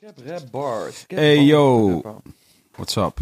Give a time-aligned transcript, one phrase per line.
[0.00, 1.04] Rap bars.
[1.08, 1.46] Hey, bars.
[1.46, 2.00] yo.
[2.76, 3.20] What's up?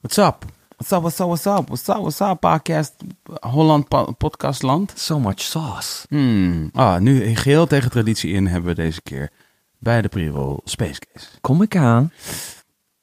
[0.00, 0.44] What's up?
[0.76, 1.68] What's up, what's up, what's up?
[1.68, 2.92] What's up, what's up, podcast
[3.40, 4.92] Holland podcastland?
[4.94, 6.06] So much sauce.
[6.08, 6.70] Hmm.
[6.72, 9.30] Ah, nu geheel tegen traditie in hebben we deze keer
[9.78, 11.26] bij de pre-roll Space Case.
[11.40, 12.12] Kom ik aan.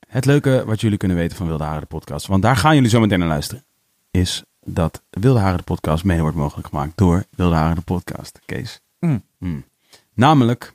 [0.08, 2.89] Het leuke wat jullie kunnen weten van Wilde Haren de podcast, want daar gaan jullie
[2.89, 3.64] zo meteen naar luisteren,
[4.12, 8.39] is dat Wilde Haren de podcast mede wordt mogelijk gemaakt door Wilde Haren de podcast,
[8.46, 8.80] Kees.
[9.00, 9.23] Mm.
[9.38, 9.66] Hmm.
[10.14, 10.73] Namelijk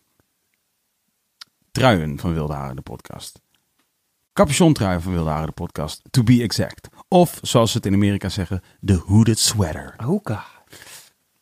[1.76, 3.40] truien van Wilde Haren de podcast.
[4.32, 6.88] Capuchontruien van Wilde Haren de podcast, to be exact.
[7.08, 9.94] Of, zoals ze het in Amerika zeggen, de hooded sweater.
[10.04, 10.44] Hoeka.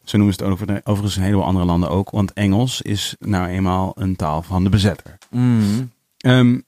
[0.05, 3.17] Zo noemen ze het over, overigens in een heleboel andere landen ook, want Engels is
[3.19, 5.19] nou eenmaal een taal van de bezetter.
[5.31, 5.93] Mm.
[6.17, 6.61] Ehm,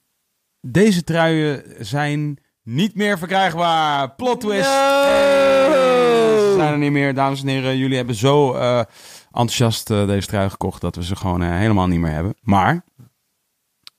[0.61, 4.15] deze truien zijn niet meer verkrijgbaar.
[4.15, 4.65] Plot twist.
[4.65, 7.77] Ze zijn er niet meer, dames en heren.
[7.77, 8.79] Jullie hebben zo eh,
[9.27, 12.35] enthousiast eh, deze trui gekocht dat we ze gewoon eh, helemaal niet meer hebben.
[12.41, 12.85] Maar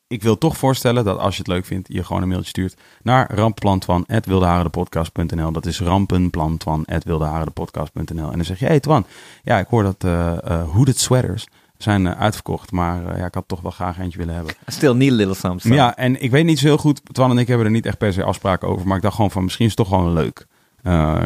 [0.08, 2.76] ik wil toch voorstellen dat als je het leuk vindt, je gewoon een mailtje stuurt
[3.02, 5.52] naar rampenplantwan.wildeharendepodcast.nl.
[5.52, 8.32] Dat is rampenplantwan.wildeharendepodcast.nl.
[8.32, 9.06] En dan zeg je, hey Twan,
[9.44, 13.62] ja, ik hoor dat eh, hooded sweaters zijn eh, uitverkocht, maar ja, ik had toch
[13.62, 14.54] wel graag eentje willen hebben.
[14.66, 15.76] Still need a little something.
[15.76, 17.98] Ja, en ik weet niet zo heel goed, Twan en ik hebben er niet echt
[17.98, 20.48] per se afspraken over, maar ik dacht gewoon van misschien is het toch gewoon leuk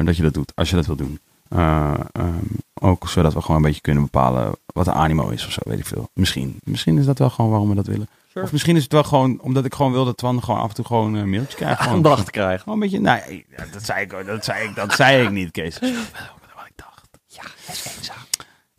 [0.03, 1.19] dat je dat doet, als je dat wil doen.
[1.51, 5.51] Eh, ehm, ook zodat we gewoon een beetje kunnen bepalen wat de animo is of
[5.51, 6.09] zo, weet ik veel.
[6.13, 6.59] Misschien.
[6.63, 8.07] Misschien is dat wel gewoon waarom we dat willen.
[8.31, 8.45] Sure.
[8.45, 10.75] Of misschien is het wel gewoon omdat ik gewoon wil dat Twan gewoon af en
[10.75, 11.81] toe gewoon een mailtje krijgt.
[11.81, 12.59] Gewoon, Aandacht te krijgen.
[12.59, 15.79] gewoon een beetje, nee, dat zei ik, dat zei ik, dat zei ik niet, Kees.
[15.79, 17.07] Dat is wel wat ik dacht.
[17.25, 18.13] Ja, dat is zo.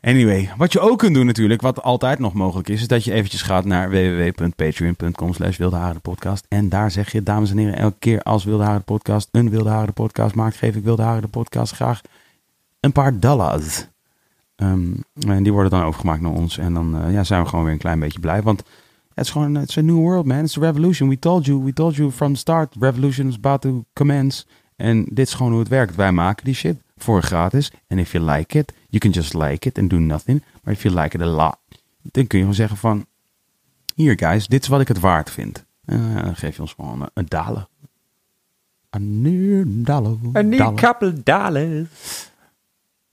[0.00, 3.12] Anyway, wat je ook kunt doen natuurlijk, wat altijd nog mogelijk is, is dat je
[3.12, 5.58] eventjes gaat naar www.patreon.com slash
[6.02, 6.46] podcast.
[6.48, 9.50] En daar zeg je, dames en heren, elke keer als Wilde Haren de podcast een
[9.50, 12.00] Wilde Haren podcast maakt, geef ik Wilde Haren podcast graag
[12.80, 13.86] een paar dollars.
[14.56, 14.92] Ehm,
[15.26, 16.58] en die worden dan overgemaakt naar ons.
[16.58, 18.42] En dan eh, ja, zijn we gewoon weer een klein beetje blij.
[18.42, 18.62] Want
[19.14, 20.44] het is gewoon, it's a new world, man.
[20.44, 21.08] It's a revolution.
[21.08, 24.44] We told you, we told you from the start, revolution is about to commence.
[24.76, 25.94] En dit is gewoon hoe het werkt.
[25.94, 27.72] Wij maken die shit voor gratis.
[27.86, 30.42] En if you like it, you can just like it and do nothing.
[30.62, 31.56] Maar if you like it a lot,
[32.02, 33.06] dan kun je gewoon zeggen van...
[33.94, 35.64] Hier guys, dit is wat ik het waard vind.
[35.84, 37.68] En dan geef je ons gewoon een, een dollar.
[38.90, 40.16] Een dollar.
[40.32, 42.30] Een couple dollars.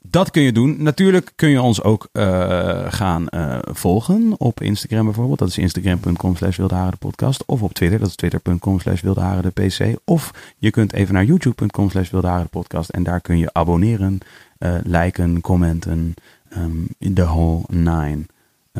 [0.01, 0.83] Dat kun je doen.
[0.83, 5.39] Natuurlijk kun je ons ook eh, gaan eh, volgen op Instagram bijvoorbeeld.
[5.39, 6.59] Dat is instagram.com slash
[6.99, 7.45] podcast.
[7.45, 9.01] Of op Twitter, dat is twitter.com slash
[9.53, 9.95] pc.
[10.05, 12.09] Of je kunt even naar youtube.com slash
[12.49, 12.89] podcast.
[12.89, 14.17] En daar kun je abonneren,
[14.57, 16.13] eh, liken, commenten,
[16.57, 18.25] um, the whole nine.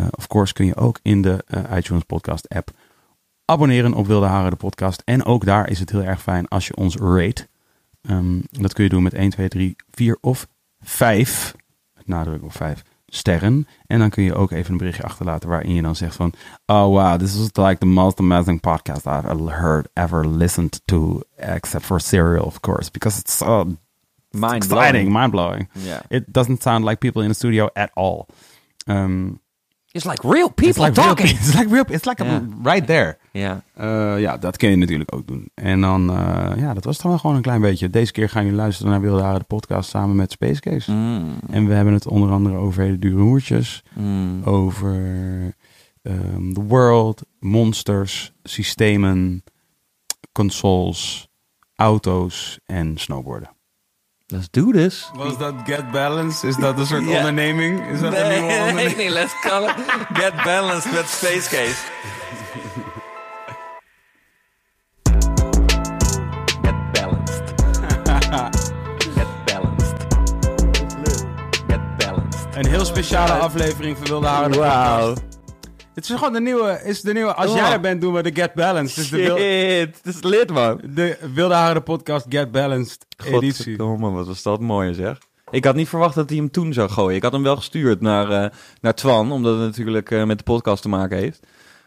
[0.09, 1.43] Of course kun je ook in de
[1.75, 2.71] iTunes podcast app
[3.49, 5.01] abonneren op Wilde Haren de podcast.
[5.05, 7.47] En ook daar is het heel erg fijn als je ons rate.
[8.01, 10.47] Ehm, dat kun je doen met 1, 2, 3, 4 of
[10.79, 11.55] 5.
[11.93, 13.67] Met nadruk op 5 sterren.
[13.87, 16.33] En dan kun je ook even een berichtje achterlaten waarin je dan zegt van...
[16.65, 21.21] Oh wow, this is like the most amazing podcast I've heard, ever listened to.
[21.35, 22.91] Except for Serial, of course.
[22.91, 23.77] Because it's so
[24.31, 25.69] Mind exciting, mind-blowing.
[25.73, 26.01] Yeah.
[26.09, 28.27] It doesn't sound like people in the studio at all.
[28.87, 29.39] Um,
[29.91, 31.29] It's like real people it's like real talking.
[31.39, 32.41] it's like real, it's like Ja.
[32.63, 33.17] right there.
[33.31, 33.63] Ja.
[33.73, 35.49] Eh, ja, dat kun je natuurlijk ook doen.
[35.53, 37.89] En dan, eh, ja, dat was het dan gewoon een klein beetje.
[37.89, 40.91] Deze keer gaan jullie luisteren naar Wilde Haren, de podcast, samen met Space Case.
[40.91, 41.35] Mm.
[41.49, 44.43] En we hebben het onder andere over hele dure hoertjes, Mm.
[44.43, 44.95] over
[46.01, 49.43] ehm the world, monsters, systemen,
[50.31, 51.27] consoles,
[51.75, 53.49] auto's en snowboarden.
[54.31, 55.09] Let's do this.
[55.15, 56.47] Was dat Get Balance?
[56.47, 57.17] Is dat een soort Ja.
[57.17, 57.87] onderneming?
[57.87, 59.75] Is dat Nee, nee, let's call it
[60.13, 61.77] Get Balanced met Space Case.
[66.61, 67.43] Get balanced.
[67.79, 69.95] Get balanced.
[71.67, 72.45] Get balanced.
[72.55, 74.51] Een heel speciale aflevering van Wilde Haren.
[74.51, 75.13] de Wauw.
[75.99, 77.55] Het is gewoon de nieuwe, is de nieuwe, als Oh.
[77.57, 78.95] jij er bent doen we de Get Balanced.
[78.95, 80.81] Dus de, het is lid man.
[80.95, 83.41] de Wilde Haren podcast Get Balanced editie.
[83.41, 85.17] Godverdomme, wat was dat mooi zeg.
[85.51, 87.15] Ik had niet verwacht dat hij hem toen zou gooien.
[87.15, 88.49] Ik had hem wel gestuurd naar, eh,
[88.81, 91.39] naar Twan, omdat het natuurlijk eh, met de podcast te maken heeft.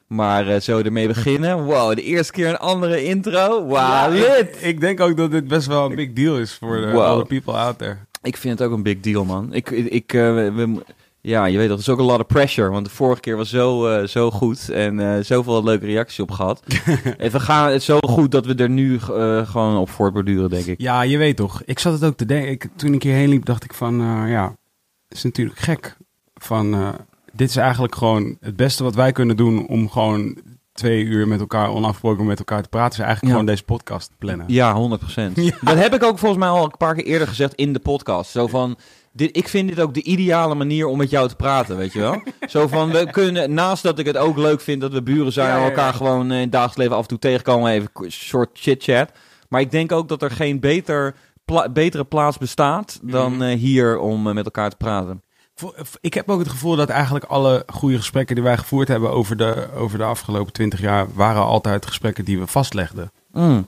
[0.06, 1.64] Maar eh, zo ermee beginnen.
[1.64, 3.62] Wow, de eerste keer een andere intro.
[3.64, 4.38] Wow, Ja, lit.
[4.40, 7.26] ik, ik denk ook dat dit best wel een big deal is voor de, Wow.
[7.26, 7.96] people out there.
[8.22, 9.52] Ik vind het ook een big deal, man.
[9.52, 10.82] Ik, ik, we-
[11.24, 12.70] ja, je weet dat, het is ook een lot of pressure.
[12.70, 16.30] Want de vorige keer was zo, eh, zo goed en eh, zoveel leuke reacties op
[16.30, 16.62] gehad.
[17.18, 20.64] en we gaan het zo goed dat we er nu eh, gewoon op voortborduren, denk
[20.64, 20.80] ik.
[20.80, 21.62] Ja, je weet toch.
[21.64, 22.50] Ik zat het ook te denken.
[22.50, 23.94] Ik, toen ik hierheen liep, dacht ik van,
[24.28, 24.56] ja,
[25.08, 25.96] het is natuurlijk gek.
[26.34, 26.94] Van,
[27.32, 30.36] dit is eigenlijk gewoon het beste wat wij kunnen doen om gewoon
[30.72, 32.92] twee uur met elkaar, onafgebroken met elkaar te praten.
[32.98, 33.30] Is eigenlijk Ja.
[33.32, 34.46] gewoon deze podcast plannen.
[34.48, 35.32] Ja, 100%.
[35.34, 35.56] Ja.
[35.60, 38.30] Dat heb ik ook volgens mij al een paar keer eerder gezegd in de podcast.
[38.30, 38.76] Zo van,
[39.12, 41.98] dit, ik vind dit ook de ideale manier om met jou te praten, weet je
[42.00, 42.22] wel?
[42.48, 45.46] Zo van, we kunnen, naast dat ik het ook leuk vind dat we buren zijn...
[45.48, 45.70] Ja, en ja, ja.
[45.70, 47.70] elkaar gewoon in het dagelijks leven af en toe tegenkomen...
[47.72, 49.10] even een soort chit-chat.
[49.48, 51.14] Maar ik denk ook dat er geen beter,
[51.44, 52.98] pla- betere plaats bestaat...
[53.02, 53.42] dan Mhm.
[53.42, 55.22] eh, hier om eh, met elkaar te praten.
[56.00, 59.36] Ik heb ook het gevoel dat eigenlijk alle goede gesprekken die wij gevoerd hebben over
[59.36, 63.12] de, over de afgelopen twintig jaar, waren altijd gesprekken die we vastlegden.
[63.32, 63.66] Mm.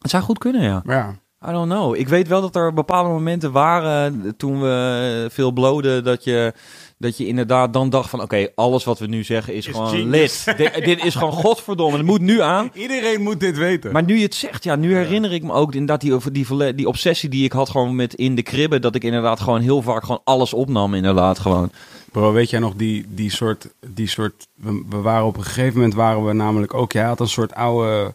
[0.00, 0.82] Het zou goed kunnen, ja.
[0.86, 1.14] Ja.
[1.48, 1.96] I don't know.
[1.96, 6.52] Ik weet wel dat er bepaalde momenten waren eh, toen we veel bloden dat je,
[6.98, 10.08] dat je inderdaad dan dacht van oké, alles wat we nu zeggen is, Is gewoon
[10.08, 10.44] lid.
[10.56, 12.70] dit, is gewoon godverdomme, het moet nu aan.
[12.74, 13.92] Iedereen moet dit weten.
[13.92, 16.74] Maar nu je het zegt, ja, nu herinner ik me ook inderdaad die, over die,
[16.74, 19.82] die obsessie die ik had gewoon met in de kribben, dat ik inderdaad gewoon heel
[19.82, 21.70] vaak gewoon alles opnam inderdaad gewoon.
[22.12, 25.74] Bro, weet jij nog die, die soort, die soort we, we waren op een gegeven
[25.74, 28.14] moment waren we namelijk ook, jij had een soort oude,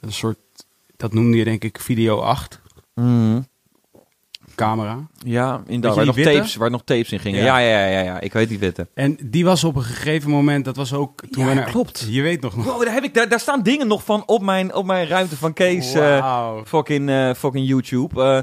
[0.00, 0.36] een soort,
[0.96, 2.60] dat noemde je denk ik video 8
[4.54, 5.06] camera.
[5.18, 6.32] Ja, inderdaad, waar nog, witte?
[6.32, 7.42] tapes, waar nog tapes in gingen.
[7.42, 7.58] Ja.
[7.58, 8.88] Ja, ja, ja, ja, ik weet die witte.
[8.94, 12.06] En die was op een gegeven moment, dat was ook toen Ja, we naar, klopt.
[12.10, 12.64] Je weet nog nog.
[12.64, 15.36] Wow, daar, heb ik, daar, daar staan dingen nog van op mijn, op mijn ruimte
[15.36, 15.94] van Kees.
[15.94, 16.64] eh, Wauw.
[16.66, 18.22] fucking, eh, fucking YouTube.
[18.22, 18.38] Eh,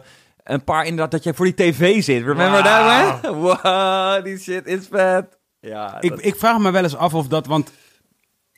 [0.56, 2.24] een paar inderdaad dat je voor die tv zit.
[2.24, 3.36] Remember that man?
[3.42, 5.26] Wow, die shit is vet.
[5.60, 7.72] Ja, Ik, dat- ik vraag me wel eens af of dat, want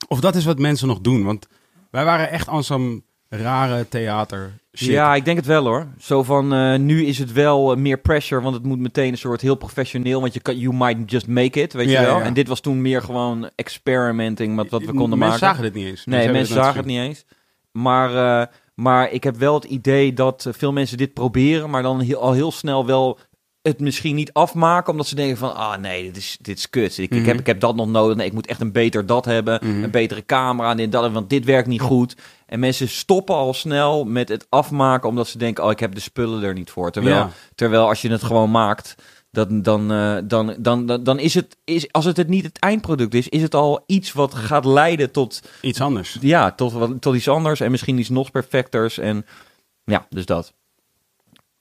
[0.08, 1.24] of dat is wat mensen nog doen.
[1.24, 1.48] Want
[1.92, 4.88] wij waren echt aan zo'n rare theater shit.
[4.88, 5.88] ja, ik denk het wel hoor.
[6.00, 9.18] Zo van, eh, nu is het wel eh, meer pressure, want het moet meteen een
[9.18, 12.18] soort heel professioneel, want je kan, you might just make it, weet Ja, je wel.
[12.18, 12.24] ja.
[12.24, 15.40] En dit was toen meer gewoon experimenting met wat we konden mensen maken.
[15.48, 16.06] zagen dit niet eens.
[16.06, 17.26] Nee, mensen zagen het niet eens.
[17.72, 22.00] Maar, eh, maar ik heb wel het idee dat veel mensen dit proberen, maar dan
[22.00, 23.20] heel, al heel snel wel
[23.68, 26.98] het misschien niet afmaken, omdat ze denken van, ah nee, dit is, dit is kut.
[26.98, 27.28] Ik, ik, Mhm.
[27.28, 28.16] heb, ik heb dat nog nodig.
[28.16, 29.84] Nee, ik moet echt een beter dat hebben, Mhm.
[29.84, 32.16] een betere camera, en dit, dat, want dit werkt niet goed.
[32.46, 36.02] En mensen stoppen al snel met het afmaken, omdat ze denken, oh, ik heb de
[36.02, 36.92] spullen er niet voor.
[36.92, 37.30] Terwijl, Ja.
[37.56, 38.96] terwijl als je het gewoon maakt,
[39.32, 42.60] dan, dan, eh, dan, dan, dan, dan is het, is, als het, het niet het
[42.60, 46.18] eindproduct is, is het al iets wat gaat leiden tot Iets anders.
[46.22, 48.98] ja, tot, wat- tot iets anders en misschien iets nog perfecters.
[48.98, 49.26] En
[49.84, 50.54] ja, dus dat.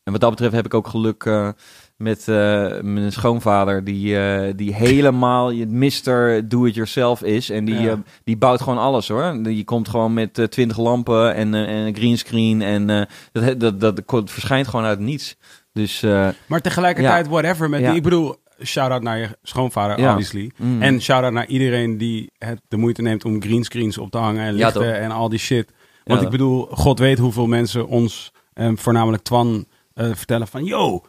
[0.02, 1.48] En wat dat betreft heb ik ook geluk eh,
[1.96, 2.34] met eh,
[2.80, 6.48] mijn schoonvader, die, eh, die helemaal je Mr.
[6.48, 7.50] Do-it-yourself is.
[7.50, 7.90] En die, Ja.
[7.90, 9.38] eh, die bouwt gewoon alles hoor.
[9.42, 12.62] Die komt gewoon met twintig lampen en, en een greenscreen.
[12.62, 15.36] En dat, dat, dat, verschijnt gewoon uit niets.
[15.72, 16.00] Dus
[16.46, 17.68] Maar tegelijkertijd, whatever.
[17.70, 17.86] Met Ja.
[17.88, 20.50] die, ik bedoel, shout-out naar je schoonvader, obviously.
[20.56, 20.82] mm.
[20.82, 24.54] En shout-out naar iedereen die het, de moeite neemt om greenscreens op te hangen en
[24.54, 25.72] lichten en al die shit.
[26.04, 30.64] Want ik bedoel, God weet hoeveel mensen ons, en voornamelijk Twan, eh, vertellen van...
[30.64, 31.02] Yo,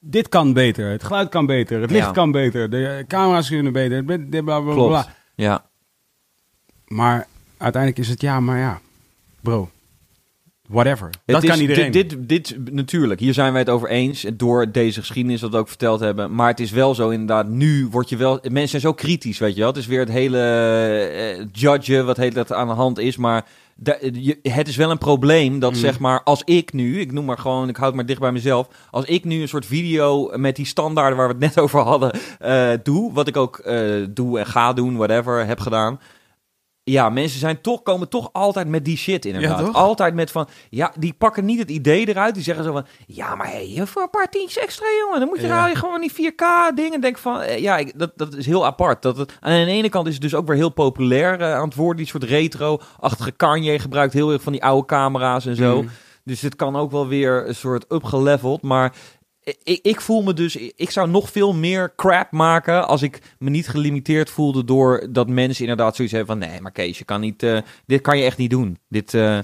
[0.00, 2.12] dit kan beter, het geluid kan beter, het licht Ja.
[2.12, 4.88] kan beter, de camera's kunnen beter, bla, bla, Klopt.
[4.88, 5.14] bla.
[5.34, 5.64] ja,
[6.86, 7.26] Maar
[7.56, 8.80] uiteindelijk is het ja, maar ja,
[9.40, 9.70] bro,
[10.68, 11.06] whatever.
[11.06, 11.90] Het dat is- kan iedereen.
[11.90, 14.26] Dit, dit, dit, natuurlijk, hier zijn wij het over eens.
[14.34, 16.34] Door deze geschiedenis wat we ook verteld hebben.
[16.34, 18.38] Maar het is wel zo inderdaad, nu word je wel...
[18.42, 19.68] Mensen zijn zo kritisch, weet je wel.
[19.68, 20.38] Het is weer het hele
[21.38, 23.16] eh, judgen wat heel dat aan de hand is.
[23.16, 23.44] Maar
[24.42, 25.78] het is wel een probleem dat Mm.
[25.78, 27.00] zeg maar, als ik nu...
[27.00, 28.68] Ik noem maar gewoon, ik houd het maar dicht bij mezelf.
[28.90, 32.12] Als ik nu een soort video met die standaarden waar we het net over hadden
[32.38, 33.12] eh, doe.
[33.12, 36.00] Wat ik ook eh, doe en ga doen, whatever, heb gedaan.
[36.90, 39.58] Ja, mensen zijn toch, komen toch altijd met die shit inderdaad.
[39.58, 39.74] Ja, toch?
[39.74, 42.34] Altijd met van, ja, die pakken niet het idee eruit.
[42.34, 45.20] Die zeggen zo van, ja, maar hey, voor een paar tientjes extra, jongen.
[45.20, 45.60] Dan moet je Ja.
[45.64, 46.44] nou gewoon die 4K
[46.74, 47.00] dingen.
[47.00, 49.02] Denk van, eh, ja, ik, dat, dat is heel apart.
[49.02, 51.64] Dat het, aan de ene kant is het dus ook weer heel populair eh, aan
[51.68, 51.96] het worden.
[51.96, 55.82] Die soort retro-achtige Kanye gebruikt heel erg van die oude camera's en zo.
[55.82, 55.88] Mm.
[56.24, 58.62] Dus dit kan ook wel weer een soort upgeleveld.
[58.62, 58.92] Maar
[59.44, 60.56] ik, ik voel me dus...
[60.56, 62.88] Ik zou nog veel meer crap maken...
[62.88, 66.48] als ik me niet gelimiteerd voelde door dat mensen inderdaad zoiets hebben van...
[66.48, 67.42] Nee, maar Kees, je kan niet...
[67.42, 68.78] eh, dit kan je echt niet doen.
[68.88, 69.14] Dit...
[69.14, 69.38] eh,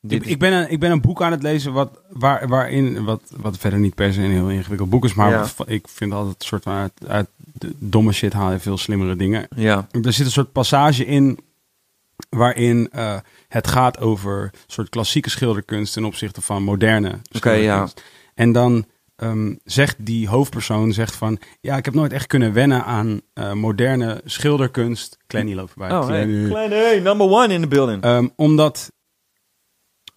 [0.00, 3.04] dit Ik, ik, ben een, ik ben een boek aan het lezen wat, waar, waarin,
[3.04, 5.46] wat, wat verder niet per se een heel ingewikkeld boek is, maar Ja.
[5.56, 8.78] wat- ik vind altijd een soort van uit, uit de domme shit haal je veel
[8.78, 9.48] slimmere dingen.
[9.56, 11.38] ja, Er zit een soort passage in
[12.28, 13.18] waarin eh,
[13.48, 18.02] het gaat over een soort klassieke schilderkunst ten opzichte van moderne schilderkunst.
[18.34, 18.84] En dan
[19.18, 23.52] ehm, zegt die hoofdpersoon zegt van, ja, ik heb nooit echt kunnen wennen aan eh,
[23.52, 25.16] moderne schilderkunst.
[25.26, 25.96] Clenny loopt voorbij.
[25.98, 26.44] Oh, hey.
[26.48, 28.02] Kleine, hey, number one in the building.
[28.02, 28.92] Ehm, omdat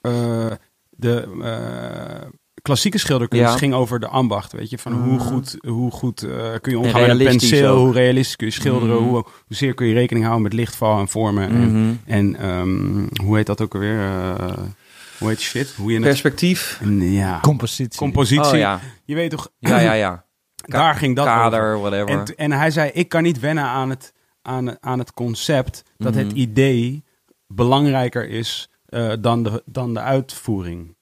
[0.01, 0.51] eh,
[0.89, 2.27] de eh,
[2.61, 3.57] klassieke schilderkunst Ja.
[3.57, 4.51] ging over de ambacht.
[4.51, 5.19] Weet je, van hoe Mhm.
[5.19, 7.85] goed, hoe goed eh, kun je omgaan met een penseel, ook.
[7.85, 9.03] hoe realistisch kun je schilderen, Mhm.
[9.09, 11.49] hoe, hoezeer kun je rekening houden met lichtval en vormen.
[11.49, 11.93] En, Mhm.
[12.05, 13.99] en ehm, hoe heet dat ook alweer?
[15.21, 15.73] Hoe heet shit?
[15.77, 16.05] Hoe je het...
[16.07, 16.79] Perspectief.
[16.99, 17.99] Ja, Compositie.
[17.99, 18.51] compositie.
[18.51, 20.25] Oh ja, Je weet toch, ja, ja, ja.
[20.65, 21.37] daar ging dat over.
[21.39, 22.09] Kader, whatever.
[22.09, 26.15] En, en hij zei, ik kan niet wennen aan het, aan, aan het concept dat
[26.15, 26.35] het Mhm.
[26.35, 27.03] idee
[27.47, 30.95] belangrijker is eh, dan, de, dan de uitvoering.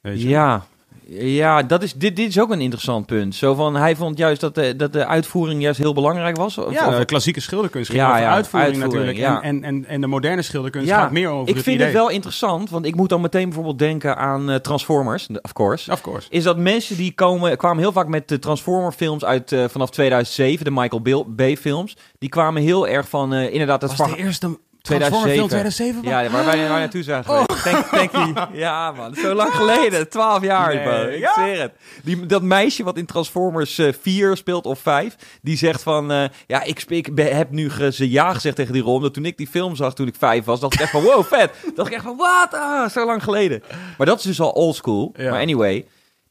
[0.00, 0.28] Weet je?
[0.28, 0.66] Ja,
[1.10, 3.34] Ja, dat is, dit, dit is ook een interessant punt.
[3.34, 6.58] Zo van, hij vond juist dat de, dat de uitvoering juist heel belangrijk was.
[6.58, 9.42] Of- Ja, of- de klassieke schilderkunst ging Ja, over ja, uitvoering, uitvoering, natuurlijk.
[9.42, 9.48] ja.
[9.48, 11.86] En, en, en, de moderne schilderkunst Ja, gaat meer over ik het vind idee.
[11.88, 15.92] het wel interessant, want ik moet dan meteen bijvoorbeeld denken aan eh, Transformers, of course.
[15.92, 16.26] Of course.
[16.30, 19.90] Is dat mensen die komen, kwamen heel vaak met de Transformer films uit eh, vanaf
[19.90, 21.96] 2007, de Michael Bay films.
[22.18, 25.10] Die kwamen heel erg van, eh, inderdaad, het was de eerste 2007.
[25.10, 26.02] Transformer film 2007?
[26.02, 27.90] Ja, waar wij, waar naartoe zijn geweest.
[27.90, 28.34] Thank you.
[28.64, 29.14] Ja, man.
[29.14, 30.08] Zo lang geleden.
[30.08, 31.02] 12 jaar, Nee, bro.
[31.08, 31.32] Ik ja?
[31.32, 31.72] zweer het.
[32.04, 36.10] Die, dat meisje wat in Transformers eh, 4 speelt of 5, die zegt van...
[36.12, 38.94] eh, ja, ik, heb nu ge- ze ja gezegd tegen die rol.
[38.94, 41.02] Omdat toen ik die film zag toen ik 5 was, dacht ik echt van...
[41.02, 41.50] Wow, vet.
[41.74, 42.48] dacht ik echt van, wat?
[42.60, 43.62] Ah, zo lang geleden.
[43.98, 45.12] Maar dat is dus al old school.
[45.16, 45.30] Ja.
[45.30, 45.86] Maar anyway...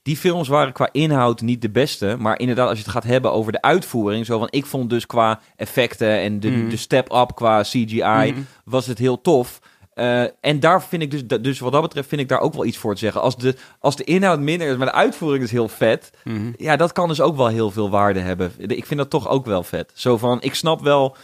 [0.08, 2.16] Die films waren qua inhoud niet de beste.
[2.20, 4.26] Maar inderdaad, als je het gaat hebben over de uitvoering.
[4.26, 6.70] Zo van, ik vond dus qua effecten en de, Mhm.
[6.70, 8.40] de step-up qua CGI Mhm.
[8.66, 9.60] was het heel tof.
[9.94, 12.66] Eh, en daar vind ik dus, dus wat dat betreft vind ik daar ook wel
[12.66, 13.22] iets voor te zeggen.
[13.22, 16.12] Als de, als de inhoud minder is, maar de uitvoering is heel vet.
[16.24, 16.52] Mhm.
[16.58, 18.52] Ja, dat kan dus ook wel heel veel waarde hebben.
[18.58, 19.92] Ik vind dat toch ook wel vet.
[19.94, 21.16] Zo van, ik snap wel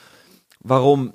[0.61, 1.13] waarom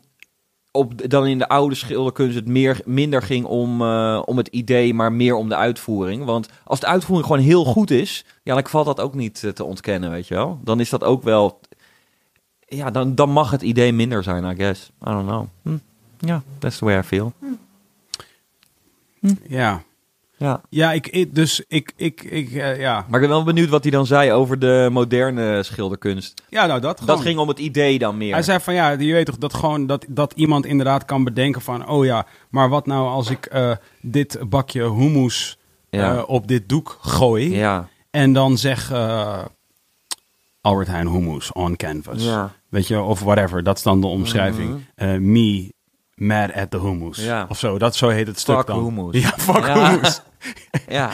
[0.71, 4.95] op, dan in de oude schilderkunst het meer, minder ging om, eh, om het idee,
[4.95, 6.25] maar meer om de uitvoering.
[6.25, 9.51] Want als de uitvoering gewoon heel goed is, ja, dan valt dat ook niet eh,
[9.51, 10.61] te ontkennen, weet je wel.
[10.65, 11.61] Dan is dat ook wel...
[12.67, 14.91] Ja, dan, dan mag het idee minder zijn, I guess.
[15.03, 15.47] I don't know.
[15.63, 15.79] Hm.
[16.19, 17.33] Ja, that's the way I feel.
[19.49, 19.83] Ja.
[20.39, 20.61] Ja.
[20.69, 22.95] Ja, ik, ik- dus ik, ik, ik eh, ja.
[23.09, 26.43] Maar ik ben wel benieuwd wat hij dan zei over de moderne schilderkunst.
[26.49, 28.33] Ja, nou dat Dat ging om het idee dan meer.
[28.33, 31.61] Hij zei van ja, je weet toch dat gewoon dat, dat iemand inderdaad kan bedenken
[31.63, 35.59] van oh ja, maar wat nou als ik eh, dit bakje hummus
[35.91, 36.17] Ja.
[36.17, 37.89] eh, op dit doek gooi ja.
[38.11, 39.45] en dan zeg eh,
[40.61, 42.25] Albert Heijn hummus on canvas.
[42.25, 42.53] Ja.
[42.69, 44.69] Weet je, of whatever, dat is dan de omschrijving.
[44.71, 44.79] Mhm.
[44.95, 45.73] Eh, me
[46.19, 47.17] mad at the hummus.
[47.25, 47.47] Ja.
[47.49, 48.85] Of zo, dat zo heet het stuk dan.
[48.85, 49.23] hummus.
[49.23, 49.91] Ja, fuck Ja.
[49.91, 50.21] hummus.
[50.89, 51.11] Ja.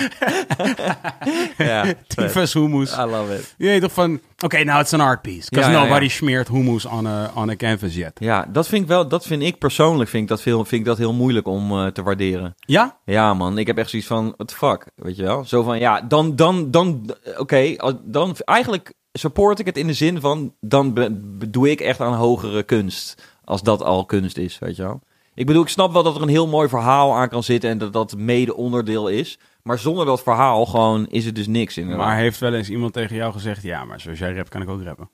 [1.58, 1.84] ja.
[2.06, 2.92] Tyfus hummus.
[2.98, 3.54] I love it.
[3.58, 5.48] Je weet toch van, oké, now it's an art piece.
[5.50, 8.12] Because Ja, nobody smeert hummus on a, on a canvas yet.
[8.14, 10.86] Ja, dat vind ik wel, dat vind ik persoonlijk vind ik dat, veel, vind ik
[10.86, 12.54] dat heel moeilijk om eh, te waarderen.
[12.58, 12.96] Ja?
[13.04, 15.44] Ja, man, ik heb echt zoiets van, what the fuck, weet je wel?
[15.44, 19.92] Zo van, ja, dan, dan, dan, oké, als- dan, eigenlijk support ik het in de
[19.92, 24.36] zin van, dan be- be- doe ik echt aan hogere kunst, als dat al kunst
[24.36, 25.00] is, weet je wel?
[25.34, 27.78] Ik bedoel, ik snap wel dat er een heel mooi verhaal aan kan zitten en
[27.78, 32.06] dat dat mede onderdeel is, maar zonder dat verhaal gewoon is het dus niks inderdaad.
[32.06, 34.68] Maar heeft wel eens iemand tegen jou gezegd, ja, maar zoals jij rapt, kan ik
[34.68, 35.10] ook rappen.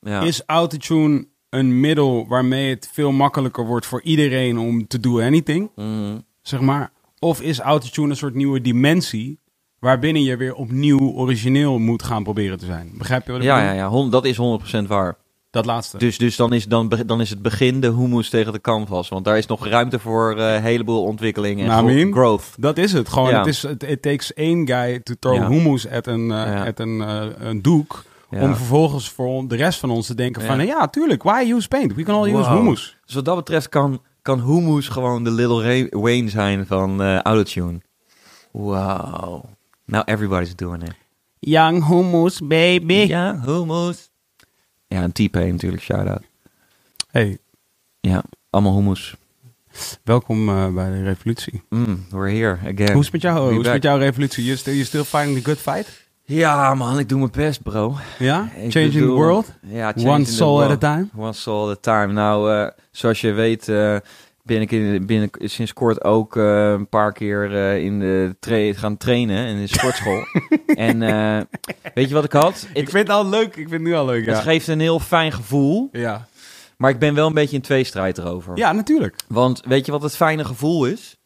[0.00, 0.20] ja.
[0.20, 5.70] is autotune een middel waarmee het veel makkelijker wordt voor iedereen om te do anything,
[5.76, 6.18] Mhm.
[6.42, 6.92] zeg maar?
[7.18, 9.38] Of is autotune een soort nieuwe dimensie
[9.84, 12.90] waarbinnen je weer opnieuw origineel moet gaan proberen te zijn?
[12.98, 13.74] Begrijp je wat ik Ja, bedoel?
[13.74, 14.36] ja, ja, dat is
[14.82, 15.16] 100% waar.
[15.50, 15.98] Dat laatste.
[15.98, 19.08] Dus, dus dan, is, dan, dan is het begin de hummus tegen de canvas.
[19.08, 22.44] Want daar is nog ruimte voor eh, een heleboel ontwikkeling en Nou, growth.
[22.56, 23.08] Dat is het.
[23.08, 23.38] Gewoon, Ja.
[23.38, 25.48] het, is, it takes één guy to throw Ja.
[25.48, 28.04] hummus at een, eh, at een, eh, een doek.
[28.30, 28.40] Ja.
[28.42, 30.66] Om vervolgens voor de rest van ons te denken van...
[30.66, 31.22] Ja, tuurlijk.
[31.22, 31.94] Why use paint?
[31.94, 32.58] We can all use Wow.
[32.58, 32.96] hummus.
[33.04, 37.80] Dus wat dat betreft kan, kan hummus gewoon de Little Wayne zijn van eh Autotune.
[38.52, 39.44] Wow.
[39.86, 40.92] Now everybody's doing it.
[41.40, 42.94] Young hummus, baby.
[43.06, 44.10] Ja, hummus.
[44.86, 46.22] Ja, en T-Pain natuurlijk, shout-out.
[47.10, 47.38] Hey,
[48.00, 49.14] Ja, allemaal hummus.
[50.04, 51.62] welkom eh, bij de revolutie.
[51.68, 52.90] Mm, we're here again.
[52.92, 53.48] Hoe is het met jou?
[53.48, 54.44] We Hoe is met jouw revolutie?
[54.44, 56.02] You still, you still fighting the good fight?
[56.26, 57.96] Ja, man, ik doe mijn best, bro.
[58.18, 58.50] Ja?
[58.56, 59.52] Ik Changing the world?
[59.60, 61.08] Ja, One changing the soul at a time?
[61.16, 62.12] One soul at a time.
[62.12, 63.96] Nou, eh, zoals je weet eh,
[64.46, 68.72] ben ik in, ik sinds kort ook eh, een paar keer eh, in de tra-
[68.72, 70.24] gaan trainen in de sportschool.
[70.66, 71.40] en eh,
[71.94, 72.66] weet je wat ik had?
[72.72, 73.46] Ik Het, vind het al leuk.
[73.46, 74.40] Ik vind het nu al leuk, het ja.
[74.42, 76.26] geeft een heel fijn gevoel, Ja.
[76.76, 78.56] maar ik ben wel een beetje in tweestrijd erover.
[78.56, 79.16] ja, natuurlijk.
[79.28, 81.16] Want weet je wat het fijne gevoel is?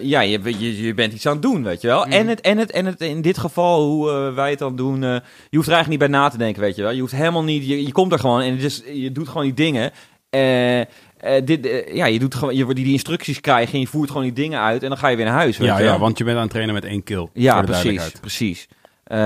[0.00, 2.00] ja, je, je, je bent iets aan het doen, weet je wel.
[2.04, 2.12] Mhm.
[2.12, 5.56] En, het, en, het, en het in dit geval, hoe wij het dan doen, je
[5.56, 6.90] hoeft er eigenlijk niet bij na te denken, weet je wel.
[6.90, 9.54] Je hoeft helemaal niet, je, je komt er gewoon en is, je doet gewoon die
[9.54, 9.90] dingen.
[10.30, 10.80] Eh,
[11.20, 14.08] eh, dit, eh, ja, je doet gewoon, je die, die instructies krijgen en je voert
[14.08, 15.98] gewoon die dingen uit en dan ga je weer naar huis, weet Ja, je ja,
[15.98, 17.28] want je bent aan het trainen met één kill.
[17.32, 18.68] ja, precies, precies.
[19.04, 19.18] Eh,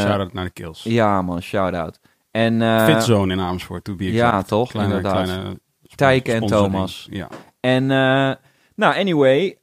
[0.00, 0.82] Shout-out naar de kills.
[0.82, 1.98] ja, man, shout-out.
[2.30, 4.18] En, Fitzone in Amersfoort, to be exact.
[4.32, 5.24] ja, toch, Kleine, inderdaad.
[5.24, 5.58] kleine
[5.94, 6.46] Tijken en.
[6.46, 7.06] Thomas.
[7.10, 7.28] Ja.
[7.60, 7.86] En,
[8.76, 9.58] nou, anyway,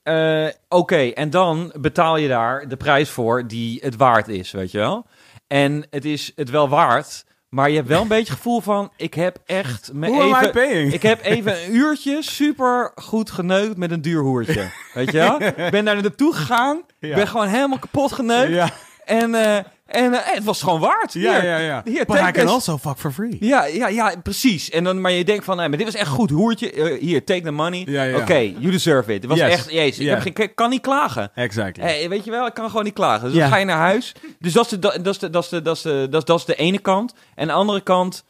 [0.69, 0.95] oké.
[0.95, 5.05] En dan betaal je daar de prijs voor die het waard is, weet je wel.
[5.47, 8.91] En het is het wel waard, maar je hebt wel een beetje het gevoel van...
[8.97, 10.51] Ik heb echt me even...
[10.51, 10.93] paying?
[10.93, 14.69] Ik heb even een uurtje super goed geneukt met een duur hoertje.
[14.93, 15.41] Weet je wel?
[15.65, 16.81] Ik ben daar naartoe gegaan.
[16.99, 17.15] Ja.
[17.15, 18.53] ben gewoon helemaal kapot geneukt.
[18.53, 18.69] Ja,
[19.05, 19.55] En, eh,
[19.85, 21.13] en eh, het was gewoon waard.
[21.13, 21.45] ja, Hier.
[21.49, 21.57] ja.
[21.57, 21.81] ja.
[21.85, 23.37] Hier, But I can also fuck for free.
[23.39, 24.69] Ja, ja, ja, precies.
[24.69, 26.71] En dan, maar je denkt van, nee, maar dit was echt goed hoertje.
[26.71, 27.83] Eh, hier, take the money.
[27.87, 28.17] Ja, ja.
[28.17, 29.21] Oké, you deserve it.
[29.21, 29.51] Het was Yes.
[29.51, 31.31] echt, jezus, ik heb geen, kan niet klagen.
[31.35, 31.83] Exactly.
[31.83, 33.29] Hey, weet je wel, ik kan gewoon niet klagen.
[33.29, 34.13] Dus dan ga je naar huis.
[34.39, 36.25] Dus dat is de, dat is de, dat is de, dat is de, dat is,
[36.25, 37.13] dat is de ene kant.
[37.35, 38.23] En de andere kant,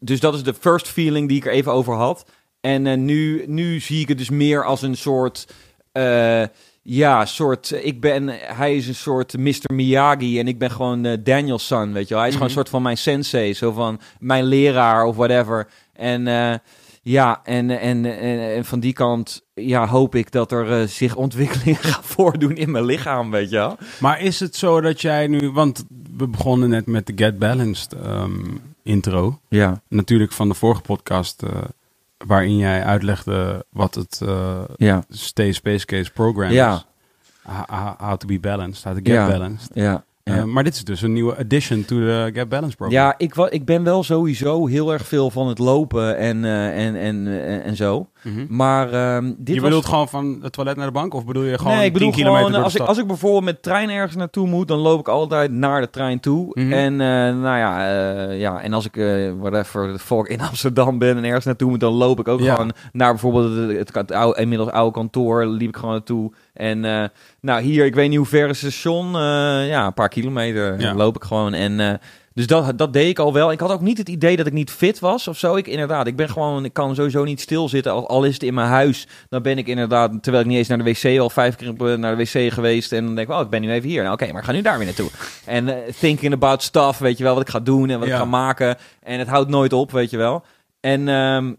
[0.00, 2.24] dus dat is de first feeling die ik er even over had.
[2.60, 5.46] En eh, nu, nu zie ik het dus meer als een soort,
[5.92, 6.42] eh,
[6.82, 9.72] ja, soort, ik ben, hij is een soort Mr.
[9.72, 12.18] Miyagi en ik ben gewoon eh, Daniel's son, weet je wel.
[12.18, 15.68] Hij is gewoon een soort van mijn sensei, zo van mijn leraar of whatever.
[15.92, 16.54] En eh,
[17.02, 21.16] ja, en, en, en, en van die kant ja, hoop ik dat er eh, zich
[21.16, 23.76] ontwikkelingen gaan voordoen in mijn lichaam, weet je wel.
[24.00, 25.50] Maar is het zo dat jij nu...
[25.50, 25.84] Want
[26.16, 29.40] we begonnen net met de Get Balanced ehm, intro.
[29.48, 31.42] Ja, Natuurlijk van de vorige podcast...
[32.26, 36.74] waarin jij uitlegde wat het eh, ja, Stay Space Case program Ja.
[36.74, 36.84] is.
[37.98, 39.26] How, to be balanced, how to get Ja.
[39.28, 39.70] balanced.
[39.74, 40.04] ja.
[40.22, 40.46] Eh, ja.
[40.46, 42.98] maar dit is dus een nieuwe addition to the Get Balanced program.
[43.00, 46.96] Ja, ik, ik ben wel sowieso heel erg veel van het lopen en, eh, en,
[46.96, 48.08] en, en, en zo.
[48.22, 48.46] Mhm.
[48.48, 49.62] Maar ehm, dit je was...
[49.62, 51.14] bedoelt gewoon van het toilet naar de bank?
[51.14, 52.98] Of bedoel je gewoon nee, ik bedoel 10 kilometer gewoon, door de als ik, als
[52.98, 56.20] ik bijvoorbeeld met de trein ergens naartoe moet, dan loop ik altijd naar de trein
[56.20, 56.46] toe.
[56.52, 56.72] Mhm.
[56.72, 57.06] En eh,
[57.40, 61.24] nou ja, eh, ja, en als ik eh whatever, de volk in Amsterdam ben en
[61.24, 62.54] ergens naartoe moet, dan loop ik ook Ja.
[62.54, 66.32] gewoon naar bijvoorbeeld het, het, het oude, inmiddels oude kantoor, liep ik gewoon naartoe.
[66.52, 67.04] En eh,
[67.40, 70.80] nou hier, ik weet niet hoe ver is het station, eh, ja, een paar kilometer
[70.80, 70.94] Ja.
[70.94, 71.52] loop ik gewoon.
[71.54, 71.94] En eh,
[72.34, 73.52] dus dat, dat deed ik al wel.
[73.52, 75.56] Ik had ook niet het idee dat ik niet fit was of zo.
[75.56, 77.92] Ik inderdaad, ik ben gewoon, ik kan sowieso niet stilzitten.
[77.92, 80.68] Al, al is het in mijn huis, dan ben ik inderdaad, terwijl ik niet eens
[80.68, 82.92] naar de wc al vijf keer naar de wc geweest.
[82.92, 84.02] En dan denk ik, oh, ik ben nu even hier.
[84.02, 85.10] Nou, oké, maar ik ga nu daar weer naartoe.
[85.44, 88.14] En eh, thinking about stuff, weet je wel, wat ik ga doen en wat Ja.
[88.14, 88.76] ik ga maken.
[89.02, 90.44] En het houdt nooit op, weet je wel.
[90.80, 91.52] En ehm,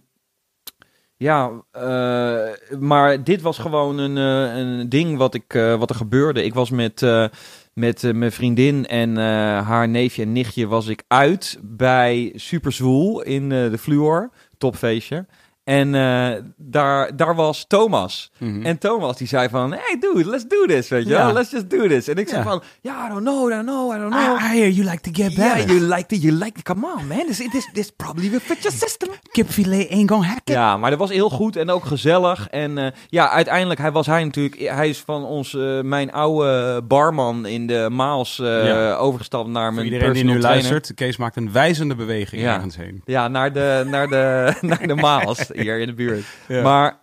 [1.18, 5.96] ja, eh, maar dit was gewoon een, eh, een ding wat, ik, eh, wat er
[5.96, 6.44] gebeurde.
[6.44, 7.26] Ik was met, eh,
[7.74, 9.24] met eh, mijn vriendin en eh,
[9.68, 15.26] haar neefje en nichtje was ik uit bij Super Zwoel in eh, de Fluor, topfeestje.
[15.64, 18.32] En eh, daar, daar was Thomas.
[18.40, 18.66] Mhm.
[18.66, 21.32] En Thomas die zei van, hey dude, let's do this, weet je.
[21.34, 22.08] Let's just do this.
[22.08, 24.40] En ik zei van, ja, I don't know, I don't know, I don't know.
[24.40, 25.70] I, I hear you like to get Yeah, balanced.
[25.70, 26.62] you like it, you like.
[26.64, 27.26] Come on, man.
[27.28, 29.10] This, this, this probably will fit your system.
[29.32, 30.54] Kipfilet ain't gonna hack it.
[30.54, 32.48] Ja, maar dat was heel goed en ook gezellig.
[32.50, 34.60] En eh, ja, uiteindelijk hij was hij natuurlijk...
[34.62, 38.96] Hij is van ons, eh, mijn oude barman in de Maals Ja.
[38.96, 40.50] overgestapt naar Voor mijn iedereen die nu trainer.
[40.52, 42.56] luistert, Kees maakt een wijzende beweging Ja.
[42.56, 43.02] ergens heen.
[43.06, 46.26] Ja, naar de, naar de, naar de Maals hier in de buurt.
[46.48, 46.62] Ja.
[46.62, 47.00] Maar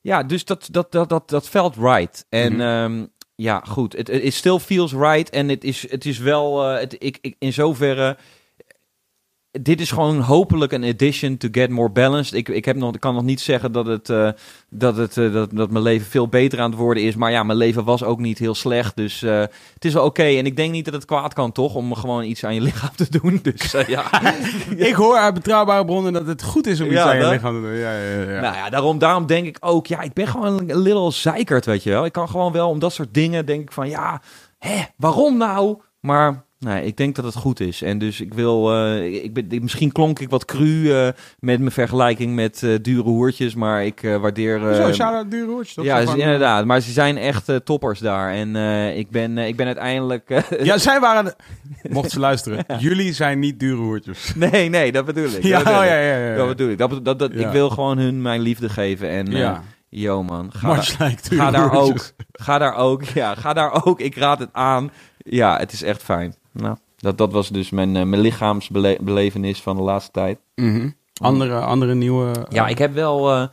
[0.00, 2.26] ja, dus dat, dat, dat, dat, dat felt right.
[2.28, 3.04] En ehm,
[3.34, 3.92] ja, goed.
[3.92, 5.30] Het it still feels right.
[5.30, 8.16] En het is, het is wel, eh, het, ik, ik, in zoverre...
[9.60, 12.34] Dit is gewoon hopelijk een addition to get more balanced.
[12.34, 14.28] Ik, ik, heb nog, ik kan nog niet zeggen dat, het, eh,
[14.70, 17.14] dat, het, eh, dat, dat mijn leven veel beter aan het worden is.
[17.16, 18.96] Maar ja, mijn leven was ook niet heel slecht.
[18.96, 19.40] Dus eh,
[19.74, 20.22] het is wel oké.
[20.22, 21.74] En ik denk niet dat het kwaad kan, toch?
[21.74, 23.40] Om gewoon iets aan je lichaam te doen.
[23.42, 24.22] Dus ja.
[24.88, 27.32] Ik hoor uit betrouwbare bronnen dat het goed is om iets Ja, aan je dat-
[27.32, 27.76] lichaam te doen.
[27.78, 28.40] Ja, ja, ja.
[28.40, 31.82] Nou ja, daarom, daarom denk ik ook, ja, ik ben gewoon een little zeikerd, weet
[31.82, 32.04] je wel.
[32.04, 34.22] Ik kan gewoon wel om dat soort dingen denk ik van, ja,
[34.58, 35.78] hè, waarom nou?
[36.00, 37.82] Maar nee, ik denk dat het goed is.
[37.82, 41.58] En dus ik wil, eh, ik ben, ik- misschien klonk ik wat cru eh, met
[41.58, 44.70] mijn vergelijking met eh, dure hoertjes, maar ik eh, waardeer...
[44.70, 45.84] eh, Zo, shout-out dure hoortjes, toch?
[45.84, 46.64] ja, van- inderdaad.
[46.64, 48.32] Maar ze zijn echt toppers daar.
[48.32, 50.44] En eh, ik, ben, ik ben uiteindelijk...
[50.62, 51.24] Ja, zij waren...
[51.24, 51.34] de-
[51.90, 52.64] Mocht ze luisteren.
[52.78, 54.32] Jullie zijn niet dure hoertjes.
[54.36, 55.42] nee, nee, dat bedoel ik.
[55.42, 55.90] Ja, dat bedoel oh, ik.
[55.90, 56.36] ja, ja, ja.
[56.36, 56.78] Dat bedoel ik.
[56.78, 57.46] Dat, dat, dat, Ja.
[57.46, 59.08] Ik wil gewoon hun mijn liefde geven.
[59.08, 59.62] En eh, Ja.
[59.88, 61.82] yo man, ga daar- Ga daar ook.
[61.82, 62.12] hoertjes.
[62.32, 63.02] Ga daar ook.
[63.04, 64.00] Ja, ga daar ook.
[64.00, 64.90] Ik raad het aan.
[65.18, 66.34] Ja, het is echt fijn.
[66.54, 70.38] Nou, dat, dat was dus mijn, eh, mijn lichaamsbelevenis van de laatste tijd.
[70.54, 70.88] Mhm.
[71.20, 72.46] Andere, andere nieuwe...
[72.48, 73.30] Ja, ik heb wel.
[73.32, 73.46] eh,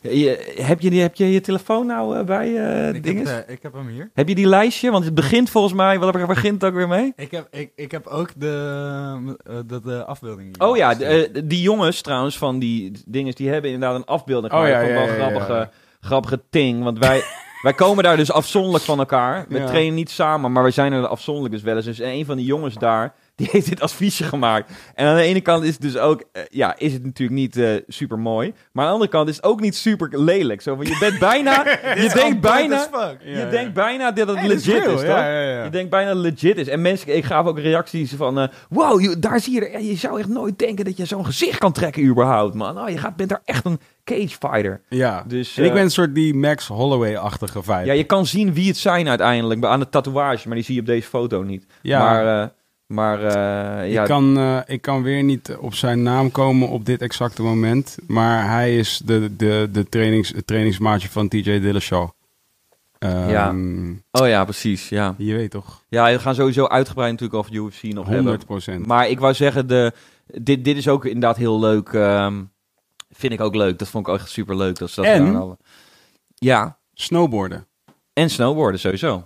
[0.00, 3.26] je, heb, je, die- heb je je telefoon nou eh, bij eh ik, dingen?
[3.26, 4.10] heb, eh, ik heb hem hier.
[4.14, 4.90] Heb je die lijstje?
[4.90, 5.98] Want het begint volgens mij.
[5.98, 7.12] Wat begint ook weer mee?
[7.16, 10.68] Ik heb, ik, ik heb ook de, eh, de, de afbeelding hier.
[10.68, 14.52] Oh ja, de, eh, die jongens trouwens van die dingen, die hebben inderdaad een afbeelding
[14.52, 15.70] Oh gemaakt ja, van ja, wel ja, ja, grappige, ja.
[16.00, 16.82] grappige ting.
[16.82, 17.22] Want wij,
[17.62, 19.44] wij komen daar dus afzonderlijk van elkaar.
[19.48, 19.66] We Ja.
[19.66, 21.84] trainen niet samen, maar we zijn er afzonderlijk dus wel eens.
[21.84, 24.70] Dus een van die jongens daar, die heeft dit adviesje gemaakt.
[24.94, 27.56] En aan de ene kant is het dus ook, eh, ja, is het natuurlijk niet
[27.56, 28.52] eh, super mooi.
[28.72, 30.60] Maar aan de andere kant is het ook niet super lelijk.
[30.60, 31.64] Zo, van, je bent bijna,
[32.02, 32.86] je denkt bijna,
[33.24, 35.08] je denkt bijna dat het Hey, dat is legit real, is, toch?
[35.08, 35.64] ja.
[35.64, 36.68] Je denkt bijna legit is.
[36.68, 39.96] En mensen, ik gaf ook reacties van, eh, wow, je- daar zie je er, je
[39.96, 42.80] zou echt nooit denken dat je zo'n gezicht kan trekken überhaupt, man.
[42.80, 44.80] Oh, je gaat, bent daar echt een cage fighter.
[44.88, 47.84] Ja, Dus, en ik ben een soort die Max Holloway-achtige vibe.
[47.84, 50.80] Ja, je kan zien wie het zijn uiteindelijk aan de tatoeage, maar die zie je
[50.80, 51.66] op deze foto niet.
[51.82, 51.98] Ja.
[51.98, 52.52] Maar,
[52.90, 56.84] maar eh, ja, ik, kan, eh, ik kan weer niet op zijn naam komen op
[56.84, 57.96] dit exacte moment.
[58.06, 62.08] Maar hij is de, de, de trainings, het trainingsmaatje van TJ Dillashaw.
[62.98, 63.54] Ehm, Ja.
[64.10, 65.14] oh ja, precies, ja.
[65.18, 65.84] Je weet toch?
[65.88, 68.46] Ja, we gaan sowieso uitgebreid natuurlijk over UFC nog 100 hebben.
[68.46, 68.86] procent.
[68.86, 69.92] Maar ik wou zeggen, de,
[70.26, 71.88] dit, dit is ook inderdaad heel leuk.
[71.92, 72.42] ehm,
[73.10, 73.78] vind ik ook leuk.
[73.78, 74.78] Dat vond ik ook echt super leuk.
[74.78, 75.34] Dat ze dat En?
[75.34, 75.58] hadden.
[76.34, 77.66] Ja, Snowboarden.
[78.12, 79.24] en snowboarden sowieso.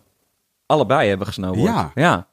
[0.67, 1.69] Allebei hebben gesnowboard.
[1.73, 1.91] Ja.
[1.95, 2.27] Ja.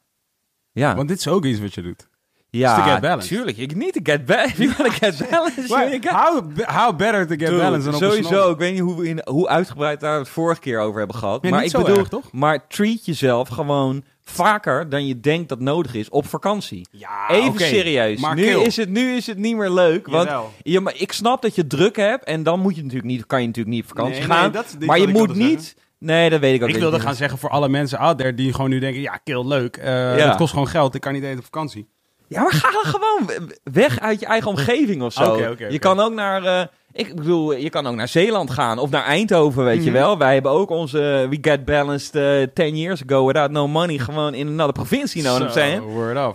[0.72, 0.96] Ja.
[0.96, 2.08] Want dit is ook iets wat je doet.
[2.50, 3.28] ja, to get balance.
[3.28, 3.58] tuurlijk.
[3.58, 4.56] Je need to get balance.
[4.64, 5.62] You gotta get balance.
[5.68, 8.52] gotta- How, how better to get Dude, balance dan op sowieso.
[8.52, 11.44] Ik weet niet hoe, we in, hoe uitgebreid daar het vorige keer over hebben gehad.
[11.44, 12.32] Maar niet ik bedoel, erg, toch?
[12.32, 16.88] maar treat jezelf gewoon vaker dan je denkt dat nodig is op vakantie.
[16.92, 18.20] Ja, Even serieus.
[18.20, 18.62] Maar nu, kill.
[18.62, 20.08] is het, nu is het niet meer leuk.
[20.08, 20.82] Want Jawel.
[20.82, 22.24] maar ik snap dat je druk hebt.
[22.24, 24.52] En dan moet je natuurlijk niet, kan je natuurlijk niet op vakantie Nee, nee, gaan.
[24.52, 25.76] dat is dit maar je ik moet niet.
[26.04, 26.84] Nee, dat weet ik ook Ik niet.
[26.84, 29.02] wilde gaan zeggen voor alle mensen out there die gewoon nu denken...
[29.02, 29.78] Ja, kill, leuk.
[29.78, 30.28] Eh Ja.
[30.28, 30.96] Het kost gewoon geld.
[30.96, 31.88] Ik kan niet eten op vakantie.
[32.28, 35.24] Ja, maar ga dan gewoon we- weg uit je eigen omgeving of zo.
[35.24, 35.68] Oké, oké, oké.
[35.68, 36.44] Je kan ook naar.
[36.44, 40.00] eh, ik bedoel, je kan ook naar Zeeland gaan of naar Eindhoven, weet je Mhm.
[40.00, 40.18] wel.
[40.18, 44.34] Wij hebben ook onze We Get Balanced eh 10 years ago without no money gewoon
[44.34, 45.82] in another provincie nodig Zo, zijn.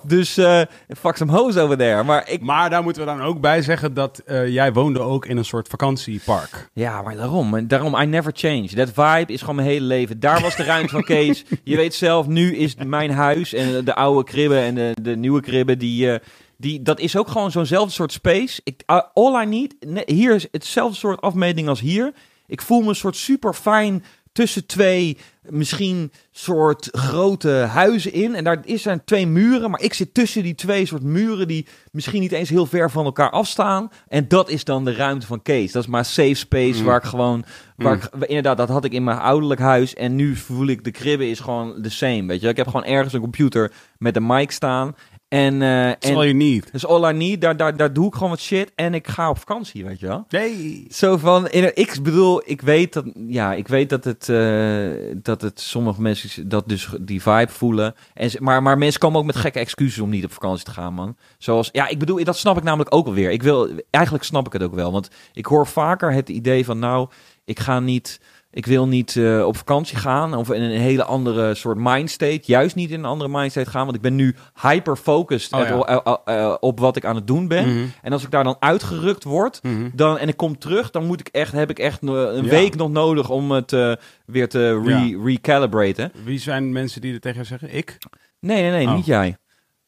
[0.03, 0.61] Dus eh
[0.99, 2.03] fuck some hoes over there.
[2.03, 2.41] Maar ik.
[2.43, 5.45] Maar daar moeten we dan ook bij zeggen dat eh, jij woonde ook in een
[5.45, 6.69] soort vakantiepark.
[6.73, 7.67] Ja, maar daarom.
[7.69, 8.69] Daarom, I never change.
[8.75, 10.21] Dat vibe is gewoon mijn hele leven.
[10.21, 11.45] Daar was de ruimte van Kees.
[11.65, 15.41] Je weet zelf, nu is mijn huis en de oude kribben en de, de nieuwe
[15.41, 16.19] kribben, die, eh,
[16.57, 18.61] die, dat is ook gewoon zo'nzelfde soort space.
[18.65, 22.13] Ik, uh, all I need, ne- hier is hetzelfde soort afmeting als hier.
[22.47, 25.17] Ik voel me een soort super fijn tussen twee,
[25.49, 28.35] misschien soort grote huizen in.
[28.35, 31.67] En daar is zijn twee muren, maar ik zit tussen die twee soort muren die
[31.93, 33.91] misschien niet eens heel ver van elkaar afstaan.
[34.09, 35.73] En dat is dan de ruimte van Kees.
[35.73, 36.85] Dat is maar safe space Mm.
[36.85, 37.45] waar ik gewoon,
[37.77, 38.23] waar Mm.
[38.23, 39.95] ik, inderdaad, dat had ik in mijn ouderlijk huis.
[39.95, 42.49] En nu voel ik de kribben is gewoon the same, weet je.
[42.49, 44.95] Ik heb gewoon ergens een computer met een mic staan.
[45.29, 46.73] En, eh That's en all you need.
[46.73, 49.31] dus all I need, daar, daar, daar doe ik gewoon wat shit en ik ga
[49.31, 50.25] op vakantie, weet je wel.
[50.29, 50.87] Nee.
[50.91, 54.91] Zo van, in, ik bedoel, ik weet dat, ja, ik weet dat het, eh,
[55.23, 57.95] dat het sommige mensen dat dus die vibe voelen.
[58.15, 60.95] En, maar, maar mensen komen ook met gekke excuses om niet op vakantie te gaan,
[60.95, 61.17] man.
[61.39, 63.31] Zoals, ja, ik bedoel, dat snap ik namelijk ook alweer.
[63.31, 66.79] Ik wil, eigenlijk snap ik het ook wel, want ik hoor vaker het idee van,
[66.79, 67.09] nou,
[67.45, 68.21] ik ga niet,
[68.57, 72.41] ik wil niet eh, op vakantie gaan of in een hele andere soort mindstate.
[72.43, 75.79] Juist niet in een andere mindstate gaan, want ik ben nu hyper-focused Oh, ja.
[75.79, 77.69] op, op- op- op wat ik aan het doen ben.
[77.69, 77.85] Mhm.
[78.03, 79.89] En als ik daar dan uitgerukt word, Mhm.
[79.95, 82.51] dan, en ik kom terug, dan moet ik echt, heb ik echt een Ja.
[82.51, 83.93] week nog nodig om het eh,
[84.27, 85.19] weer te re Ja.
[85.25, 86.13] recalibraten.
[86.25, 87.75] Wie zijn mensen die er tegen zeggen?
[87.75, 87.99] Ik?
[88.41, 88.95] Nee, nee, nee, Oh.
[88.95, 89.37] niet jij.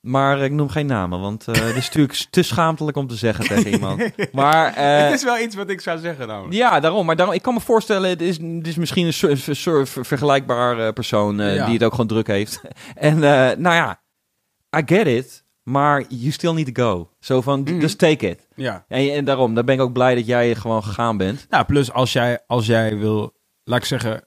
[0.00, 3.46] Maar ik noem geen namen, want eh het is natuurlijk te schamtelijk om te zeggen
[3.46, 4.02] tegen iemand.
[4.32, 6.54] Maar eh, het is wel iets wat ik zou zeggen namelijk.
[6.54, 7.06] ja, daarom.
[7.06, 9.88] Maar daarom, ik kan me voorstellen, het is, het is misschien een soort, een soort
[9.88, 11.64] ver- vergelijkbaar eh, persoon Ja.
[11.64, 12.60] die het ook gewoon druk heeft.
[12.94, 13.18] en
[13.60, 14.00] nou ja,
[14.76, 17.10] I get it, maar you still need to go.
[17.20, 17.80] Zo van, Mhm.
[17.80, 18.46] just take it.
[18.54, 18.84] Ja.
[18.88, 21.46] En, en daarom, daar ben ik ook blij dat jij gewoon gegaan bent.
[21.50, 23.32] Nou, plus als jij, als jij wil,
[23.64, 24.24] laat ik zeggen,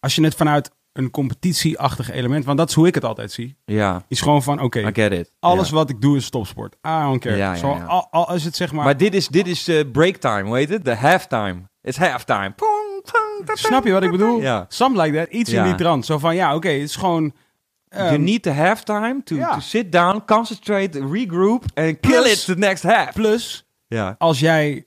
[0.00, 3.56] als je het vanuit een competitieachtig element, want dat is hoe ik het altijd zie,
[3.64, 5.30] Ja, is gewoon van, oké, I get it.
[5.40, 5.74] alles Ja.
[5.74, 6.74] wat ik doe is topsport.
[6.74, 7.36] I don't care.
[7.36, 7.84] Ja, Zo, ja.
[7.84, 10.68] Al, al is het zeg maar, Maar dit is, dit is eh, breaktime, hoe heet
[10.68, 10.84] het?
[10.84, 11.56] De halftime.
[11.82, 12.50] It's halftime.
[12.56, 14.40] Pong, pong, snap je wat ik bedoel?
[14.40, 14.64] Ja.
[14.68, 16.06] Something like that, iets in die trant.
[16.06, 17.32] Zo van, ja, oké, het is gewoon...
[17.88, 22.44] You ehm, need the halftime to, to sit down, concentrate, regroup and kill Plus- it
[22.44, 23.12] the next half.
[23.12, 24.86] Plus, Ja, als jij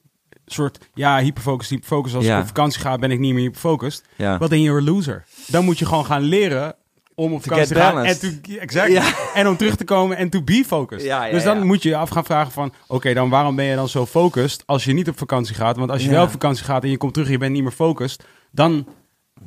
[0.54, 2.36] soort, ja, hyperfocus, hyperfocus, als Ja.
[2.36, 4.04] ik op vakantie ga, ben ik niet meer hyperfocused.
[4.16, 4.38] ja.
[4.38, 5.26] Wat you're a loser.
[5.48, 6.76] Dan moet je gewoon gaan leren
[7.16, 8.04] om op To vakantie te gaan.
[8.04, 8.28] En, to,
[8.60, 9.14] exact, Ja.
[9.34, 11.06] en om terug te komen en to be focused.
[11.08, 12.74] Ja, ja, dus dan moet je je af gaan vragen van...
[12.88, 15.78] Oké, dan waarom ben je dan zo focused als je niet op vakantie gaat?
[15.78, 17.64] Want als je wel op vakantie gaat en je komt terug en je bent niet
[17.64, 18.24] meer focused...
[18.52, 18.88] dan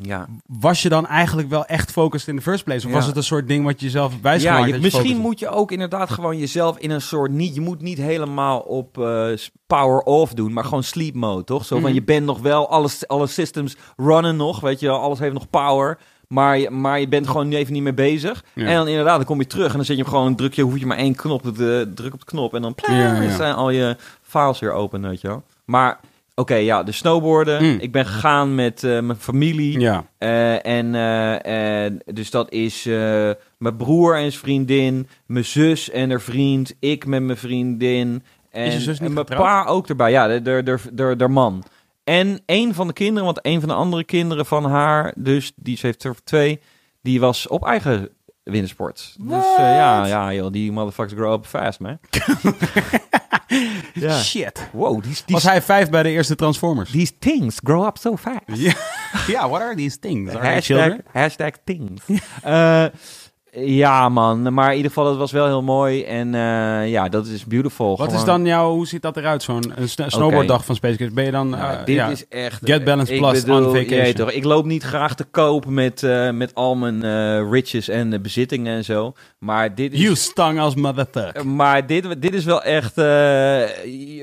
[0.03, 0.27] ja.
[0.47, 2.85] was je dan eigenlijk wel echt focused in the first place?
[2.87, 2.97] Of Ja.
[2.97, 4.69] was het een soort ding wat je jezelf wijsgemaakt?
[4.69, 7.55] Ja, je, misschien moet je ook inderdaad gewoon jezelf in een soort niet.
[7.55, 9.27] Je moet niet helemaal op eh,
[9.67, 11.65] power off doen, maar gewoon sleep mode, toch?
[11.65, 11.95] Zo van Mhm.
[11.95, 15.99] je bent nog wel alles, alle systems runnen nog, weet je, alles heeft nog power.
[16.29, 18.45] Maar je, maar je bent gewoon even niet meer bezig.
[18.53, 18.67] Ja.
[18.67, 20.63] En dan inderdaad, dan kom je terug en dan zet je hem gewoon, druk je,
[20.63, 23.37] hoef je maar één knop, te druk op de knop en dan Ja, ja.
[23.37, 25.43] zijn al je files weer open, weet je wel.
[25.65, 26.01] Maar
[26.41, 27.63] Oké, ja, de snowboarden.
[27.63, 27.79] Mm.
[27.81, 29.81] Ik ben gegaan met eh, mijn familie.
[29.81, 30.05] Ja.
[30.19, 32.85] Eh, en eh, dus dat is
[33.59, 38.23] mijn broer en zijn vriendin, mijn zus en haar vriend, ik met mijn vriendin.
[38.51, 41.65] En, Is zus en mijn pa ook erbij, ja, de, de, de, de, de man.
[42.05, 45.77] En een van de kinderen, want een van de andere kinderen van haar, dus die
[45.77, 46.61] ze heeft er twee,
[47.03, 48.09] die was op eigen
[48.43, 49.15] wintersport.
[49.19, 51.99] Dus eh, ja, ja, joh, die motherfuckers grow up fast, man.
[53.95, 54.19] ja.
[54.23, 54.69] Shit.
[54.73, 56.91] Wow, these, Was these, hij vijf bij de eerste Transformers?
[56.91, 58.41] these things grow up so fast.
[58.47, 58.73] Ja,
[59.27, 60.31] ja what are these things?
[60.31, 61.05] Are they Hashtag, children?
[61.13, 62.03] hashtag things.
[62.43, 62.85] Eh,
[63.53, 64.55] ja, man.
[64.55, 66.05] Maar in ieder geval, het was wel heel mooi.
[66.05, 67.97] En eh, ja, dat is beautiful.
[67.97, 69.73] Wat is dan jouw, hoe ziet dat eruit, zo'n
[70.07, 71.13] snowboarddag van Space Kids?
[71.13, 72.61] Ben je dan, Nou, eh, dit ja, is echt...
[72.65, 73.97] Get Balance Plus bedoel, on vacation.
[73.97, 77.89] je weet toch, ik loop niet graag te koop met, eh, met al mijn riches
[77.89, 79.13] en bezittingen en zo.
[79.39, 80.01] Maar dit is...
[80.01, 81.47] you stung als motherfucker.
[81.47, 82.99] Maar dit, dit is wel echt...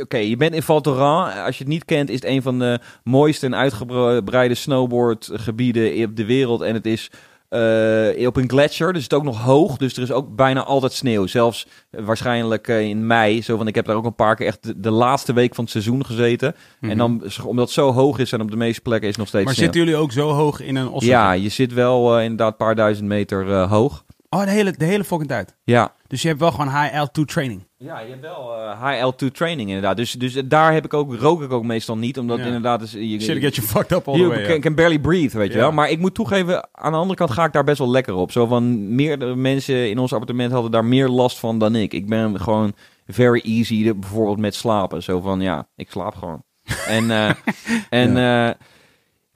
[0.02, 1.36] Oké, je bent in Val Thorens.
[1.46, 6.16] Als je het niet kent, is het een van de mooiste en uitgebreide snowboardgebieden op
[6.16, 6.62] de wereld.
[6.62, 7.10] En het is
[7.50, 9.78] eh, op een gletsjer, dus het is ook nog hoog.
[9.78, 11.28] Dus er is ook bijna altijd sneeuw.
[11.28, 13.42] Zelfs eh, waarschijnlijk eh, in mei.
[13.42, 15.64] Zo van, ik heb daar ook een paar keer echt de, de laatste week van
[15.64, 16.56] het seizoen gezeten.
[16.82, 19.28] En dan, omdat het zo hoog is en op de meeste plekken is het nog
[19.28, 19.46] steeds Mhm.
[19.46, 19.74] Maar sneeuw.
[19.74, 21.12] zitten jullie ook zo hoog in een ossel?
[21.12, 24.04] Ja, je zit wel inderdaad een paar duizend meter hoog.
[24.30, 25.56] Oh, de hele, de hele fucking tijd.
[25.64, 27.68] Ja, Dus je hebt wel gewoon high altitude training.
[27.78, 29.98] Ja, je hebt wel eh, high altitude training inderdaad.
[29.98, 32.46] Dus, dus daar heb ik ook, rook ik ook meestal niet, omdat Ja.
[32.46, 34.44] inderdaad is, je, Shit, get you fucked up all the je way.
[34.46, 34.60] can, ja.
[34.60, 35.60] can barely breathe, weet je Ja.
[35.60, 35.72] wel.
[35.72, 38.32] Maar ik moet toegeven, aan de andere kant ga ik daar best wel lekker op.
[38.32, 41.94] Zo van, meerdere mensen in ons appartement hadden daar meer last van dan ik.
[41.94, 42.74] Ik ben gewoon
[43.08, 45.04] very easy, de- bijvoorbeeld met slapen.
[45.04, 46.44] Zo van, ja, ik slaap gewoon.
[46.88, 47.30] en eh,
[48.04, 48.54] en eh,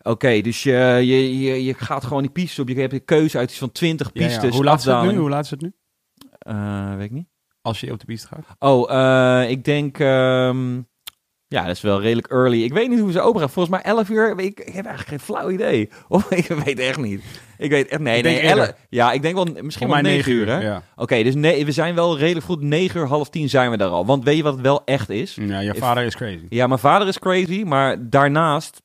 [0.03, 2.67] oké, dus je, je, je, je gaat gewoon die pistes op.
[2.67, 4.27] Je hebt een keuze uit iets van 20 Ja, ja.
[4.27, 4.55] pistes.
[4.55, 5.15] Hoe laat is het nu?
[5.17, 5.73] Hoe laat is het nu?
[6.39, 7.27] Eh, weet ik niet.
[7.61, 8.45] Als je op de piste gaat.
[8.59, 9.99] Oh, eh, ik denk...
[9.99, 10.75] ehm,
[11.47, 12.63] ja, dat is wel redelijk early.
[12.63, 13.49] Ik weet niet hoe ze open gaan.
[13.49, 14.29] Volgens mij 11 uur.
[14.39, 15.89] Ik, ik heb eigenlijk geen flauw idee.
[16.07, 17.23] Of ik weet echt niet.
[17.57, 18.01] Ik weet echt...
[18.01, 18.33] Nee, Ik nee.
[18.33, 18.63] denk eerder.
[18.65, 20.59] 11 ja, ik denk wel misschien wel 9 uur, hè?
[20.59, 20.83] Ja.
[20.95, 22.61] Oké, dus nee, we zijn wel redelijk goed.
[22.61, 24.05] 9 uur, half 10 zijn we daar al.
[24.05, 25.35] Want weet je wat het wel echt is?
[25.41, 26.45] ja, je vader is crazy.
[26.49, 28.81] Ja, mijn vader is crazy, maar daarnaast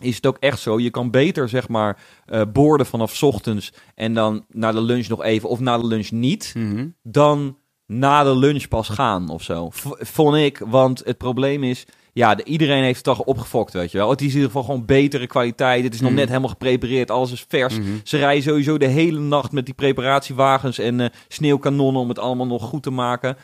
[0.00, 0.78] is het ook echt zo.
[0.80, 5.22] Je kan beter, zeg maar, eh boorden vanaf ochtends en dan na de lunch nog
[5.22, 6.86] even, of na de lunch niet Mhm.
[7.02, 9.70] dan na de lunch pas gaan of zo.
[9.70, 11.84] V- vond ik, want het probleem is...
[12.12, 14.10] Ja, de, iedereen heeft het al opgefokt, weet je wel.
[14.10, 15.84] Het is in ieder geval gewoon betere kwaliteit.
[15.84, 16.18] Het is nog Mhm.
[16.18, 17.10] net helemaal geprepareerd.
[17.10, 17.78] Alles is vers.
[17.78, 17.88] Mhm.
[18.04, 22.46] Ze rijden sowieso de hele nacht met die preparatiewagens en eh, sneeuwkanonnen om het allemaal
[22.46, 23.36] nog goed te maken.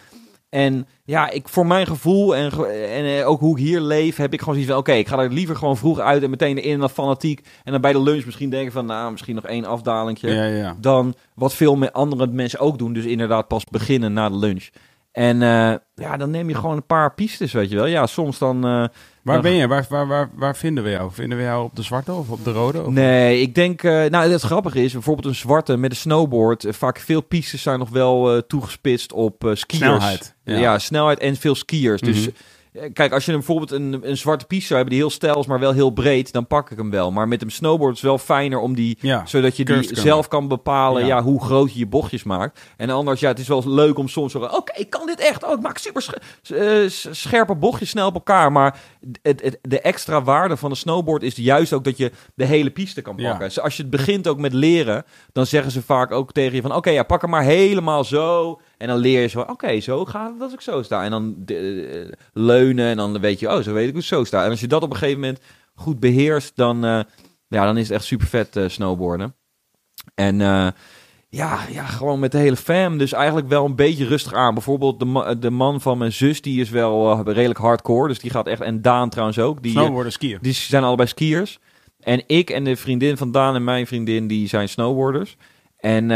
[0.48, 2.52] En ja, ik, voor mijn gevoel en,
[2.90, 4.80] en eh, ook hoe ik hier leef, heb ik gewoon zoiets van...
[4.80, 7.46] Oké, ik ga er liever gewoon vroeg uit en meteen erin en dan fanatiek.
[7.64, 10.76] En dan bij de lunch misschien denken van, nou, misschien nog één afdalingje Ja, ja.
[10.80, 12.92] dan wat veel me- andere mensen ook doen.
[12.92, 14.68] Dus inderdaad pas beginnen na de lunch.
[15.12, 17.86] En eh, ja, dan neem je gewoon een paar pistes, weet je wel.
[17.86, 18.64] Ja, soms dan...
[18.66, 18.84] eh,
[19.26, 19.66] Waar ben je?
[19.66, 21.10] Waar, waar, waar, waar vinden we jou?
[21.12, 22.82] Vinden we jou op de zwarte of op de rode?
[22.82, 22.88] Of?
[22.92, 23.82] Nee, ik denk...
[23.82, 26.64] eh, nou, het grappige is, bijvoorbeeld een zwarte met een snowboard...
[26.64, 29.82] eh, vaak veel pistes zijn nog wel eh, toegespitst op skiers.
[29.84, 30.56] Snelheid, Ja.
[30.58, 30.78] ja.
[30.78, 32.00] snelheid en veel skiers.
[32.00, 32.30] Dus Mhm.
[32.92, 34.94] Kijk, als je een, bijvoorbeeld een, een zwarte piste zou hebben...
[34.94, 36.32] die heel stijl is, maar wel heel breed...
[36.32, 37.12] dan pak ik hem wel.
[37.12, 39.26] Maar met een snowboard is het wel fijner om die Ja.
[39.26, 39.96] zodat je die kunnen.
[40.02, 41.16] zelf kan bepalen Ja.
[41.16, 41.22] ja.
[41.22, 42.60] hoe groot je je bochtjes maakt.
[42.76, 44.56] En anders, ja, het is wel leuk om soms te zeggen...
[44.58, 45.44] oké, ik kan dit echt.
[45.44, 46.06] Oh, ik maak super
[46.42, 48.52] eh, scherpe bochtjes snel op elkaar.
[48.52, 48.80] Maar
[49.22, 52.70] het, het, de extra waarde van de snowboard is juist ook dat je de hele
[52.70, 53.28] piste kan Ja.
[53.28, 53.46] pakken.
[53.48, 55.04] Dus als je het begint ook met leren...
[55.32, 56.74] dan zeggen ze vaak ook tegen je van...
[56.74, 58.60] oké, ja, pak hem maar helemaal zo...
[58.78, 61.04] En dan leer je zo, oké, zo gaat het als ik zo sta.
[61.04, 61.56] En dan eh,
[62.32, 64.44] leunen en dan weet je, oh, zo weet ik hoe ik zo sta.
[64.44, 65.40] En als je dat op een gegeven moment
[65.74, 67.00] goed beheerst, dan, eh,
[67.48, 69.34] ja, dan is het echt super vet eh, snowboarden.
[70.14, 70.68] En eh,
[71.28, 72.98] ja, ja, gewoon met de hele fam.
[72.98, 74.54] Dus eigenlijk wel een beetje rustig aan.
[74.54, 78.08] Bijvoorbeeld de, ma- de man van mijn zus, die is wel redelijk hardcore.
[78.08, 79.62] Dus die gaat echt, en Daan trouwens ook.
[79.62, 80.38] Die, Snowboarden, skiën.
[80.40, 81.58] die zijn allebei skiers.
[82.00, 85.36] En ik en de vriendin van Daan en mijn vriendin, die zijn snowboarders.
[85.76, 86.10] En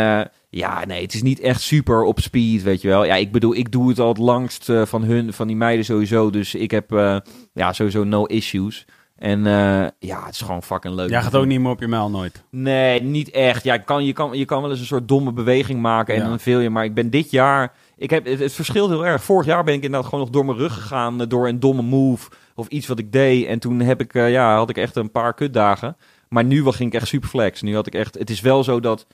[0.50, 3.04] ja, nee, het is niet echt super op speed, weet je wel.
[3.04, 5.84] Ja, ik bedoel, ik doe het al het langst eh, van hun, van die meiden
[5.84, 6.30] sowieso.
[6.30, 7.16] Dus ik heb eh,
[7.52, 8.86] ja, sowieso no issues.
[9.16, 11.10] En eh, ja, het is gewoon fucking leuk.
[11.10, 12.42] Jij gaat ook niet meer op je mijl nooit.
[12.50, 13.64] Nee, niet echt.
[13.64, 16.20] Ja, je kan, je, kan, je kan wel eens een soort domme beweging maken en
[16.22, 16.28] Ja.
[16.28, 16.70] dan veel je.
[16.70, 17.72] Maar ik ben dit jaar...
[17.96, 19.22] Ik heb, het, het verschilt heel erg.
[19.24, 21.18] Vorig jaar ben ik inderdaad gewoon nog door mijn rug gegaan...
[21.18, 23.46] door een domme move of iets wat ik deed.
[23.46, 25.96] En toen heb ik, ja, had ik echt een paar kutdagen.
[26.28, 27.62] Maar nu ging ik echt super flex.
[27.62, 28.18] Nu had ik echt...
[28.18, 29.06] Het is wel zo dat...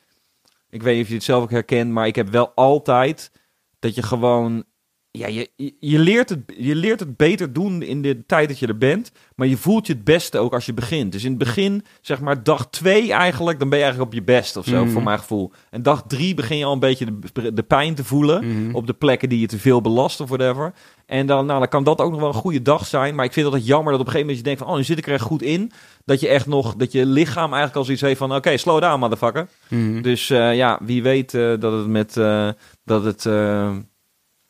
[0.76, 1.90] Ik weet niet of je het zelf ook herkent...
[1.90, 3.32] maar ik heb wel altijd
[3.78, 4.64] dat je gewoon
[5.18, 8.66] ja, je, je- leert het, je leert het beter doen in de tijd dat je
[8.66, 9.12] er bent.
[9.34, 11.12] Maar je voelt je het beste ook als je begint.
[11.12, 14.24] Dus in het begin, zeg maar dag twee eigenlijk, dan ben je eigenlijk op je
[14.32, 14.92] best of zo, Mhm.
[14.92, 15.52] voor mijn gevoel.
[15.70, 18.74] En dag drie begin je al een beetje de, de pijn te voelen Mhm.
[18.74, 20.72] op de plekken die je te veel belast of whatever.
[21.06, 23.14] En dan, nou, dan kan dat ook nog wel een goede dag zijn.
[23.14, 24.68] Maar ik vind het jammer dat op een gegeven moment je denkt van...
[24.70, 25.72] oh, nu zit ik er echt goed in.
[26.04, 26.74] Dat je echt nog...
[26.76, 28.34] dat je lichaam eigenlijk al zoiets heeft van...
[28.34, 29.48] oké, slow down, motherfucker.
[29.68, 30.02] Mhm.
[30.02, 32.16] Dus eh, ja, wie weet eh, dat het met...
[32.16, 32.48] eh,
[32.84, 33.26] dat het...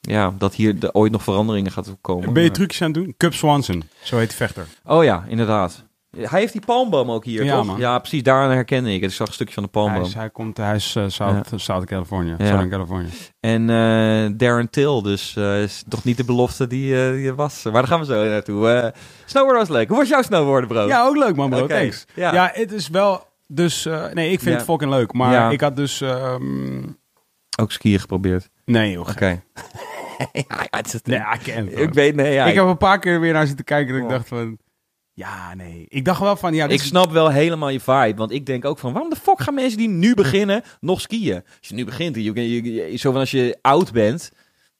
[0.06, 2.32] eh, ja, dat hier de, ooit nog veranderingen gaat komen.
[2.32, 3.14] Ben je trucjes aan het doen?
[3.16, 4.66] Cup Swanson, zo heet de vechter.
[4.84, 5.84] Oh ja, inderdaad.
[6.20, 7.66] Hij heeft die palmboom ook hier, Ja, toch?
[7.66, 7.78] man.
[7.78, 8.22] Ja, precies.
[8.22, 9.02] Daar herkende ik.
[9.02, 10.04] Ik zag een stukje van de Hij palmboom.
[10.08, 12.46] is, hij komt, hij is eh, South, South California, Ja.
[12.46, 13.08] Southern California.
[13.40, 17.34] En eh Darren Till, dus eh, is toch niet de belofte die, eh, die er
[17.34, 17.62] was.
[17.62, 18.68] Maar daar gaan we zo naartoe.
[18.70, 19.88] Eh snowboarden was leuk.
[19.88, 20.86] Hoe was jouw snowboarden, bro?
[20.86, 22.04] Ja, ook leuk man bro, thanks.
[22.14, 22.32] ja.
[22.34, 22.50] Ja.
[22.52, 25.12] het is wel, dus, eh, nee, ik vind het fucking leuk.
[25.12, 26.82] Maar ik had dus, ehm,
[27.60, 28.48] Ook skiën geprobeerd.
[28.64, 29.08] nee joh.
[29.08, 29.42] Oké.
[30.32, 32.44] ja, het is Nee, ik ken het Ik weet, nee, ja.
[32.44, 34.58] ik ik, heb een paar keer weer naar zitten kijken dat ik dacht van,
[35.12, 35.84] ja nee.
[35.88, 38.14] Ik dacht wel van, ja, ik is- snap wel helemaal je vibe.
[38.16, 41.34] Want ik denk ook van, waarom de fuck gaan mensen die nu beginnen nog skiën?
[41.58, 44.30] Als je nu begint, je, je, je- zo van als je oud bent.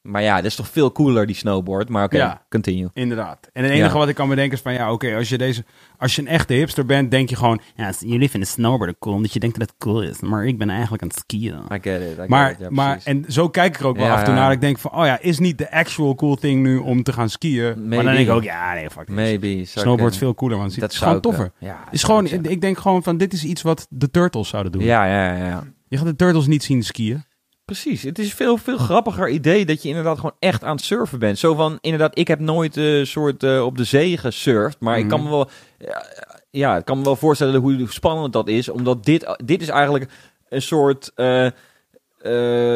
[0.03, 1.88] Maar ja, dat is toch veel cooler, die snowboard.
[1.88, 2.46] Maar oké, Ja.
[2.49, 2.88] continue.
[2.92, 3.49] Inderdaad.
[3.53, 5.64] En het enige wat ik kan bedenken is van ja, oké, als je deze,
[5.99, 9.33] als je een echte hipster bent, denk je gewoon, ja, jullie vinden snowboarden cool omdat
[9.33, 11.55] je denkt dat het cool is, maar ik ben eigenlijk aan het skiën.
[11.73, 12.13] I get it.
[12.13, 14.19] I get Maar, it, ja, maar en zo kijk ik er ook wel Ja, af
[14.19, 14.53] en toe naar.
[14.53, 17.31] Ik denk van, oh ja, is niet de actual cool thing nu om te gaan
[17.31, 17.89] skiën?
[17.89, 19.09] Maar dan denk ik ook, ja, nee, fuck.
[19.09, 19.65] Maybe.
[19.65, 21.53] Snowboard is veel cooler, want het Dat is gewoon toffer.
[21.59, 24.83] Ja, is gewoon, ik denk gewoon van, dit is iets wat de Turtles zouden doen.
[24.83, 25.65] ja, ja, ja.
[25.89, 27.25] Je gaat de Turtles niet zien skiën.
[27.66, 28.02] Precies.
[28.02, 31.18] Het is een veel, veel grappiger idee dat je inderdaad gewoon echt aan het surfen
[31.18, 31.38] bent.
[31.38, 34.76] Zo van, inderdaad, ik heb nooit eh soort eh, op de zee gesurfd.
[34.81, 35.35] Maar ik kan me Mhm.
[35.35, 35.48] wel,
[35.79, 36.05] ja,
[36.50, 38.68] ja, ik kan me wel voorstellen hoe spannend dat is.
[38.68, 40.11] Omdat dit, dit is eigenlijk
[40.48, 41.52] een soort eh, eh,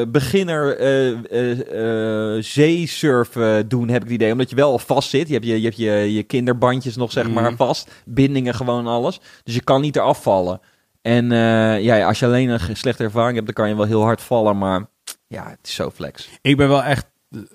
[0.09, 4.33] beginner eh eh, eh, zeesurfen doen, heb ik het idee.
[4.33, 5.27] Omdat je wel al vast zit.
[5.29, 7.57] Je hebt je, je, hebt je, je kinderbandjes nog, zeg maar, Mhm.
[7.57, 7.91] vast.
[8.05, 9.21] Bindingen, gewoon alles.
[9.45, 10.61] Dus je kan niet eraf vallen.
[11.03, 14.03] En eh, ja, als je alleen een slechte ervaring hebt, dan kan je wel heel
[14.03, 14.59] hard vallen.
[14.59, 14.87] Maar
[15.27, 16.29] ja, het is zo flex.
[16.43, 17.07] Ik ben wel echt,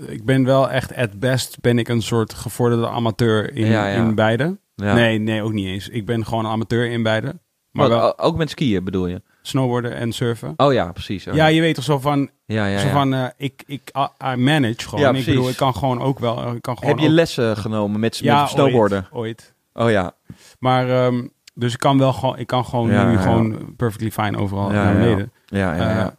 [0.08, 3.96] ik ben wel echt, at best ben ik een soort gevorderde amateur in, Ja, ja.
[3.96, 4.58] in beide.
[4.76, 4.94] Ja.
[4.94, 5.90] Nee, nee, ook niet eens.
[5.90, 7.36] Ik ben gewoon een amateur in beide.
[7.72, 9.22] Maar wel ook met skiën bedoel je?
[9.42, 10.54] snowboarden en surfen.
[10.58, 11.28] Oh ja, precies.
[11.28, 11.34] Oh.
[11.34, 14.36] Ja, je weet toch zo van, ja, ja, zo van eh, ik, ik I I
[14.36, 15.00] manage gewoon.
[15.00, 17.58] Ja, ik bedoel, ik kan gewoon ook wel, ik kan gewoon Heb je ook- lessen
[17.58, 19.08] genomen met, ja, met snowboarden?
[19.12, 19.86] Ooit, ooit.
[19.86, 20.14] Oh ja.
[20.60, 24.12] Maar, ehm, dus ik kan wel gewoon, ik kan gewoon Ja, nu ja, gewoon perfectly
[24.12, 25.32] fine overal Ja, naar beneden.
[25.46, 26.16] Ja, ja, ja.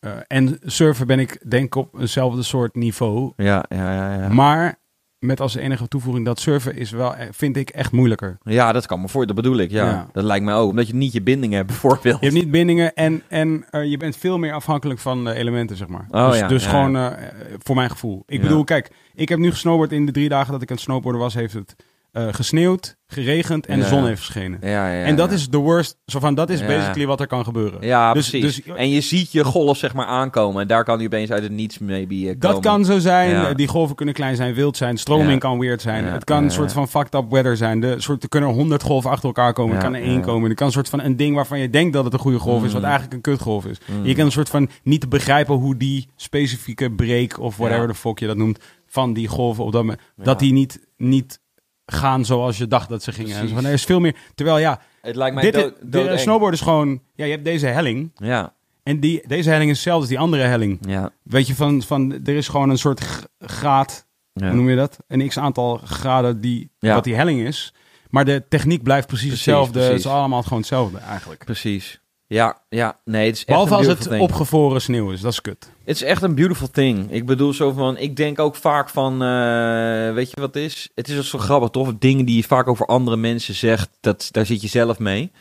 [0.00, 3.32] Eh, eh, en surfen ben ik denk ik op eenzelfde soort niveau.
[3.36, 4.28] ja, ja, ja, ja.
[4.28, 4.78] Maar
[5.18, 8.38] met als enige toevoeging dat surfen is wel, eh, vind ik echt moeilijker.
[8.42, 9.26] Ja, dat kan me voor.
[9.26, 9.70] Dat bedoel ik.
[9.70, 9.84] Ja.
[9.84, 10.08] Ja.
[10.12, 10.70] dat lijkt mij ook.
[10.70, 12.20] Omdat je niet je binding hebt, bijvoorbeeld.
[12.20, 15.88] Je hebt niet bindingen en, en je bent veel meer afhankelijk van de elementen, zeg
[15.88, 16.06] maar.
[16.10, 17.16] Oh, dus ja, dus ja, gewoon
[17.58, 18.22] voor mijn gevoel.
[18.26, 20.84] Ik bedoel, kijk, ik heb nu gesnowboard in de drie dagen dat ik aan het
[20.84, 21.76] snowboarden was, heeft het
[22.16, 24.32] eh, gesneeuwd, geregend en de zon heeft.
[24.34, 27.44] Ja, ja, en dat is de worst, zo van, dat is basically wat er kan
[27.44, 27.86] gebeuren.
[27.86, 28.54] Ja, Dus- precies.
[28.64, 30.62] dus- en je ziet je golf zeg maar aankomen.
[30.62, 32.38] En daar kan hij opeens uit het niets maybe komen.
[32.38, 33.56] Dat kan zo zijn.
[33.56, 34.96] Die golven kunnen klein zijn, wild zijn.
[34.96, 36.04] Stroming kan weird zijn.
[36.04, 37.80] Het kan een soort van fucked up weather zijn.
[37.80, 39.76] De soort, er kunnen honderd golven achter elkaar komen.
[39.76, 40.50] Er kan er één komen.
[40.50, 42.64] Er kan een soort van een ding waarvan je denkt dat het een goede golf
[42.64, 42.86] is, wat Mm.
[42.86, 43.78] eigenlijk een kutgolf is.
[43.86, 44.04] Mm.
[44.04, 48.18] Je kan een soort van niet begrijpen hoe die specifieke break of whatever de fuck
[48.18, 51.40] je dat noemt van die golven op dat moment, dat die niet, niet
[51.86, 53.36] gaan zoals je dacht dat ze gingen.
[53.36, 54.16] En zo er is veel meer.
[54.34, 58.10] Terwijl ja, Het lijkt mij dit, dood, snowboard is gewoon, ja, je hebt deze helling
[58.14, 60.78] Ja, en die, deze helling is hetzelfde als die andere helling.
[60.88, 61.10] ja.
[61.22, 64.46] Weet je, van, van er is gewoon een soort graad, ja.
[64.46, 64.96] hoe noem je dat?
[65.08, 66.94] Een x-aantal graden die, Ja.
[66.94, 67.74] wat die helling is.
[68.10, 69.72] Maar de techniek blijft precies, Precies, hetzelfde.
[69.72, 69.90] precies.
[69.90, 71.44] Het is allemaal gewoon hetzelfde eigenlijk.
[71.44, 72.00] Precies.
[72.28, 72.98] Ja, ja.
[73.04, 74.20] Nee, het is echt Behalve een als het thing.
[74.22, 75.70] opgevroren sneeuw is, dat is kut.
[75.84, 77.10] Het is echt een beautiful thing.
[77.12, 80.88] Ik bedoel zo van, ik denk ook vaak van, eh, weet je wat het is?
[80.94, 81.92] Het is zo grappig, toch?
[81.98, 85.32] Dingen die je vaak over andere mensen zegt, dat, daar zit je zelf mee.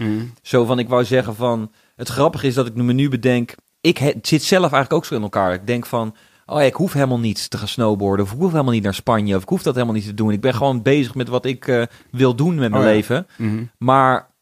[0.41, 3.97] Zo van, ik wou zeggen van, het grappige is dat ik me nu bedenk, ik
[3.97, 5.53] he- zit zelf eigenlijk ook zo in elkaar.
[5.53, 8.51] Ik denk van, oh ja, ik hoef helemaal niet te gaan snowboarden, of ik hoef
[8.51, 10.31] helemaal niet naar Spanje, of ik hoef dat helemaal niet te doen.
[10.31, 12.95] Ik ben gewoon bezig met wat ik eh, wil doen met mijn Oh ja.
[12.95, 13.27] leven.
[13.37, 13.63] Mhm.
[13.77, 14.33] Maar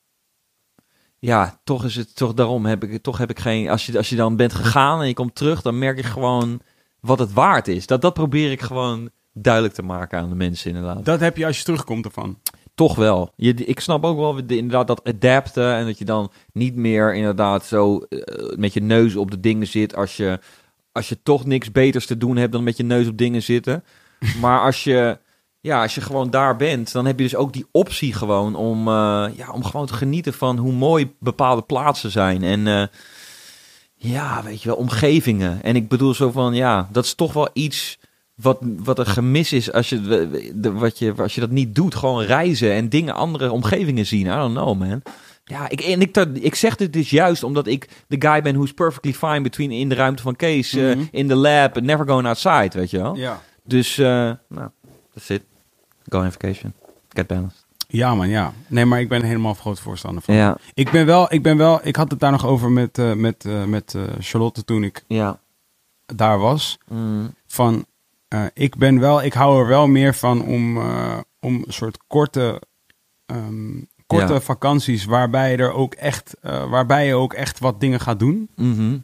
[1.25, 3.69] ja, toch is het toch daarom heb ik toch heb ik geen.
[3.69, 6.59] Als je als je dan bent gegaan en je komt terug, dan merk je gewoon
[6.99, 7.87] wat het waard is.
[7.87, 11.05] Dat dat probeer ik gewoon duidelijk te maken aan de mensen inderdaad.
[11.05, 12.39] Dat heb je als je terugkomt ervan.
[12.75, 13.31] Toch wel.
[13.35, 17.15] Je, ik snap ook wel de- inderdaad dat adapten en dat je dan niet meer
[17.15, 20.39] inderdaad zo eh, met je neus op de dingen zit als je
[20.91, 23.83] als je toch niks beters te doen hebt dan met je neus op dingen zitten.
[24.41, 25.17] Maar als je
[25.63, 28.87] ja, als je gewoon daar bent, dan heb je dus ook die optie gewoon om,
[28.87, 32.43] eh, ja, om gewoon te genieten van hoe mooi bepaalde plaatsen zijn.
[32.43, 32.83] En eh,
[33.95, 35.63] ja, weet je wel, omgevingen.
[35.63, 37.99] En ik bedoel zo van, ja, dat is toch wel iets
[38.35, 40.01] wat, wat een gemis is als je,
[40.55, 41.95] de, wat je, als je dat niet doet.
[41.95, 44.25] Gewoon reizen en dingen, andere omgevingen zien.
[44.25, 45.01] I don't know, man.
[45.45, 48.53] Ja, ik, en ik, dat- ik zeg dit dus juist omdat ik de guy ben
[48.53, 51.03] who's perfectly fine between in de ruimte van Kees, eh, Mhm.
[51.11, 53.15] in de lab, never going outside, weet je wel.
[53.15, 53.41] Ja.
[53.63, 54.69] Dus, nou,
[55.13, 55.43] that's it.
[56.09, 56.73] Go on vacation.
[57.09, 57.65] Get balanced.
[57.87, 58.53] Ja, man, ja.
[58.67, 60.35] Nee, maar ik ben helemaal groot voorstander van.
[60.35, 63.13] Ja, Ik ben wel, ik ben wel, ik had het daar nog over met, eh,
[63.13, 65.39] met, eh, met eh, Charlotte toen ik ja.
[66.05, 66.77] daar was.
[66.87, 67.85] Mm, Van,
[68.53, 70.77] ik ben wel, ik hou er wel meer van om,
[71.39, 72.61] om een soort korte,
[73.25, 73.71] ehm,
[74.07, 74.41] korte Ja.
[74.41, 78.49] vakanties waarbij je er ook echt, waarbij je ook echt wat dingen gaat doen.
[78.55, 78.97] mhm.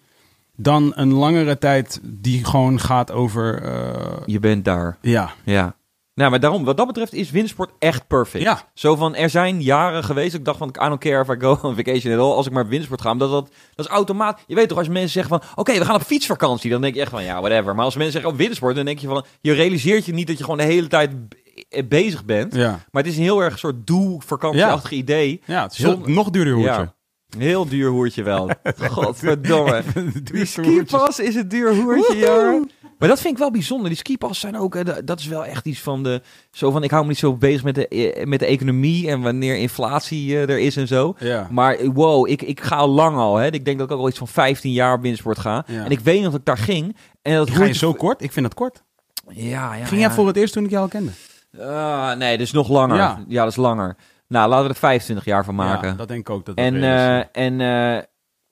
[0.55, 3.63] Dan een langere tijd die gewoon gaat over,
[4.25, 4.97] Je bent daar.
[5.01, 5.31] ja.
[5.43, 5.75] Ja.
[6.19, 8.43] Nou, maar daarom, wat dat betreft is windsport echt perfect.
[8.43, 8.61] Ja.
[8.73, 11.59] Zo van, er zijn jaren geweest, ik dacht van, I don't care if I go
[11.61, 13.15] on vacation at all, als ik maar windsport ga.
[13.15, 14.43] Dat, dat, dat is automaat.
[14.47, 17.01] Je weet toch, als mensen zeggen van, oké, we gaan op fietsvakantie, dan denk je
[17.01, 17.75] echt van, ja, whatever.
[17.75, 20.37] Maar als mensen zeggen op windsport, dan denk je van, je realiseert je niet dat
[20.37, 21.35] je gewoon de hele tijd b-
[21.89, 22.55] bezig bent.
[22.55, 22.69] Ja.
[22.91, 25.41] Maar het is een heel erg een soort doel-vakantieachtig idee.
[25.45, 26.71] Ja, het is heel, Zon- nog duurder hoertje.
[26.81, 26.93] Ja.
[27.37, 28.49] Heel duur hoertje wel.
[28.91, 29.83] Godverdomme.
[30.23, 32.59] Die skipas is het duur hoertje, ja.
[32.99, 33.87] Maar dat vind ik wel bijzonder.
[33.89, 36.21] Die skipas zijn ook, dat- is wel echt iets van de,
[36.51, 39.21] zo van, ik hou me niet zo bezig met de, eh, met de economie en
[39.21, 41.15] wanneer inflatie eh, er is en zo.
[41.19, 41.47] Ja.
[41.51, 43.35] Maar eh, wow, ik, ik ga al lang al.
[43.35, 43.51] Hè.
[43.51, 45.63] Ik denk dat ik ook al iets van 15 jaar op windsport ga.
[45.67, 45.83] Ja.
[45.83, 46.95] En ik weet nog dat ik daar ging.
[47.21, 48.21] En dat Ga je zo kort?
[48.21, 48.83] Ik vind dat kort.
[49.29, 49.85] Ja, ja.
[49.85, 51.11] Ging jij voor het eerst toen ik jou al kende?
[51.59, 52.97] Ah, nee, is nog langer.
[52.97, 53.23] Ja.
[53.27, 53.41] Ja.
[53.43, 53.95] dat is langer.
[54.27, 55.89] Nou, laten we er 25 jaar van maken.
[55.89, 56.45] Ja, dat denk ik ook.
[56.45, 56.83] Dat En,
[57.31, 57.59] en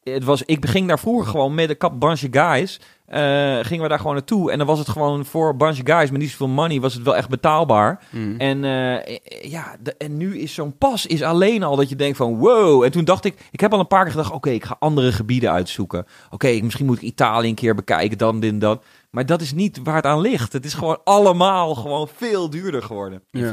[0.04, 2.80] het was, ik ging daar vroeger gewoon met een kap guys.
[3.08, 4.52] Eh, gingen we daar gewoon naartoe.
[4.52, 6.80] En dan was het gewoon voor een bunch guys met niet zoveel money.
[6.80, 8.04] Was het wel echt betaalbaar.
[8.12, 8.36] Mm.
[8.38, 9.18] En, eh,
[9.52, 12.84] ja, de- en nu is zo'n pas is alleen al dat je denkt van wow.
[12.84, 15.12] En toen dacht ik, ik heb al een paar keer gedacht, oké, ik ga andere
[15.12, 16.06] gebieden uitzoeken.
[16.30, 18.84] Oké, misschien moet ik Italië een keer bekijken, dan dit en dat.
[19.12, 20.54] Maar dat is niet waar het aan ligt.
[20.54, 23.24] Het is gewoon allemaal gewoon veel duurder geworden.
[23.32, 23.52] Ja.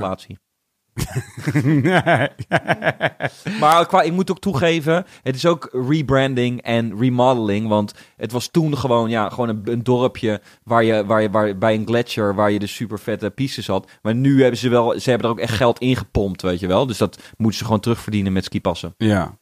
[3.61, 7.69] Maar qua, ik moet ook toegeven, het is ook rebranding en remodeling.
[7.69, 11.59] Want het was toen gewoon, ja, gewoon een, een dorpje waar je, waar je, waar,
[11.59, 13.91] bij een gletsjer waar je de super vette pistes had.
[14.03, 16.67] Maar nu hebben ze wel, ze hebben er ook echt geld in gepompt, weet je
[16.67, 16.87] wel.
[16.87, 18.95] Dus dat moeten ze gewoon terugverdienen met skipassen.
[18.99, 19.39] ja.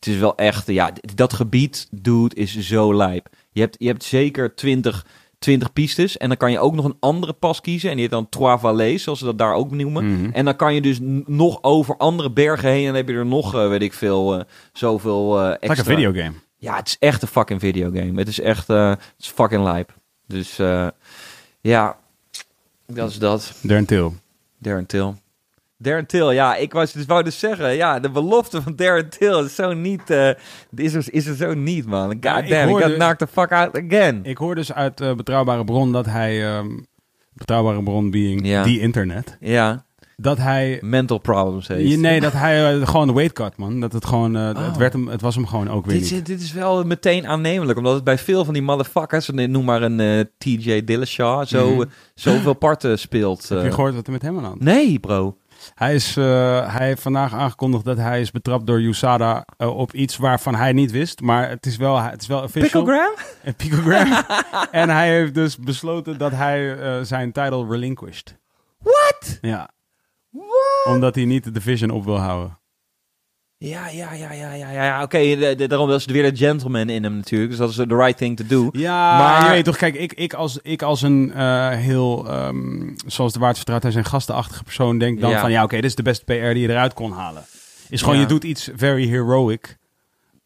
[0.00, 3.28] Het is wel echt, ja, dat gebied, dude, is zo lijp.
[3.50, 5.06] Je hebt, je hebt zeker 20,
[5.40, 7.88] 20 pistes en dan kan je ook nog een andere pas kiezen.
[7.88, 10.12] En die heet dan Trois Vallées, zoals ze dat daar ook noemen.
[10.12, 10.30] Mhm.
[10.32, 13.26] En dan kan je dus nog over andere bergen heen en dan heb je er
[13.26, 15.68] nog, eh, weet ik veel, eh, zoveel eh extra.
[15.68, 16.34] Like een videogame.
[16.56, 18.18] Ja, het is echt een fucking videogame.
[18.18, 19.94] Het is echt, het is fucking lijp.
[20.26, 20.56] Dus
[21.60, 21.96] ja,
[22.86, 23.52] dat is dat.
[23.62, 24.10] Darren Till.
[24.58, 25.14] Darren Till.
[25.82, 29.44] Darren Till, ja, ik was dus wou dus zeggen, ja, de belofte van Darren Till
[29.44, 30.30] is zo niet, eh,
[30.74, 32.10] is, er, is er zo niet, man.
[32.10, 34.20] God Ja, ik damn, ik got knocked the fuck out again.
[34.22, 36.46] Ik hoor dus uit eh, betrouwbare bron dat hij...
[36.56, 36.68] ehm,
[37.32, 38.62] betrouwbare bron being Ja.
[38.62, 39.36] die internet.
[39.40, 39.84] Ja,
[40.16, 40.78] Dat hij...
[40.82, 41.98] mental problems heeft.
[41.98, 43.80] Nee, dat hij eh, gewoon de weight cut, man.
[43.80, 44.36] Dat het gewoon...
[44.36, 44.66] eh, Oh.
[44.66, 46.12] het, werd hem, het was hem gewoon ook weer Dit, niet.
[46.12, 49.82] is- dit is wel meteen aannemelijk, omdat het bij veel van die motherfuckers, noem maar
[49.82, 51.84] een TJ Dillashaw, zo, Mhm.
[52.14, 53.48] zoveel parten speelt.
[53.48, 53.74] Heb je eh.
[53.74, 55.36] gehoord wat er met hem aan de hand Nee, bro.
[55.74, 56.24] Hij, is, eh,
[56.76, 60.72] hij heeft vandaag aangekondigd dat hij is betrapt door USADA eh, op iets waarvan hij
[60.72, 61.20] niet wist.
[61.20, 62.82] Maar het is wel, het is wel official.
[62.82, 63.14] Picogram?
[63.42, 64.24] Een picogram.
[64.70, 68.38] en hij heeft dus besloten dat hij eh, zijn title relinquished.
[68.78, 69.38] What?
[69.40, 69.70] Ja,
[70.30, 70.94] What?
[70.94, 72.58] omdat hij niet de division op wil houden.
[73.64, 74.84] Ja, ja, ja, ja, ja, ja.
[74.84, 75.02] ja.
[75.02, 77.50] Oké, daarom was er weer de gentleman in hem natuurlijk.
[77.50, 78.68] Dus dat is de right thing to do.
[78.72, 82.90] Ja, Maar- je weet toch, kijk, ik, ik, als, ik als een eh, heel, ehm,
[83.06, 85.40] zoals de waard vertrouwt, hij zijn gastenachtige persoon denk dan Ja.
[85.40, 87.42] van, ja oké, dit is de beste PR die je eruit kon halen.
[87.88, 88.20] Is gewoon, Ja.
[88.22, 89.76] je doet iets very heroic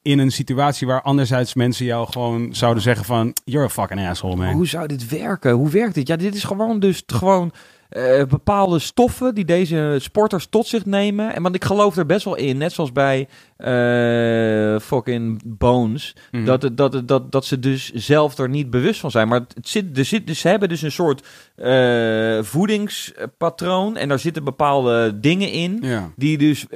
[0.02, 4.36] in een situatie waar anderzijds mensen jou gewoon zouden zeggen van, you're a fucking asshole,
[4.36, 4.52] man.
[4.52, 5.52] Hoe zou dit werken?
[5.52, 6.08] Hoe werkt dit?
[6.08, 7.52] Ja, dit is gewoon dus gewoon
[7.88, 11.34] eh, bepaalde stoffen die deze sporters tot zich nemen.
[11.34, 16.44] En want ik geloof er best wel in, net zoals bij eh, fucking Bones, Mhm.
[16.44, 19.28] dat, het, dat, het, dat, dat ze dus zelf er niet bewust van zijn.
[19.28, 21.26] Maar het zit, er zit, dus, ze hebben dus een soort
[21.56, 25.78] eh, voedingspatroon en daar zitten bepaalde dingen in.
[25.80, 26.10] Ja.
[26.16, 26.66] Die dus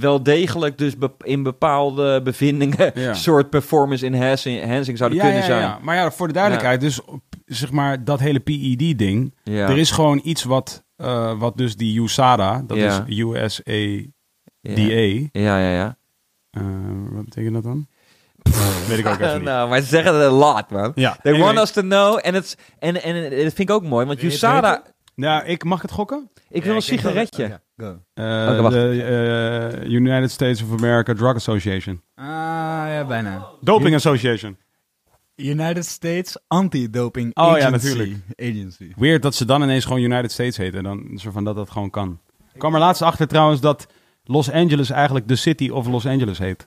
[0.00, 3.14] wel degelijk dus bep- in bepaalde bevindingen Ja.
[3.28, 5.60] soort performance enhancing, enhancing zouden ja, kunnen zijn.
[5.60, 5.78] ja.
[5.82, 7.00] Maar ja, voor de duidelijkheid, dus
[7.48, 9.68] zeg maar dat hele PED-ding, Ja.
[9.68, 13.04] er is gewoon iets wat, eh, wat dus die USADA, dat Ja.
[13.06, 13.72] is USADA,
[14.62, 15.28] ja.
[15.32, 15.96] Ja, ja, ja.
[16.50, 16.62] eh,
[17.10, 17.86] wat betekent dat dan?
[18.88, 19.42] Weet ik ook even niet.
[19.42, 20.92] nou, maar ze zeggen het een lot, man.
[20.94, 21.54] Ja, They anyway.
[21.54, 22.18] want us to know.
[22.22, 24.82] En, het, en, en, dat vind ik ook mooi, want USADA...
[25.14, 26.30] Nou, ik mag het gokken?
[26.50, 27.44] Ik wil een sigaretje.
[27.44, 27.98] Oh, Go.
[28.14, 28.74] Eh, wacht.
[28.74, 32.02] de United States of America Drug Association.
[32.14, 33.46] Ah, ja, bijna.
[33.60, 34.56] Doping Association.
[35.38, 37.86] United States Anti-Doping Oh, ja, Agency.
[37.86, 38.16] natuurlijk.
[38.36, 38.92] Agency.
[38.96, 40.82] Weird dat ze dan ineens gewoon United States heten.
[40.82, 42.18] Dan soort van dat dat gewoon kan.
[42.52, 43.86] Ik kwam er laatst achter trouwens dat
[44.24, 46.66] Los Angeles eigenlijk de City of Los Angeles heet.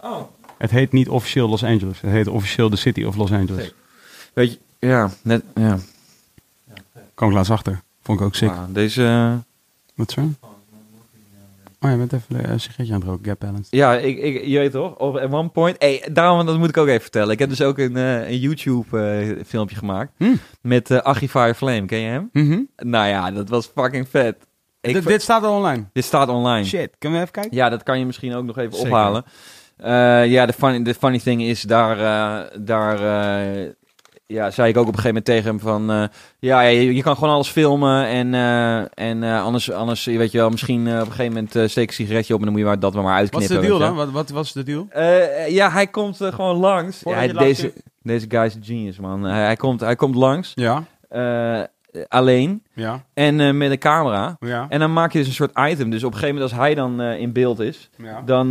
[0.00, 0.20] Oh.
[0.58, 2.00] Het heet niet officieel Los Angeles.
[2.00, 3.72] Het heet officieel de City of Los Angeles.
[4.32, 4.58] Weet je,
[4.88, 5.78] ja, net, ja.
[7.14, 7.82] Kwam ik laatst achter.
[8.02, 8.50] Vond ik ook sick.
[8.50, 9.04] Nou, deze...
[9.04, 9.34] eh,
[9.94, 10.30] Wat zo?
[11.84, 13.24] Oh, je bent even een sigaretje aan het roken.
[13.26, 13.76] Gap balance.
[13.76, 15.76] Ja, ik, ik, je weet toch, op at one point...
[15.78, 17.30] Hey, daarom, dat moet ik ook even vertellen.
[17.32, 20.34] Ik heb dus ook een, eh, een YouTube-filmpje gemaakt Hm.
[20.62, 21.84] met eh Archivier Flame.
[21.86, 22.28] Ken je hem?
[22.32, 22.60] Mhm.
[22.76, 24.36] Nou ja, dat was fucking vet.
[24.80, 25.84] Ik Dit, staat al online.
[25.92, 26.64] dit staat online.
[26.64, 27.56] Shit, kunnen we even kijken?
[27.56, 28.88] Ja, dat kan je misschien ook nog even Zeker.
[28.90, 29.24] ophalen.
[29.76, 32.98] Eh, ja, de funny, de funny thing is, daar, eh, daar
[33.54, 33.70] eh,
[34.26, 35.90] ja, zei ik ook op een gegeven moment tegen hem van...
[35.90, 36.08] eh,
[36.38, 40.38] ja, je, je kan gewoon alles filmen en, eh, en eh, anders, anders, weet je
[40.38, 42.80] wel, misschien op een gegeven moment steek een sigaretje op en dan moet je maar,
[42.80, 43.60] dat we maar Wat is uitknippen.
[43.60, 43.94] de deal dan?
[43.94, 44.86] Wat, wat was de deal?
[45.48, 47.00] ja, hij komt gewoon langs.
[47.04, 47.72] Ja, laat deze,
[48.02, 49.22] deze guy is genius, man.
[49.22, 50.84] Hij, hij, komt, hij komt langs, Ja,
[52.08, 54.36] alleen ja, en met een camera.
[54.40, 54.66] ja.
[54.68, 55.90] En dan maak je dus een soort item.
[55.90, 58.22] Dus op een gegeven moment als hij dan in beeld is, ja.
[58.24, 58.50] dan,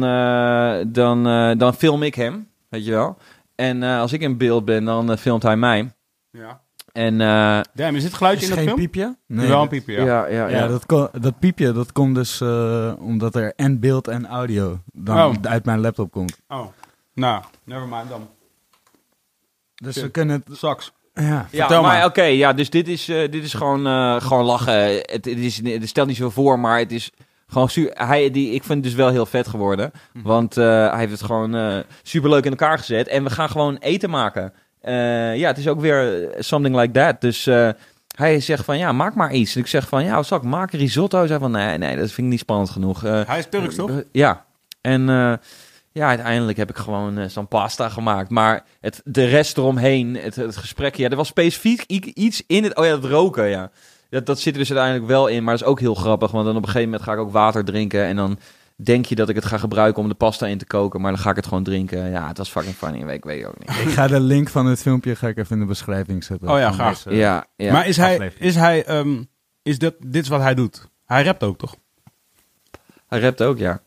[0.91, 1.23] dan,
[1.57, 3.17] dan film ik hem, weet je wel.
[3.55, 5.91] En eh, als ik in beeld ben, dan eh, filmt hij mij.
[6.31, 6.61] ja.
[6.91, 8.79] En eh, Damn, is dit geluidje Is in dat geen film?
[8.91, 9.15] piepje?
[9.47, 10.03] Wel een piepje, ja.
[10.05, 10.67] ja, ja, Ja, ja.
[10.67, 15.33] dat, dat piepje dat komt dus eh, omdat er en beeld en audio dan Oh.
[15.41, 16.37] uit mijn laptop komt.
[16.47, 16.67] Oh,
[17.13, 18.27] nou, never mind dan.
[19.75, 20.03] Dus Shit.
[20.03, 20.55] we kunnen het...
[20.57, 20.91] Straks.
[21.13, 21.47] Ja.
[21.51, 22.05] Ja, maar maar.
[22.05, 24.93] oké, ja, dus dit is, eh, dit is gewoon, eh, gewoon lachen.
[24.95, 27.11] Het, het, is, het stelt niet zo voor, maar het is
[27.53, 29.91] gewoon su- hij, die, Ik vind het dus wel heel vet geworden.
[30.13, 30.27] Mhm.
[30.27, 33.07] Want eh, hij heeft het gewoon eh super leuk in elkaar gezet.
[33.07, 34.53] En we gaan gewoon eten maken.
[34.81, 37.21] Eh, ja, het is ook weer eh, something like that.
[37.21, 37.69] Dus eh,
[38.15, 39.55] hij zegt van, ja, maak maar iets.
[39.55, 40.79] En ik zeg van, ja, wat zal ik maken?
[40.79, 41.17] Risotto?
[41.17, 43.03] Hij zei van, nee, nee, dat vind ik niet spannend genoeg.
[43.03, 43.89] Eh, Hij is Turks, toch?
[43.89, 44.45] eh, ja.
[44.81, 45.33] En eh,
[45.91, 48.29] ja, uiteindelijk heb ik gewoon eh zo'n pasta gemaakt.
[48.29, 51.81] Maar het, de rest eromheen, het, het gesprek, ja, er was specifiek
[52.13, 52.75] iets in het...
[52.75, 53.69] Oh ja, dat roken, ja.
[54.13, 56.31] Dat, dat zit er dus uiteindelijk wel in, maar dat is ook heel grappig.
[56.31, 58.37] Want dan op een gegeven moment ga ik ook water drinken en dan...
[58.75, 61.19] Denk je dat ik het ga gebruiken om de pasta in te koken, maar dan
[61.21, 62.09] ga ik het gewoon drinken.
[62.11, 63.11] Ja, het was fucking funny.
[63.11, 63.69] Ik weet ook niet.
[63.69, 66.49] Ik ga de link van het filmpje ga ik even in de beschrijving zetten.
[66.49, 67.03] Oh ja, graag.
[67.03, 67.71] deze- Ja, ja.
[67.71, 69.23] maar is hij, is hij, ehm,
[69.63, 70.87] is dat, dit is wat hij doet?
[71.05, 71.75] Hij rapt ook, toch?
[73.07, 73.81] Hij rapt ook, ja.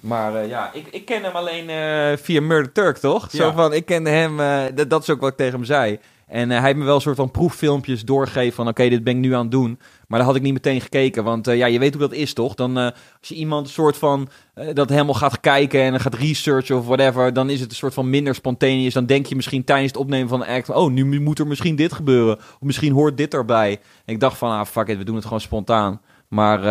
[0.00, 3.30] Maar eh, ja, ik, ik ken hem alleen eh, via Murder Turk, toch?
[3.30, 3.52] Zo Ja.
[3.52, 5.98] van, ik kende hem, eh, dat, dat is ook wat ik tegen hem zei.
[6.30, 8.68] En eh, hij heeft me wel een soort van proeffilmpjes doorgegeven van...
[8.68, 9.78] oké, dit ben ik nu aan het doen.
[10.06, 11.24] Maar daar had ik niet meteen gekeken.
[11.24, 12.54] Want eh, ja, je weet hoe dat is, toch?
[12.54, 12.84] Dan, eh,
[13.20, 14.28] als je iemand een soort van...
[14.72, 17.32] dat helemaal gaat kijken en gaat researchen of whatever...
[17.32, 18.94] dan is het een soort van minder spontaneous.
[18.94, 20.68] Dan denk je misschien tijdens het opnemen van een act...
[20.68, 22.36] oh, nu moet er misschien dit gebeuren.
[22.36, 23.80] Of misschien hoort dit erbij.
[24.04, 26.00] Ik dacht van, ah, fuck it, we doen het gewoon spontaan.
[26.28, 26.62] Maar...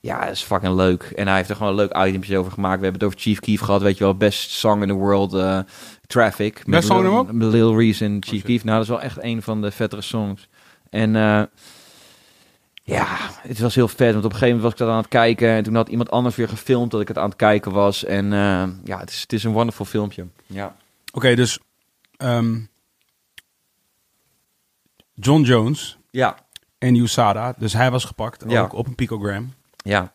[0.00, 1.02] ja, dat is fucking leuk.
[1.02, 2.78] En hij heeft er gewoon een leuk itempje over gemaakt.
[2.78, 4.16] We hebben het over Chief Keef gehad, weet je wel.
[4.16, 5.64] Best song in the world,
[6.10, 6.66] Traffic.
[6.66, 6.84] Met
[7.52, 8.44] Lil Reese en Chief shit.
[8.44, 8.64] Keef.
[8.64, 10.48] Nou, dat is wel echt een van de vettere songs.
[10.90, 11.42] En eh,
[12.82, 13.06] ja,
[13.42, 14.12] het was heel vet.
[14.12, 15.48] Want op een gegeven moment was ik dat aan het kijken.
[15.48, 18.04] En toen had iemand anders weer gefilmd dat ik het aan het kijken was.
[18.04, 20.26] En eh, ja, het is, het is een wonderful filmpje.
[20.46, 20.76] Ja.
[21.12, 21.58] Oké, dus
[22.16, 22.58] ehm,
[25.14, 26.36] John Jones Ja,
[26.78, 28.62] en USADA, dus hij was gepakt, Ja.
[28.62, 29.52] ook op een picogram.
[29.76, 30.12] ja.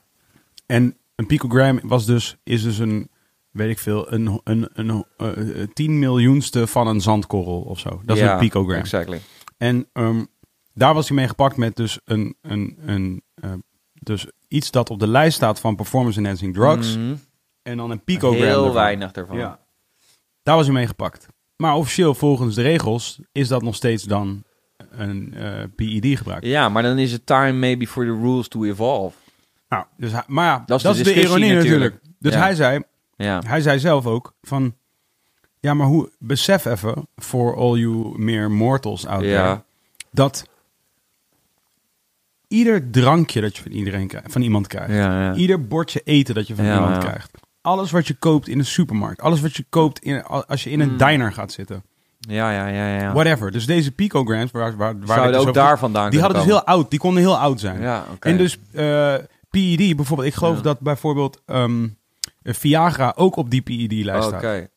[0.66, 3.10] En een picogram was dus, is dus een,
[3.56, 8.01] weet ik veel, een, een, een, eh, eh, tien miljoenste van een zandkorrel of zo.
[8.06, 8.80] Dat is ja, een picogram.
[8.80, 9.22] Exactly.
[9.58, 10.24] En ehm,
[10.74, 13.51] daar was hij mee gepakt met dus een, een, een eh,
[13.93, 16.97] dus iets dat op de lijst staat van performance enhancing drugs.
[16.97, 17.16] Mhm.
[17.62, 18.41] En dan een picogram.
[18.41, 18.74] Heel ervan.
[18.74, 19.38] weinig daarvan.
[19.38, 19.60] Ja.
[20.43, 21.28] Daar was hij mee gepakt.
[21.56, 24.43] Maar officieel volgens de regels is dat nog steeds dan
[24.89, 26.43] een eh PED gebruik.
[26.43, 29.18] ja, maar dan is het time maybe for the rules to evolve.
[29.70, 31.64] Nou, dus hij, maar ja, Dat dat is is, de ironie natuurlijk.
[31.93, 32.01] natuurlijk.
[32.20, 32.39] Dus Ja.
[32.39, 32.84] hij zei,
[33.16, 33.41] Ja.
[33.47, 34.76] hij zei zelf ook van,
[35.59, 39.63] ja, maar hoe besef even for all you mere mortals out there,
[40.11, 40.47] dat
[42.47, 45.34] ieder drankje dat je van iedereen krijgt, van iemand krijgt, Ja, ja.
[45.36, 49.22] ieder bordje eten dat je van iemand krijgt, alles wat je koopt in de supermarkt,
[49.22, 50.97] alles wat je koopt in, als je in een Mm.
[50.97, 51.84] diner gaat zitten,
[52.20, 53.13] Ja, ja, ja, ja.
[53.13, 53.51] whatever.
[53.51, 56.47] Dus deze picograms, waar, waar, waar Zouden dus ook over- daar vandaan die hadden dus
[56.47, 57.82] heel oud, die konden heel oud zijn.
[57.82, 58.05] Ja.
[58.20, 59.16] En dus eh
[59.49, 60.61] PED bijvoorbeeld, ik geloof Ja.
[60.61, 61.88] dat bijvoorbeeld ehm,
[62.54, 64.68] Viagra ook op die PED-lijst Oké, staat.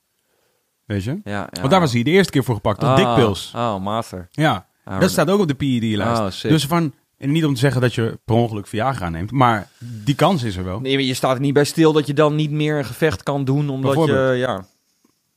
[0.85, 1.11] Weet je?
[1.25, 1.49] ja, ja.
[1.53, 3.53] Want daar was hij de eerste keer voor gepakt, op Ah, dikpils.
[3.57, 4.29] Oh, master.
[4.31, 6.45] Ja, Ah, dat staat ook op de PED-lijst.
[6.45, 9.69] Oh, dus van, en niet om te zeggen dat je per ongeluk Viagra neemt, maar
[9.79, 10.81] die kans is er wel.
[10.81, 13.45] Nee, je staat er niet bij stil dat je dan niet meer een gevecht kan
[13.45, 14.35] doen, omdat je...
[14.37, 14.64] Ja.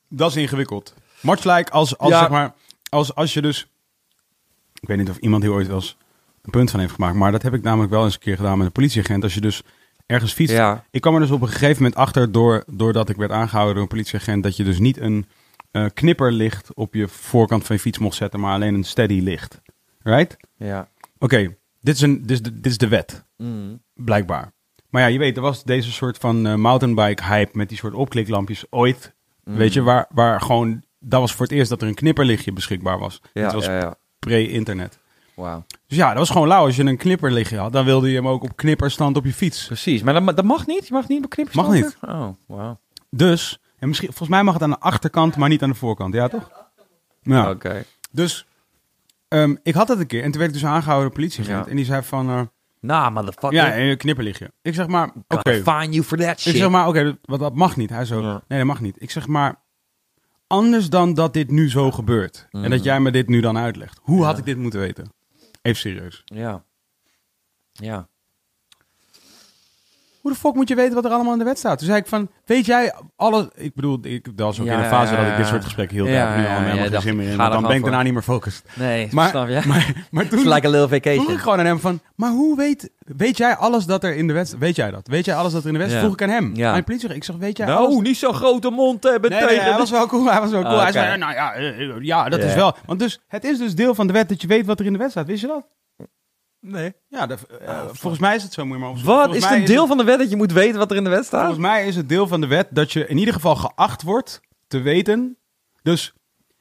[0.10, 0.94] Dat is ingewikkeld.
[1.22, 2.20] Much like als, als Ja.
[2.20, 2.54] zeg maar,
[2.90, 3.68] als, als je dus...
[4.80, 5.98] Ik weet niet of iemand hier ooit wel eens
[6.42, 8.58] een punt van heeft gemaakt, maar dat heb ik namelijk wel eens een keer gedaan
[8.58, 9.24] met een politieagent.
[9.24, 9.62] Als je dus
[10.12, 10.86] ergens fietst Ja.
[10.92, 13.84] Ik kwam er dus op een gegeven moment achter, door, doordat ik werd aangehouden door
[13.84, 15.26] een politieagent, dat je dus niet een
[15.72, 19.62] eh, knipperlicht op je voorkant van je fiets mocht zetten, maar alleen een steady licht.
[20.04, 20.38] Right?
[20.58, 20.90] Ja.
[21.20, 23.82] Oké, dit, is een- dit, is de- dit is de wet, Mm.
[23.94, 24.52] blijkbaar.
[24.90, 27.94] Maar ja, je weet, er was deze soort van eh, mountainbike hype met die soort
[27.94, 29.14] opkliklampjes ooit.
[29.44, 29.56] Mm.
[29.56, 33.00] Weet je, waar, waar gewoon, dat was voor het eerst dat er een knipperlichtje beschikbaar
[33.00, 33.22] was.
[33.34, 33.96] Ja, Het was ja, ja.
[34.20, 35.00] pre-internet.
[35.88, 36.66] Dus ja, dat was gewoon lauw.
[36.66, 39.66] Als je een knipperlichtje had, dan wilde je hem ook op knipperstand op je fiets.
[39.66, 40.02] Precies.
[40.04, 40.88] Maar dat, dat mag niet?
[40.88, 41.56] Je mag niet beknippen?
[41.56, 41.98] Mag niet.
[42.02, 42.80] Oh, wauw.
[43.10, 46.14] Dus, en misschien, volgens mij mag het aan de achterkant, maar niet aan de voorkant.
[46.14, 46.52] Ja, toch?
[47.22, 47.50] Ja.
[47.50, 47.84] Oké.
[48.12, 48.46] Dus,
[49.28, 51.66] ehm, ik had dat een keer en toen werd ik dus aangehouden door de politieagent.
[51.66, 51.70] Ja.
[51.72, 52.42] En die zei van, eh,
[52.80, 53.54] Nah, motherfucker.
[53.54, 54.52] ja, een knipperlichtje.
[54.62, 55.54] Ik zeg maar, oké.
[55.54, 56.54] Gotta fine you for that shit.
[56.54, 57.90] Ik zeg maar, oké, dat- wat dat mag niet.
[57.90, 58.42] Hij zo, Ja.
[58.48, 58.96] nee, dat mag niet.
[59.02, 59.60] Ik zeg maar,
[60.48, 62.48] anders dan dat dit nu zo gebeurt.
[62.52, 64.00] En dat jij me dit nu dan uitlegt.
[64.02, 65.12] Hoe had ik dit moeten weten?
[65.64, 66.24] Even serieus.
[66.26, 66.66] Ja.
[67.80, 68.11] Ja.
[70.22, 71.78] Hoe de fuck moet je weten wat er allemaal in de wet staat?
[71.78, 73.46] Toen zei ik van, weet jij alles...
[73.56, 75.96] Ik bedoel, ik, dat was ook Ja, in een fase dat ik dit soort gesprekken
[75.98, 76.10] hield.
[76.10, 77.38] Ja, nu al helemaal geen zin meer in.
[77.38, 78.64] dan ben ik daarna niet meer focust.
[78.74, 79.62] Nee, Maar- snap je?
[79.72, 80.40] Maar, maar toen...
[80.48, 81.32] Like a little vroeg vacation.
[81.32, 84.34] ik gewoon aan hem van, maar hoe weet, weet jij alles dat er in de
[84.34, 85.08] wet Weet jij dat?
[85.08, 85.94] Weet jij alles dat er in de wet.
[85.94, 86.56] Vroeg ik aan hem.
[86.56, 86.76] Ja.
[86.76, 87.14] De politie.
[87.14, 87.90] Ik zeg, weet jij alles?
[87.90, 89.64] Nou, niet zo'n grote mond hebben Nee, nee, tegen...
[89.64, 90.32] hij was wel cool.
[90.32, 90.80] Hij was wel cool.
[90.82, 92.76] Hij zei, nou ja, eh, eh, ja dat is wel.
[92.86, 94.94] Want dus, het is dus deel van de wet dat je weet wat er in
[94.94, 95.28] de wet staat.
[95.28, 95.66] Wist je dat?
[96.62, 96.94] Nee.
[97.08, 98.66] Ja, eh, volgens mij is het zo.
[98.66, 99.16] Moet je maar opzoeken.
[99.16, 99.24] Wat?
[99.26, 101.04] Volgens Is het een deel van de wet dat je moet weten wat er in
[101.04, 101.40] de wet staat?
[101.46, 104.42] Volgens mij is het deel van de wet dat je in ieder geval geacht wordt
[104.68, 105.38] te weten.
[105.84, 106.14] Dus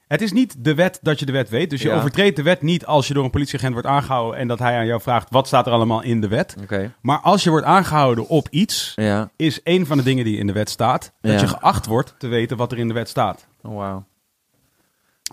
[0.07, 1.69] het is niet de wet dat je de wet weet.
[1.69, 1.95] Dus je Ja.
[1.95, 4.85] overtreedt de wet niet als je door een politieagent wordt aangehouden en dat hij aan
[4.85, 6.55] jou vraagt wat staat er allemaal in de wet.
[6.61, 6.93] Oké.
[7.01, 9.29] Maar als je wordt aangehouden op iets, Ja.
[9.35, 11.39] is een van de dingen die in de wet staat, dat Ja.
[11.39, 13.47] je geacht wordt te weten wat er in de wet staat.
[13.61, 14.05] Oh, wauw.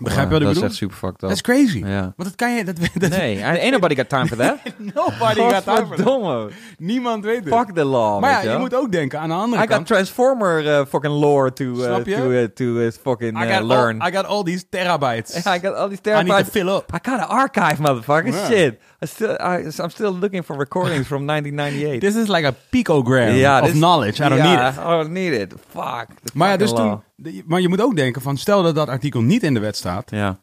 [0.03, 1.29] Begrijp je wat ik Dat is echt super fucked up.
[1.29, 1.77] Is crazy.
[1.85, 2.01] Ja.
[2.01, 4.57] Want dat kan je, dat, dat Nee, ain't nobody got time for that.
[4.95, 6.51] Nobody got time for that.
[6.77, 7.53] Niemand weet het.
[7.53, 9.87] Fuck the law, maar ja, je moet ook denken aan de andere I got kant.
[9.87, 12.51] Transformer uh, fucking lore to, uh, je?
[12.53, 14.01] to, uh, to fucking I got, learn.
[14.01, 15.33] all, I got all these terabytes.
[15.43, 16.51] Yeah, I got all these I need to terabytes.
[16.51, 16.91] fill up.
[16.93, 18.31] I got an archive, motherfucker.
[18.31, 18.47] Yeah.
[18.47, 18.79] Shit.
[19.01, 22.01] I still, I, I'm still looking for recordings from 1998.
[22.01, 24.19] This is like a picogram Ja, of knowledge.
[24.21, 24.77] I don't need it.
[24.77, 25.53] I don't need it.
[25.69, 26.07] Fuck.
[26.33, 27.01] Maar ja, dus toen,
[27.45, 30.11] maar je moet ook denken van, stel dat dat artikel niet in de wet staat.
[30.11, 30.39] Ja.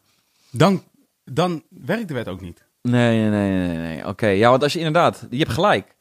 [0.51, 0.83] dan,
[1.23, 2.65] dan werkt de wet ook niet.
[2.81, 3.77] Nee, nee, nee, nee.
[3.77, 4.07] nee.
[4.07, 5.27] Oké, ja, want als je inderdaad...
[5.29, 5.95] Je hebt gelijk.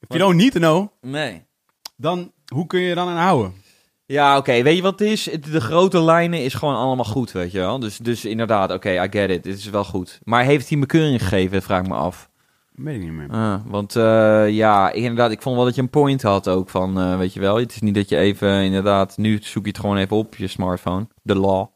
[0.00, 1.42] If you don't need to know, Nee.
[1.96, 3.54] dan hoe kun je je dan aan houden?
[4.06, 4.62] Ja, oké.
[4.62, 5.22] Weet je wat het is?
[5.50, 7.78] De grote lijnen is gewoon allemaal goed, weet je wel.
[7.78, 9.42] Dus, dus inderdaad, oké, I get it.
[9.42, 10.20] Dit is wel goed.
[10.24, 12.30] Maar heeft hij me keuring gegeven, vraag ik me af.
[12.74, 13.28] Weet niet meer.
[13.28, 17.00] Ah, want eh, ja, inderdaad, ik vond wel dat je een point had ook van,
[17.00, 17.56] eh, weet je wel.
[17.56, 20.46] Het is niet dat je even, inderdaad, nu zoek je het gewoon even op je
[20.46, 21.06] smartphone.
[21.22, 21.66] De law.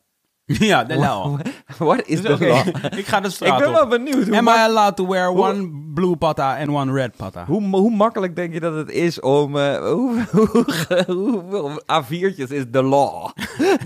[0.70, 1.40] ja, de law.
[1.78, 2.66] What is Dus de oké, law?
[2.98, 3.74] ik ga de Ik straat ben op.
[3.74, 4.26] wel benieuwd.
[4.26, 7.44] Hoe, Am I allowed to wear Hoe- one blue patta and one red patta?
[7.46, 9.56] hoe, hoe makkelijk denk je dat het is om...
[9.58, 10.64] eh, hoe, hoe,
[11.06, 13.28] hoeveel A4'tjes is de law?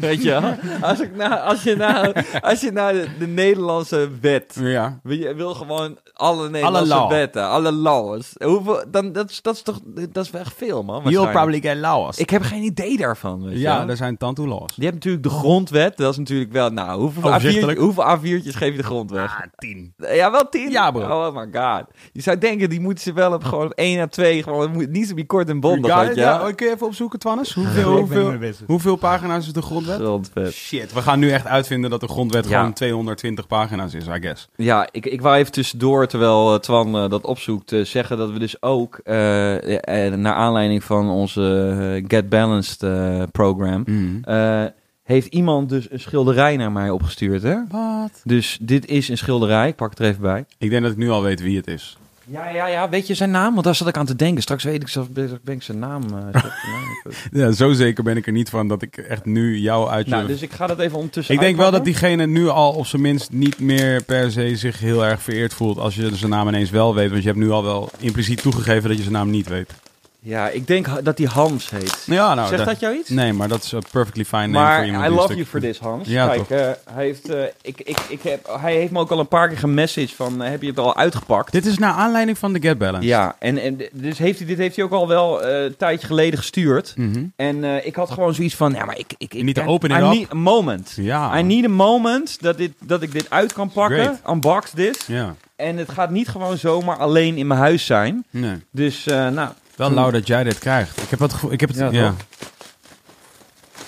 [0.00, 0.56] weet je?
[0.80, 4.56] Als, ik nou, als je nou, als je nou de, de Nederlandse wet...
[4.60, 5.00] Ja.
[5.02, 8.32] wil Je wil gewoon alle Nederlandse wetten, alle laws.
[8.44, 11.02] Hoeveel, dan, dat, is, dat is toch dat is echt veel, man.
[11.04, 12.18] You'll probably get laws.
[12.18, 13.44] Ik heb geen idee daarvan.
[13.44, 14.72] Weet ja, er zijn tanto laws.
[14.74, 15.96] Je hebt natuurlijk de grondwet.
[15.96, 16.70] Dat is natuurlijk wel...
[16.70, 17.78] Nou, hoeveel, A4'tjes, Overzichtelijk.
[17.78, 19.22] hoeveel A4'tjes geef je de grondwet?
[19.28, 19.94] Ah, tien.
[19.96, 20.70] Ja, wel tien?
[20.70, 21.26] Ja, bro.
[21.26, 21.84] Oh my god.
[22.12, 24.42] Je zou denken, die moeten ze wel op gewoon op één à twee...
[24.42, 26.54] Gewoon, niet zo kort en bondig, weet je Ja, wel?
[26.54, 27.54] kun je even opzoeken, Twannes?
[27.54, 28.08] Hoeveel,
[28.66, 29.96] hoeveel, pagina's is de grondwet?
[30.00, 30.52] Grondwet.
[30.52, 32.56] Shit, we gaan nu echt uitvinden dat de grondwet Ja.
[32.58, 34.48] gewoon 220 pagina's is, I guess.
[34.56, 38.30] Ja, ik, ik wou even tussendoor, terwijl eh, Twan eh, dat opzoekt, eh, zeggen dat
[38.30, 43.84] we dus ook, naar aanleiding van onze Get Balanced eh, program,
[44.24, 44.64] eh,
[45.12, 47.56] heeft iemand dus een schilderij naar mij opgestuurd, hè?
[47.68, 48.20] Wat?
[48.24, 50.44] Dus dit is een schilderij, ik pak het er even bij.
[50.58, 51.96] Ik denk dat ik nu al weet wie het is.
[52.26, 53.52] Ja, ja, ja, weet je zijn naam?
[53.52, 54.42] Want daar zat ik aan te denken.
[54.42, 56.02] Straks weet ik zelf, ben ik zijn naam.
[56.32, 56.42] eh.
[57.32, 60.26] Ja, zo zeker ben ik er niet van dat ik echt nu jou uit nou,
[60.26, 63.02] dus ik ga dat even ondertussen ik denk wel dat diegene nu al op zijn
[63.02, 66.70] minst niet meer per se zich heel erg vereerd voelt als je zijn naam ineens
[66.70, 67.10] wel weet.
[67.10, 69.70] Want je hebt nu al wel impliciet toegegeven dat je zijn naam niet weet.
[70.24, 72.02] Ja, ik denk dat hij Hans heet.
[72.06, 73.08] Ja, nou, Zegt dat- jou iets?
[73.08, 75.32] Nee, maar dat is een perfectly fine name Maar voor iemand I die een love
[75.32, 76.08] stuk- you for this, Hans.
[76.08, 76.58] Ja, Kijk, eh,
[76.90, 79.58] hij, heeft, eh, ik, ik, ik heb, hij heeft me ook al een paar keer
[79.58, 81.52] gemessaged van, eh, heb je het al uitgepakt?
[81.52, 83.06] Dit is naar aanleiding van de Get Balance.
[83.08, 86.06] Ja, en, en dus heeft hij, dit heeft hij ook al wel eh, een tijdje
[86.06, 86.92] geleden gestuurd.
[86.96, 87.24] Mhm.
[87.36, 89.14] En eh, ik had gewoon zoiets van, ja, maar ik...
[89.18, 90.00] ik, ik Niet te I- open I up.
[90.00, 90.92] need a moment.
[90.96, 91.38] Ja.
[91.38, 93.98] I need a moment dat, dit, dat ik dit uit kan pakken.
[94.04, 94.20] Great.
[94.28, 95.04] Unbox dit.
[95.06, 95.34] Ja.
[95.56, 98.24] En het gaat niet gewoon zomaar alleen in mijn huis zijn.
[98.30, 98.56] Nee.
[98.70, 99.48] Dus, eh, nou...
[99.76, 101.02] Wel lauw dat jij dit krijgt.
[101.02, 101.52] Ik heb het gevoel...
[101.52, 102.14] Ik heb het, Ja, ja?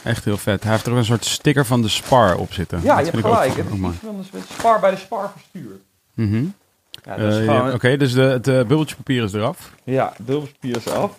[0.02, 0.62] Echt heel vet.
[0.62, 2.80] Hij heeft er ook een soort sticker van de Spar op zitten.
[2.82, 3.56] Ja, Dat je hebt ik gelijk.
[3.56, 3.84] Het van
[4.18, 5.80] een soort spar bij de spar verstuurd.
[6.14, 6.44] Mhm.
[7.04, 7.72] Ja, dat is Eh, ja, gewoon...
[7.72, 9.70] Oké, dus de, het eh, bubbeltje papier is eraf.
[9.84, 11.10] Ja, dubbelspier is af.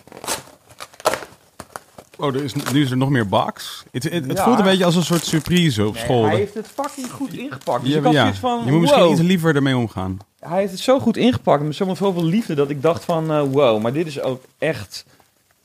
[2.16, 3.82] Oh, er is, nu is er nog meer box.
[3.92, 4.44] Het, het, het Ja.
[4.44, 6.24] voelt een beetje als een soort surprise op school.
[6.24, 7.82] hij heeft het fucking goed ingepakt.
[7.84, 9.12] Dus Je- ik ja, van, je moet misschien wow.
[9.12, 10.18] iets liever ermee omgaan.
[10.40, 13.82] Hij heeft het zo goed ingepakt, met zoveel liefde, dat ik dacht van, eh, wow,
[13.82, 15.04] maar dit is ook echt...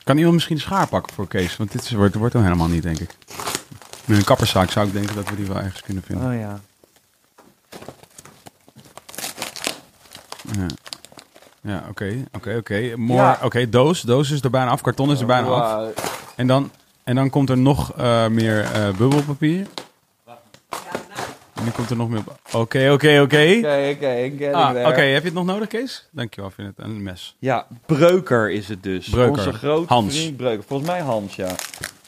[0.03, 1.57] Kan iemand misschien een schaar pakken voor Kees?
[1.57, 3.15] Want dit is, wordt, wordt helemaal niet, denk ik.
[4.05, 6.27] Met een kapperszaak zou ik denken dat we die wel ergens kunnen vinden.
[6.27, 6.59] Oh ja.
[10.57, 10.65] Ja,
[11.61, 12.95] ja oké, oké, oké.
[13.43, 14.01] Oké, doos.
[14.01, 15.89] Doos is er bijna af, karton is er bijna af.
[16.35, 16.71] En dan,
[17.03, 19.67] en dan komt er nog eh, meer eh, bubbelpapier.
[21.53, 22.23] En nu komt er nog meer...
[22.51, 23.61] Oké, oké, oké.
[24.51, 26.07] Ah, Oké, heb je het nog nodig, Kees?
[26.11, 26.85] Dankjewel, vind het.
[26.85, 27.35] Een mes.
[27.39, 29.09] Ja, Breuker is het dus.
[29.09, 29.37] Breuker.
[29.37, 30.15] Onze grote Hans.
[30.15, 30.63] vriend Breuker.
[30.67, 31.49] Volgens mij Hans, ja.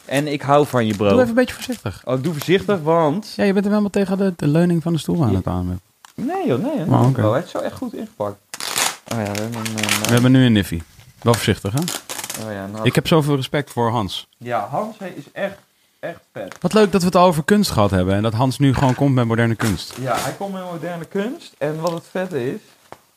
[0.04, 1.08] En ik hou van je bro.
[1.08, 2.02] Doe even een beetje voorzichtig.
[2.04, 3.32] Oh, ik doe voorzichtig, want...
[3.36, 5.80] Ja, je bent er helemaal tegen de, de leuning van de stoel aan het aan.
[6.14, 6.86] Nee joh, nee.
[6.86, 7.20] Oh, oké.
[7.20, 8.36] Oh, hij heeft zo echt goed ingepakt.
[9.12, 9.76] Oh ja, we hebben een...
[9.76, 10.80] eh, We hebben nu een niffy.
[11.22, 11.78] Wel voorzichtig, hè?
[12.46, 12.84] Oh ja, nou...
[12.86, 14.26] Ik heb zoveel respect voor Hans.
[14.38, 15.56] Ja, Hans hij is echt,
[16.00, 16.56] echt vet.
[16.60, 18.14] Wat leuk dat we het al over kunst gehad hebben.
[18.14, 19.94] En dat Hans nu gewoon komt met moderne kunst.
[20.00, 21.54] Ja, hij komt met moderne kunst.
[21.58, 22.58] En wat het vette is...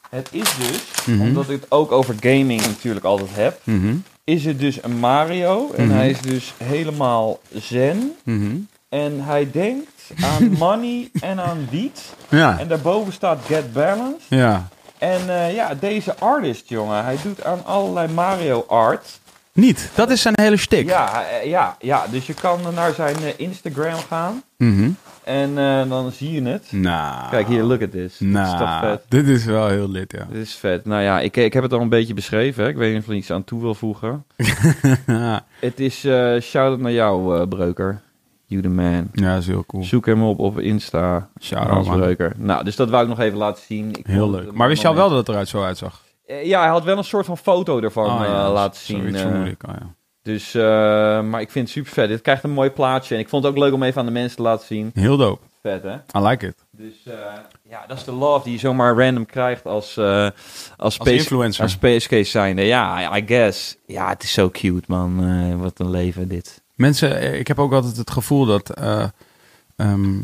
[0.09, 1.21] Het is dus, Mhm.
[1.21, 3.59] omdat ik het ook over gaming natuurlijk altijd heb...
[3.63, 3.95] Mhm.
[4.23, 5.71] Is het dus een Mario.
[5.75, 5.95] En Mhm.
[5.95, 8.11] hij is dus helemaal zen.
[8.23, 8.55] Mhm.
[8.89, 9.89] En hij denkt
[10.21, 12.01] aan money en aan wiet.
[12.29, 12.59] Ja.
[12.59, 14.19] En daarboven staat Get Balance.
[14.27, 14.67] Ja.
[14.97, 19.19] En eh, ja, deze artist, jongen, hij doet aan allerlei Mario art.
[19.53, 19.89] Niet.
[19.95, 20.87] Dat is zijn hele shtick.
[20.87, 24.43] Ja, eh, ja, ja, dus je kan naar zijn eh, Instagram gaan.
[24.57, 24.89] Mhm.
[25.23, 25.55] En
[25.89, 26.71] dan zie je het.
[26.71, 27.29] Nou.
[27.29, 28.17] Kijk hier, look at this.
[28.17, 30.27] Dit is Nou, dit is wel heel lit, ja.
[30.31, 30.85] Dit is vet.
[30.85, 32.63] Nou ja, ik, ik heb het al een beetje beschreven.
[32.63, 32.69] Hè.
[32.69, 34.25] Ik weet niet of er iets aan toe wil voegen.
[35.59, 38.01] Het is uh, shout-out naar jou, Breuker.
[38.49, 39.09] You the man.
[39.13, 39.83] ja, dat is heel cool.
[39.83, 41.29] Zoek hem op op Insta.
[41.49, 41.97] Hans man.
[41.99, 42.33] Breuker.
[42.37, 43.89] Nou, dus dat wou ik nog even laten zien.
[43.89, 44.51] Ik Heel leuk.
[44.51, 46.01] Maar wist je al wel dat het eruit zo uitzag?
[46.25, 48.99] Eh, Ja, hij had wel een soort van foto ervan Oh, eh, laten zien.
[48.99, 49.45] Zoiets eh.
[49.45, 49.93] ik al, ja.
[50.21, 50.53] dus,
[51.29, 52.07] maar ik vind het super vet.
[52.09, 53.15] Dit krijgt een mooi plaatje.
[53.15, 54.91] En ik vond het ook leuk om even aan de mensen te laten zien.
[54.93, 55.41] Heel dope.
[55.61, 56.19] Vet, hè?
[56.19, 56.55] I like it.
[56.71, 57.03] Dus
[57.69, 60.31] ja, dat is de love die je zomaar random krijgt als, als,
[60.77, 61.63] Als space, influencer.
[61.63, 61.77] als
[62.07, 62.61] case zijnde.
[62.61, 63.77] Ja, I guess.
[63.85, 65.59] Ja, het is zo cute, man.
[65.61, 66.65] Wat een leven dit.
[66.77, 68.69] Mensen, eh, ik heb ook altijd het gevoel dat...
[68.69, 69.03] eh,
[69.75, 70.15] ehm,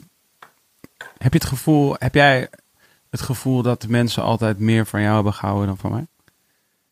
[1.17, 1.95] heb je het gevoel...
[1.97, 2.49] Heb jij
[3.09, 6.05] het gevoel dat de mensen altijd meer van jou hebben gehouden dan van mij?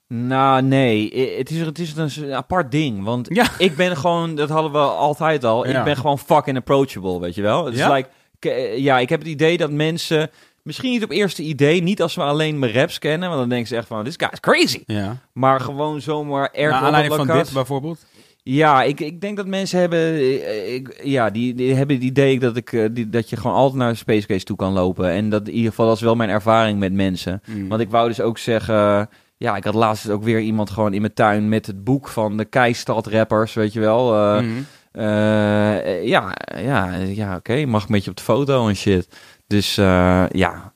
[0.08, 1.14] Nou, nee.
[1.38, 3.04] Het is, het is een apart ding.
[3.04, 3.46] Want Ja.
[3.58, 5.68] ik ben gewoon, dat hadden we altijd al.
[5.68, 5.78] Ja.
[5.78, 7.66] Ik ben gewoon fucking approachable, weet je wel.
[7.66, 7.88] Het Ja?
[7.88, 8.10] is like,
[8.50, 10.30] eh, ja, ik heb het idee dat mensen,
[10.64, 13.68] misschien niet op eerste idee, niet als we alleen mijn raps kennen, want dan denken
[13.68, 14.84] ze echt van, this guy is crazy.
[14.86, 15.18] Ja.
[15.34, 18.06] Maar gewoon zomaar erg Naar aanleiding van dit bijvoorbeeld?
[18.44, 22.40] Ja, ik, ik denk dat mensen hebben, eh, ik, ja, die, die hebben het idee
[22.40, 25.10] dat, ik, eh, die, dat je gewoon altijd naar een Space Case toe kan lopen.
[25.10, 27.42] En dat in ieder geval, dat is wel mijn ervaring met mensen.
[27.46, 27.68] Mm.
[27.68, 31.02] Want ik wou dus ook zeggen, ja, ik had laatst ook weer iemand gewoon in
[31.02, 34.16] mijn tuin met het boek van de Keistad rappers, weet je wel.
[34.16, 34.46] Eh,
[34.92, 39.08] eh, ja, ja, ja oké, mag een beetje op de foto en shit.
[39.48, 40.74] Dus ja,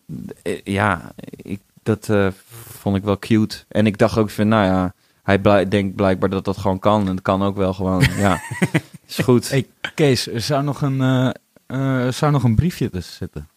[0.63, 2.09] ja, ik, dat
[2.68, 3.57] vond ik wel cute.
[3.68, 4.93] En ik dacht ook van, nou ja,
[5.26, 7.02] hij blij- denkt blijkbaar dat dat gewoon kan.
[7.02, 8.40] En het kan ook wel gewoon, ja.
[9.08, 9.50] Is goed.
[9.50, 11.30] Hey, Kees, er zou nog een, eh,
[12.06, 13.50] eh, zou nog een briefje tussen zitten.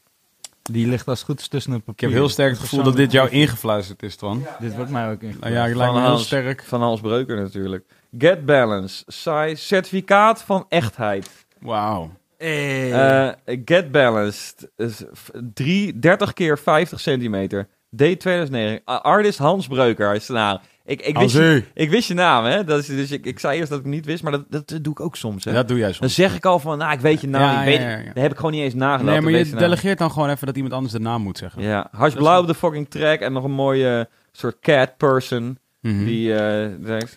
[0.62, 2.08] Die ligt als het goed is tussen het Ik papier.
[2.08, 4.46] heb heel sterk het gevoel dat dit jou ingefluisterd is, Twan.
[4.58, 5.36] Dit wordt mij ook in.
[5.40, 6.24] Nou ja, je lijkt me heel Hans.
[6.26, 6.64] sterk.
[6.64, 7.84] Van Hans Breuker natuurlijk.
[8.18, 11.30] Get Balance, size, certificaat van echtheid.
[11.60, 12.10] Wauw.
[12.36, 13.28] Eh,
[13.64, 14.68] Get Balanced.
[14.76, 17.68] is f- drie- 30 keer 50 centimeter.
[17.96, 18.80] D 2009.
[18.90, 20.06] A- Artist Hans Breuker.
[20.06, 20.58] Hij is naam.
[20.88, 22.64] Ik, ik, wist je, ik wist je naam, hè?
[22.64, 24.92] Dat is, dus ik, ik zei eerst dat ik niet wist, maar dat, dat doe
[24.92, 25.44] ik ook soms.
[25.44, 25.52] Hè?
[25.52, 26.14] Dat doe jij Dan soms.
[26.14, 27.42] zeg ik al van, nou, ik weet je naam.
[27.42, 28.12] Ja, ik weet, ja, ja, ja.
[28.12, 29.12] Daar heb ik gewoon niet eens nagedacht.
[29.22, 31.62] Nee, maar je delegeert dan gewoon even dat iemand anders de naam moet zeggen.
[31.62, 33.20] Ja, Hars Blauw op de fucking track.
[33.20, 35.58] En nog een mooie soort cat person.
[35.80, 36.04] Mhm.
[36.04, 36.62] Die, eh,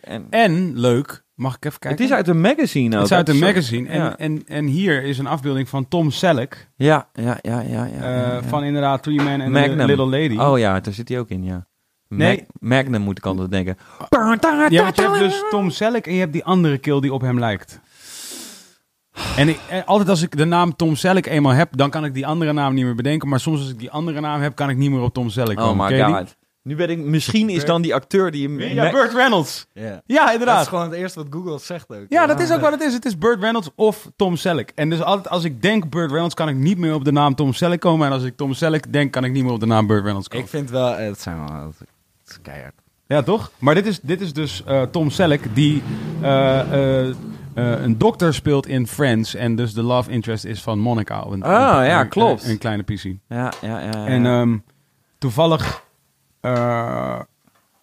[0.02, 2.02] en, En, leuk, mag ik even kijken?
[2.02, 3.02] het is uit een magazine ook.
[3.02, 3.90] Het is uit een magazine.
[3.90, 6.68] En, Ja, en, en hier is een afbeelding van Tom Selleck.
[6.76, 7.60] ja, ja, ja.
[7.62, 8.42] ja, ja, eh, ja.
[8.44, 9.80] Van inderdaad Three Magnum.
[9.80, 10.38] a Little Lady.
[10.38, 11.66] Oh ja, daar zit hij ook in, ja.
[12.18, 12.46] Nee.
[12.60, 13.78] Mag- Magnum moet ik altijd denken.
[14.10, 14.20] Ja,
[14.84, 17.40] want je hebt dus Tom Selleck en je hebt die andere kill die op hem
[17.40, 17.80] lijkt.
[19.36, 22.14] En, ik, en altijd als ik de naam Tom Selleck eenmaal heb, dan kan ik
[22.14, 23.30] die andere naam niet meer bedenken.
[23.30, 25.60] Maar soms als ik die andere naam heb, kan ik niet meer op Tom Selleck
[25.60, 25.86] Oh komen.
[25.86, 26.14] my Ken je die?
[26.16, 26.36] god.
[26.64, 28.48] Nu ben ik, misschien is dan die acteur die...
[28.48, 29.68] hem- Ja, Burt Reynolds.
[29.74, 30.02] Ja.
[30.06, 30.62] Ja, Dat inderdaad.
[30.62, 32.06] is gewoon het eerste wat Google zegt ook.
[32.10, 32.94] Ja, dat is ook wat het is.
[32.94, 34.72] Het is Burt Reynolds of Tom Selleck.
[34.76, 37.36] En dus altijd als ik denk Burt Reynolds, kan ik niet meer op de naam
[37.36, 38.08] Tom Selleck komen.
[38.08, 40.28] En als ik Tom Selleck denk, kan ik niet meer op de naam Burt Reynolds
[40.28, 40.46] komen.
[40.46, 41.74] Ik vind wel, eh, het zijn wel,
[42.42, 42.74] keihard.
[43.08, 43.52] Ja, toch?
[43.58, 45.84] Maar dit is, dit is dus eh, Tom Selleck die
[46.22, 47.16] eh, eh,
[47.54, 49.36] een dokter speelt in Friends.
[49.36, 51.26] En dus de love interest is van Monica.
[51.30, 52.46] Een, Ah, een- ja, klopt.
[52.48, 53.04] Een, kleine PC.
[53.04, 53.80] Ja, ja, ja.
[53.80, 54.06] ja.
[54.06, 54.58] En ehm,
[55.18, 55.84] toevallig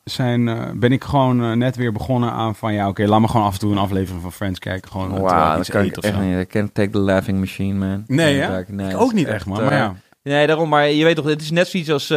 [0.04, 0.44] zijn,
[0.80, 3.58] ben ik gewoon net weer begonnen aan van ja, oké, laat me gewoon af en
[3.58, 4.90] toe een aflevering van Friends kijken.
[4.90, 6.20] Gewoon Wauw, dat kan eet ik of echt zo.
[6.20, 6.38] niet.
[6.40, 8.04] I can't take the laughing machine, man.
[8.06, 9.64] Nee, dat ook niet echt, man.
[9.64, 9.94] Maar ja.
[10.22, 10.68] Nee, daarom.
[10.68, 12.10] Maar je weet toch, het is net zoiets als,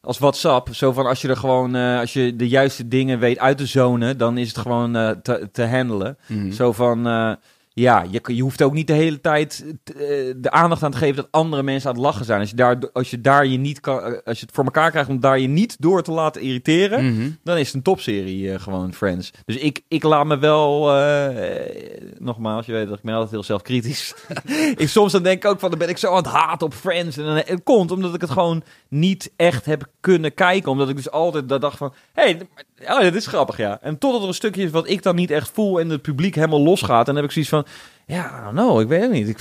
[0.00, 0.74] als WhatsApp.
[0.74, 3.66] Zo van als je er gewoon, eh, als je de juiste dingen weet uit te
[3.66, 6.18] zonen, dan is het gewoon eh, te, te handelen.
[6.26, 6.52] Mhm.
[6.52, 7.32] Zo van, eh,
[7.80, 9.98] ja, je, je hoeft ook niet de hele tijd t- eh,
[10.36, 12.40] de aandacht aan te geven dat andere mensen aan het lachen zijn.
[12.40, 14.90] Als je daar, als je daar je niet kan, eh, als je het voor elkaar
[14.90, 17.30] krijgt om daar je niet door te laten irriteren, Mhm.
[17.44, 19.30] dan is het een topserie eh, gewoon Friends.
[19.44, 23.30] Dus ik, ik laat me wel, eh, eh, nogmaals, je weet dat ik ben altijd
[23.32, 24.14] heel zelfkritisch.
[24.76, 26.74] ik soms dan denk ik ook van, dan ben ik zo aan het haten op
[26.74, 27.16] Friends.
[27.16, 30.70] En dan, het komt omdat ik het gewoon niet echt heb kunnen kijken.
[30.70, 32.40] Omdat ik dus altijd dat dacht van, hé, hey,
[32.96, 33.78] oh, dit is grappig, ja.
[33.82, 36.34] En totdat er een stukje is wat ik dan niet echt voel en het publiek
[36.34, 36.98] helemaal losgaat.
[36.98, 37.64] En dan heb ik zoiets van,
[38.06, 39.28] ja, know, ik weet het niet.
[39.28, 39.38] Ik,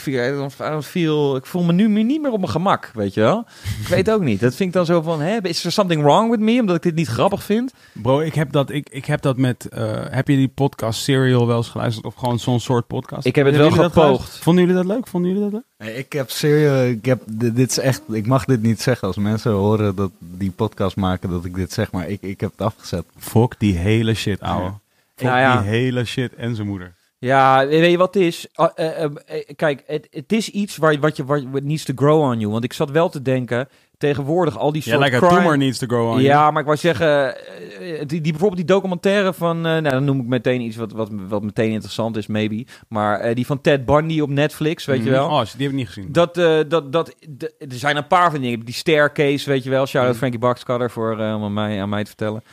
[0.81, 3.45] feel, ik voel me nu niet meer op mijn gemak, weet je wel.
[3.81, 4.39] Ik weet ook niet.
[4.39, 6.59] Dat vind ik dan zo van, hè, is er something wrong with me?
[6.59, 7.73] Omdat ik dit niet grappig vind?
[7.91, 11.47] Bro, ik heb dat, ik, ik heb dat met, eh, heb je die podcast Serial
[11.47, 12.05] wel eens geluisterd?
[12.05, 13.25] Of gewoon zo'n soort podcast?
[13.25, 14.07] Ik heb het Hebben wel gepoogd.
[14.09, 14.43] geluisterd?
[14.43, 15.07] Vonden jullie dat leuk?
[15.07, 15.87] Vonden jullie dat leuk?
[15.87, 19.07] Nee, ik heb serieus, ik heb, dit, dit is echt, ik mag dit niet zeggen
[19.07, 22.51] als mensen horen dat die podcast maken dat ik dit zeg, maar ik, ik heb
[22.51, 23.03] het afgezet.
[23.17, 24.71] Fuck die hele shit, ouwe.
[25.15, 25.61] Fuck Nou ja.
[25.61, 26.97] die hele shit en zijn moeder.
[27.19, 28.47] Ja, weet je wat het is?
[28.53, 32.21] Ah, eh, eh, eh, kijk, het, is iets waar, wat je wat, needs to grow
[32.21, 32.51] on you.
[32.51, 33.69] Want ik zat wel te denken,
[33.99, 35.57] tegenwoordig al die Ja, soort like a crime...
[35.57, 39.33] needs to grow on Ja, maar ik wou zeggen, eh, die, die, bijvoorbeeld die documentaire
[39.33, 42.65] van, eh, nou dan noem ik meteen iets wat, wat, wat meteen interessant is, maybe.
[42.87, 45.25] Maar eh, die van Ted Bundy op Netflix, weet je wel.
[45.25, 46.11] Oh, die heb ik niet gezien.
[46.11, 46.35] Dat,
[46.69, 47.15] dat, dat,
[47.57, 48.65] er zijn een paar van dingen.
[48.65, 49.85] Die staircase, weet je wel.
[49.85, 50.17] Shout-out Mm.
[50.19, 52.43] Frankie Boxcutter voor om aan mij, aan mij te vertellen.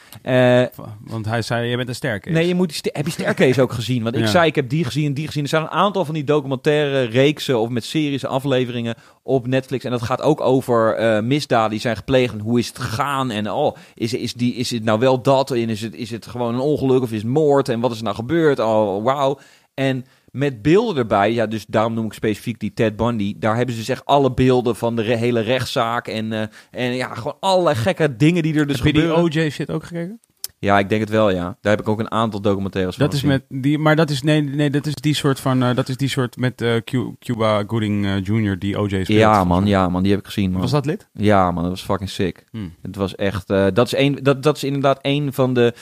[1.01, 2.31] Want hij zei, je bent een sterke.
[2.31, 4.03] Nee, je moet die heb je Staircase ook gezien?
[4.03, 4.27] Want ik Ja.
[4.27, 5.43] zei, ik heb die gezien en die gezien.
[5.43, 8.95] Er zijn een aantal van die documentaire reeksen of met series en afleveringen
[9.27, 9.85] op Netflix.
[9.85, 12.35] En dat gaat ook over eh, misdaden die zijn gepleegd.
[12.35, 13.31] En hoe is het gegaan?
[13.31, 15.51] En oh, is, is, die, is het nou wel dat?
[15.51, 17.69] En is het, is het gewoon een ongeluk of is het moord?
[17.69, 18.59] En wat is er nou gebeurd?
[18.59, 19.39] Oh, wauw.
[19.75, 23.35] En met beelden erbij, ja, dus daarom noem ik specifiek die Ted Bundy.
[23.39, 26.09] Daar hebben ze dus echt alle beelden van de re- hele rechtszaak.
[26.09, 29.25] En, eh, en ja, gewoon allerlei gekke dingen die er dus heb je die gebeuren.
[29.25, 30.21] OJ shit ook gekeken?
[30.59, 31.57] Ja, ik denk het wel, ja.
[31.61, 33.43] Daar heb ik ook een aantal documentaires van Dat is gezien.
[33.49, 35.97] met die, maar dat is nee, nee, dat is die soort van, eh, dat is
[35.97, 38.59] die soort met eh, Cu- Cuba Gooding eh, Jr.
[38.59, 39.07] die OJ speelt.
[39.09, 40.51] Ja, man, ja, man, die heb ik gezien.
[40.53, 40.61] Man.
[40.61, 41.09] Was dat lid?
[41.13, 42.45] Ja, man, dat was fucking sick.
[42.51, 42.75] Hmm.
[42.83, 43.51] Het was echt.
[43.51, 45.75] eh, dat, is een, dat, dat is inderdaad een van de.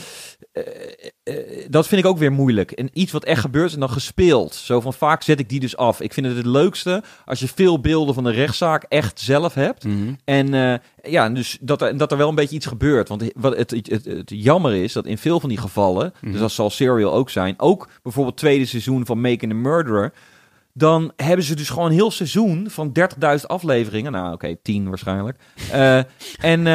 [1.24, 1.34] Eh,
[1.68, 2.70] dat vind ik ook weer moeilijk.
[2.70, 4.54] En iets wat echt gebeurt en dan gespeeld.
[4.54, 6.00] Zo van vaak zet ik die dus af.
[6.00, 9.84] Ik vind het het leukste als je veel beelden van de rechtszaak echt zelf hebt.
[9.84, 10.12] Mhm.
[10.24, 10.74] En eh,
[11.12, 13.08] ja, dus dat er, dat er wel een beetje iets gebeurt.
[13.08, 16.32] Want wat het, het, het, het jammer is dat in veel van die gevallen, Mhm.
[16.32, 20.12] dus dat zal Serial ook zijn, ook bijvoorbeeld tweede seizoen van Making a Murderer,
[20.72, 24.12] dan hebben ze dus gewoon een heel seizoen van 30.000 afleveringen.
[24.12, 25.38] Nou, oké, 10 waarschijnlijk.
[25.70, 25.98] Eh,
[26.40, 26.66] en,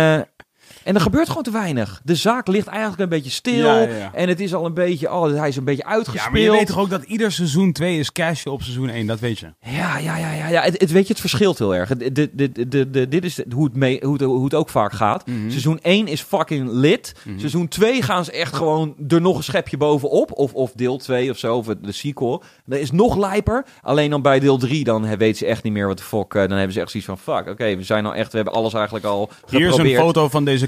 [0.90, 2.02] en er gebeurt gewoon te weinig.
[2.04, 3.54] De zaak ligt eigenlijk een beetje stil.
[3.66, 4.12] Ja, ja, ja.
[4.14, 6.32] En het is al een beetje, oh, hij is een beetje Ja, uitgespeeld.
[6.32, 9.20] maar je weet toch ook dat ieder seizoen 2 is cash op seizoen 1, dat
[9.20, 9.54] weet je.
[9.62, 10.48] Ja, ja, ja, ja.
[10.48, 10.62] ja.
[10.62, 11.90] Het, het, weet je, het verschilt heel erg.
[11.98, 14.70] De- de- de- de- de- dit is hoe het, mee, hoe, het, hoe het ook
[14.70, 15.28] vaak gaat.
[15.28, 15.50] Mhm.
[15.50, 17.14] Seizoen 1 is fucking lit.
[17.26, 17.40] Mhm.
[17.40, 20.32] Seizoen 2 gaan ze echt gewoon er nog een schepje bovenop.
[20.32, 22.44] Of, of deel 2 of zo, of de sequel.
[22.66, 23.66] Dat is nog lijper.
[23.82, 26.34] Alleen dan bij deel 3, dan weten ze echt niet meer wat de fuck.
[26.34, 28.56] eh, dan hebben ze echt zoiets van, fuck, oké, we zijn nou echt, we hebben
[28.56, 29.20] alles eigenlijk al
[29.50, 29.86] Hier geprobeerd.
[29.88, 30.68] is een foto van deze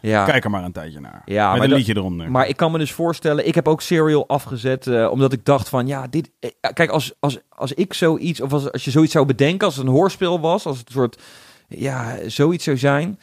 [0.00, 0.24] Ja.
[0.24, 1.22] Kijk er maar een tijdje naar.
[1.24, 2.30] Ja, Met maar een liedje eronder.
[2.30, 5.68] Maar ik kan me dus voorstellen, ik heb ook Serial afgezet, eh, omdat ik dacht
[5.68, 9.12] van, ja, dit, eh, kijk, als, als, als ik zoiets, of als, als je zoiets
[9.12, 11.22] zou bedenken, als het een hoorspel was, als het een soort,
[11.68, 13.18] ja, zoiets zou zijn,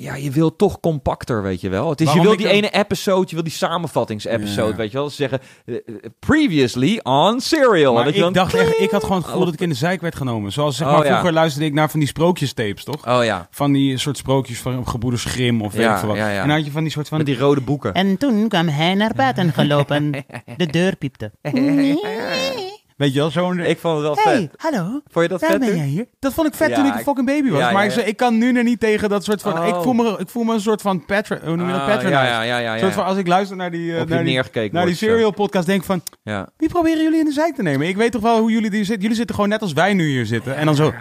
[0.00, 1.90] ja, je wil toch compacter, weet je wel.
[1.90, 4.76] Het is, je wil die ene episode, je wil die samenvattings-episode, Ja.
[4.76, 5.10] weet je wel.
[5.10, 5.74] Ze zeggen, eh,
[6.18, 7.94] previously on Serial.
[7.94, 9.74] Maar dat ik dan, dacht echt, ik had gewoon het gevoel dat ik in de
[9.74, 10.52] zijk werd genomen.
[10.52, 11.10] Zoals zeg Oh, maar, ja.
[11.10, 13.08] vroeger luisterde ik naar van die sprookjestapes, toch?
[13.08, 16.16] Oh ja, Van die soort sprookjes van gebroeders Grimm of weet Ja, ik veel wat.
[16.16, 16.40] ja, ja.
[16.42, 17.16] En dan had je van die soort van...
[17.18, 17.94] met die rode boeken.
[17.94, 20.10] En toen kwam hij naar buiten gelopen.
[20.56, 21.32] De deur piepte.
[22.98, 23.58] Weet je wel, zo'n...
[23.58, 24.50] Ik vond het wel Hey, vet.
[24.56, 25.00] hallo.
[25.10, 25.58] Vond je dat vet?
[25.58, 26.06] ben jij hier?
[26.18, 27.60] Dat vond ik vet Ja, toen ik een fucking baby was.
[27.60, 29.58] Ja, maar ik, ik kan nu er niet tegen dat soort van...
[29.58, 29.66] Oh.
[29.66, 31.38] Ik, voel me, ik voel me een soort van patron...
[31.44, 31.82] Hoe noem je dat?
[31.82, 32.78] Ah, ja, ja, ja, ja, ja.
[32.78, 35.86] soort van, als ik luister naar die, eh, naar die, naar serial podcast, denk ik
[35.86, 36.02] van...
[36.22, 36.48] Ja.
[36.56, 37.88] Wie proberen jullie in de zijk te nemen?
[37.88, 39.00] Ik weet toch wel hoe jullie hier zitten.
[39.00, 40.56] Jullie zitten gewoon net als wij nu hier zitten.
[40.56, 40.92] En dan zo...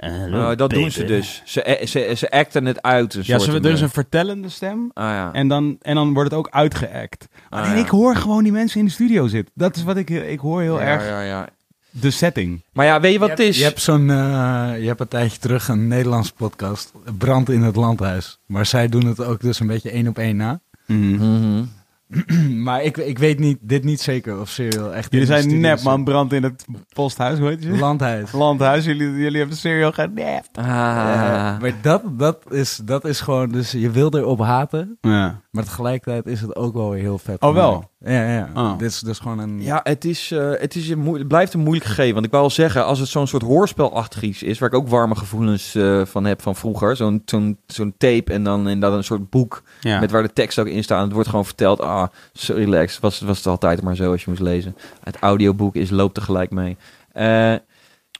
[0.00, 1.42] Hallo, Oh, dat doen ze dus.
[1.44, 3.14] Ze, eh, ze, ze acten het uit.
[3.14, 4.90] Een Ja, soort ze, er is eh, een vertellende stem.
[4.94, 5.32] Ah ja.
[5.32, 7.28] En dan, en dan wordt het ook uitgeact.
[7.50, 7.82] Alleen Ah, ja.
[7.82, 9.52] ik hoor gewoon die mensen in de studio zitten.
[9.56, 10.10] Dat is wat ik...
[10.10, 11.48] Ik hoor heel ja, erg Ja, ja.
[11.90, 12.62] de setting.
[12.72, 13.46] Maar ja, weet je wat je het is?
[13.46, 17.62] Hebt, je hebt zo'n, eh, je hebt een tijdje terug een Nederlands podcast, Brand in
[17.62, 18.38] het Landhuis.
[18.46, 20.60] Maar zij doen het ook dus een beetje één op één na.
[20.86, 21.62] Mhm.
[22.64, 25.12] maar ik, ik weet niet, dit niet zeker of Serial echt...
[25.12, 26.04] Jullie zijn nep, man.
[26.04, 27.70] Brand in het posthuis, hoe heet je?
[27.78, 28.32] Landhuis.
[28.42, 28.84] Landhuis.
[28.84, 30.56] Jullie, jullie hebben serial genept.
[30.56, 30.64] Ah.
[30.64, 35.40] Ja, maar dat, dat, is, dat is gewoon, dus je wil erop haten, Ja.
[35.50, 37.40] maar tegelijkertijd is het ook wel weer heel vet.
[37.42, 37.90] Oh, wel?
[38.04, 38.48] Ja, ja.
[38.54, 38.78] Oh.
[38.78, 39.62] Dit is dus gewoon een...
[39.62, 42.14] Ja, het, is, eh, het, is een het blijft een moeilijk gegeven.
[42.14, 44.58] Want ik wou al zeggen, als het zo'n soort hoorspelachtig iets is...
[44.58, 46.96] waar ik ook warme gevoelens eh, van heb van vroeger...
[46.96, 49.62] zo'n zo'n zo'n tape en dan inderdaad een soort boek...
[49.80, 50.00] Ja.
[50.00, 51.04] met waar de tekst ook in staat.
[51.04, 53.00] Het wordt gewoon verteld, ah, so relaxed.
[53.00, 54.76] Was, was het altijd maar zo als je moest lezen.
[55.02, 56.76] Het audioboek is, loopt tegelijk mee.
[57.12, 57.54] Eh,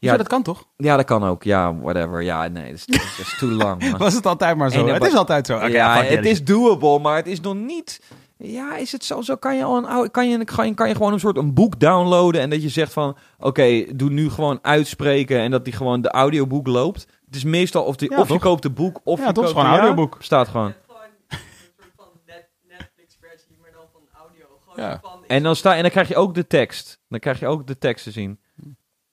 [0.05, 0.65] ja, dat kan toch?
[0.77, 1.43] ja, dat kan ook.
[1.43, 2.23] Ja, whatever.
[2.23, 2.85] Ja, nee, dat
[3.19, 3.91] is, too lang.
[3.97, 4.87] Was het altijd maar zo?
[4.87, 5.57] En, het is altijd zo.
[5.57, 6.31] Oké, ja, het jullie.
[6.31, 8.01] is doable, maar het is nog niet...
[8.37, 9.21] Ja, is het zo?
[9.23, 11.37] Zo kan je al een oude, kan je, kan je, kan je gewoon een soort
[11.37, 15.65] een boek downloaden en dat je zegt van, oké, doe nu gewoon uitspreken en dat
[15.65, 17.07] die gewoon de audioboek loopt.
[17.27, 19.49] Het is meestal of, die, Ja, of je koopt de boek of Ja, je koopt
[19.49, 20.17] Gewoon een ja, audioboek.
[20.21, 20.75] Staat gewoon.
[20.87, 21.39] gewoon een
[21.77, 24.47] soort van net, Netflix-versie, maar dan van audio.
[24.65, 25.01] Gewoon Ja.
[25.27, 27.01] En dan, sta, en dan krijg je ook de tekst.
[27.09, 28.41] Dan krijg je ook de tekst te zien.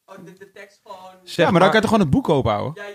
[0.05, 1.11] oh, de, de tekst gewoon...
[1.23, 2.83] Zeg ja, maar dan kan je toch gewoon het boek openhouden?
[2.83, 2.89] Ja,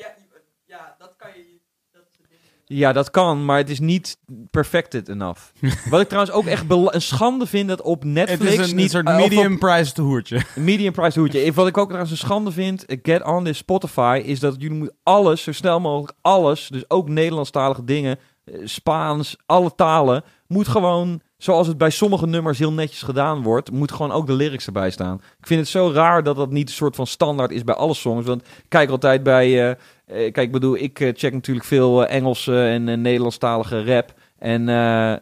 [0.66, 1.61] ja, dat kan je...
[1.93, 2.41] Dat is het ding.
[2.68, 4.18] Ja, dat kan, maar het is niet
[4.50, 5.40] perfected enough.
[5.90, 8.90] Wat ik trouwens ook echt een schande vind dat op Het Netflix is een, niet
[8.90, 10.42] soort eh, of op- medium priced hoertje.
[10.54, 11.52] Medium price hoedje.
[11.52, 14.96] Wat ik ook trouwens een schande vind, get on this Spotify, is dat jullie moeten
[15.02, 21.20] alles, zo snel mogelijk alles, dus ook Nederlandstalige dingen, eh, Spaans, alle talen, moet gewoon,
[21.38, 24.90] zoals het bij sommige nummers heel netjes gedaan wordt, moet gewoon ook de lyrics erbij
[24.90, 25.20] staan.
[25.38, 27.94] Ik vind het zo raar dat dat niet een soort van standaard is bij alle
[27.94, 29.76] songs, want ik kijk altijd bij, eh,
[30.07, 34.68] kijk, ik bedoel, ik eh, check natuurlijk veel eh, Engelse en eh, Nederlandstalige rap en...
[34.68, 35.14] eh,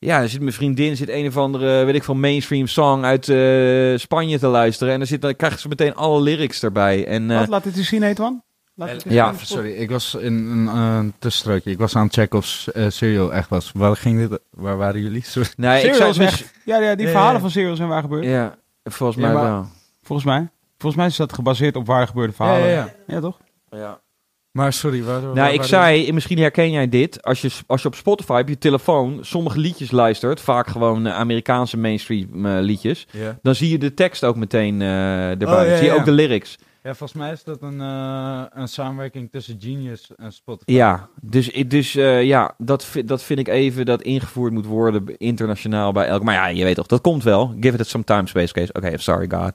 [0.00, 3.28] ja, er zit mijn vriendin, zit een of andere, weet ik veel, mainstream song uit
[3.28, 4.92] eh, Spanje te luisteren.
[4.92, 7.06] En dan, zit, dan krijgen ze meteen alle lyrics erbij.
[7.06, 8.42] En, eh, Wat, laat dit eens zien, Etwan?
[8.74, 9.32] Laat het eens Ja.
[9.42, 11.70] Sorry, ik was in een eh, tussenstrookje.
[11.70, 13.70] Ik was aan het checken of eh, Serial echt was.
[13.74, 14.40] Waar ging dit?
[14.50, 15.24] Waar waren jullie?
[15.32, 15.48] Sorry.
[15.56, 17.40] nee, ik Serial zei is dus, echt- Ja, ja, die Ja, verhalen ja.
[17.40, 18.24] van Serial zijn waar gebeurd.
[18.24, 18.54] Ja,
[18.84, 19.66] volgens Ja, mij maar- wel.
[20.02, 20.48] Volgens mij.
[20.78, 22.68] Volgens mij is dat gebaseerd op waar gebeurde verhalen.
[22.68, 23.38] Ja, ja, Ja, toch?
[23.70, 24.00] Ja.
[24.50, 27.22] Maar sorry, waar, waar Nou, ik zei, misschien herken jij dit.
[27.22, 31.14] Als je, als je op Spotify op je telefoon sommige liedjes luistert, vaak gewoon eh,
[31.14, 33.06] Amerikaanse mainstream eh, liedjes,
[33.42, 35.46] dan zie je de tekst ook meteen eh, erbij.
[35.48, 35.98] Oh, ja, Dan zie je ja.
[35.98, 36.56] ook de lyrics.
[36.82, 40.72] ja, volgens mij is dat een, eh, een samenwerking tussen Genius en Spotify.
[40.72, 45.16] Ja, dus, dus eh, ja, dat, vi- dat vind ik even dat ingevoerd moet worden
[45.16, 46.22] internationaal bij elk.
[46.22, 47.54] Maar ja, je weet toch, dat komt wel.
[47.60, 48.72] Give it some time, Space Case.
[48.72, 49.52] Oké, sorry, God.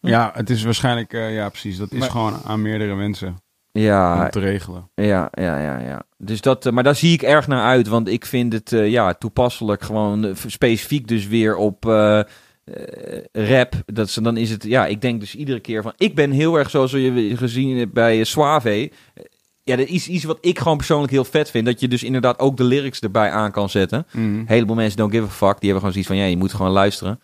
[0.00, 1.12] Ja, het is waarschijnlijk...
[1.12, 1.76] eh, ja, precies.
[1.78, 3.36] Dat is Maar- gewoon aan meerdere mensen
[3.80, 4.90] Ja, om te regelen.
[4.94, 6.02] ja, ja, ja, ja.
[6.18, 8.90] Dus dat, eh, maar daar zie ik erg naar uit, want ik vind het eh,
[8.90, 11.84] ja, toepasselijk gewoon eh, specifiek dus weer op
[13.32, 13.74] rap.
[13.86, 16.58] Dat ze, dan is het, ja, ik denk dus iedere keer van, ik ben heel
[16.58, 18.90] erg zoals je gezien hebt bij Suave.
[19.64, 21.66] Ja, dat is iets wat ik gewoon persoonlijk heel vet vind.
[21.66, 24.06] Dat je dus inderdaad ook de lyrics erbij aan kan zetten.
[24.10, 24.24] Mhm.
[24.24, 25.60] Een heleboel mensen don't give a fuck.
[25.60, 27.20] Die hebben gewoon zoiets van, ja, je moet gewoon luisteren.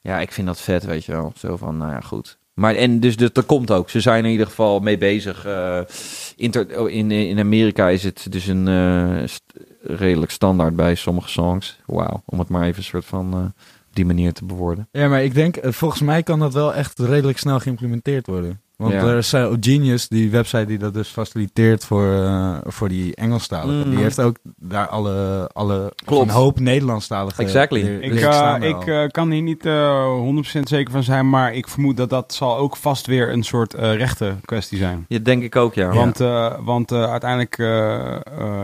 [0.00, 1.32] Ja, ik vind dat vet, weet je wel.
[1.36, 2.38] Zo van, nou ja, goed.
[2.54, 3.90] Maar en dus dat, dat komt ook.
[3.90, 5.46] Ze zijn in ieder geval mee bezig.
[5.46, 9.24] Oh, in, in Amerika is het dus een eh,
[9.82, 11.78] redelijk standaard bij sommige songs.
[11.86, 14.88] Wauw, om het maar even een soort van eh, die manier te bewoorden.
[14.92, 18.60] Ja, maar ik denk, volgens mij kan dat wel echt redelijk snel geïmplementeerd worden.
[18.82, 19.00] Want Ja.
[19.08, 23.80] er is eh, Genius, die website die dat dus faciliteert voor, eh, voor die Engelstaligen.
[23.80, 23.90] Mhm.
[23.90, 26.22] Die heeft ook daar alle, alle Klopt.
[26.28, 27.42] een hoop Nederlandstalige.
[27.42, 27.82] Exactly.
[27.82, 31.54] lyrics Ik, eh, staan ik eh, kan hier niet eh 100% zeker van zijn, maar
[31.54, 35.04] ik vermoed dat dat zal ook vast weer een soort eh rechten kwestie zijn.
[35.08, 35.92] Ja, denk ik ook, ja.
[35.92, 37.58] Want, eh, want eh, uiteindelijk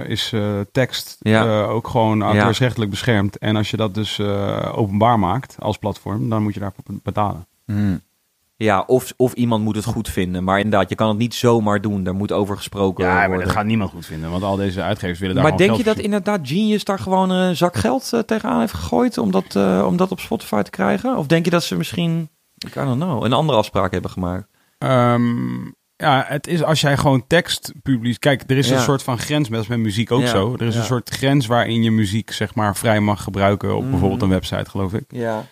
[0.08, 0.40] is eh,
[0.72, 1.44] tekst Ja.
[1.62, 3.38] eh, ook gewoon auteursrechtelijk beschermd.
[3.38, 7.46] En als je dat dus eh, openbaar maakt als platform, dan moet je daarvoor betalen.
[7.66, 7.96] Mhm.
[8.64, 10.44] Ja, of, of iemand moet het goed vinden.
[10.44, 12.02] Maar inderdaad, je kan het niet zomaar doen.
[12.02, 13.66] Daar moet over gesproken worden.
[13.66, 16.98] niemand goed vinden, want al deze uitgevers willen Maar denk je dat inderdaad Genius daar
[16.98, 20.62] gewoon een zak geld eh, tegenaan heeft gegooid om dat, eh, om dat op Spotify
[20.62, 21.16] te krijgen?
[21.16, 22.28] Of denk je dat ze misschien,
[22.58, 24.46] ik don't know, een andere afspraak hebben gemaakt?
[24.78, 25.64] Ehm,
[25.96, 28.18] ja, het is als jij gewoon tekst publiceert.
[28.18, 28.76] Kijk, er is Ja.
[28.76, 30.54] een soort van grens, dat is met muziek ook Ja, zo.
[30.58, 30.80] Er is ja.
[30.80, 33.90] een soort grens waarin je muziek zeg maar vrij mag gebruiken op Mhm.
[33.90, 35.04] bijvoorbeeld een website, geloof ik.
[35.08, 35.44] Ja.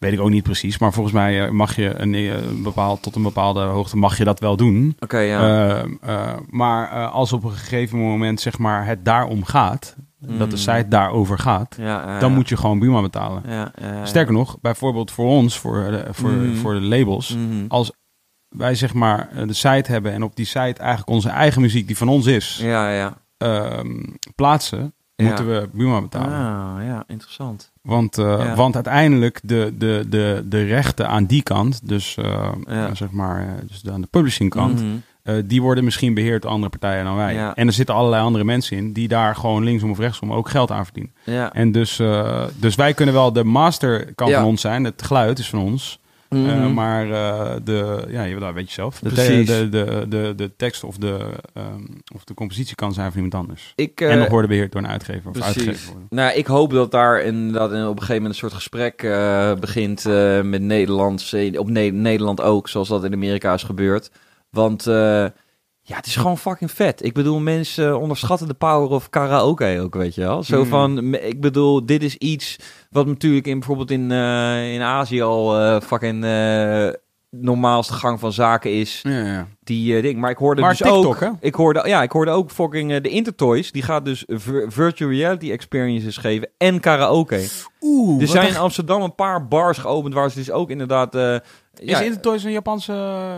[0.00, 3.02] Weet ik ook niet precies, maar volgens mij eh, mag je een, eh, een bepaald,
[3.02, 4.96] tot een bepaalde hoogte mag je dat wel doen.
[4.98, 5.82] Oké, ja.
[6.00, 10.62] Eh, maar als op een gegeven moment zeg maar het daarom gaat, dat de Mm.
[10.62, 13.42] site daarover gaat, ja, dan moet je gewoon Buma betalen.
[13.46, 14.06] Ja, ja, ja.
[14.06, 16.54] Sterker nog, bijvoorbeeld voor ons, voor de, voor, Mhm.
[16.56, 17.64] voor de labels, Mhm.
[17.68, 17.92] als
[18.48, 21.96] wij zeg maar de site hebben en op die site eigenlijk onze eigen muziek die
[21.96, 23.16] van ons is Ja, ja.
[23.38, 24.02] ehm,
[24.34, 24.94] plaatsen.
[25.22, 26.32] Moeten we Buma betalen.
[26.32, 27.70] Ah, ja, interessant.
[27.82, 33.10] Want, eh, want uiteindelijk de, de, de, de rechten aan die kant, dus eh, zeg
[33.10, 35.46] maar eh, dus aan de publishing kant, Mhm.
[35.46, 37.52] die worden misschien beheerd door andere partijen dan wij.
[37.54, 40.70] En er zitten allerlei andere mensen in die daar gewoon linksom of rechtsom ook geld
[40.70, 41.12] aan verdienen.
[41.24, 41.52] Ja.
[41.52, 42.00] En dus,
[42.56, 46.00] dus wij kunnen wel de master kan van ons zijn, het geluid is van ons.
[46.30, 46.72] Eh, Mhm.
[46.74, 48.98] maar eh, de, ja, je- dat weet je zelf.
[48.98, 49.08] De,
[49.44, 51.18] de, de, de, de tekst of de,
[51.54, 51.82] ehm,
[52.14, 53.72] of de compositie kan zijn van iemand anders.
[53.76, 55.56] ik, eh, en nog worden beheerd door een uitgever of precies.
[55.56, 56.06] uitgegeven worden.
[56.10, 59.54] Nou, ik hoop dat daar inderdaad een- op een gegeven moment een soort gesprek eh,
[59.54, 64.10] begint eh, met Nederlands, eh, op Ne- Nederland ook, zoals dat in Amerika is gebeurd.
[64.50, 65.24] Want eh,
[65.90, 67.04] ja, het is gewoon fucking vet.
[67.04, 70.42] Ik bedoel, mensen onderschatten de power of karaoke ook, weet je wel.
[70.42, 70.66] Zo Mm.
[70.66, 72.56] van, ik bedoel, dit is iets
[72.90, 76.88] wat natuurlijk in, bijvoorbeeld in, eh, in Azië al eh, fucking eh,
[77.30, 79.00] normaalste gang van zaken is.
[79.02, 79.46] Ja, ja.
[79.64, 80.18] Die eh, ding.
[80.18, 81.20] Maar ik hoorde Maar dus TikTok, ook.
[81.20, 81.28] hè?
[81.40, 83.72] Ik hoorde, ja, ik hoorde ook fucking eh, de Intertoys.
[83.72, 87.48] Die gaat dus vir- virtual reality experiences geven en karaoke.
[87.80, 91.14] Oeh, er zijn in Amsterdam een paar bars geopend waar ze dus ook inderdaad.
[91.14, 91.40] eh, Is
[91.90, 92.92] ja, Intertoys een Japanse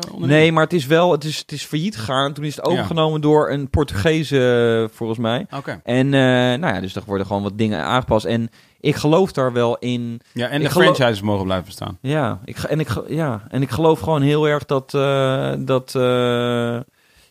[0.04, 0.26] onderneming?
[0.26, 2.32] Nee, maar het is wel, het is, het is failliet gegaan.
[2.32, 2.72] Toen is het Ja.
[2.72, 5.46] overgenomen door een Portugese, volgens mij.
[5.56, 5.80] Oké.
[5.84, 8.24] En nou ja, dus er worden gewoon wat dingen aangepast.
[8.24, 8.48] En
[8.82, 10.20] ik geloof daar wel in.
[10.32, 11.98] Ja, en de geloof- franchises mogen blijven bestaan.
[12.00, 16.80] Ja, ik, en, ik, ja, en ik geloof gewoon heel erg dat, eh, dat, eh,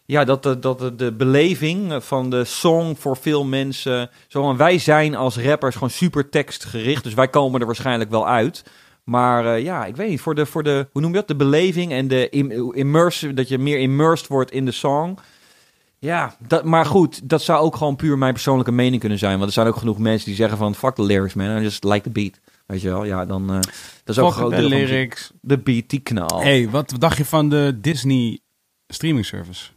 [0.05, 4.09] ja, dat, de, dat de, de beleving van de song voor veel mensen...
[4.27, 8.63] Zo wij zijn als rappers gewoon super tekstgericht, dus wij komen er waarschijnlijk wel uit.
[9.03, 11.27] Maar eh, ja, ik weet niet, voor de, voor de, hoe noem je dat?
[11.27, 15.17] De beleving en de im, immersive, dat je meer immersed wordt in de song.
[16.05, 19.33] Ja, dat, maar goed, dat zou ook gewoon puur mijn persoonlijke mening kunnen zijn.
[19.33, 21.83] Want er zijn ook genoeg mensen die zeggen van, fuck the lyrics man, I just
[21.83, 22.39] like the beat.
[22.65, 23.49] Weet je wel, ja, dan...
[23.49, 23.59] eh,
[24.03, 25.31] dat is ook groot de lyrics.
[25.41, 26.41] De beat, die knal.
[26.41, 28.39] hey, wat dacht je van de Disney
[28.87, 29.69] streaming service?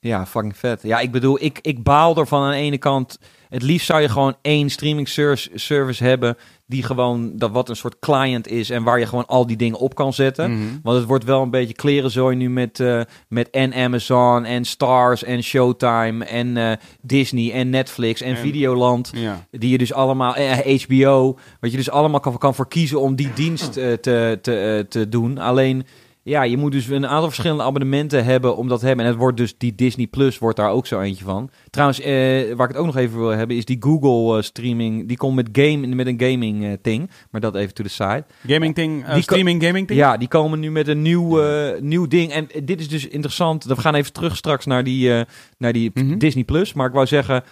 [0.00, 0.82] Ja, fucking vet.
[0.82, 3.18] Ja, ik bedoel, ik, ik baal ervan aan de ene kant.
[3.48, 6.36] Het liefst zou je gewoon één streaming ser- service hebben
[6.70, 9.78] die gewoon dat wat een soort client is en waar je gewoon al die dingen
[9.78, 10.50] op kan zetten.
[10.52, 10.68] Mhm.
[10.82, 15.24] Want het wordt wel een beetje klerenzooi nu met, eh, met en Amazon en Stars
[15.24, 19.10] en Showtime en eh, Disney en Netflix en, En- Videoland.
[19.14, 19.46] Ja.
[19.50, 23.14] Die je dus allemaal, eh, HBO, wat je dus allemaal kan, kan voor kiezen om
[23.14, 25.38] die dienst eh, te, te, eh, te doen.
[25.38, 25.86] Alleen,
[26.30, 29.04] ja, je moet dus een aantal verschillende abonnementen hebben om dat te hebben.
[29.04, 31.50] En het wordt dus, die Disney Plus wordt daar ook zo eentje van.
[31.70, 32.12] Trouwens, eh,
[32.54, 35.08] waar ik het ook nog even wil hebben, is die Google eh, streaming.
[35.08, 37.10] Die komt met, game, met een gaming eh, thing.
[37.30, 38.24] Maar dat even to the side.
[38.46, 39.98] Gaming thing, Die streaming gaming thing?
[39.98, 41.40] Ja, die komen nu met een nieuw,
[41.80, 42.32] nieuw ding.
[42.32, 43.64] En dit is dus interessant.
[43.64, 45.24] We gaan even terug straks naar die,
[45.58, 46.18] naar die Mhm.
[46.18, 46.72] Disney Plus.
[46.72, 47.44] Maar ik wou zeggen,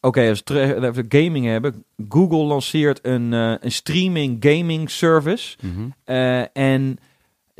[0.00, 1.84] oké, als we gaming hebben.
[2.08, 5.56] Google lanceert een, een streaming gaming service.
[5.60, 6.46] Mhm.
[6.52, 6.98] En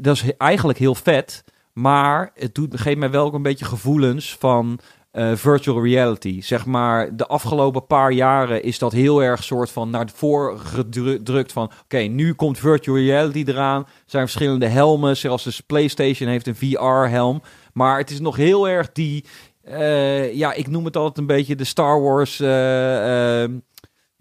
[0.01, 1.45] dat is eigenlijk heel vet.
[1.73, 4.79] Maar het doet, geeft mij wel ook een beetje gevoelens van
[5.11, 6.43] eh, virtual reality.
[6.43, 11.53] Zeg maar, de afgelopen paar jaren is dat heel erg soort van naar voren gedrukt
[11.53, 11.71] van...
[11.83, 13.81] Oké, nu komt virtual reality eraan.
[13.83, 17.43] Er zijn verschillende helmen, zelfs de PlayStation heeft een VR-helm.
[17.73, 19.25] Maar het is nog heel erg die...
[19.63, 22.41] eh, ja, ik noem het altijd een beetje de Star Wars...
[22.41, 23.45] eh,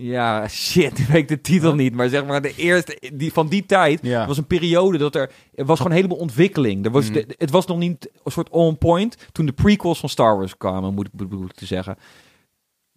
[0.02, 1.94] ja, shit, ik weet de titel niet.
[1.94, 4.28] Maar zeg maar, de eerste die, van die tijd Ja.
[4.28, 5.32] was een periode dat er...
[5.56, 6.86] Er was gewoon een heleboel ontwikkeling.
[6.86, 7.14] Er was, Mhm.
[7.14, 10.58] de- het was nog niet een soort on point toen de prequels van Star Wars
[10.58, 11.96] kwamen, moet ik bedoel te zeggen.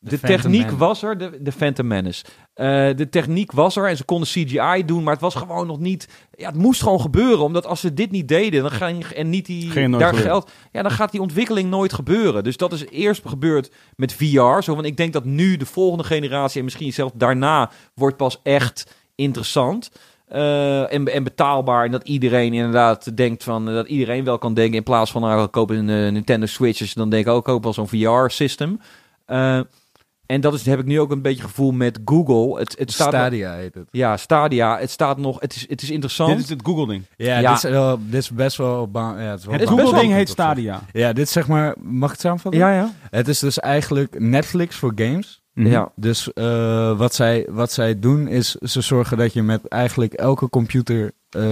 [0.03, 2.25] De, techniek was er, de, de Phantom Menace.
[2.61, 5.79] Eh, de techniek was er en ze konden CGI doen, maar het was gewoon nog
[5.79, 6.09] niet...
[6.37, 9.47] Ja, het moest gewoon gebeuren, omdat als ze dit niet deden dan gaan, en niet
[9.47, 10.15] die, daar gebeuren.
[10.15, 10.51] geld...
[10.73, 12.45] Ja, dan gaat die ontwikkeling nooit gebeuren.
[12.45, 14.61] Dus dat is eerst gebeurd met VR.
[14.63, 18.41] Zo van, ik denk dat nu de volgende generatie en misschien zelfs daarna wordt pas
[18.43, 19.91] echt interessant.
[20.29, 21.85] eh, en, en betaalbaar.
[21.85, 24.77] En dat iedereen inderdaad denkt van dat iedereen wel kan denken.
[24.77, 26.79] In plaats van nou, ik koop een eh, Nintendo Switch.
[26.79, 28.81] Dus dan denk ik ook, ik koop wel zo'n VR-system.
[30.31, 32.59] En dat is, heb ik nu ook een beetje gevoel met Google.
[32.59, 33.89] Het, het staat Stadia heet het.
[33.91, 34.79] ja, Stadia.
[34.79, 35.41] Het staat nog.
[35.41, 36.31] Het is, het is interessant.
[36.31, 37.05] Dit is het Google-ding.
[37.17, 37.49] Ja, Ja.
[37.55, 38.91] Dit, is wel, dit is best wel...
[38.93, 40.81] Ja, het is wel Het Google-ding heet Stadia.
[40.93, 41.75] Ja, dit is zeg maar...
[41.79, 42.61] Mag ik het samenvatten?
[42.61, 42.93] ja, ja.
[43.11, 45.43] Het is dus eigenlijk Netflix voor games.
[45.55, 45.69] Mhm.
[45.69, 45.93] ja.
[45.95, 50.49] Dus eh, wat, zij, wat zij doen is, ze zorgen dat je met eigenlijk elke
[50.49, 51.43] computer eh,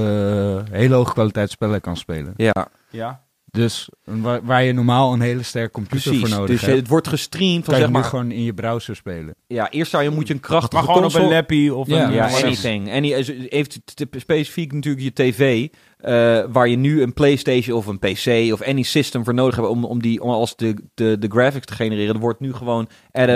[0.71, 2.35] hele hoge kwaliteit spellen kan spelen.
[2.37, 3.27] Ja, Ja.
[3.51, 6.29] Dus waar, waar je normaal een hele sterke computer precies.
[6.29, 8.05] voor nodig Dus hebt, het wordt gestreamd van kan je zeg nu maar.
[8.05, 9.35] gewoon in je browser spelen.
[9.47, 12.07] Ja, eerst zou je moet je een Maar krachtige gewoon op een lappie of Ja,
[12.07, 12.13] een...
[12.13, 12.89] Ja, anything.
[12.89, 13.79] En die is- heeft
[14.17, 15.69] specifiek natuurlijk je tv,
[15.99, 19.69] eh, waar je nu een PlayStation of een PC of any system voor nodig hebt
[19.69, 22.15] om, om, die, om als de, de, de graphics te genereren.
[22.15, 23.29] Er wordt nu gewoon er,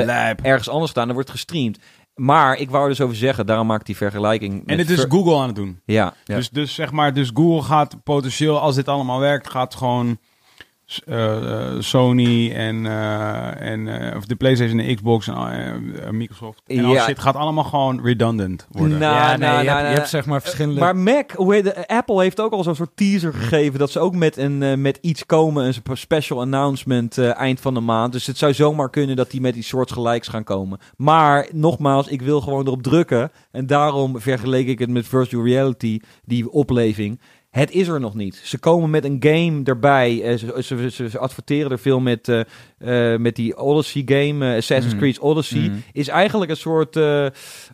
[0.43, 1.79] ergens anders staan, er wordt gestreamd.
[2.15, 4.67] Maar ik wou er dus over zeggen, daarom maak ik die vergelijking.
[4.67, 5.81] En dit is Google aan het doen.
[5.85, 6.37] Ja, Ja.
[6.37, 10.19] Dus, dus zeg maar, dus Google gaat potentieel, als dit allemaal werkt, gaat gewoon
[11.01, 16.63] Eh, eh, Sony en, eh, en eh, of de PlayStation en de Xbox en Microsoft.
[16.67, 17.03] En al Ja.
[17.05, 18.99] shit gaat allemaal gewoon redundant worden.
[18.99, 20.81] Nou, ja, nee, nou, je, hebt, nou, je nou, hebt zeg maar verschillende...
[20.81, 23.99] Maar Mac, hoe heet de, Apple heeft ook al zo'n soort teaser gegeven dat ze
[23.99, 28.13] ook met, een, met iets komen, een soort special announcement eind van de maand.
[28.13, 30.79] Dus het zou zomaar kunnen dat die met iets soortgelijks gaan komen.
[30.97, 36.01] Maar nogmaals, ik wil gewoon erop drukken en daarom vergeleek ik het met virtual reality,
[36.25, 37.21] die opleving.
[37.53, 38.35] Het is er nog niet.
[38.35, 40.23] Ze komen met een game erbij.
[40.23, 42.29] Eh, ze, ze, ze, ze adverteren er veel met,
[42.85, 45.03] eh, met die Odyssey game, eh, Assassin's Mhm.
[45.03, 45.61] Creed Odyssey.
[45.61, 45.77] Mhm.
[45.93, 47.27] Is eigenlijk een soort eh,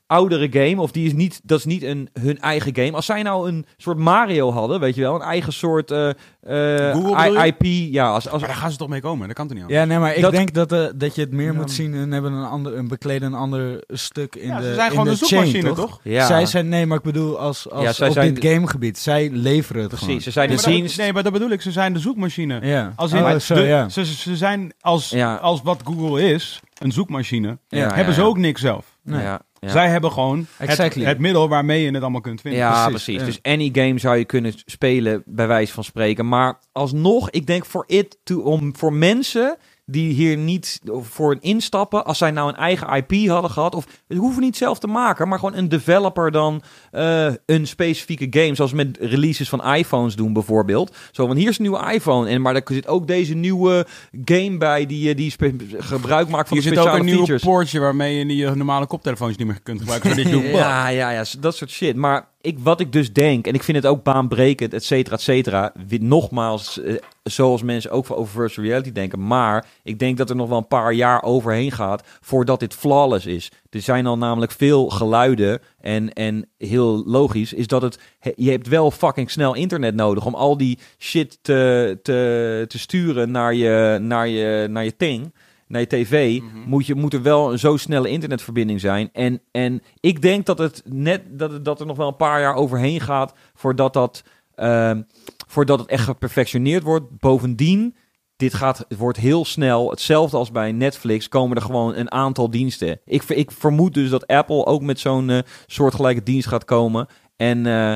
[0.06, 0.80] oudere game.
[0.82, 2.92] Of die is niet, dat is niet een, hun eigen game.
[2.92, 5.14] Als zij nou een soort Mario hadden, weet je wel.
[5.14, 6.08] Een eigen soort eh,
[6.40, 7.44] eh?
[7.46, 7.62] IP.
[7.92, 9.26] Ja, als, als, Maar daar gaan ze toch mee komen?
[9.26, 9.82] Dat kan toch niet anders?
[9.82, 11.58] Ja, nee, maar ik Dat- denk dat, eh, dat je het meer Ja.
[11.58, 11.92] moet zien.
[11.92, 14.90] Hun hebben een ander, een bekleden een ander stuk in Ja, de ze zijn in
[14.90, 15.88] gewoon de de chain, zoekmachine, toch?
[15.90, 16.00] toch?
[16.02, 16.26] ja.
[16.26, 19.30] Zij zijn, nee, maar ik bedoel, als, als Ja, zij op zijn dit gamegebied, zij
[19.32, 20.32] leveren het Precies, ze gewoon.
[20.32, 20.98] zijn Nee, de maar dat- dienst.
[20.98, 21.60] nee, maar dat bedoel ik.
[21.62, 22.58] Ze zijn de zoekmachine.
[22.62, 22.92] Ja.
[22.96, 23.88] Als in, Oh, de- zo, ja.
[23.88, 25.34] ze, ze zijn als, Ja.
[25.34, 28.98] als wat Google is, een zoekmachine, Ja, hebben ja, ze ook niks zelf.
[29.02, 29.22] Nee.
[29.22, 29.68] Ja, ja.
[29.70, 32.60] Zij hebben gewoon het, middel waarmee je het allemaal kunt vinden.
[32.60, 33.20] Ja, Precies, precies.
[33.20, 33.26] ja.
[33.26, 36.28] Dus any game zou je kunnen spelen, bij wijze van spreken.
[36.28, 39.56] Maar alsnog, ik denk voor it to, om voor mensen
[39.90, 44.18] die hier niet voor instappen, als zij nou een eigen IP hadden gehad, of het
[44.18, 48.72] hoeven niet zelf te maken, maar gewoon een developer dan eh, een specifieke game, zoals
[48.72, 50.96] met releases van iPhones doen bijvoorbeeld.
[51.12, 53.86] Zo, want hier is een nieuwe iPhone, en maar er zit ook deze nieuwe
[54.24, 55.34] game bij die, eh, die
[55.78, 57.42] gebruik maakt van Hier de zit ook speciale een features.
[57.42, 60.06] poortje waarmee je die normale koptelefoons niet meer kunt gebruiken.
[60.48, 61.96] Ja, ja, ja, dat soort shit.
[61.96, 65.22] Maar ik, wat ik dus denk, en ik vind het ook baanbrekend, et cetera, et
[65.22, 65.72] cetera.
[66.00, 69.26] Nogmaals, eh, zoals mensen ook over virtual reality denken.
[69.26, 73.26] Maar ik denk dat er nog wel een paar jaar overheen gaat voordat dit flawless
[73.26, 73.50] is.
[73.70, 77.98] Er zijn al namelijk veel geluiden en, en heel logisch is dat het...
[78.18, 82.78] he- Je hebt wel fucking snel internet nodig om al die shit te, te, te
[82.78, 85.34] sturen naar je, naar je, naar je ting
[85.68, 89.10] naar je tv, moet, je, moet er wel een zo snelle internetverbinding zijn.
[89.12, 92.40] En, en ik denk dat het net dat, het, dat er nog wel een paar
[92.40, 94.22] jaar overheen gaat voordat dat,
[94.54, 95.02] ehm,
[95.46, 97.18] voordat het echt geperfectioneerd wordt.
[97.18, 97.96] Bovendien,
[98.36, 101.28] dit gaat, het wordt heel snel hetzelfde als bij Netflix.
[101.28, 103.00] Komen er gewoon een aantal diensten.
[103.04, 107.06] Ik, ik vermoed dus dat Apple ook met zo'n eh, soortgelijke dienst gaat komen.
[107.36, 107.92] En, eh,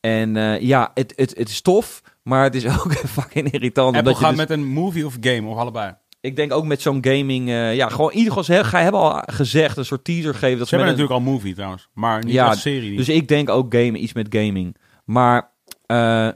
[0.00, 2.02] en eh, ja, het, het, het is tof.
[2.22, 3.96] Maar het is ook fucking irritant.
[3.96, 5.94] Apple omdat je gaat dus- met een movie of game, of allebei.
[6.28, 9.00] Ik denk ook met zo'n gaming, eh, ja, gewoon in ieder geval, ze he- hebben
[9.00, 10.58] al gezegd, een soort teaser geven.
[10.58, 12.96] Dat Ze ze hebben met een- natuurlijk al movie trouwens, maar niet Ja, als serie.
[12.96, 14.76] dus ik denk ook game, iets met gaming.
[15.04, 15.50] Maar
[15.86, 16.28] eh,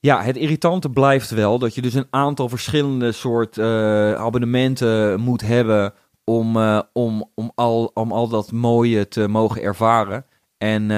[0.00, 5.40] ja, het irritante blijft wel dat je dus een aantal verschillende soort eh, abonnementen moet
[5.40, 5.92] hebben
[6.24, 6.56] om,
[6.92, 10.26] om, om, al, om al dat mooie te mogen ervaren.
[10.58, 10.88] En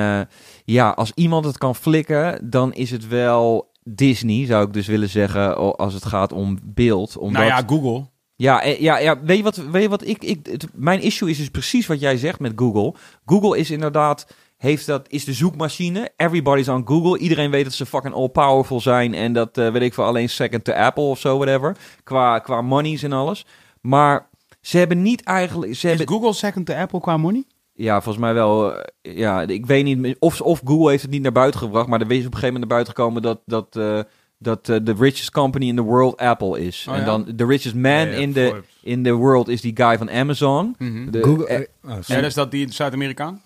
[0.64, 5.08] ja, als iemand het kan flikken, dan is het wel Disney, zou ik dus willen
[5.08, 7.16] zeggen, als het gaat om beeld.
[7.16, 7.42] Omdat...
[7.42, 8.06] nou ja, Google.
[8.36, 11.30] Ja, eh, ja, ja weet, je wat, weet je wat ik, ik het, mijn issue
[11.30, 12.94] is dus precies wat jij zegt met Google.
[13.24, 14.26] Google is inderdaad,
[14.56, 16.10] heeft dat, is de zoekmachine.
[16.16, 17.18] Everybody's on Google.
[17.18, 20.28] Iedereen weet dat ze fucking all powerful zijn en dat eh, weet ik veel alleen
[20.28, 21.76] second to Apple of zo, whatever.
[22.04, 23.46] Qua, qua monies en alles.
[23.80, 24.28] Maar
[24.60, 27.44] ze hebben niet eigenlijk, ze Is hebben, Google second to Apple qua money?
[27.76, 31.22] Ja, volgens mij wel, eh, ja, ik weet niet, of, of Google heeft het niet
[31.22, 33.76] naar buiten gebracht, maar er is op een gegeven moment naar buiten gekomen dat, dat,
[33.76, 34.00] eh,
[34.38, 36.86] dat eh, de richest company in the world Apple is.
[36.88, 37.06] Oh, en ja?
[37.06, 40.74] dan de richest man in the in the world is die guy van Amazon.
[41.10, 43.40] De- Google, eh, eh, oh, Ja, dus dat die Zuid-Amerikaan?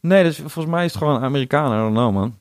[0.00, 1.72] nee, dus volgens mij is het gewoon een Amerikaan.
[1.72, 2.38] I don't know, man.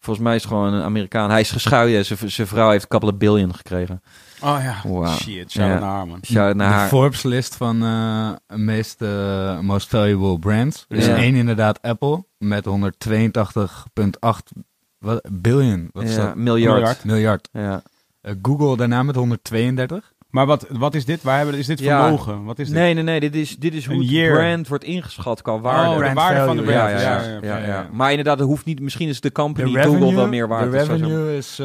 [0.00, 1.30] Volgens mij is het gewoon een Amerikaan.
[1.30, 2.06] Hij is geschuild.
[2.06, 4.02] Zijn zijn vrouw heeft een couple of billion gekregen.
[4.44, 5.06] Oh ja, Wow.
[5.08, 5.78] shit, shout Ja.
[5.78, 6.18] naar haar man.
[6.24, 6.88] Shout naar de haar.
[6.88, 10.84] Forbes-list van eh meest eh, most valuable brands.
[10.88, 11.16] Er is Ja.
[11.16, 14.52] één inderdaad Apple met 182,8
[14.98, 15.88] wat- billion.
[15.92, 16.34] Wat is Ja, dat?
[16.34, 16.74] miljard.
[16.78, 17.04] Miljard.
[17.04, 17.48] Miljard.
[17.52, 17.82] Ja.
[18.20, 20.12] Eh, Google daarna met 132.
[20.30, 21.22] Maar wat, wat is dit?
[21.22, 22.00] Waar hebben, is dit Ja.
[22.02, 22.44] vermogen?
[22.44, 22.76] Wat is dit?
[22.76, 23.20] Nee, nee, nee.
[23.20, 24.32] Dit is, dit is hoe Een het year.
[24.36, 25.90] brand wordt ingeschat qua waarde.
[26.02, 26.78] Oh, de waarde van de brand.
[26.78, 27.88] ja, ja, Ja, ja, ja, ja, ja.
[27.92, 28.80] Maar inderdaad, er hoeft niet.
[28.80, 30.70] Misschien is de company De Google wel meer waard.
[30.70, 31.60] de revenue is...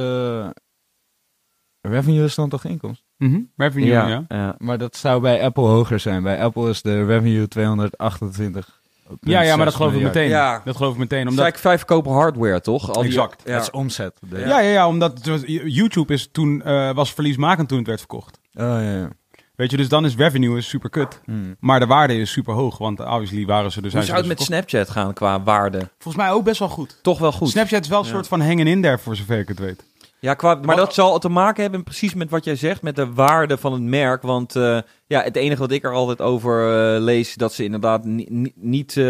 [1.89, 3.03] revenue is dan toch inkomst?
[3.17, 4.07] Mhm, Revenue, ja.
[4.07, 4.55] Ja, ja.
[4.57, 6.23] Maar dat zou bij Apple hoger zijn.
[6.23, 8.79] Bij Apple is de revenue 228.
[9.21, 10.29] Ja, ja, maar dat geloof ik meteen.
[10.29, 10.61] Ja.
[10.65, 11.27] Dat geloof ik meteen.
[11.27, 11.45] Omdat...
[11.45, 12.87] Zij vijf verkopen hardware, toch?
[12.93, 13.41] Al die- Exact.
[13.45, 13.53] Ja.
[13.53, 14.19] Dat is omzet.
[14.29, 15.19] Ja, ja, ja, omdat
[15.65, 18.39] YouTube is toen, eh, was verliesmakend toen het werd verkocht.
[18.53, 19.09] Oh, ja, ja.
[19.55, 21.21] Weet je, dus dan is revenue is super kut.
[21.25, 21.55] Hmm.
[21.59, 23.93] Maar de waarde is super hoog, want obviously waren ze dus...
[23.93, 24.69] Hoe zijn zou ze het dus met verkocht.
[24.85, 25.89] Snapchat gaan qua waarde?
[25.99, 26.99] Volgens mij ook best wel goed.
[27.01, 27.49] Toch wel goed.
[27.49, 28.11] Snapchat is wel een Ja.
[28.11, 29.83] soort van hanging in there, voor zover ik het weet.
[30.19, 33.13] Ja, qua, maar dat zal te maken hebben precies met wat jij zegt, met de
[33.13, 34.21] waarde van het merk.
[34.21, 36.61] Want eh, ja, het enige wat ik er altijd over
[36.95, 39.03] eh, lees, dat ze inderdaad ni- ni- niet eh,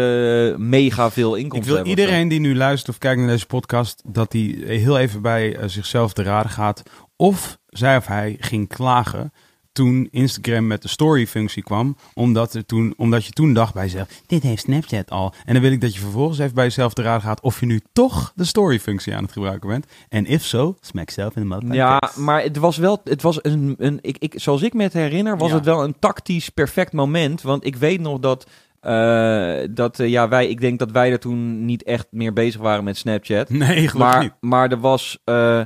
[0.56, 1.92] mega veel Ik inkomsten wil hebben.
[1.92, 2.04] of zo.
[2.04, 6.12] iedereen die nu luistert of kijkt naar deze podcast, dat hij heel even bij zichzelf
[6.12, 6.82] te raden gaat.
[7.16, 9.32] Of zij of hij ging klagen
[9.78, 11.96] toen Instagram met de story-functie kwam.
[12.14, 15.34] Omdat, er toen, omdat je toen dacht bij jezelf, dit heeft Snapchat al.
[15.44, 17.66] En dan wil ik dat je vervolgens even bij jezelf te raden gaat of je
[17.66, 19.86] nu toch de story-functie aan het gebruiken bent.
[20.08, 21.64] En if zo, smack zelf in de mouth.
[21.70, 24.92] Ja, maar het was wel, het was een, een ik, ik, zoals ik me het
[24.92, 25.54] herinner, was Ja.
[25.54, 27.42] het wel een tactisch perfect moment.
[27.42, 28.46] Want ik weet nog dat,
[28.80, 32.60] eh, dat eh, ja, wij, ik denk dat wij er toen niet echt meer bezig
[32.60, 33.48] waren met Snapchat.
[33.50, 34.32] Nee, gelukkig Maar, niet.
[34.40, 35.60] maar er was, eh,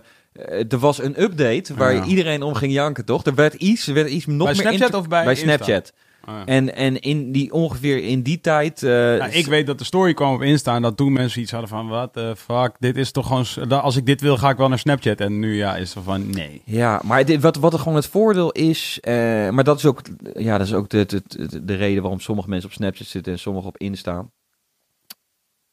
[0.68, 2.04] er was een update waar Ja.
[2.04, 3.24] iedereen om ging janken, toch?
[3.24, 5.34] Er werd iets, er werd iets nog Bij meer Snapchat of bij bij?
[5.34, 5.92] Snapchat.
[6.24, 6.46] Ah, ja.
[6.46, 8.82] En, en in die, ongeveer in die tijd...
[8.82, 11.50] eh, Nou, ik weet dat de story kwam op Insta en dat toen mensen iets
[11.50, 14.56] hadden van, what the fuck, dit is toch gewoon, als ik dit wil ga ik
[14.56, 15.20] wel naar Snapchat.
[15.20, 16.62] En nu ja, is er van, nee.
[16.64, 19.12] Ja, maar dit, wat, wat er gewoon het voordeel is, eh,
[19.50, 20.00] maar dat is ook,
[20.34, 23.32] ja, dat is ook de, de, de, de reden waarom sommige mensen op Snapchat zitten
[23.32, 24.26] en sommige op Insta.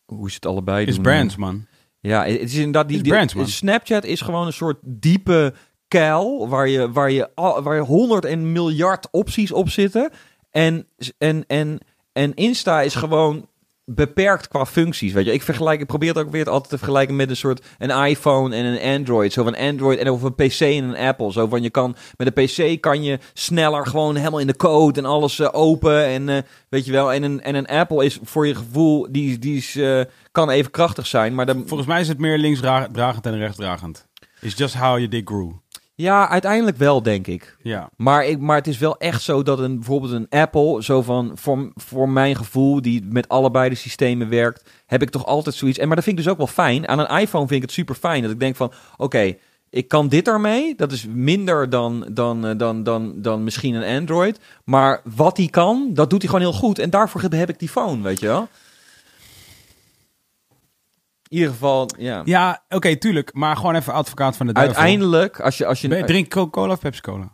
[0.05, 1.03] Hoe ze het allebei Is doen.
[1.03, 1.65] brands, man.
[2.01, 3.45] Ja, het is inderdaad die.
[3.47, 5.53] Snapchat is gewoon een soort diepe
[5.87, 10.11] kuil waar je, waar je, waar je honderd en miljard opties op zitten.
[10.51, 11.79] En, en, en,
[12.13, 13.47] en Insta is gewoon
[13.95, 15.13] beperkt qua functies.
[15.13, 17.65] Weet je, ik vergelijk, ik probeer het ook weer altijd te vergelijken met een soort
[17.77, 19.33] een iPhone en een Android.
[19.33, 21.31] Zo van Android en of een PC en een Apple.
[21.31, 24.99] Zo van je kan met een PC kan je sneller gewoon helemaal in de code
[24.99, 26.37] en alles eh, open en eh,
[26.69, 27.13] weet je wel.
[27.13, 30.01] En een, en een Apple is voor je gevoel die, die is, eh,
[30.31, 34.07] kan even krachtig zijn, maar dan, Volgens mij is het meer linksdragend en rechtsdragend.
[34.41, 35.51] It's just how you dig grew.
[36.01, 37.57] Ja, uiteindelijk wel, denk ik.
[37.61, 37.89] Ja.
[37.97, 41.31] Maar, ik, maar het is wel echt zo dat een, bijvoorbeeld een Apple, zo van,
[41.35, 45.77] voor, voor mijn gevoel, die met allebei de systemen werkt, heb ik toch altijd zoiets.
[45.79, 46.87] En maar dat vind ik dus ook wel fijn.
[46.87, 48.21] Aan een iPhone vind ik het super fijn.
[48.21, 49.35] Dat ik denk van, oké,
[49.69, 50.75] ik kan dit ermee.
[50.75, 54.39] Dat is minder dan, dan, eh, dan, dan, dan misschien een Android.
[54.63, 56.79] Maar wat hij kan, dat doet hij gewoon heel goed.
[56.79, 58.47] En daarvoor heb- heb ik die phone, weet je wel.
[61.29, 62.21] In ieder geval, ja.
[62.25, 63.33] Ja, oké, tuurlijk.
[63.33, 64.75] Maar gewoon even advocaat van de duivel.
[64.75, 65.65] Uiteindelijk, als je...
[65.65, 67.31] Als je Ben- Drink Coca-Cola of Pepsi-Cola?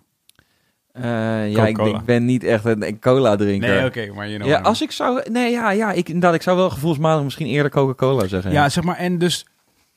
[0.91, 3.69] Eh, ja, ik, ik ben niet echt een, een cola drinker.
[3.69, 5.31] Nee, oké, maar je know ja, als ik zou...
[5.31, 8.51] Nee, ja, ja ik, inderdaad, ik zou wel gevoelsmatig misschien eerder Coca-Cola zeggen.
[8.51, 9.45] Ja, zeg maar, en dus...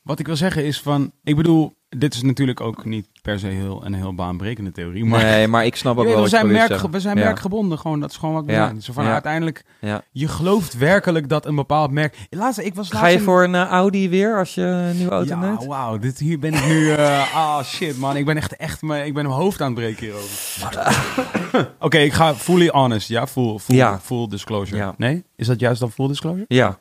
[0.03, 1.12] Wat ik wil zeggen is van...
[1.25, 5.05] Ik bedoel, dit is natuurlijk ook niet per se heel, een heel baanbrekende theorie.
[5.05, 7.25] Maar nee, maar ik snap ook wel we zijn, merk, we zijn Ja.
[7.25, 8.01] merkgebonden, gewoon.
[8.01, 8.67] Dat is gewoon wat we Ja.
[8.67, 8.83] zijn.
[8.83, 10.03] Zo van, uiteindelijk, Ja.
[10.13, 12.17] je gelooft werkelijk dat een bepaald merk...
[12.31, 15.29] Laatst, ik was Ga je voor een eh, Audi weer als je een nieuwe auto
[15.35, 15.65] Ja, neemt?
[15.65, 15.99] wauw.
[15.99, 16.91] Dit hier ben ik nu...
[16.93, 18.17] eh, Ah, shit, man.
[18.17, 21.71] Ik ben echt, echt mijn, ik ben mijn hoofd aan het breken hierover.
[21.87, 23.09] Oké, ik ga fully honest.
[23.09, 24.01] Ja, full, full, Ja.
[24.01, 24.77] full disclosure.
[24.77, 24.95] Ja.
[24.97, 25.25] Nee?
[25.37, 26.45] Is dat juist dan full disclosure?
[26.49, 26.79] Ja.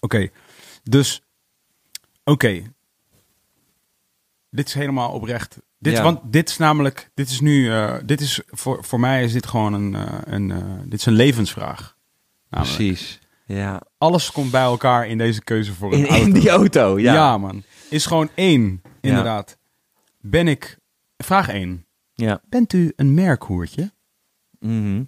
[0.00, 0.28] Oké.
[0.82, 1.22] Dus...
[2.24, 2.62] Oké.
[4.54, 5.58] Dit is helemaal oprecht.
[5.78, 6.02] Dit, Ja.
[6.02, 7.10] Want dit is namelijk...
[7.14, 7.70] Dit is nu...
[7.72, 9.94] eh, dit is, voor, voor mij is dit gewoon een...
[9.94, 11.96] eh, een eh, dit is een levensvraag.
[12.50, 12.76] Namelijk.
[12.76, 13.18] Precies.
[13.46, 13.80] Ja.
[13.98, 16.24] Alles komt bij elkaar in deze keuze voor een In, auto.
[16.24, 17.12] in die auto, ja.
[17.14, 17.38] Ja.
[17.38, 17.62] man.
[17.90, 19.58] Is gewoon één, inderdaad.
[20.20, 20.78] Ben ik...
[21.16, 21.86] Vraag één.
[22.14, 22.40] Ja.
[22.48, 23.92] Bent u een merkhoertje?
[24.58, 25.00] Mhm.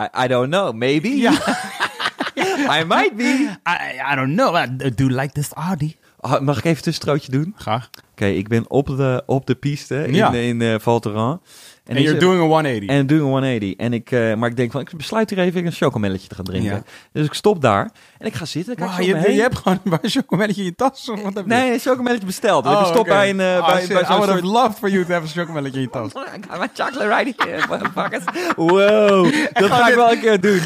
[0.00, 1.08] I, I don't know, maybe.
[1.08, 1.32] Ja.
[2.80, 3.56] I might be.
[3.68, 4.56] I, I don't know.
[4.56, 5.96] I do you like this Audi?
[6.26, 7.54] Ah, mag ik even een tussenstrootje doen?
[7.56, 7.90] Graag.
[8.12, 10.32] Oké, ik ben op de, op de piste in, Ja.
[10.32, 11.00] in eh Val.
[11.84, 12.88] En ik you're doing a 180.
[12.88, 13.74] En doing a 180.
[13.74, 16.44] En ik, eh, maar ik denk van, ik besluit hier even een chocomelletje te gaan
[16.44, 16.70] drinken.
[16.70, 16.82] Ja.
[17.12, 17.90] Dus ik stop daar.
[18.18, 18.74] En ik ga zitten.
[18.76, 21.08] Kijk Wow, je, je, hebt gewoon een chocomelletje in je tas.
[21.08, 21.50] Of wat heb je?
[21.54, 22.64] Nee, een chocomelletje besteld.
[22.64, 23.40] Dus Oh, ik stop bij een...
[23.40, 24.30] eh, Oh, bij, shit, bij I would soort...
[24.40, 26.12] have loved for you to have a chocomelletje in je tas.
[26.12, 28.24] I got my chocolate right here, motherfuckers.
[28.56, 30.60] Wow, dat ga ik wel een keer doen.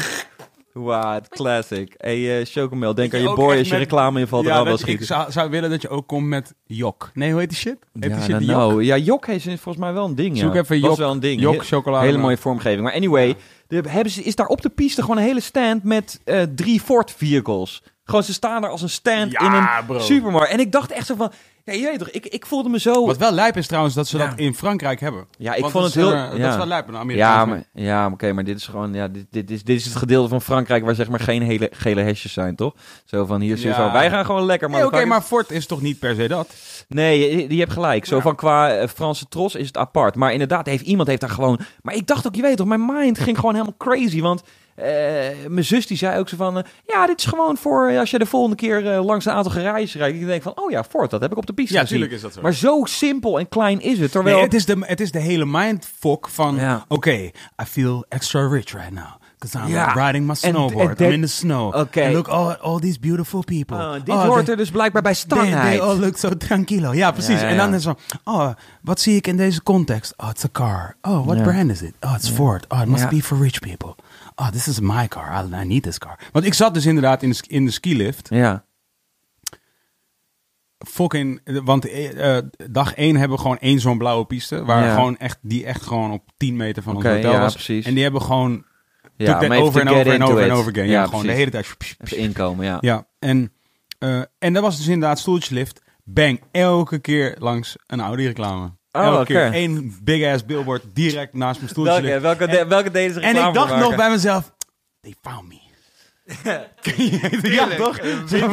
[0.73, 1.93] Wow, het classic.
[1.97, 4.63] Hey, eh chocomel, denk je aan je boy als je met- reclame in Val Ja,
[4.63, 7.09] wil dat, ik zou, zou willen dat je ook komt met Jok.
[7.13, 7.77] Nee, hoe heet die shit?
[7.93, 8.57] Heet die Ja, shit nou, die Jok?
[8.57, 10.37] nou, ja, Jok is volgens mij wel een ding.
[10.37, 10.59] Zoek ja.
[10.61, 11.41] even Jok- wel een ding.
[11.41, 12.05] Jok chocolade.
[12.05, 12.81] Hele mooie vormgeving.
[12.83, 13.35] Maar anyway,
[13.67, 16.79] de, hebben ze, is daar op de piste gewoon een hele stand met eh, drie
[16.81, 17.83] Ford vehicles.
[18.03, 19.99] Gewoon, ze staan daar als een stand in een bro.
[19.99, 20.51] supermarkt.
[20.51, 21.31] En ik dacht echt zo van,
[21.65, 23.05] ja, je weet toch, ik, ik voelde me zo...
[23.05, 24.27] Wat wel lijp is trouwens dat ze Ja.
[24.27, 25.25] dat in Frankrijk hebben.
[25.37, 26.19] ja, ik Want vond dat het is, heel...
[26.19, 26.37] eh, ja.
[26.43, 28.93] Dat is wel lijp, een Amerikaans Ja, maar, ja, maar oké, maar dit is gewoon,
[28.93, 31.69] ja, dit, dit, is, dit is het gedeelte van Frankrijk waar zeg maar geen hele,
[31.73, 32.73] gele hesjes zijn, toch?
[33.05, 33.73] Zo van, hier, Ja.
[33.75, 36.47] zo, wij gaan gewoon lekker, Nee, oké, maar Ford is toch niet per se dat?
[36.87, 38.05] Nee, je, je hebt gelijk.
[38.05, 38.21] Zo Ja.
[38.21, 40.15] van qua eh, Franse tros is het apart.
[40.15, 41.59] Maar inderdaad, heeft, iemand heeft daar gewoon...
[41.81, 44.21] Maar ik dacht ook, je weet toch, mijn mind ging gewoon helemaal crazy.
[44.21, 44.43] Want
[44.75, 44.85] eh,
[45.47, 46.57] mijn zus die zei ook zo van...
[46.57, 49.51] eh, ja, dit is gewoon voor eh, als je de volgende keer langs een aantal
[49.51, 50.15] gereisd rijdt.
[50.19, 51.99] Ik denk van, oh ja, Ford, dat heb ik op de piste Ja, gezien.
[51.99, 52.41] natuurlijk is dat zo.
[52.41, 54.11] Maar zo simpel en klein is het.
[54.11, 54.35] Terwijl...
[54.35, 56.55] Nee, het, is de, het is de hele mindfuck van...
[56.55, 56.85] Ja.
[56.87, 57.31] Oké, I
[57.67, 59.05] feel extra rich right now.
[59.39, 59.93] Because I'm Ja.
[60.05, 60.99] riding my snowboard.
[60.99, 61.73] I'm in the snow.
[61.73, 63.77] And look, all, all these beautiful people.
[63.77, 65.79] Oh, dit Oh, hoort they- er dus blijkbaar bij They, they stangheid.
[65.79, 66.93] all look so tranquilo.
[66.93, 67.35] Ja, precies.
[67.39, 68.49] Ja, ja, En dan is zo, oh,
[68.81, 70.13] wat zie ik in deze context?
[70.17, 70.95] Oh, it's a car.
[71.01, 71.93] Oh, what brand is it?
[72.01, 72.65] Oh, it's Ford.
[72.67, 73.95] Oh, it must be for rich people.
[74.35, 75.45] Oh, this is my car.
[75.45, 76.19] I, I need this car.
[76.31, 78.29] Want ik zat dus inderdaad in de, in de skilift.
[78.29, 78.63] Ja.
[80.87, 84.65] Fucking, want eh, eh, dag één hebben we gewoon één zo'n blauwe piste.
[84.65, 84.93] Waar Ja.
[84.93, 87.53] gewoon echt, die echt gewoon op 10 meter van ons hotel ja, was.
[87.53, 87.85] precies.
[87.85, 88.65] En die hebben gewoon
[89.17, 90.87] Ja, even over en over en over en over again.
[90.87, 91.75] Ja, gewoon de hele tijd.
[91.99, 92.77] Even inkomen, ja.
[92.79, 93.51] Ja, en,
[93.99, 95.81] eh, en dat was dus inderdaad stoeltjeslift.
[96.03, 98.71] Bang, elke keer langs een Audi-reclame.
[98.91, 99.25] Oh, elke oké.
[99.25, 102.21] keer één big-ass billboard direct naast mijn stoeltjeslift.
[102.21, 104.51] Welke, welke, de- welke deden ze En ik dacht nog bij mezelf,
[105.01, 105.59] they found me.
[107.51, 107.97] ja, toch?
[108.25, 108.39] Van,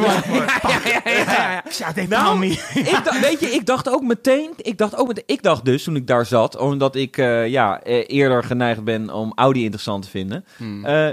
[1.77, 2.47] Ja, they Nou, found me.
[2.73, 5.83] ik dacht, weet je, ik dacht ook meteen, ik dacht ook meteen, ik dacht dus
[5.83, 10.03] toen ik daar zat, omdat ik eh, ja, eh, eerder geneigd ben om Audi interessant
[10.03, 10.85] te vinden, Hmm.
[10.85, 11.09] eh,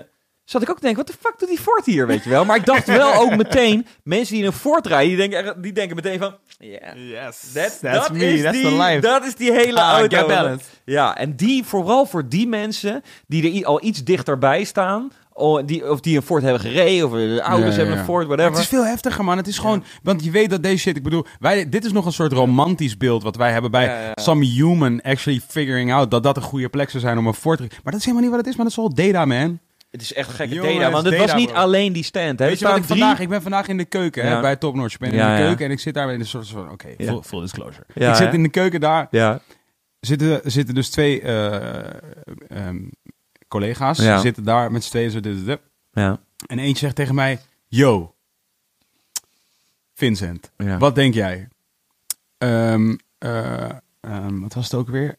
[0.46, 2.44] zat ik ook te denken, wat de fuck doet die Ford hier, weet je wel?
[2.44, 5.72] Maar ik dacht wel ook meteen, mensen die in een Ford rijden, die denken, die
[5.72, 9.00] denken meteen van, ja, Yes, that, that's dat me, is that's die, the life.
[9.00, 10.58] Dat is die hele Ah, auto.
[10.84, 15.10] Ja, en die, vooral voor die mensen die er al iets dichterbij staan,
[15.64, 18.26] die, of die een Ford hebben gereden, of de ouders Ja, ja, hebben een Ford,
[18.26, 18.52] Maar whatever.
[18.52, 19.36] Het is veel heftiger, man.
[19.36, 19.84] Het is gewoon...
[20.02, 20.96] Want je weet dat deze shit...
[20.96, 24.44] Ik bedoel, wij, dit is nog een soort romantisch beeld wat wij hebben bij some
[24.44, 27.66] human actually figuring out dat dat een goede plek zou zijn om een Ford te...
[27.68, 29.58] Maar dat is helemaal niet wat het is, maar dat is al data, man.
[29.96, 31.58] Het is echt gekke Jongens, data, want het data, was niet bro.
[31.60, 32.38] alleen die stand.
[32.38, 32.46] Hè.
[32.46, 33.20] Weet je wat ik drie- vandaag...
[33.20, 34.40] Ik ben vandaag in de keuken hè, Ja.
[34.40, 34.94] bij Top Notch.
[34.94, 35.46] Ik ben Ja, in de ja.
[35.46, 36.70] keuken en ik zit daar in een soort van...
[36.70, 37.06] Oké, Ja.
[37.12, 37.86] full, full disclosure.
[37.94, 38.32] Ja, ik zit hè?
[38.32, 39.06] in de keuken daar.
[39.10, 39.40] Ja.
[40.00, 41.84] Zitten, zitten dus twee eh,
[42.48, 42.78] ehm,
[43.48, 43.98] collega's.
[43.98, 44.12] Ja.
[44.12, 45.20] Die zitten daar met z'n tweeën zo...
[45.20, 45.60] dit, dit, dit.
[45.92, 46.20] Ja.
[46.46, 47.38] En eentje zegt tegen mij...
[47.68, 48.14] Yo,
[49.94, 50.78] Vincent, Ja.
[50.78, 51.48] wat denk jij?
[52.38, 53.68] Ehm, eh,
[54.00, 55.16] ehm, wat was het ook weer?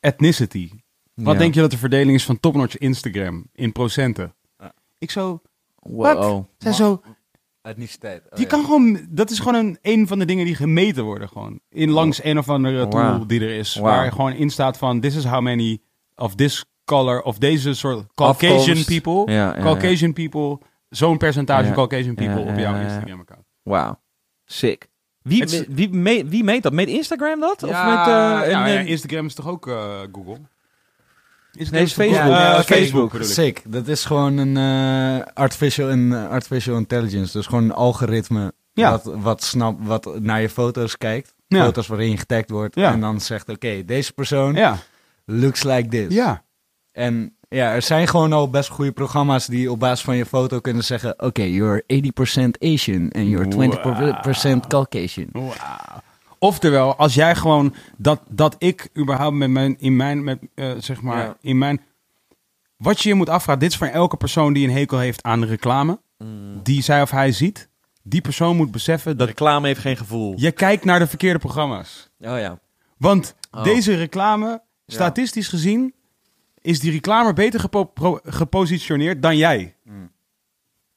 [0.00, 0.70] Ethnicity.
[1.24, 1.38] Wat Ja.
[1.40, 4.34] denk je dat de verdeling is van Topnotch Instagram in procenten?
[4.98, 5.40] Ik zo...
[5.76, 6.16] Wat?
[6.18, 6.44] Wow.
[6.58, 7.02] Zij zo...
[7.62, 8.22] Etniciteit.
[8.30, 8.46] Oh, ja.
[8.46, 9.06] kan gewoon...
[9.10, 11.60] Dat is gewoon een, een van de dingen die gemeten worden gewoon.
[11.68, 13.26] In langs een of andere tool Wauw.
[13.26, 13.74] die er is.
[13.74, 13.84] Wauw.
[13.96, 15.00] Waar gewoon in staat van...
[15.00, 15.78] This is how many
[16.14, 17.22] of this color...
[17.22, 18.86] Of deze soort Caucasian Afkomst.
[19.02, 19.32] people...
[19.34, 19.62] Ja, ja, ja.
[19.62, 20.58] Caucasian people...
[20.88, 21.74] Zo'n percentage Ja.
[21.74, 22.84] Caucasian people Ja, op jouw ja, ja.
[22.86, 23.44] Instagram-account.
[23.62, 24.00] Wauw.
[24.44, 24.88] Sick.
[25.22, 26.72] Wie, Het is- wie, meet, wie meet dat?
[26.72, 27.62] Meet Instagram dat?
[27.62, 30.38] of Ja, met, eh, ja, een- ja, een- Instagram is toch ook eh, Google?
[31.70, 32.26] Nee, is toch Facebook.
[32.28, 32.60] Ja, Eh.
[32.64, 33.12] Facebook.
[33.20, 33.62] Sick.
[33.66, 37.32] Dat is gewoon een eh, artificial, een, eh, artificial intelligence.
[37.32, 38.90] Dus gewoon een algoritme Ja.
[38.90, 41.34] wat, wat, snap, wat naar je foto's kijkt.
[41.48, 42.76] Foto's waarin je getagd wordt.
[42.92, 44.54] En dan zegt, oké, deze persoon
[45.24, 46.14] looks like this.
[46.14, 46.44] ja.
[46.92, 50.60] En ja, er zijn gewoon al best goede programma's die op basis van je foto
[50.60, 51.22] kunnen zeggen...
[51.22, 55.28] Oké, you're 80% Asian en you're 20% Caucasian.
[55.32, 55.52] Wauw.
[56.38, 61.00] Oftewel, als jij gewoon dat, dat ik überhaupt met mijn, in mijn, met, eh, zeg
[61.02, 61.36] maar, Ja.
[61.40, 61.80] in mijn.
[62.76, 65.40] Wat je je moet afvragen, dit is voor elke persoon die een hekel heeft aan
[65.40, 66.60] de reclame, Mm.
[66.62, 67.68] die zij of hij ziet.
[68.02, 70.34] Die persoon moet beseffen De dat reclame heeft geen gevoel.
[70.36, 72.10] je kijkt naar de verkeerde programma's.
[72.20, 72.58] Oh ja.
[72.98, 73.64] Want Oh.
[73.64, 75.94] deze reclame, statistisch gezien,
[76.60, 79.74] is die reclame beter gepo- gepositioneerd dan jij.
[79.84, 80.10] Mm.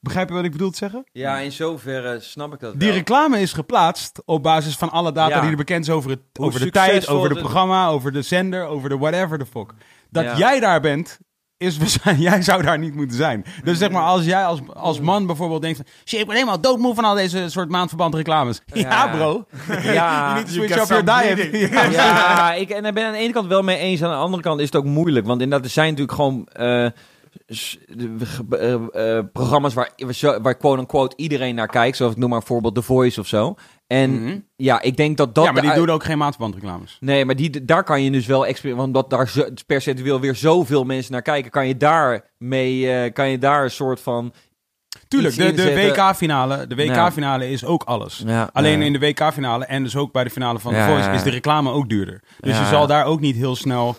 [0.02, 1.04] Begrijp je wat ik bedoel te zeggen?
[1.12, 2.98] Ja, in zoverre snap ik dat Die wel.
[2.98, 5.42] reclame is geplaatst op basis van alle data Ja.
[5.42, 8.22] die er bekend is over, het, Hoe over de tijd, over het programma, over de
[8.22, 9.72] zender, over de whatever the fuck.
[10.10, 10.38] Dat Ja.
[10.38, 11.20] jij daar bent,
[11.58, 13.46] is waarschijnlijk, jij zou daar niet moeten zijn.
[13.64, 16.96] Dus zeg maar, als jij als, als man bijvoorbeeld denkt shit, ik ben helemaal doodmoe
[16.96, 18.62] van al deze soort maandverband reclames.
[18.66, 19.08] Ja, Ja.
[19.08, 19.46] bro.
[19.82, 20.34] Ja.
[20.36, 21.70] you You switch up your diet.
[21.72, 21.84] Ja.
[21.86, 24.04] Ja, ik en ik ben aan de ene kant wel mee eens.
[24.04, 25.26] Aan de andere kant is het ook moeilijk.
[25.26, 26.88] Want inderdaad, er zijn natuurlijk gewoon eh,
[27.46, 28.74] eh,
[29.18, 29.92] eh, programma's waar,
[30.42, 31.98] waar quote-unquote iedereen naar kijkt.
[31.98, 33.56] Zoals ik noem maar bijvoorbeeld The Voice of zo.
[33.88, 34.38] En Mhm.
[34.56, 35.46] ja, ik denk dat dat...
[35.46, 36.98] ja, maar die doen ook geen maandverband reclames.
[37.00, 38.48] Nee, maar die, daar kan je dus wel.
[38.76, 43.14] Want dat daar zo, percentueel weer zoveel mensen naar kijken, kan je daar mee, eh,
[43.14, 44.34] kan je daar een soort van.
[45.08, 45.74] Tuurlijk, de, de.
[45.76, 48.24] WK-finale de WK-finale is ook alles.
[48.26, 48.86] Ja, Alleen ja.
[48.86, 51.72] in de WK-finale en dus ook bij de finale van The Voice is de reclame
[51.72, 52.22] ook duurder.
[52.40, 53.96] Dus je zal daar ook niet heel snel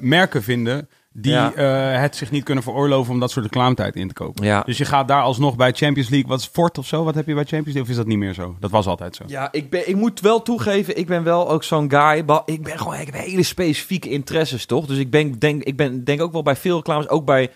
[0.00, 1.52] merken vinden die Ja.
[1.54, 4.44] eh, het zich niet kunnen veroorloven om dat soort reclametijd in te kopen.
[4.44, 4.62] Ja.
[4.66, 7.04] Dus je gaat daar alsnog bij Champions League, wat is Fort of zo?
[7.04, 7.82] Wat heb je bij Champions League?
[7.82, 8.56] Of is dat niet meer zo?
[8.60, 9.24] Dat was altijd zo.
[9.26, 12.24] Ja, ik, ben, ik moet wel toegeven, ik ben wel ook zo'n guy.
[12.44, 14.86] Ik ben gewoon ik heb hele specifieke interesses, toch?
[14.86, 17.50] Dus ik ben, denk, ik ben, denk ook wel bij veel reclames, ook bij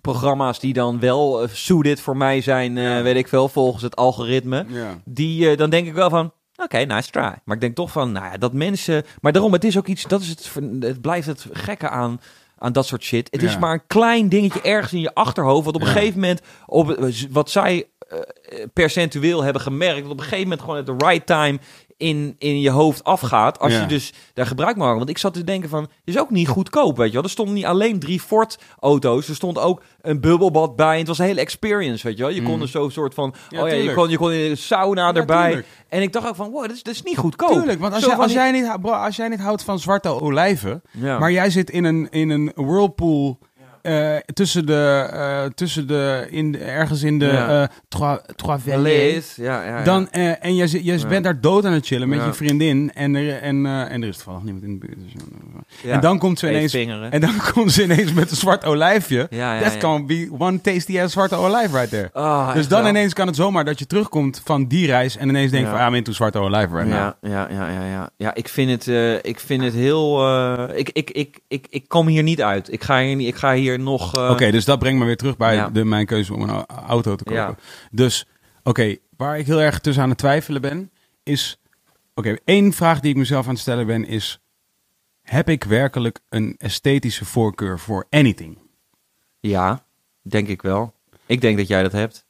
[0.00, 3.96] programma's die dan wel eh, suited voor mij zijn, eh, weet ik veel, volgens het
[3.96, 4.66] algoritme.
[5.04, 7.34] Die, dan denk ik wel van, oké, nice try.
[7.44, 9.04] Maar ik denk toch van, nou ja, dat mensen...
[9.20, 12.20] Maar daarom, het is ook iets, dat is het, het blijft het gekke aan,
[12.58, 13.28] aan dat soort shit.
[13.30, 15.92] Het is maar een klein dingetje ergens in je achterhoofd, wat op een Ja.
[15.92, 18.18] gegeven moment, op, wat zij eh,
[18.72, 21.58] percentueel hebben gemerkt, dat op een gegeven moment gewoon at the right time
[21.98, 23.80] in, in je hoofd afgaat als Ja.
[23.80, 24.98] je dus daar gebruik mag maken.
[24.98, 27.22] Want ik zat te denken van, is ook niet goedkoop, weet je wel.
[27.22, 30.92] Er stonden niet alleen drie Ford-auto's, er stond ook een bubbelbad bij.
[30.92, 32.32] En het was een hele experience, weet je wel.
[32.32, 32.62] Je kon Mm.
[32.62, 35.14] er zo soort van, Ja, oh ja, je kon, je kon in de sauna Ja,
[35.14, 35.46] erbij.
[35.46, 35.66] tuurlijk.
[35.88, 37.52] En ik dacht ook van, wow, dat is, dat is niet goedkoop.
[37.52, 40.20] Tuurlijk, want als, jij, als, die- jij niet, bro, als jij niet houdt van zwarte
[40.20, 43.38] olijven, maar jij zit in een, in een whirlpool
[43.82, 47.62] eh, tussen de, eh, tussen de, in, ergens in de Ja.
[47.62, 47.68] eh
[48.36, 49.84] Trois Vallées, ja, ja, ja.
[49.84, 50.54] dan, eh, en
[51.02, 51.08] Ja.
[51.08, 52.24] bent daar dood aan het chillen met Ja.
[52.26, 54.98] je vriendin en er, en, eh, en er is toevallig niemand in de buurt.
[54.98, 55.12] dus,
[55.82, 55.92] Ja.
[55.92, 57.10] En dan komt ze ineens, vingeren.
[57.10, 59.26] en dan komt ze ineens met een zwart olijfje.
[59.30, 59.78] Ja, ja, That ja.
[59.78, 62.10] can be one tasty ass zwarte olijf right there.
[62.12, 62.90] Ah, dus dan wel.
[62.90, 65.72] ineens kan het zomaar dat je terugkomt van die reis en ineens denkt Ja.
[65.72, 66.96] van, ja, I'm into zwarte olijf right now.
[66.96, 68.10] Ja, ja, ja, ja, ja.
[68.16, 70.26] Ja, ik vind het, eh, ik vind het heel.
[70.26, 72.72] eh, ik, ik, ik, ik, ik kom hier niet uit.
[72.72, 74.14] Ik ga hier, niet, ik ga hier nog.
[74.14, 75.68] eh, Oké, dus dat brengt me weer terug bij Ja.
[75.70, 77.40] de, mijn keuze om een au- auto te kopen.
[77.42, 77.56] Ja.
[77.90, 78.26] Dus,
[78.62, 80.90] oké, waar ik heel erg tussen aan het twijfelen ben,
[81.22, 81.60] is...
[82.14, 84.40] Oké, één vraag die ik mezelf aan het stellen ben, is...
[85.22, 88.58] Heb ik werkelijk een esthetische voorkeur voor anything?
[89.40, 89.84] Ja,
[90.22, 90.94] denk ik wel.
[91.26, 92.26] Ik denk dat jij dat hebt.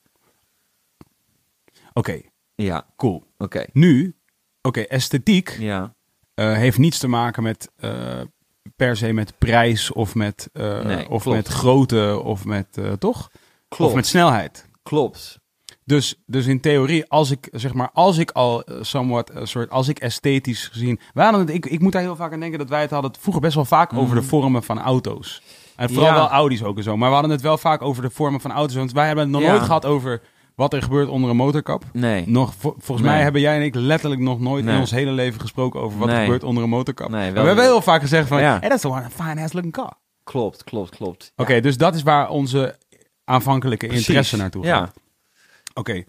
[1.92, 2.20] Oké,
[2.54, 3.24] Ja, cool.
[3.38, 3.64] oké.
[3.72, 4.14] Nu,
[4.62, 5.94] oké, esthetiek Ja,
[6.34, 7.70] eh, heeft niets te maken met...
[7.76, 8.20] eh,
[8.76, 11.36] per se met prijs of met, eh, Nee, of klopt.
[11.36, 13.30] met grootte of met, eh, toch?
[13.68, 13.90] klopt.
[13.90, 14.68] Of met snelheid.
[14.82, 15.38] Klopt.
[15.84, 19.88] Dus, dus in theorie, als ik zeg maar, als ik al eh, somewhat soort, als
[19.88, 22.90] ik esthetisch gezien, het, ik, ik moet daar heel vaak aan denken dat wij het
[22.90, 25.42] hadden het vroeger best wel vaak over de vormen van auto's.
[25.76, 26.08] En vooral.
[26.08, 26.14] Ja.
[26.14, 26.96] wel Audi's ook en zo.
[26.96, 28.74] Maar we hadden het wel vaak over de vormen van auto's.
[28.76, 29.50] Want wij hebben het nog Ja.
[29.50, 30.20] nooit gehad over
[30.58, 31.84] wat er gebeurt onder een motorkap.
[31.92, 32.24] Nee.
[32.28, 33.14] Nog, vo- volgens Nee.
[33.14, 36.08] mij hebben jij en ik letterlijk nog nooit in ons hele leven gesproken over wat
[36.08, 37.10] er gebeurt onder een motorkap.
[37.10, 38.58] Maar we hebben heel vaak gezegd van, Ja.
[38.60, 39.92] hey, dat is one fine ass looking car.
[40.24, 41.32] Klopt, klopt, klopt.
[41.36, 42.78] Oké, dus dat is waar onze
[43.24, 44.06] aanvankelijke Precies.
[44.06, 44.92] interesse naartoe gaat.
[44.94, 45.02] Ja.
[45.74, 46.04] Oké.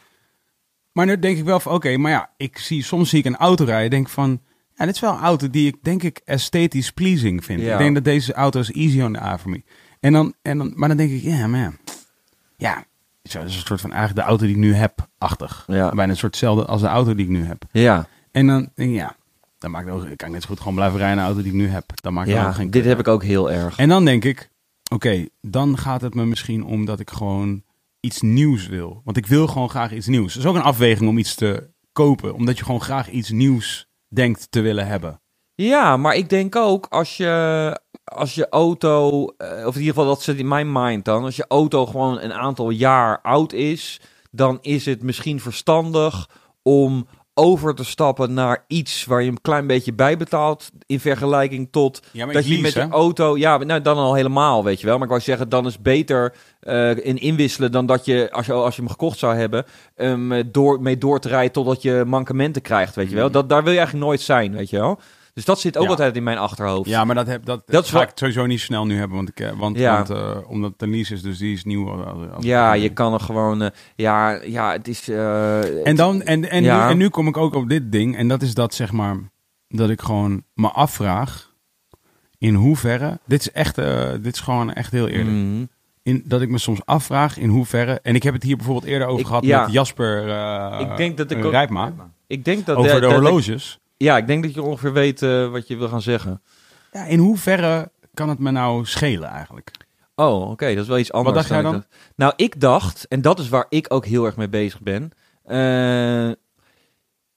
[0.91, 3.37] Maar nu denk ik wel van, oké, maar ja, ik zie, soms zie ik een
[3.37, 4.41] auto rijden, denk van,
[4.75, 7.61] ja, dit is wel een auto die ik, denk ik, esthetisch pleasing vind.
[7.61, 7.71] Ja.
[7.73, 9.63] Ik denk dat deze auto is easy on the eye for me.
[9.99, 11.77] En dan, en dan, maar dan denk ik, ja, man,
[12.57, 12.83] ja,
[13.23, 15.63] zo, is een soort van eigenlijk de auto die ik nu heb, achtig.
[15.67, 15.89] Ja.
[15.89, 17.63] Bijna een soort hetzelfde als de auto die ik nu heb.
[17.71, 19.15] Ja, En dan denk ik, ja,
[19.57, 21.51] dan maakt ook, kan ik net zo goed gewoon blijven rijden in de auto die
[21.51, 21.85] ik nu heb.
[21.95, 23.77] Dan maakt ja ook geen dit heb ik ook heel erg.
[23.77, 24.49] en dan denk ik,
[24.91, 27.63] oké, dan gaat het me misschien om dat ik gewoon
[27.99, 29.01] iets nieuws wil.
[29.03, 30.33] Want ik wil gewoon graag iets nieuws.
[30.33, 33.87] Het is ook een afweging om iets te kopen, omdat je gewoon graag iets nieuws
[34.07, 35.21] denkt te willen hebben.
[35.55, 40.05] Ja, maar ik denk ook als je, als je auto, eh, of in ieder geval
[40.05, 44.01] dat zit in mijn mind dan, als je auto gewoon een aantal jaar oud is,
[44.31, 46.29] dan is het misschien verstandig
[46.61, 51.67] om over te stappen naar iets waar je een klein beetje bij betaalt in vergelijking
[51.71, 54.95] tot Ja, dat je met de auto, ja, nou dan al helemaal, weet je wel.
[54.95, 58.53] Maar ik wou zeggen, dan is beter eh, in inwisselen dan dat je, als je,
[58.53, 59.65] als je hem gekocht zou hebben,
[59.95, 63.31] um, door, mee door te rijden totdat je mankementen krijgt, weet je wel.
[63.31, 64.99] Dat, daar wil je eigenlijk nooit zijn, weet je wel.
[65.39, 65.89] Dus dat zit ook Ja.
[65.89, 66.89] altijd in mijn achterhoofd.
[66.89, 69.39] Ja, maar dat, heb, dat, Dat ga ik sowieso niet snel nu hebben, want, ik,
[69.39, 69.93] eh, want, Ja.
[69.95, 71.89] want eh, omdat lease is, dus die is nieuw.
[71.91, 75.09] als- Ja, je kan er gewoon, eh, ja, ja, het is...
[75.09, 76.85] eh, En, dan, en, en, Ja.
[76.85, 78.17] nu, en nu kom ik ook op dit ding.
[78.17, 79.17] En dat is dat, zeg maar,
[79.67, 81.53] dat ik gewoon me afvraag
[82.37, 83.19] in hoeverre...
[83.25, 85.35] Dit is echt, eh, dit is gewoon echt heel eerlijk.
[85.35, 85.63] mhm.
[86.03, 87.99] In, dat ik me soms afvraag in hoeverre...
[88.03, 89.61] En ik heb het hier bijvoorbeeld eerder over Ik- gehad ja.
[89.61, 91.93] met Jasper eh Ik denk dat ik eh, ook- Rijpma.
[92.27, 92.77] Ik denk dat...
[92.77, 93.79] Over de horloges.
[94.03, 96.41] Ja, ik denk dat je ongeveer weet eh, wat je wil gaan zeggen.
[96.91, 99.71] Ja, in hoeverre kan het me nou schelen eigenlijk?
[100.15, 101.35] Oh, oké, dat is wel iets anders.
[101.35, 101.83] dacht jij dan?
[102.15, 105.11] Nou, ik dacht, en dat is waar ik ook heel erg mee bezig ben.
[105.43, 106.31] eh,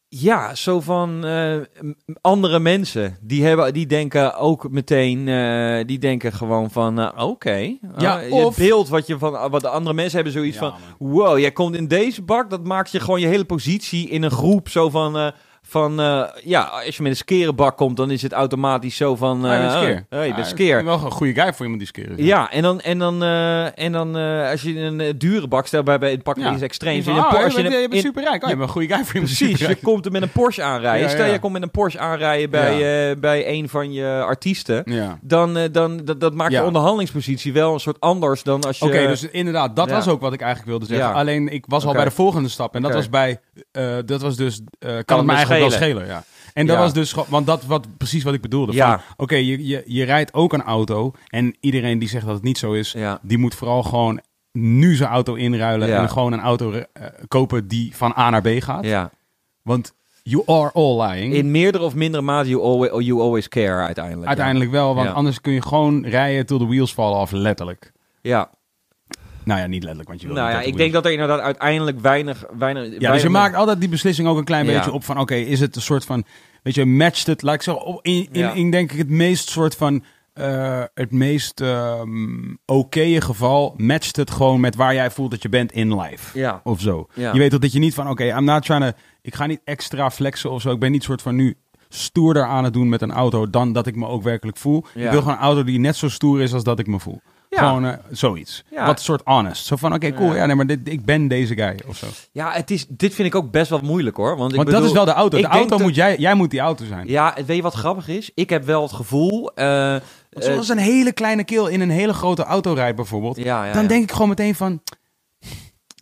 [0.08, 1.56] ja, zo van eh,
[2.20, 3.16] andere mensen.
[3.20, 5.24] Die, hebben, die denken ook meteen,
[5.86, 7.76] die denken gewoon van, oké.
[7.98, 10.60] Ja, eh, of- Het beeld wat, je van, wat de andere mensen hebben, zoiets Ja,
[10.70, 11.10] van, man.
[11.12, 12.50] wow, jij komt in deze bak.
[12.50, 15.32] Dat maakt je gewoon je hele positie in een groep zo van...
[15.72, 19.44] van eh, ja, als je met een skerenbak komt, dan is het automatisch zo van...
[19.44, 20.04] Ah, je bent eh, skeer.
[20.10, 20.76] oh, je bent ik skeer.
[20.76, 22.24] ben wel een goede guy voor iemand die skeer is.
[22.24, 24.14] Ja, en dan, en dan, eh, en dan
[24.50, 26.54] als je een dure bak stelt bij, bij het pakken Ja.
[26.54, 27.02] is extreem.
[27.02, 28.42] Van, je een ah, Porsche je bent, je superrijk.
[28.42, 30.30] Oh, je bent een goede guy voor iemand die Precies, je komt er met een
[30.30, 31.10] Porsche aanrijden.
[31.10, 34.82] Stel, je komt met een Porsche aanrijden bij, bij een van je artiesten.
[34.84, 35.18] Ja.
[35.20, 38.84] Dan, dan dat, dat maakt je onderhandelingspositie wel een soort anders dan als je...
[38.84, 41.14] Oké, dus inderdaad, dat was ook wat ik eigenlijk wilde zeggen.
[41.14, 42.74] Alleen ik was al bij de volgende stap.
[42.74, 43.40] En dat was bij,
[44.04, 44.60] dat was dus,
[45.04, 46.06] kan, het eigenlijk wel schelen?
[46.06, 46.24] Ja.
[46.54, 46.82] En dat Ja.
[46.82, 48.72] was dus, gewoon- want dat wat precies wat ik bedoelde.
[48.72, 49.00] Ja.
[49.16, 51.12] Oké, je, je, je rijdt ook een auto.
[51.28, 53.18] En iedereen die zegt dat het niet zo is, Ja.
[53.22, 54.20] die moet vooral gewoon
[54.52, 55.88] nu zijn auto inruilen.
[55.88, 56.00] Ja.
[56.02, 58.84] En gewoon een auto eh, kopen die van A naar B gaat.
[58.84, 59.10] ja.
[59.62, 61.34] Want you are all lying.
[61.34, 64.26] In meerdere of mindere mate, you always, you always care uiteindelijk.
[64.26, 67.92] Uiteindelijk wel, want anders kun je gewoon rijden tot de wheels vallen af, letterlijk.
[68.20, 68.50] Ja.
[69.44, 71.40] Nou ja, niet letterlijk, want je wil Nou ja, ik de denk dat er inderdaad
[71.40, 72.44] uiteindelijk weinig...
[72.58, 74.72] weinig Ja, dus je maakt altijd die beslissing ook een klein Ja.
[74.76, 75.18] beetje op van...
[75.18, 76.24] Oké, is het een soort van...
[76.62, 77.42] Weet je, matcht het...
[77.42, 78.52] Laat ik zeggen, op- in, in, Ja.
[78.52, 80.04] in denk ik het meest soort van...
[80.32, 85.48] eh, het meest ehm oké geval matcht het gewoon met waar jij voelt dat je
[85.48, 86.38] bent in life.
[86.38, 86.60] Ja.
[86.64, 87.06] Of zo.
[87.14, 87.32] Ja.
[87.32, 88.08] Je weet toch dat je niet van...
[88.10, 88.90] Oké, I'm not trying to...
[89.22, 90.70] Ik ga niet extra flexen of zo.
[90.72, 91.56] Ik ben niet soort van nu
[91.88, 93.50] stoerder aan het doen met een auto...
[93.50, 94.84] dan dat ik me ook werkelijk voel.
[94.94, 95.04] Ja.
[95.04, 97.20] Ik wil gewoon een auto die net zo stoer is als dat ik me voel.
[97.56, 97.58] Ja.
[97.66, 98.64] Gewoon eh, zoiets.
[98.70, 98.86] Ja.
[98.86, 99.66] Wat soort honest.
[99.66, 100.30] Zo van, oké, cool.
[100.30, 100.36] Ja.
[100.36, 102.06] Ja, nee, maar dit, ik ben deze guy of zo.
[102.32, 104.36] Ja, het is, dit vind ik ook best wel moeilijk hoor.
[104.36, 105.38] Want, ik Want bedoel, dat is wel de auto.
[105.40, 107.08] De auto dat- moet jij, jij moet die auto zijn.
[107.08, 108.30] Ja, weet je wat grappig is?
[108.34, 109.52] Ik heb wel het gevoel...
[109.54, 109.66] eh,
[110.30, 113.44] Want zoals een hele kleine keel in een hele grote auto rijdt bijvoorbeeld.
[113.72, 114.80] dan denk ik gewoon meteen van...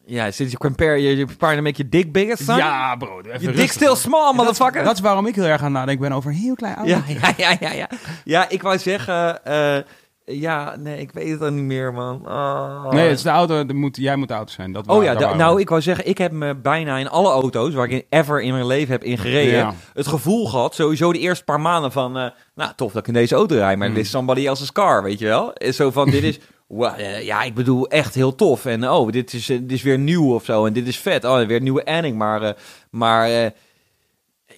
[0.06, 2.56] Ja, sinds je compare, je, je trying to make your dick bigger, son?
[2.56, 4.84] Ja bro, even Je dick still small, motherfucker.
[4.84, 6.90] dat is waarom ik heel erg aan nadenken ben over een heel klein auto.
[6.90, 7.88] ja, ja, ja, ja, ja.
[8.24, 9.44] Ja, ik wou zeggen...
[9.44, 9.76] eh,
[10.30, 12.26] ja, nee, ik weet het dan niet meer, man.
[12.26, 12.90] Ah.
[12.92, 13.66] Nee, het is de auto.
[13.66, 14.72] De moet, jij moet de auto zijn.
[14.72, 15.36] Dat Oh ja, daar we.
[15.36, 18.52] nou, ik wou zeggen, ik heb me bijna in alle auto's waar ik ever in
[18.52, 19.74] mijn leven heb ingereden, Ja.
[19.94, 23.14] het gevoel gehad, sowieso de eerste paar maanden van, eh, nou, tof dat ik in
[23.14, 23.94] deze auto rijd, maar Mm.
[23.94, 25.52] dit is somebody else's car, weet je wel?
[25.52, 26.38] Is Zo van, dit is,
[26.96, 28.64] eh, ja, ik bedoel, echt heel tof.
[28.64, 31.24] En oh, dit is, eh, dit is weer nieuw of zo, en dit is vet.
[31.24, 32.56] Oh, weer een nieuwe Anning, maar,
[32.90, 33.52] maar...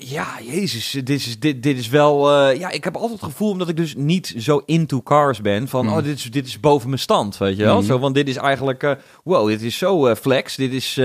[0.04, 2.30] ja, jezus, dit is, dit, dit is wel...
[2.30, 5.68] eh, ja, ik heb altijd het gevoel, omdat ik dus niet zo into cars ben,
[5.68, 5.92] van, Mm.
[5.92, 7.80] oh, dit is, dit is boven mijn stand, weet je wel?
[7.80, 7.86] Mm.
[7.86, 8.92] Zo, want dit is eigenlijk, eh,
[9.24, 11.00] wow, dit is zo eh, flex, dit is,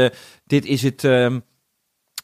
[0.47, 1.33] dit is het, ehm,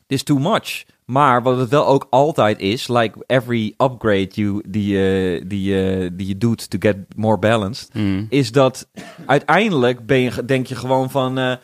[0.08, 0.84] dit is too much.
[1.06, 6.10] Maar wat het wel ook altijd is, like every upgrade you, die, je die, je
[6.14, 8.26] die je doet to get more balanced, Mm.
[8.30, 8.88] is dat
[9.26, 11.58] uiteindelijk ben je, denk je gewoon van...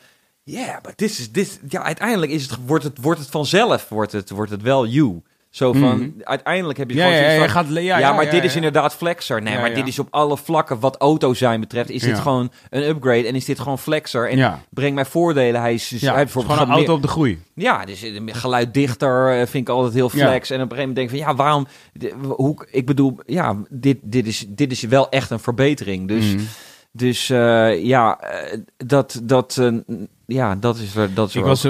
[0.51, 1.59] ja, maar dit is dit.
[1.67, 5.21] Ja, uiteindelijk is het, wordt, het, wordt het vanzelf, wordt het, wordt het wel you.
[5.49, 6.09] Zo van, Mhm.
[6.23, 9.41] uiteindelijk heb je Ja, gewoon ja, gaat ja, maar dit is inderdaad flexer.
[9.41, 12.83] Nee, maar dit is op alle vlakken wat auto's zijn betreft, is dit gewoon een
[12.83, 14.29] upgrade en is dit gewoon flexer.
[14.29, 14.61] En ja.
[14.69, 15.61] brengt mij voordelen.
[15.61, 17.41] Hij is, Ja, hij bijvoorbeeld gewoon een meer- auto op de groei.
[17.53, 20.49] ja, dus eh, geluid dichter eh, vind ik altijd heel flex.
[20.49, 21.67] En op een gegeven moment denk ik van, ja, waarom...
[22.35, 26.07] Hoe, ik bedoel, ja, dit, dit, is, dit is wel echt een verbetering.
[26.07, 26.43] Dus, Mhm.
[26.91, 29.73] Dus eh, ja, eh, dat, dat, eh,
[30.25, 31.13] ja, dat is er.
[31.13, 31.61] Dat is Ik was,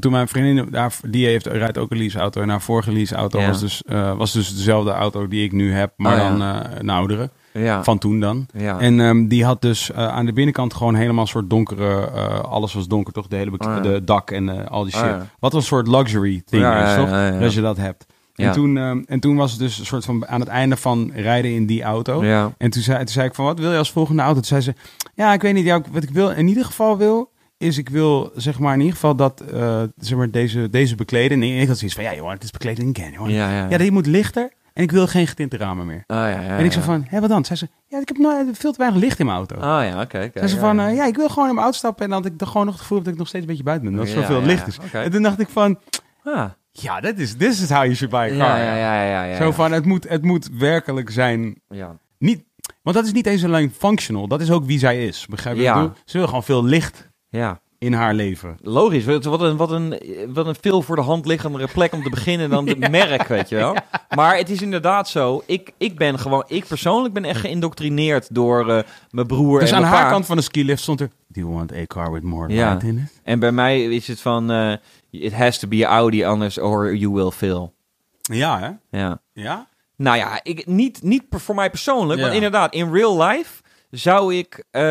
[0.00, 0.74] toen mijn vriendin,
[1.06, 2.40] die heeft, rijdt ook een leaseauto.
[2.40, 3.46] En haar vorige leaseauto Ja.
[3.46, 3.82] was, dus,
[4.16, 6.40] was dus dezelfde auto die ik nu heb, maar Oh, dan
[6.78, 7.30] een oudere.
[7.52, 8.46] ja, Van toen dan.
[8.52, 12.10] En ehm, die had dus aan de binnenkant gewoon helemaal soort donkere...
[12.40, 13.26] alles was donker, toch?
[13.26, 15.14] De hele Oh, de dak en al die Oh, shit.
[15.38, 17.40] Wat een soort luxury thing is, toch?
[17.40, 18.06] Dat je dat hebt.
[18.36, 21.10] En, toen, ehm, en toen was het dus een soort van aan het einde van
[21.14, 22.24] rijden in die auto.
[22.24, 22.52] ja.
[22.58, 24.34] En toen zei, toen zei ik van, wat wil je als volgende auto?
[24.34, 24.74] Toen zei ze,
[25.14, 25.64] ja, ik weet niet.
[25.64, 28.94] Ja, wat ik wil, in ieder geval wil, is ik wil, zeg maar, in ieder
[28.94, 31.42] geval dat, eh, zeg maar, deze, deze bekleding.
[31.42, 33.28] En ik had zoiets van, ja, joh, het is bekleding again, joh.
[33.30, 33.78] Ja, Ja, ja.
[33.78, 34.52] die moet lichter.
[34.72, 36.04] En ik wil geen getinte ramen meer.
[36.06, 37.44] Oh, ja, ja, en ik zei van, hé, wat dan?
[37.44, 39.56] Zei ze, ja, ik heb nou, veel te weinig licht in mijn auto.
[39.56, 40.16] Oh ja, oké.
[40.16, 40.88] oké, zei ze van, ja.
[40.88, 42.74] eh, ja, ik wil gewoon in mijn auto stappen en dat ik er gewoon nog
[42.74, 43.98] het gevoel heb dat ik nog steeds een beetje buiten ben.
[43.98, 44.78] Dat zoveel licht is.
[44.92, 45.78] En toen dacht ik van,
[46.24, 46.50] Ah,
[46.80, 48.58] ja, dat is, this is how you should buy a ja, car.
[48.58, 51.96] ja, ja, ja, ja, Zo van, het moet, het moet werkelijk zijn Ja.
[52.18, 52.44] niet,
[52.82, 54.28] want dat is niet eens alleen functional.
[54.28, 55.26] Dat is ook wie zij is.
[55.26, 55.92] Begrijp je Ja.
[56.04, 57.60] Ze wil gewoon veel licht ja.
[57.78, 58.56] in haar leven.
[58.62, 59.98] Logisch, wat wat een, wat, een,
[60.32, 63.48] wat een veel voor de hand liggendere plek om te beginnen dan het merk, weet
[63.48, 63.76] je wel.
[64.16, 68.70] Maar het is inderdaad zo, ik, ik ben gewoon, ik persoonlijk ben echt geïndoctrineerd door
[68.70, 71.10] eh, mijn broer Dus en aan mijn haar kant van de skilift stond er...
[71.28, 72.68] Do you want a car with more Ja.
[72.70, 73.20] light in it?
[73.24, 74.72] En bij mij is het van, eh
[75.20, 77.74] it has to be Audi, anders or you will fail.
[78.22, 78.98] Ja, hè?
[78.98, 79.20] Ja.
[79.32, 79.66] Ja?
[79.96, 84.64] Nou ja, ik, niet, niet voor mij persoonlijk, want inderdaad, in real life zou ik,
[84.70, 84.82] eh,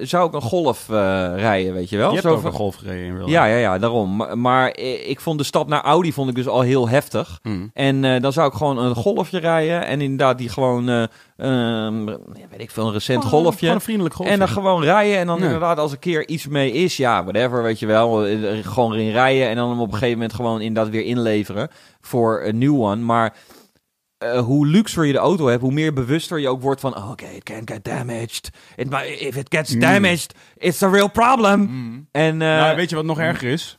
[0.00, 0.96] zou ik een golf eh,
[1.36, 2.06] rijden, weet je wel.
[2.08, 4.16] Je hebt Zo ook van- een golf gereden in Ja, ja, ja, daarom.
[4.16, 4.76] Maar, maar
[5.06, 7.38] ik vond de stap naar Audi vond ik dus al heel heftig.
[7.42, 7.70] Mm.
[7.74, 9.86] En eh, dan zou ik gewoon een golfje rijden.
[9.86, 11.02] En inderdaad, die gewoon, eh,
[11.36, 12.04] ehm,
[12.50, 13.58] weet ik veel, een recent golfje.
[13.58, 14.32] Gewoon een vriendelijk golfje.
[14.32, 15.18] En dan gewoon rijden.
[15.18, 15.44] En dan Ja.
[15.44, 18.26] inderdaad, als een keer iets mee is, ja, whatever, weet je wel.
[18.62, 19.48] Gewoon erin rijden.
[19.48, 21.68] En dan hem op een gegeven moment gewoon inderdaad weer inleveren
[22.00, 22.96] voor een new one.
[23.02, 23.34] Maar
[24.20, 26.96] eh, hoe luxer je de auto hebt, hoe meer bewuster je ook wordt van...
[26.96, 28.50] oh, Oké, it can get damaged.
[28.76, 29.80] It, if it gets Mm.
[29.80, 31.60] damaged, it's a real problem.
[31.60, 32.06] Mm.
[32.10, 33.78] En, eh, nou, weet je wat nog erger is?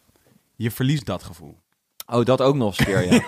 [0.55, 1.60] Je verliest dat gevoel.
[2.11, 3.21] Oh, dat ook nog keer, ja.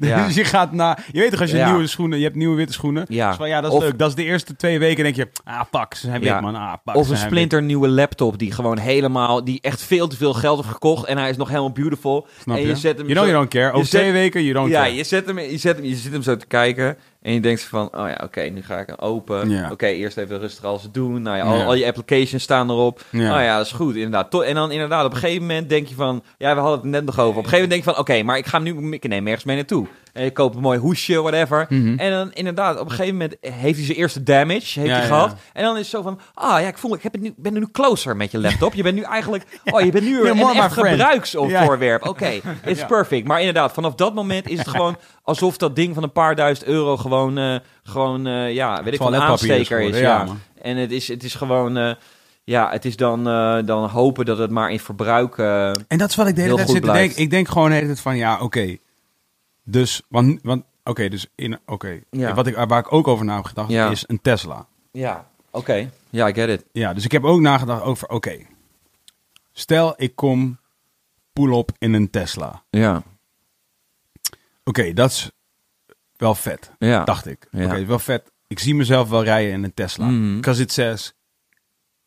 [0.00, 0.26] ja.
[0.26, 0.98] Dus je gaat na...
[1.12, 1.70] Je weet toch, als je Ja.
[1.70, 2.18] nieuwe schoenen...
[2.18, 3.04] Je hebt nieuwe witte schoenen.
[3.08, 3.28] Ja.
[3.28, 3.98] Dus van, ja, dat is Of- leuk.
[3.98, 5.28] Dat is de eerste twee weken denk je...
[5.44, 6.40] Ah, pak, ze zijn wit, Ja.
[6.40, 6.54] man.
[6.54, 9.44] Ah, pak, Of een zijn splinternieuwe laptop die gewoon helemaal...
[9.44, 12.26] die echt veel te veel geld heeft gekocht en hij is nog helemaal beautiful.
[12.42, 12.68] Snap en je?
[12.68, 13.72] je zet hem you know zo- you don't care.
[13.72, 14.94] Over twee weken, you don't ja, care.
[14.94, 17.62] je zet, hem, je, zet hem, je zit hem zo te kijken en je denkt
[17.62, 17.86] van...
[17.86, 19.50] oh ja, oké, nu ga ik hem open.
[19.50, 19.70] Ja.
[19.70, 21.22] Oké, eerst even rustig alles doen.
[21.22, 21.64] Nou ja, al, Ja.
[21.64, 23.04] al je applications staan erop.
[23.10, 23.18] Ja.
[23.28, 24.30] Nou ja, dat is goed, inderdaad.
[24.30, 26.22] To- En dan inderdaad, op een gegeven moment denk je van...
[26.38, 27.38] ja, we hadden het net nog over.
[27.38, 28.14] Op een gegeven moment denk je van...
[28.16, 28.92] oké, maar ik ga hem nu...
[28.94, 29.86] ik neem ergens mee naartoe.
[30.12, 31.66] En je koopt een mooi hoesje, whatever.
[31.68, 31.98] Mhm.
[31.98, 35.06] En dan inderdaad, op een gegeven moment heeft hij zijn eerste damage heeft Ja, hij
[35.06, 35.30] gehad.
[35.30, 35.36] ja.
[35.52, 37.52] En dan is het zo van, ah ja, ik voel, ik heb het nu, ben
[37.52, 38.74] nu closer met je laptop.
[38.74, 42.06] Je bent nu eigenlijk, oh, je bent nu een my echt gebruiksvoorwerp.
[42.08, 42.26] Oké,
[42.64, 42.86] it's Ja.
[42.86, 43.26] perfect.
[43.26, 46.68] Maar inderdaad, vanaf dat moment is het gewoon alsof dat ding van een paar duizend
[46.68, 49.66] euro gewoon, eh, gewoon eh, ja, weet ik wel, een is aansteker is.
[49.86, 50.26] geworden, ja.
[50.62, 51.90] En het is, het is gewoon, eh,
[52.44, 53.24] ja, het is dan,
[53.66, 55.38] dan hopen dat het maar in verbruik...
[55.38, 57.06] En dat is wat ik de hele tijd goed zit te blijft.
[57.06, 57.22] denken.
[57.24, 58.76] Ik denk gewoon de hele tijd van, ja, oké.
[59.64, 62.00] Dus, want, want oké, dus in, oké.
[62.10, 62.34] Ja.
[62.34, 63.90] Wat ik, waar ik ook over na heb gedacht, Ja.
[63.90, 64.66] is een Tesla.
[64.90, 65.90] ja, oké.
[66.10, 66.64] Ja, I get it.
[66.72, 68.36] Ja, dus ik heb ook nagedacht over, oké.
[69.52, 70.58] Stel, ik kom
[71.32, 72.62] pull-op in een Tesla.
[72.70, 73.02] Ja,
[74.64, 75.30] Oké, dat is
[76.16, 77.04] wel vet, ja.
[77.04, 77.46] dacht ik.
[77.50, 77.64] Ja.
[77.64, 78.32] Oké, wel vet.
[78.46, 80.04] Ik zie mezelf wel rijden in een Tesla.
[80.06, 80.36] Mhm.
[80.36, 81.12] Because it says,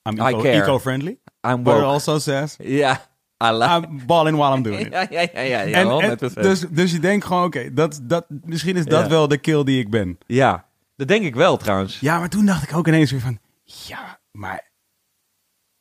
[0.10, 1.20] I'm I eco- eco-friendly.
[1.48, 1.86] I'm but it woke.
[1.94, 4.92] also says, Ja, Love I'm balling while I'm doing it.
[4.92, 6.34] Ja, ja, ja, ja, ja, En- 100%.
[6.36, 9.10] en dus, dus je denkt gewoon, oké, dat, dat, misschien is dat Ja.
[9.10, 10.18] wel de kill die ik ben.
[10.28, 12.00] Ja, dat denk ik wel trouwens.
[12.00, 14.74] Ja, maar toen dacht ik ook ineens weer van, ja, maar...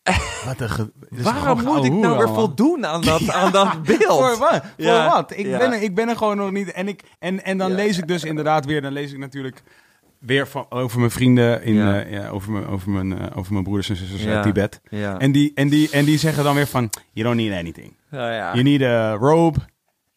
[0.46, 4.02] Wat een Waarom moet ik nou hoer weer voldoen aan dat, aan dat beeld?
[4.18, 4.62] Voor wat?
[4.78, 5.32] Voor wat?
[5.36, 6.72] Ik, ben er, ik ben er gewoon nog niet.
[6.72, 9.62] En, ik, en, en dan lees ik dus inderdaad weer, dan lees ik natuurlijk
[10.26, 11.96] weer van, over mijn vrienden, in, Ja.
[12.06, 14.34] ja, over, mijn, over, mijn, eh, over mijn broeders en zusters Ja.
[14.34, 14.80] uit Tibet.
[14.90, 15.18] Ja.
[15.18, 17.96] En, die, en, die, en die zeggen dan weer van, you don't need anything.
[18.10, 18.52] Ja.
[18.52, 19.58] You need a robe,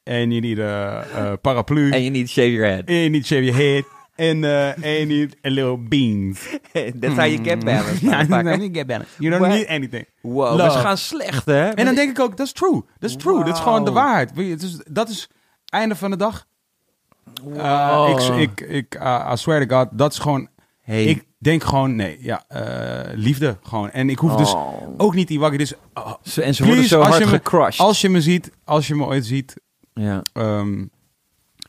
[0.03, 2.79] and you need a, a paraplu, And you need to shave your head.
[2.79, 3.83] and you need to shave your head,
[4.17, 6.39] and, and you need a little beans.
[6.99, 8.05] That's how you get balance.
[8.05, 8.57] Ja, motherfucker.
[8.59, 9.09] you get balance.
[9.19, 9.57] You don't What?
[9.57, 10.05] need anything.
[10.21, 10.73] Wow, Love.
[10.73, 11.69] we gaan slecht, hè?
[11.69, 12.83] En dan denk ik ook, dat is true.
[12.99, 13.43] Dat is true.
[13.43, 14.31] Dat is gewoon de waarheid.
[14.35, 15.29] Je, het is, dat is
[15.65, 16.45] einde van de dag.
[17.43, 17.55] Wow.
[17.57, 20.47] Uh, ik, ik, ik, uh, I swear to God, dat is gewoon...
[20.81, 21.05] Hey.
[21.05, 23.89] Ik denk gewoon, nee, ja, eh, liefde gewoon.
[23.91, 24.81] En ik hoef dus Oh.
[24.97, 25.57] ook niet die wakker.
[25.57, 27.79] Dus oh, Ze- En ze Please, worden zo als hard je me- gecrushed.
[27.79, 29.55] als je me ziet, als je me ooit ziet,
[29.93, 30.21] Ja.
[30.33, 30.85] ehm,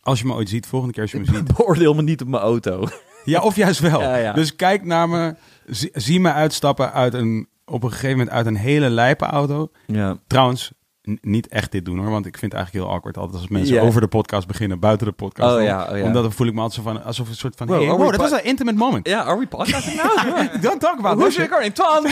[0.03, 1.57] als je me ooit ziet, volgende keer als je me ziet.
[1.57, 2.85] Beoordeel me niet op mijn auto.
[3.25, 4.01] Ja, of juist wel.
[4.01, 4.33] Ja, ja.
[4.33, 5.35] Dus kijk naar me,
[5.67, 9.71] zie, zie me uitstappen uit een, op een gegeven moment uit een hele lijpe auto.
[9.87, 10.17] Ja.
[10.27, 10.73] Trouwens,
[11.21, 13.81] niet echt dit doen hoor, want ik vind het eigenlijk heel awkward altijd als mensen
[13.83, 15.57] over de podcast beginnen, buiten de podcast.
[15.57, 16.05] Oh ja, oh ja.
[16.05, 18.11] Omdat dan voel ik me altijd zo van, alsof een soort van, Wow, hey, wow,
[18.11, 19.09] dat was een intimate moment.
[19.09, 20.63] Ja, are we podcasting now?
[20.63, 21.75] Don't talk about Who's your recording?
[21.75, 22.07] Tom!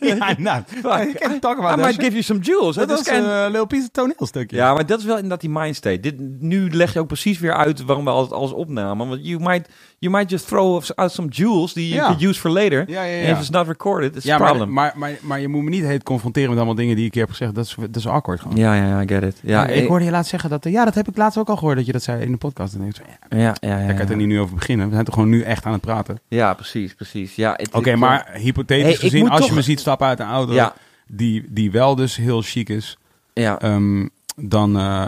[0.00, 0.62] Ja, nou,
[1.20, 2.00] kan talk I about that might shit.
[2.02, 2.76] give you some jewels.
[2.76, 4.56] Dat is een geen- uh, little piece of toneelstukje.
[4.56, 6.00] Ja, maar dat is wel inderdaad die mindstate.
[6.00, 9.08] Dit, nu leg je ook precies weer uit waarom we altijd alles opnamen.
[9.08, 12.50] Want you might, you might just throw out some jewels die you could use for
[12.50, 12.84] later.
[12.90, 13.20] Ja, ja, ja.
[13.28, 14.72] And if it's not recorded, it's Ja, a maar, problem.
[14.72, 17.20] maar, maar, maar je moet me niet heet confronteren met allemaal dingen die ik keer
[17.20, 17.54] heb gezegd.
[17.54, 18.56] Dat is, dat is awkward gewoon.
[18.56, 19.38] ja, ja, ja, I get it.
[19.42, 20.64] Ja, ik hoorde je laatst zeggen dat...
[20.64, 22.74] Ja, dat heb ik laatst ook al gehoord dat je dat zei in de podcast.
[22.74, 22.96] En ik
[23.28, 24.86] ja, Ja, ja, daar kan er niet nu over beginnen.
[24.86, 26.20] We zijn toch gewoon nu echt aan het praten.
[26.28, 27.34] Ja, precies, precies.
[27.34, 30.26] Ja, Oké, maar hypothetisch Hey, ik gezien, als toch- je me ziet stappen uit een
[30.26, 30.70] auto...
[31.08, 32.98] Die, die wel dus heel chic is...
[33.32, 34.06] ja, ehm,
[34.36, 35.04] dan, eh,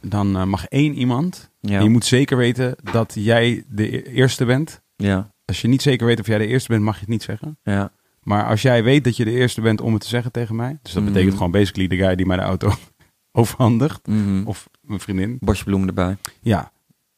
[0.00, 1.50] dan eh, mag één iemand...
[1.70, 1.80] ja.
[1.80, 4.82] Je moet zeker weten dat jij de e- eerste bent.
[4.96, 7.22] ja, Als je niet zeker weet of jij de eerste bent, mag je het niet
[7.22, 7.58] zeggen.
[7.62, 7.92] ja.
[8.22, 10.78] Maar als jij weet dat je de eerste bent om het te zeggen tegen mij...
[10.82, 11.12] Dus dat Mhm.
[11.12, 12.72] betekent gewoon basically de guy die mij de auto
[13.32, 14.06] overhandigt.
[14.06, 14.46] Mhm.
[14.46, 15.36] Of mijn vriendin.
[15.40, 16.16] Bosje bloemen erbij.
[16.40, 16.72] Ja,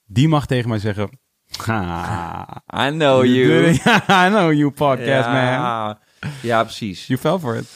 [0.07, 1.11] die mag tegen mij zeggen...
[1.65, 3.65] Ha, I know you.
[4.25, 5.37] I know you podcast man.
[5.45, 5.99] ja.
[6.43, 7.07] Ja, precies.
[7.07, 7.67] You fell for it.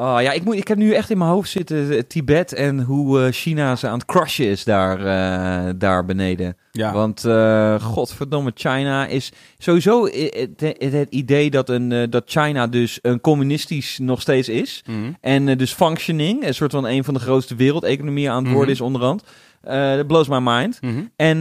[0.00, 2.80] Oh ja, ik, moet, ik heb nu echt in mijn hoofd zitten eh, Tibet en
[2.82, 6.56] hoe eh, China ze aan het crushen is daar, eh, daar beneden.
[6.72, 13.20] Ja, Want eh, godverdomme, China is sowieso het, idee dat, een, dat China dus een
[13.20, 14.82] communistisch nog steeds is.
[14.86, 15.12] Mhm.
[15.20, 18.54] En dus functioning, een soort van een van de grootste wereldeconomieën aan het Mhm.
[18.54, 19.24] worden is onderhand.
[19.62, 20.78] That blows my mind.
[20.80, 21.00] Mhm.
[21.16, 21.40] En,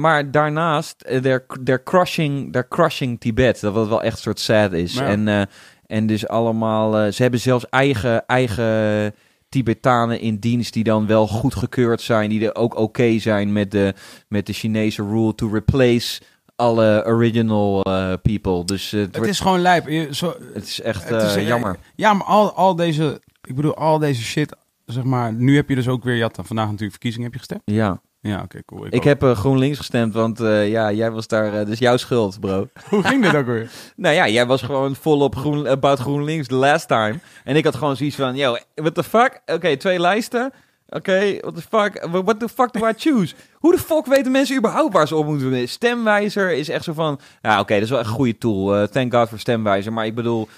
[0.00, 3.60] maar daarnaast, they're, they're, crushing, they're crushing Tibet.
[3.60, 4.94] Dat wat wel echt een soort sad is.
[4.94, 5.06] Ja.
[5.06, 5.48] En,
[5.88, 9.14] en dus allemaal, eh, ze hebben zelfs eigen, eigen
[9.48, 12.28] Tibetanen in dienst die dan wel goedgekeurd zijn.
[12.30, 13.94] Die er ook oké zijn met de,
[14.28, 16.20] met de Chinese rule to replace
[16.56, 18.64] alle original eh, people.
[18.64, 19.88] Dus eh, het, is gewoon lijp.
[19.88, 21.76] Je- Zo, het is echt het is, jammer.
[21.94, 23.20] Ja, maar al, al deze...
[23.48, 24.56] Ik bedoel, al deze shit...
[24.84, 26.14] Zeg maar, nu heb je dus ook weer...
[26.14, 27.62] Je had dan vandaag natuurlijk verkiezingen heb je gestemd.
[27.64, 28.86] Ja, Ja, oké, cool.
[28.90, 32.40] ik heb eh, GroenLinks gestemd, want eh, ja, jij was daar, eh, dus jouw schuld,
[32.40, 32.68] bro.
[32.90, 33.70] Hoe ging dit ook weer?
[33.96, 37.18] Nou ja, jij was gewoon volop groen, about GroenLinks the last time.
[37.44, 39.40] En ik had gewoon zoiets van, yo, what the fuck?
[39.46, 40.52] Oké, twee lijsten.
[40.88, 42.06] Oké, what the fuck?
[42.10, 43.34] What the fuck do I choose?
[43.54, 45.68] Hoe de fuck weten mensen überhaupt waar ze op moeten?
[45.68, 48.88] Stemwijzer is echt zo van, ja oké, dat is wel echt een goede tool.
[48.88, 49.92] Thank God voor stemwijzer.
[49.92, 50.48] Maar ik bedoel,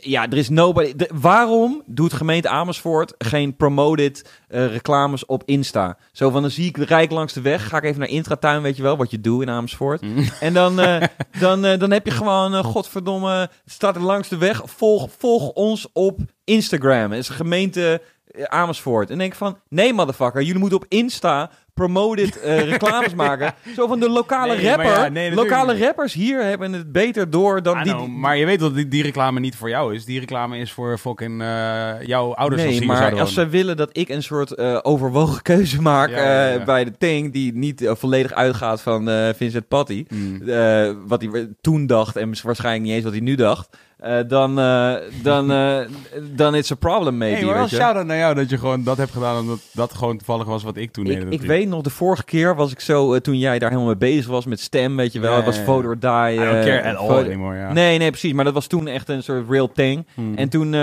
[0.00, 0.92] ja, er is nobody...
[0.96, 5.96] de- waarom doet gemeente Amersfoort geen promoted eh, reclames op Insta?
[6.12, 7.68] Zo van, dan zie ik rijk langs de weg.
[7.68, 10.02] Ga ik even naar Intratuin, weet je wel, wat je doet in Amersfoort.
[10.40, 11.02] En dan, eh,
[11.40, 14.62] dan, eh, dan heb je gewoon, eh, godverdomme, staat er langs de weg.
[14.64, 17.10] Volg, volg ons op Instagram.
[17.10, 19.10] Het is gemeente eh, Amersfoort.
[19.10, 23.54] En denk ik van, nee motherfucker, jullie moeten op Insta promoted eh, reclames maken.
[23.76, 24.84] Zo van de lokale Nee, rapper.
[24.86, 25.82] ja, nee, natuurlijk lokale niet.
[25.82, 27.94] rappers hier hebben het beter door dan die...
[27.94, 30.04] maar je weet dat die, die reclame niet voor jou is.
[30.04, 33.88] Die reclame is voor fucking eh, jouw ouders als Nee, maar als ze willen dat
[33.92, 36.64] ik een soort eh, overwogen keuze maak Ja, ja, ja.
[36.64, 40.40] bij de Ting, die niet volledig uitgaat van Vincent Patty, Mm.
[41.06, 44.94] wat hij toen dacht en waarschijnlijk niet eens wat hij nu dacht, eh, dan, eh,
[45.22, 45.78] dan, eh,
[46.22, 47.36] dan it's a problem maybe.
[47.36, 49.38] Hey, maar wel shout-out naar jou dat je gewoon dat hebt gedaan.
[49.38, 51.22] Omdat dat gewoon toevallig was wat ik toen deed.
[51.22, 54.12] Ik, ik weet nog, de vorige keer was ik zo, toen jij daar helemaal mee
[54.14, 55.58] bezig was met stem, weet je wel, het was.
[55.58, 56.32] Vote or Die.
[56.32, 57.72] I don't care at all Vote- anymore, ja.
[57.72, 60.06] Nee, nee, precies, maar dat was toen echt een soort real thing.
[60.14, 60.36] Hmm.
[60.36, 60.74] En toen,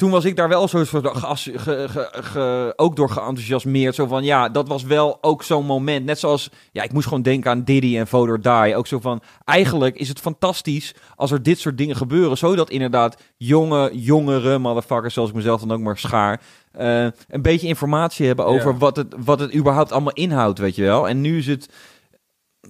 [0.00, 3.94] toen was ik daar wel zo ge- ge- ge- ook door geenthousiasmeerd.
[3.94, 6.04] Zo van, ja, dat was wel ook zo'n moment.
[6.04, 8.76] Net zoals, ja, ik moest gewoon denken aan Diddy en Vote or Die.
[8.76, 12.38] Ook zo van, eigenlijk is het fantastisch als er dit soort dingen gebeuren.
[12.38, 16.40] Zodat inderdaad jonge, jongere motherfuckers, zoals ik mezelf dan ook maar schaar...
[16.72, 18.76] eh, een beetje informatie hebben over Ja.
[18.78, 21.08] wat, het, wat het überhaupt allemaal inhoudt, weet je wel.
[21.08, 21.68] En nu is het...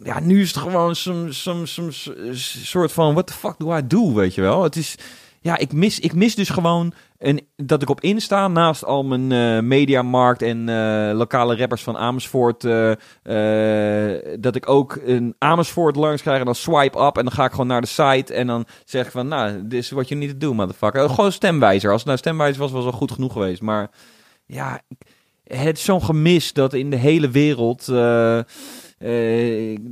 [0.03, 3.13] Ja, nu is het gewoon s- soort van...
[3.13, 4.63] What the fuck do I do, weet je wel?
[4.63, 4.95] Het is...
[5.43, 9.33] Ja, ik mis, ik mis dus gewoon een, dat ik op Insta naast al mijn
[9.33, 12.93] eh, mediamarkt en eh, lokale rappers van Amersfoort, eh,
[14.41, 17.51] dat ik ook een Amersfoort langs krijg en dan swipe up en dan ga ik
[17.51, 20.29] gewoon naar de site en dan zeg ik van, nou, dit is wat je niet
[20.29, 21.11] te doen, motherfucker.
[21.11, 21.93] Gewoon stemwijzer.
[21.93, 23.63] Als nou stemwijzer was, was wel goed genoeg geweest.
[23.63, 23.91] Maar
[24.47, 24.81] ja,
[25.45, 28.45] het is zo'n gemis dat in de hele wereld de,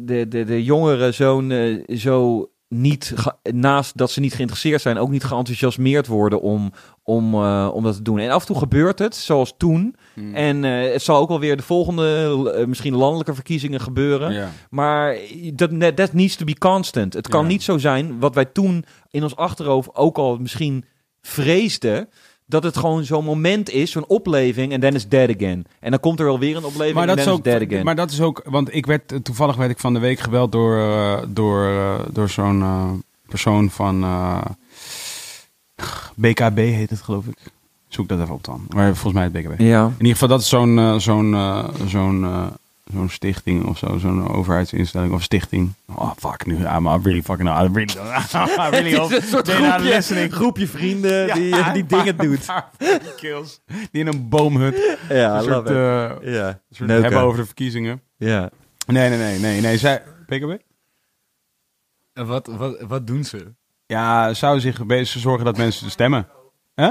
[0.07, 6.07] de, de jongeren zo'n zo niet, naast dat ze niet geïnteresseerd zijn, ook niet geenthousiasmeerd
[6.07, 6.73] worden om,
[7.03, 8.19] om, eh, om dat te doen.
[8.19, 9.97] En af en toe gebeurt het, zoals toen.
[10.15, 10.35] Hmm.
[10.35, 14.51] En eh, het zal ook wel weer de volgende, eh, misschien landelijke verkiezingen gebeuren.
[14.71, 15.17] Maar
[15.55, 17.13] dat that, needs to be constant.
[17.13, 20.85] Het kan niet zo zijn, wat wij toen in ons achterhoofd ook al misschien
[21.21, 22.09] vreesden,
[22.49, 25.67] dat het gewoon zo'n moment is, zo'n opleving, en then is dead again.
[25.81, 27.85] En dan komt er wel weer een opleving, Maar en is ook, dead again.
[27.85, 30.79] maar dat is ook, want ik werd, toevallig werd ik van de week gebeld door,
[30.79, 32.91] eh, door, eh, door zo'n eh,
[33.29, 34.01] persoon van
[36.15, 37.39] BKB heet het geloof ik.
[37.89, 38.67] Zoek dat even op dan.
[38.69, 39.61] Maar volgens mij het BKB.
[39.61, 39.85] ja.
[39.85, 41.37] In ieder geval, dat is zo'n zo'n
[41.87, 42.27] zo'n
[42.93, 43.99] zo'n stichting of zo.
[43.99, 45.73] Zo'n overheidsinstelling of stichting.
[45.95, 46.47] Oh, fuck.
[46.47, 47.49] Nu, I'm really fucking...
[47.49, 47.85] I really,
[48.67, 50.33] I really Het hope is een soort groepje, listening.
[50.35, 52.47] groepje vrienden Ja, die, eh, die een dingen doet.
[52.79, 53.61] een kills.
[53.67, 56.25] Die in een boomhut Ja, een I soort, love it.
[56.27, 58.03] eh, Ja, een soort hebben over de verkiezingen.
[58.17, 58.51] Ja.
[58.87, 59.39] Nee, nee, nee.
[59.39, 59.79] nee, nee.
[59.79, 60.03] Zij?
[62.13, 63.55] En wat, wat, wat doen ze?
[63.87, 66.29] Ja, zou zich bezig ze zorgen dat mensen stemmen.
[66.75, 66.91] Hè?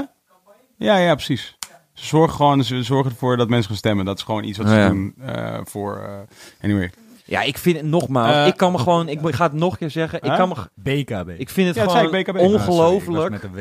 [0.76, 1.57] Ja, ja, precies.
[1.98, 4.04] Ze zorgen gewoon, ze zorgen ervoor dat mensen gaan stemmen.
[4.04, 4.88] Dat is gewoon iets wat ze ja.
[4.88, 5.96] doen eh, voor.
[5.96, 6.90] eh, anyway.
[7.24, 9.78] ja, ik vind het nogmaals, Eh, ik kan me gewoon, ik ga het nog een
[9.78, 11.28] keer zeggen, ik kan me, BKB.
[11.40, 12.04] ik vind het Ja, gewoon ik.
[12.04, 13.30] Ah, sorry, ik was ongelooflijk.
[13.30, 13.58] met een W.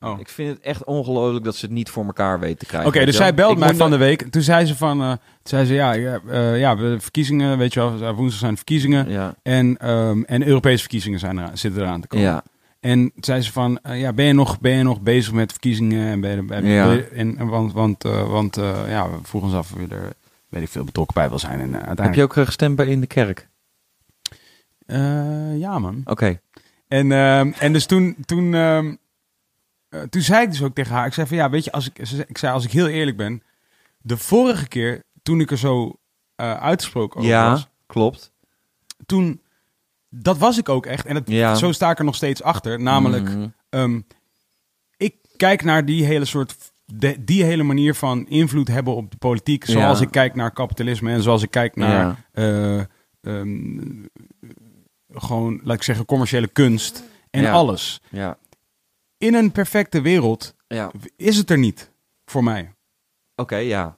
[0.00, 0.20] Oh.
[0.20, 2.88] Ik vind het echt ongelooflijk dat ze het niet voor elkaar weten te krijgen.
[2.88, 4.22] Oké, dus zij belt mij van de week.
[4.30, 7.72] Toen zei ze van, eh, toen zei ze ja, ja, eh, ja, we- verkiezingen, weet
[7.74, 9.10] je wel, woensdag zijn verkiezingen.
[9.10, 12.26] Ja, En, ehm, en Europese verkiezingen zijn eraan, zitten eraan te komen.
[12.26, 12.42] ja.
[12.84, 16.06] En zei ze van, eh, ja, ben je, nog, ben je nog bezig met verkiezingen?
[16.08, 16.98] En ben je, ben je- Ja.
[16.98, 20.12] en, want want, eh, want eh, ja, we vroegen ons af of je er,
[20.48, 21.60] weet ik veel, betrokken bij wil zijn.
[21.60, 22.16] En, eh, Heb uiteindelijk...
[22.32, 23.48] je ook gestemd bij in de kerk?
[25.56, 26.00] Ja, man.
[26.04, 26.40] Oké.
[26.88, 28.94] En, ehm, en dus toen, toen, ehm,
[29.88, 31.86] eh, toen zei ik dus ook tegen haar, ik zei van ja, weet je, als
[31.86, 31.98] ik,
[32.28, 33.42] ik zei als ik heel eerlijk ben,
[33.98, 35.96] de vorige keer toen ik er zo
[36.36, 38.32] uitgesproken over Ja, was, klopt.
[39.06, 39.40] toen,
[40.14, 41.06] dat was ik ook echt.
[41.06, 41.54] En het, Ja.
[41.54, 42.80] zo sta ik er nog steeds achter.
[42.80, 43.46] Namelijk, Mhm.
[43.68, 44.00] ehm,
[44.96, 49.16] ik kijk naar die hele soort, de- die hele manier van invloed hebben op de
[49.16, 50.04] politiek, zoals Ja.
[50.04, 52.16] ik kijk naar kapitalisme en zoals ik kijk naar, Ja.
[52.32, 52.84] eh,
[53.20, 53.80] ehm,
[55.12, 58.00] gewoon, laat ik zeggen, commerciële kunst en alles.
[58.10, 58.38] Ja.
[59.18, 60.54] In een perfecte wereld
[61.16, 61.90] is het er niet
[62.24, 62.72] voor mij.
[63.36, 63.96] Oké, ja.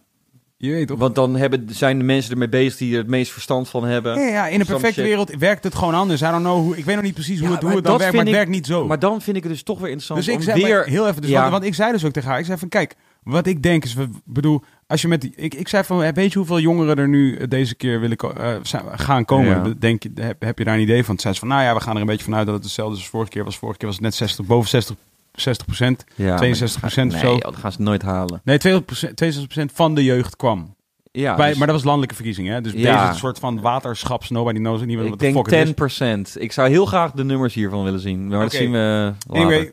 [0.58, 0.98] Je weet toch?
[0.98, 4.20] Want dan hebben, zijn de mensen ermee bezig die er het meest verstand van hebben.
[4.20, 6.20] Ja, ja, in een perfecte wereld werkt het gewoon anders.
[6.20, 7.92] I don't know hoe, ik weet nog niet precies hoe Ja, het, hoe het dan
[7.92, 8.86] dat werkt, maar het werkt niet zo.
[8.86, 10.76] Maar dan vind ik het dus toch weer interessant dus ik om zei weer...
[10.76, 11.40] maar heel even, dus Ja.
[11.40, 13.84] want, want ik zei dus ook tegen haar, ik zei van kijk, wat ik denk
[13.84, 16.96] is, we- bedoel, als je met die, ik, ik zei van, weet je hoeveel jongeren
[16.98, 18.54] er nu deze keer willen eh,
[18.94, 19.64] gaan komen?
[19.68, 19.74] Ja.
[19.78, 21.06] Denk je, heb, heb je daar een idee van?
[21.14, 22.94] Toen zei ze van, nou ja, we gaan er een beetje vanuit dat het hetzelfde
[22.94, 23.56] is als vorige keer was.
[23.58, 24.96] Vorige keer was het net 60, boven 60,
[25.40, 26.04] 60 procent.
[26.14, 27.30] Ja, 62% maar- of zo.
[27.30, 28.40] Nee, dat gaan ze nooit halen.
[28.44, 30.74] Nee, 62 62% van de jeugd kwam.
[31.12, 32.60] Ja, Bij, dus maar dat was landelijke verkiezingen, hè?
[32.60, 33.06] Dus Ja.
[33.06, 35.64] deze soort van waterschaps, nobody knows ik wat de denk fuck het is.
[35.64, 36.36] 10%.
[36.42, 38.28] Ik zou heel graag de nummers hiervan willen zien.
[38.28, 38.56] Maar dat Oké.
[38.56, 39.42] zien we later.
[39.42, 39.72] Anyway,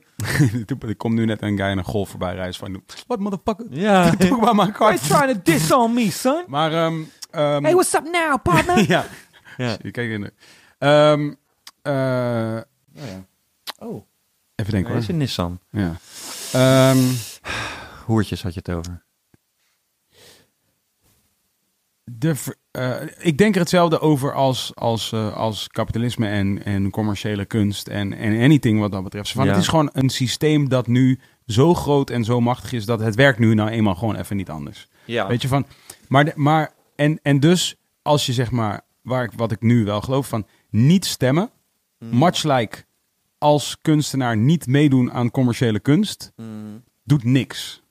[0.90, 3.66] er komt nu net een guy in een golf voorbij rijden van, what motherfucker?
[3.70, 4.10] Ja.
[4.16, 4.94] Talk about my car.
[4.94, 6.44] Why trying to diss on me, son?
[6.48, 6.94] Maar, ehm
[7.32, 8.86] ehm, Hey, what's up now, partner?
[8.96, 9.06] ja.
[9.58, 9.78] Ja.
[9.82, 10.34] Je kijkt in de...
[10.78, 11.34] Ehm,
[11.82, 12.58] eh,
[13.80, 14.06] Oh,
[14.64, 15.16] even denken dat is hoor.
[15.16, 15.60] een Nissan.
[15.70, 15.96] Ja.
[16.52, 17.04] Ehm,
[18.06, 19.04] Hoertjes had je het over.
[22.04, 22.36] de,
[22.72, 27.88] eh, ik denk er hetzelfde over als, als, eh, als kapitalisme en, en commerciële kunst
[27.88, 29.32] en, en anything wat dat betreft.
[29.32, 29.52] Van, Ja.
[29.52, 33.16] Het is gewoon een systeem dat nu zo groot en zo machtig is dat het
[33.16, 34.88] werkt nu nou eenmaal gewoon even niet anders.
[35.06, 35.28] Ja.
[35.28, 35.66] Weet je van,
[36.08, 39.86] maar, de- maar en, en dus als je zeg maar, waar ik, wat ik nu
[39.86, 41.50] wel geloof van, niet stemmen,
[42.00, 42.18] Mm.
[42.18, 42.84] much like
[43.44, 46.84] als kunstenaar niet meedoen aan commerciële kunst, Mm.
[47.04, 47.82] doet niks.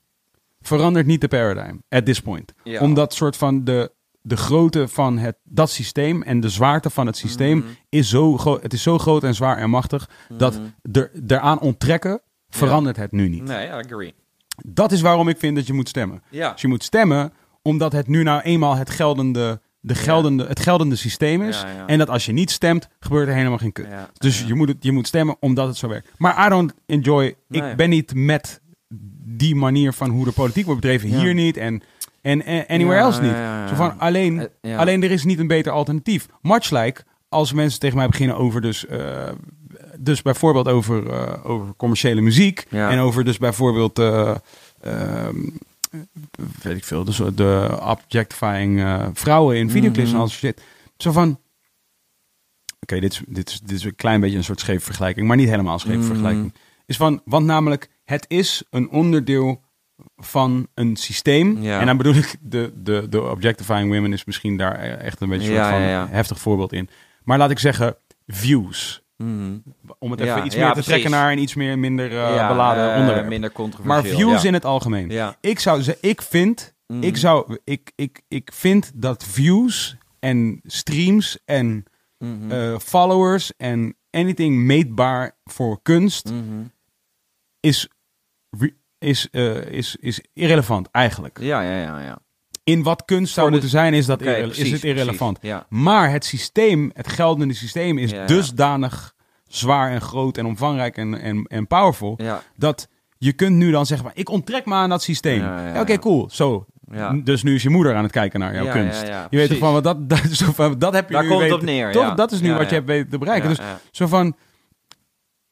[0.61, 2.53] Verandert niet de paradigm at this point.
[2.63, 2.79] Ja.
[2.81, 7.17] Omdat soort van de, de grootte van het, dat systeem en de zwaarte van het
[7.17, 7.67] systeem Mhm.
[7.89, 8.61] is zo groot.
[8.61, 10.97] Het is zo groot en zwaar en machtig dat Mhm.
[10.97, 13.43] er, eraan onttrekken verandert het nu niet.
[13.43, 14.13] Nee, I agree.
[14.67, 16.23] Dat is waarom ik vind dat je moet stemmen.
[16.29, 16.51] Ja.
[16.51, 20.95] Dus je moet stemmen omdat het nu nou eenmaal het geldende, de geldende, het geldende
[20.95, 21.61] systeem is.
[21.61, 21.87] Ja, ja.
[21.87, 23.87] En dat als je niet stemt, gebeurt er helemaal geen kut.
[24.17, 26.09] Dus je, moet het, je moet stemmen omdat het zo werkt.
[26.17, 27.35] Maar I don't enjoy.
[27.47, 27.69] Nee.
[27.69, 28.61] Ik ben niet met
[29.25, 31.19] die manier van hoe de politiek wordt bedreven.
[31.19, 31.81] Hier niet en,
[32.21, 33.35] en, en anywhere else niet.
[33.69, 36.27] Zo van alleen, Eh, alleen er is niet een beter alternatief.
[36.41, 39.29] Much like als mensen tegen mij beginnen over dus, eh,
[39.99, 42.65] dus bijvoorbeeld over, eh, over commerciële muziek.
[42.69, 44.35] En over dus bijvoorbeeld, eh,
[44.81, 45.35] ehm,
[46.61, 50.15] weet ik veel, dus de objectifying eh, vrouwen in videoclips Mhm.
[50.15, 50.63] en al dat soort shit.
[50.97, 51.39] Zo van,
[52.79, 55.37] oké, dit, is, dit, is, dit is een klein beetje een soort scheve vergelijking, maar
[55.37, 56.05] niet helemaal scheve Mhm.
[56.07, 56.53] vergelijking.
[56.85, 59.61] Is van, want namelijk, het is een onderdeel
[60.15, 61.61] van een systeem.
[61.61, 61.79] Ja.
[61.79, 65.47] En dan bedoel ik, de, de, de objectifying women is misschien daar echt een beetje
[65.47, 66.07] een Ja, soort van ja.
[66.09, 66.89] heftig voorbeeld in.
[67.23, 67.95] Maar laat ik zeggen,
[68.27, 69.02] views.
[69.23, 69.57] Mhm.
[69.99, 70.91] Om het Ja, even iets ja, meer te precies.
[70.91, 73.27] trekken naar een iets meer minder Ja, beladen eh, onderwerp.
[73.27, 74.17] Minder maar controversieel.
[74.17, 74.47] views ja.
[74.47, 75.35] in het algemeen.
[75.41, 77.03] Ik zou ze, ik vind, Mhm.
[77.03, 81.83] ik zou, ik, ik, ik vind dat views en streams en
[82.17, 82.51] Mhm.
[82.51, 86.31] eh, followers en anything meetbaar voor kunst
[87.59, 87.87] is,
[88.99, 89.27] is,
[89.69, 91.39] is, is irrelevant eigenlijk.
[91.41, 92.17] Ja, ja, ja, ja.
[92.63, 95.39] In wat kunst zou de- moeten zijn is, dat precies, is het irrelevant.
[95.39, 95.57] precies.
[95.59, 95.65] Ja.
[95.69, 98.25] Maar het systeem, het geldende systeem is Ja, ja.
[98.25, 99.12] dusdanig
[99.55, 102.41] zwaar en groot en omvangrijk en, en, en powerful, Ja.
[102.55, 105.39] dat je kunt nu dan zeggen, maar ik onttrek me aan dat systeem.
[105.39, 106.29] Ja, Oké, cool.
[106.31, 106.65] Zo.
[106.91, 107.13] Ja.
[107.23, 109.01] Dus nu is je moeder aan het kijken naar jouw Ja, kunst.
[109.01, 111.23] ja, ja, je weet toch van, wat dat, dat, zo van, dat heb je Daar
[111.23, 112.13] nu komt het weten- op neer, Toch?
[112.13, 113.49] Dat is nu wat je hebt weten te bereiken.
[113.49, 113.59] Dus
[113.91, 114.35] zo van,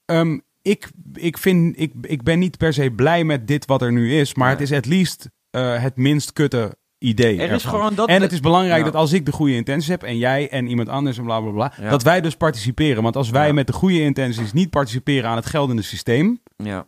[0.05, 3.91] ehm, ik, ik, vind, ik, ik ben niet per se blij met dit wat er
[3.91, 7.41] nu is, maar het is at least eh, het minst kutte idee.
[7.41, 8.07] Er is gewoon dat...
[8.07, 8.83] En het is belangrijk Ja.
[8.85, 11.51] dat als ik de goede intenties heb en jij en iemand anders en bla bla
[11.51, 11.89] bla, Ja.
[11.89, 13.03] dat wij dus participeren.
[13.03, 13.53] Want als wij Ja.
[13.53, 16.85] met de goede intenties niet participeren aan het geldende systeem, Ja,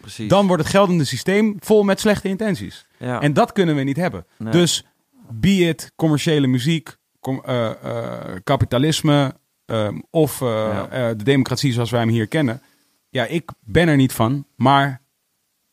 [0.00, 0.28] precies.
[0.28, 2.86] dan wordt het geldende systeem vol met slechte intenties.
[2.98, 3.20] ja.
[3.20, 4.26] En dat kunnen we niet hebben.
[4.38, 4.52] Nee.
[4.52, 4.84] Dus
[5.30, 9.34] be it commerciële muziek, com- eh, eh, kapitalisme
[9.66, 12.62] ehm, of eh, de democratie zoals wij hem hier kennen.
[13.08, 15.00] Ja, ik ben er niet van, maar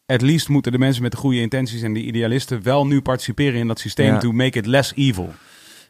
[0.08, 3.60] at least moeten de mensen met de goede intenties en de idealisten wel nu participeren
[3.60, 4.18] in dat systeem Ja.
[4.18, 5.34] to make it less evil.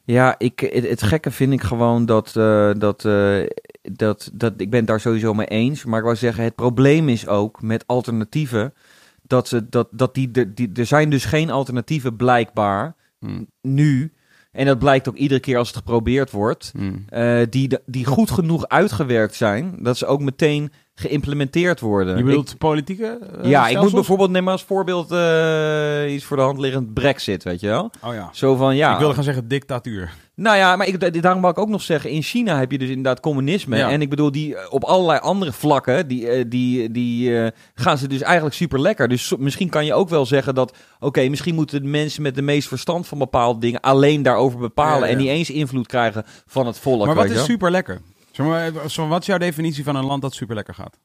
[0.03, 3.39] Ja, ik, het, het gekke vind ik gewoon dat, eh, dat, eh,
[3.81, 4.53] dat, dat...
[4.57, 5.85] Ik ben het daar sowieso mee eens.
[5.85, 8.73] Maar ik wou zeggen, het probleem is ook met alternatieven...
[9.22, 13.48] Dat, ze, dat, dat die, er- die, er zijn dus geen alternatieven blijkbaar Hmm.
[13.61, 14.11] nu.
[14.52, 16.72] En dat blijkt ook iedere keer als het geprobeerd wordt.
[16.77, 17.03] Hmm.
[17.10, 19.76] eh, die, de- die goed genoeg uitgewerkt zijn.
[19.80, 22.14] Dat ze ook meteen geïmplementeerd worden.
[22.14, 26.24] Je Ik- bedoelt politieke eh, ja, ik moet bijvoorbeeld neem maar als voorbeeld eh, iets
[26.24, 27.91] voor de hand liggend Brexit, weet je wel?
[28.03, 28.30] Oh ja.
[28.32, 28.94] Zo van ja.
[28.94, 30.14] Ik wilde gaan zeggen dictatuur.
[30.36, 32.78] Nou ja, maar ik, da- daarom wou ik ook nog zeggen, in China heb je
[32.78, 33.78] dus inderdaad communisme.
[33.78, 33.90] Ja.
[33.90, 38.22] En ik bedoel, die eh, op allerlei andere vlakken, die, die, die gaan ze dus
[38.22, 39.07] eigenlijk super lekker.
[39.07, 42.41] Dus misschien kan je ook wel zeggen dat, oké, misschien moeten de mensen met de
[42.41, 44.99] meest verstand van bepaalde dingen alleen daarover bepalen.
[44.99, 45.11] Ja, ja.
[45.11, 47.06] En niet eens invloed krijgen van het volk.
[47.06, 48.02] maar wat is super lekker?
[48.38, 50.99] Zeg maar, zo, wat is jouw definitie van een land dat super lekker gaat?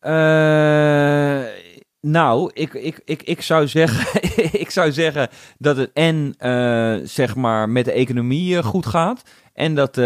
[0.00, 1.52] Eh,
[2.00, 4.20] nou, ik, ik, ik, ik, zou zeggen,
[4.60, 5.28] ik zou zeggen
[5.58, 9.22] dat het en eh, zeg maar met de economie eh, goed gaat.
[9.54, 10.04] En dat eh,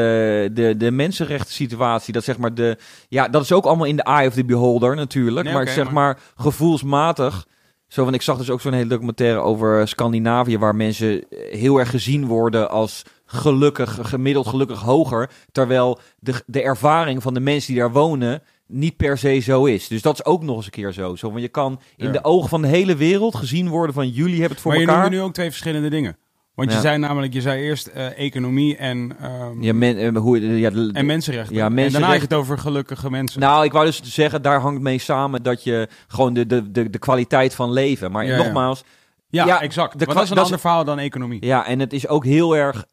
[0.52, 2.78] de, de mensenrechten situatie, dat zeg maar de.
[3.08, 5.44] Ja, dat is ook allemaal in de eye of the beholder natuurlijk.
[5.46, 7.46] Nee, maar zeg maar- maar gevoelsmatig.
[7.88, 11.78] Zo van, ik zag dus ook zo'n hele documentaire over Scandinavië, waar mensen eh, heel
[11.78, 15.30] erg gezien worden als gelukkig, gemiddeld gelukkig hoger.
[15.52, 19.88] Terwijl de, de ervaring van de mensen die daar wonen niet per se zo is.
[19.88, 21.16] Dus dat is ook nog eens een keer zo.
[21.16, 22.12] zo want je kan in Ja.
[22.12, 24.86] de ogen van de hele wereld gezien worden van jullie hebben het voor maar je
[24.86, 25.02] elkaar.
[25.02, 26.16] noemde nu ook twee verschillende dingen.
[26.54, 26.82] Want je Ja.
[26.82, 30.90] zei namelijk, je zei eerst eh, economie en, ehm, Ja, men, eh, hoe, ja, de-
[30.92, 31.56] en mensenrechten.
[31.56, 33.40] Ja, En daarna had je het over gelukkige mensen.
[33.40, 36.90] Nou, ik wou dus zeggen, daar hangt mee samen dat je gewoon de, de, de,
[36.90, 38.10] de kwaliteit van leven.
[38.10, 38.42] Maar Ja, ja.
[38.42, 38.84] nogmaals,
[39.28, 39.98] ja, ja, exact.
[39.98, 41.44] de Maar dat is een ander verhaal dan economie.
[41.46, 42.84] ja, en het is ook heel erg.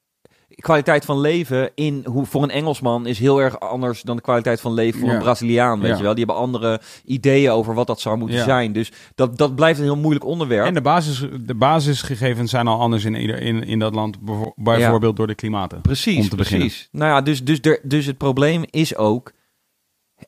[0.56, 4.62] Kwaliteit van leven in hoe voor een Engelsman is heel erg anders dan de kwaliteit
[4.62, 5.16] van leven voor Ja.
[5.16, 5.98] een Braziliaan, weet Ja.
[5.98, 6.16] je wel.
[6.16, 8.44] Die hebben andere ideeën over wat dat zou moeten Ja.
[8.44, 8.74] zijn.
[8.74, 10.66] Dus dat, dat blijft een heel moeilijk onderwerp.
[10.66, 14.54] En de, basis, de basisgegevens zijn al anders in, ieder, in, in dat land, bijvo-
[14.56, 15.82] bijvoorbeeld door de klimaten.
[15.82, 16.68] Precies, om te beginnen.
[16.68, 16.88] precies.
[16.92, 19.32] Nou ja, dus, dus, er, dus het probleem is ook...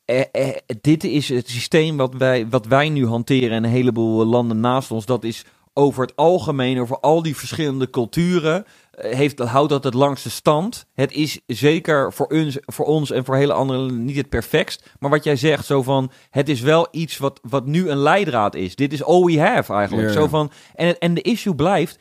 [0.06, 4.26] eh, eh, dit is het systeem wat wij, wat wij nu hanteren en een heleboel
[4.26, 5.06] landen naast ons.
[5.06, 8.66] Dat is over het algemeen, over al die verschillende culturen,
[8.98, 10.86] heeft, houdt dat het langste stand.
[10.94, 14.90] Het is zeker voor ons, voor ons en voor hele andere landen niet het perfectst.
[15.00, 18.56] Maar wat jij zegt, zo van, het is wel iets wat, wat nu een leidraad
[18.56, 18.76] is.
[18.76, 20.10] Dit is all we have eigenlijk.
[20.10, 22.00] Zo van, en, en de issue blijft,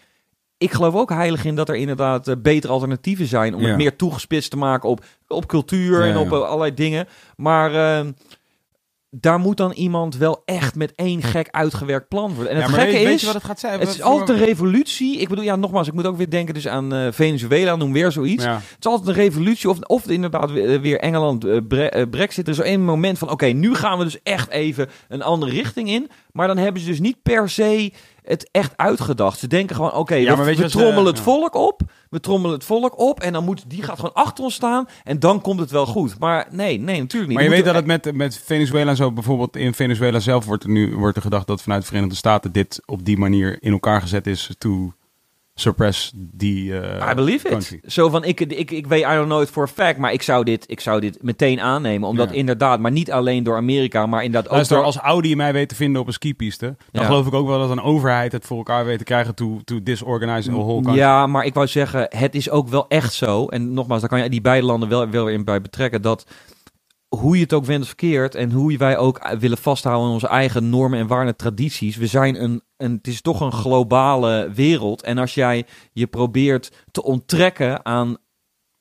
[0.59, 3.69] ik geloof ook heilig in dat er inderdaad eh, betere alternatieven zijn om Ja.
[3.69, 6.37] het meer toegespitst te maken op, op cultuur Ja, en op ja.
[6.37, 7.07] eh, allerlei dingen.
[7.37, 8.07] Maar eh,
[9.21, 12.53] daar moet dan iemand wel echt met één gek uitgewerkt plan worden.
[12.53, 13.81] En het Ja, gekke weet, is, weet je wat het gaat zijn?
[13.81, 15.19] het is altijd een revolutie.
[15.19, 18.13] Ik bedoel, ja, nogmaals, ik moet ook weer denken dus aan eh, Venezuela, noem weer
[18.13, 18.45] zoiets.
[18.45, 18.55] Ja.
[18.55, 22.45] Het is altijd een revolutie of, of inderdaad weer, weer Engeland, eh, bre- eh, Brexit.
[22.45, 25.53] Er is zo één moment van, oké, nu gaan we dus echt even een andere
[25.53, 26.11] richting in.
[26.35, 27.93] Maar dan hebben ze dus niet per se
[28.23, 29.39] het echt uitgedacht.
[29.39, 31.81] Ze denken gewoon, oké, Ja, we, we trommelen het volk op.
[32.11, 35.19] We trommelen het volk op en dan moet die gaat gewoon achter ons staan en
[35.19, 36.19] dan komt het wel goed.
[36.19, 37.33] Maar nee, nee, natuurlijk niet.
[37.33, 40.45] Maar je We weet dat het met, met Venezuela en zo, bijvoorbeeld in Venezuela zelf
[40.45, 43.57] wordt er nu wordt er gedacht dat vanuit de Verenigde Staten dit op die manier
[43.61, 44.93] in elkaar gezet is to
[45.55, 47.79] suppress die eh, I believe it.
[47.87, 50.23] Zo van, ik, ik, ik weet, I don't know it for a fact, maar ik
[50.23, 52.09] zou dit, ik zou dit meteen aannemen.
[52.09, 52.35] Omdat Ja.
[52.35, 54.85] inderdaad, maar niet alleen door Amerika, maar inderdaad ook Luister, door...
[54.87, 57.09] als Audi mij weet te vinden op een skipiste, dan Ja.
[57.09, 59.83] geloof ik ook wel dat een overheid het voor elkaar weet te krijgen to, to
[59.83, 60.95] disorganize a whole country.
[60.97, 63.47] Ja, maar ik wou zeggen, het is ook wel echt zo.
[63.47, 66.03] En nogmaals, daar kan je die beide landen wel, wel in bij betrekken.
[66.03, 66.27] Dat
[67.19, 68.35] hoe je het ook wendt verkeerd.
[68.35, 71.97] En hoe wij ook willen vasthouden aan onze eigen normen en waarden, tradities.
[71.97, 72.93] We zijn een, een.
[72.93, 75.03] Het is toch een globale wereld.
[75.03, 78.17] En als jij je probeert te onttrekken aan.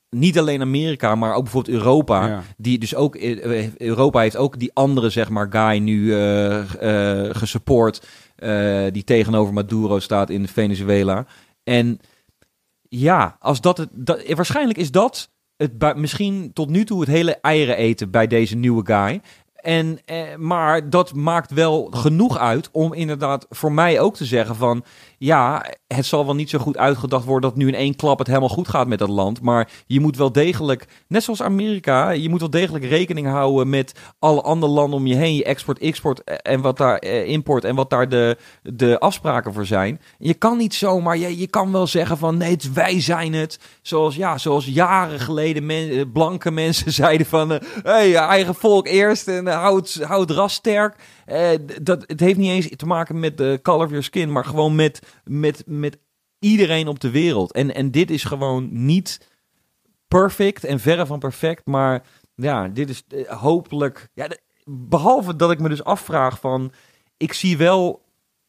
[0.10, 2.28] Niet alleen Amerika, maar ook bijvoorbeeld Europa.
[2.28, 2.44] Ja.
[2.58, 7.36] Die dus ook, eh, Europa heeft ook die andere, zeg maar, guy nu eh, eh,
[7.36, 8.08] gesupport.
[8.92, 11.26] die tegenover Maduro staat in Venezuela.
[11.64, 12.00] En
[12.90, 13.90] ja, als dat het.
[13.92, 15.33] Dat, waarschijnlijk is dat
[15.64, 19.22] het, misschien tot nu toe het hele eieren eten bij deze nieuwe guy.
[19.56, 24.56] En, eh, maar dat maakt wel genoeg uit om inderdaad voor mij ook te zeggen
[24.56, 24.84] van...
[25.24, 28.28] Ja, het zal wel niet zo goed uitgedacht worden dat nu in één klap het
[28.28, 29.42] helemaal goed gaat met dat land.
[29.42, 33.94] Maar je moet wel degelijk, net zoals Amerika, je moet wel degelijk rekening houden met
[34.20, 35.36] alle andere landen om je heen.
[35.36, 39.66] Je export, export en wat daar eh, import en wat daar de, de afspraken voor
[39.66, 40.02] zijn.
[40.18, 43.60] Je kan niet zomaar, je, je kan wel zeggen van nee, het, wij zijn het.
[43.82, 49.28] Zoals, ja, zoals jaren geleden eh, blanke mensen zeiden van eh, hey, eigen volk eerst
[49.28, 50.96] en eh, hou, het, hou het ras sterk.
[51.26, 51.50] Eh,
[51.82, 54.76] dat, het heeft niet eens te maken met de color of your skin, maar gewoon
[54.76, 55.98] met, met, met
[56.40, 57.52] iedereen op de wereld.
[57.52, 59.28] En, en dit is gewoon niet
[60.08, 62.04] perfect en verre van perfect, maar
[62.36, 64.10] ja, dit is eh, hopelijk...
[64.14, 64.28] Ja,
[64.66, 66.72] behalve dat ik me dus afvraag van...
[67.18, 68.02] Ik zie wel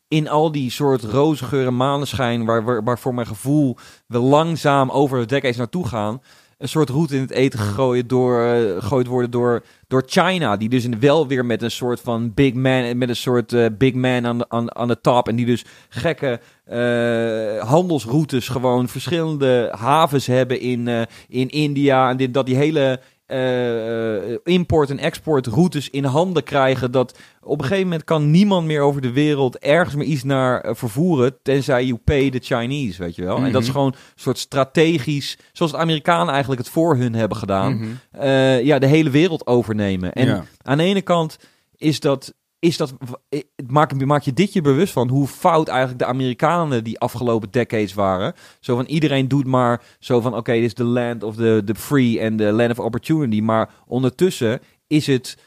[0.09, 2.45] in al die soort roze geur en maneschijn...
[2.45, 3.77] Waar, waar, voor mijn gevoel
[4.07, 6.23] we langzaam over de decades naartoe gaan...
[6.65, 10.57] een soort route in het eten gegooid, door, eh, gegooid worden door, door China.
[10.57, 12.99] Die dus in- wel weer met een soort van big man...
[12.99, 15.29] met een soort eh, big man aan de, aan, aan de top...
[15.29, 18.49] en die dus gekke eh, handelsroutes...
[18.49, 22.11] gewoon verschillende havens hebben in, in India...
[22.11, 23.01] en dit, dat die hele...
[23.27, 26.91] eh, import- en exportroutes in handen krijgen.
[26.91, 30.61] Dat op een gegeven moment kan niemand meer over de wereld ergens meer iets naar
[30.61, 31.37] eh, vervoeren.
[31.43, 33.37] Tenzij you pay the Chinese, weet je wel.
[33.37, 33.77] En dat is Mhm.
[33.77, 37.75] gewoon een soort strategisch, zoals de Amerikanen eigenlijk het voor hun hebben gedaan.
[37.77, 37.89] Mhm.
[38.11, 40.13] eh, ja, de hele wereld overnemen.
[40.13, 40.45] En Ja.
[40.63, 41.39] aan de ene kant
[41.77, 42.35] is dat.
[42.65, 42.95] Is dat,
[43.29, 47.51] het maak, maak je dit je bewust van hoe fout eigenlijk de Amerikanen die afgelopen
[47.51, 48.35] decades waren.
[48.61, 51.75] Zo van iedereen doet maar zo van oké, dit is de land of the, the
[51.75, 53.41] free en de land of opportunity.
[53.41, 55.39] Maar ondertussen is het,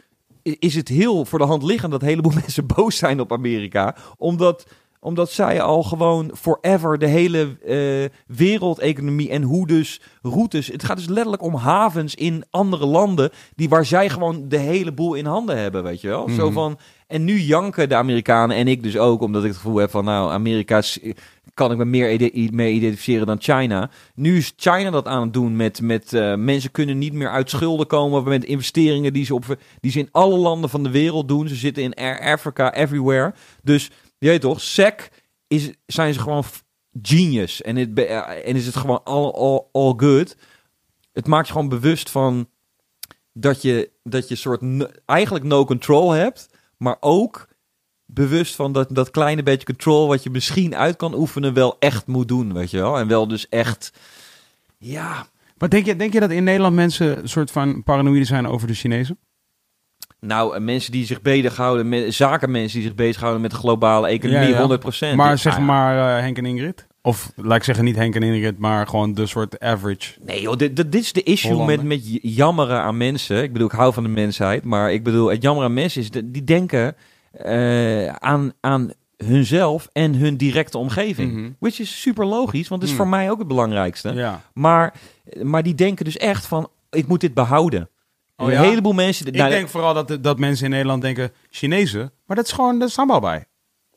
[0.41, 3.95] is het heel voor de hand liggend dat heleboel mensen boos zijn op Amerika.
[4.17, 4.65] Omdat,
[4.99, 10.67] omdat zij al gewoon forever de hele eh, wereldeconomie en hoe dus routes.
[10.67, 13.29] Het gaat dus letterlijk om havens in andere landen.
[13.55, 16.29] Die waar zij gewoon de hele boel in handen hebben, weet je wel.
[16.29, 16.53] Zo Mhm.
[16.53, 16.77] van.
[17.07, 20.05] En nu janken de Amerikanen en ik dus ook, omdat ik het gevoel heb van,
[20.05, 20.81] nou, Amerika
[21.53, 23.89] kan ik me meer mee identificeren dan China.
[24.15, 27.49] Nu is China dat aan het doen met, met eh, mensen kunnen niet meer uit
[27.49, 31.27] schulden komen met investeringen die ze, op, die ze in alle landen van de wereld
[31.27, 31.47] doen.
[31.47, 33.33] Ze zitten in Air Africa, everywhere.
[33.63, 35.09] Dus, je weet toch, SEC
[35.47, 36.43] is, zijn ze gewoon
[37.01, 37.61] genius.
[37.61, 40.35] En, het, eh, en is het gewoon all, all, all good.
[41.13, 42.49] Het maakt je gewoon bewust van
[43.33, 44.61] dat je, dat je soort
[45.05, 47.47] eigenlijk no control hebt, maar ook
[48.05, 52.07] bewust van dat, dat kleine beetje control wat je misschien uit kan oefenen wel echt
[52.07, 52.97] moet doen, weet je wel.
[52.97, 53.91] En wel dus echt,
[54.77, 55.27] ja,
[55.57, 58.67] Maar denk je, denk je dat in Nederland mensen een soort van paranoïde zijn over
[58.67, 59.19] de Chinezen?
[60.19, 64.67] Nou, mensen die zich bezighouden met zakenmensen die zich bezighouden met de globale economie, Ja,
[64.69, 65.11] ja.
[65.13, 65.15] 100%.
[65.15, 66.87] Maar zeg maar eh, Henk en Ingrid?
[67.01, 70.13] Of laat ik zeggen niet Henk en Ingrid, maar gewoon de soort average.
[70.25, 73.43] Nee joh, dit, dit is de issue met, met jammeren aan mensen.
[73.43, 76.11] Ik bedoel, ik hou van de mensheid, maar ik bedoel, het jammeren aan mensen is,
[76.11, 76.95] de- die denken
[77.31, 81.33] eh, aan, aan hunzelf en hun directe omgeving.
[81.33, 81.49] Mhm.
[81.59, 83.01] Which is super logisch, want het is Mm.
[83.03, 84.13] voor mij ook het belangrijkste.
[84.13, 84.41] Ja.
[84.53, 84.93] Maar,
[85.43, 87.89] maar die denken dus echt van, ik moet dit behouden.
[88.39, 88.61] Oh een ja?
[88.61, 89.25] heleboel mensen...
[89.25, 92.79] Ik nou, denk vooral dat, dat mensen in Nederland denken Chinezen, maar dat is gewoon
[92.79, 93.45] de sambal bij.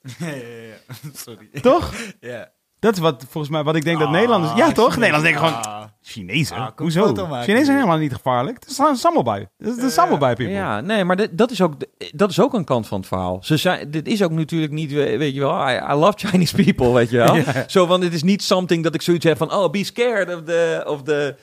[0.19, 1.11] ja, ja, ja.
[1.15, 1.49] Sorry.
[1.61, 1.93] Toch?
[2.21, 2.51] Ja.
[2.79, 4.53] Dat is wat volgens mij wat ik denk dat Ah, Nederlanders.
[4.57, 4.93] Ja, toch?
[4.93, 5.01] Chinezen.
[5.01, 5.89] Nederlanders denken gewoon Ah.
[6.03, 6.57] Chinezen.
[6.57, 7.07] Ah, Hoezo?
[7.15, 8.57] Chinezen zijn helemaal niet gevaarlijk.
[8.61, 9.49] Het is een sambal bij.
[9.59, 10.55] Het is de sambal bij people.
[10.55, 11.75] Ja, nee, maar dat is, ook,
[12.15, 13.39] dat is ook een kant van het verhaal.
[13.43, 16.55] Ze zijn, dit is ook natuurlijk niet, we- weet je wel, I, I love Chinese
[16.55, 17.37] people, weet je wel.
[17.67, 20.43] Zo van, het is niet something dat ik zoiets heb van, oh, be scared of
[20.43, 21.37] the, of the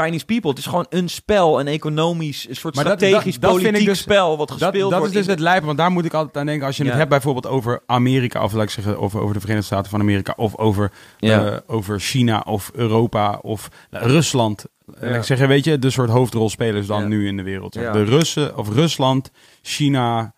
[0.00, 0.50] Chinese people.
[0.50, 3.70] Het is gewoon een spel, een economisch, een soort Maar strategisch, dat- dat vind ik
[3.72, 5.12] politiek dus- spel wat gespeeld dat is wordt.
[5.14, 7.46] dus het lijpen, want daar moet ik altijd aan denken als je het hebt bijvoorbeeld
[7.46, 10.92] over Amerika, of laat ik zeggen over, over de Verenigde Staten van Amerika, of over,
[11.18, 11.46] Ja.
[11.46, 14.64] eh, over China of Europa of eh, Rusland.
[15.00, 15.06] Ja.
[15.08, 17.72] ik zeg, weet je, de soort hoofdrolspelers dan nu in de wereld.
[17.72, 19.30] De Russen of Rusland,
[19.62, 20.34] China,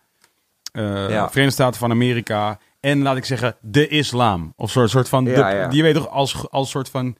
[0.71, 1.27] eh, Ja.
[1.29, 4.53] Verenigde Staten van Amerika en laat ik zeggen de islam.
[4.55, 5.67] Of soort, soort van, Ja, de- ja.
[5.71, 7.15] je weet toch, als, als soort van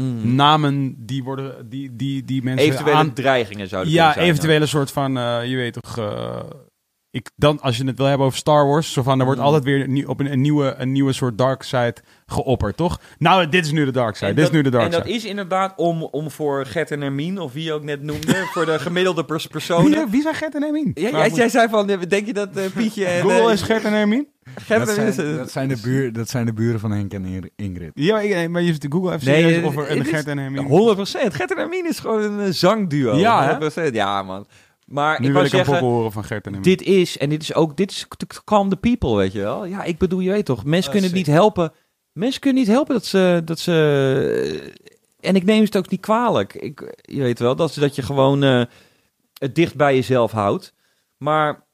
[0.00, 0.34] Mm.
[0.34, 4.26] namen die worden, die, die, die mensen Eventuele aan, dreigingen zouden ja, zijn.
[4.26, 6.40] eventuele soort van, eh, je weet toch, eh,
[7.16, 9.46] ik, dan, als je het wil hebben over Star Wars, zo van, er wordt Mm.
[9.46, 11.94] altijd weer nie- op een, een, nieuwe, een nieuwe soort dark side
[12.26, 13.00] geopperd, toch?
[13.18, 14.90] Nou, dit is nu de dark side, En dit is dat- nu de dark En
[14.90, 15.14] dat side.
[15.14, 18.64] is inderdaad om, om voor Gert en Hermine, of wie je ook net noemde, voor
[18.66, 19.90] de gemiddelde pers personen.
[19.90, 20.90] Wie, wie zijn Gert en Hermine?
[20.94, 23.20] Ja, jij, jij zei van, eh, denk je dat eh, Pietje en...
[23.22, 24.26] Google eh, is Gert en Hermine?
[24.56, 27.12] Gert Dat en zijn, Hermine- dat, zijn de buur, dat zijn de buren van Henk
[27.14, 27.90] en Ingrid.
[27.94, 30.68] Ja, maar je zit Google even Nee, eh, of er een is Gert en Hermine.
[30.68, 31.34] 100%.
[31.34, 33.16] Gert en Hermine is gewoon een zangduo.
[33.16, 33.52] Ja, hè?
[33.90, 33.94] 100%.
[33.94, 34.46] Ja, man.
[34.86, 37.28] Maar nu ik wil ik een zeggen, poppen horen van Gert en dit is, en
[37.28, 39.64] dit is ook, dit is to calm the people, weet je wel.
[39.64, 41.72] Ja, ik bedoel, je weet toch, mensen Ja, kunnen het niet helpen.
[42.12, 44.74] Mensen kunnen niet helpen dat ze, dat ze,
[45.20, 46.54] en ik neem het ook niet kwalijk.
[46.54, 48.62] Ik, je weet wel, dat, dat je gewoon eh,
[49.38, 50.74] het dicht bij jezelf houdt.
[51.16, 51.66] Maar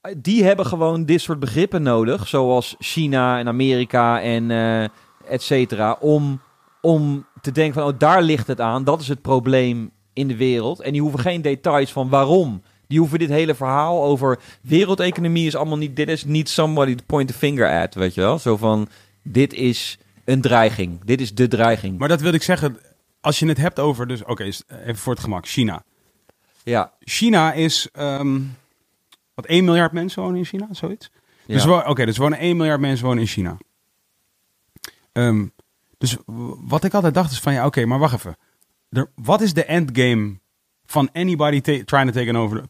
[0.00, 4.88] eh, die hebben gewoon dit soort begrippen nodig, zoals China en Amerika en eh
[5.28, 6.40] et cetera, om,
[6.80, 8.84] om te denken van, oh, daar ligt het aan.
[8.84, 10.80] Dat is het probleem in de wereld.
[10.80, 12.62] En die hoeven geen details van waarom.
[12.86, 17.04] Die hoeven dit hele verhaal over wereldeconomie is allemaal niet, dit is niet somebody to
[17.06, 18.38] point the finger at, weet je wel?
[18.38, 18.88] Zo van,
[19.22, 21.04] dit is een dreiging.
[21.04, 21.98] Dit is de dreiging.
[21.98, 22.78] Maar dat wil ik zeggen,
[23.20, 25.84] als je het hebt over, dus oké, even voor het gemak, China.
[26.62, 28.40] ja, China is, ehm,
[29.34, 31.10] wat 1 miljard mensen wonen in China, zoiets?
[31.46, 31.54] ja.
[31.54, 33.56] Dus Oké, dus wonen 1 miljard mensen wonen in China.
[35.12, 35.46] Ehm,
[35.98, 36.16] dus
[36.60, 38.36] wat ik altijd dacht is van, ja, oké, maar wacht even.
[38.96, 40.38] Er, wat is de endgame
[40.86, 42.62] van anybody trying to take, over,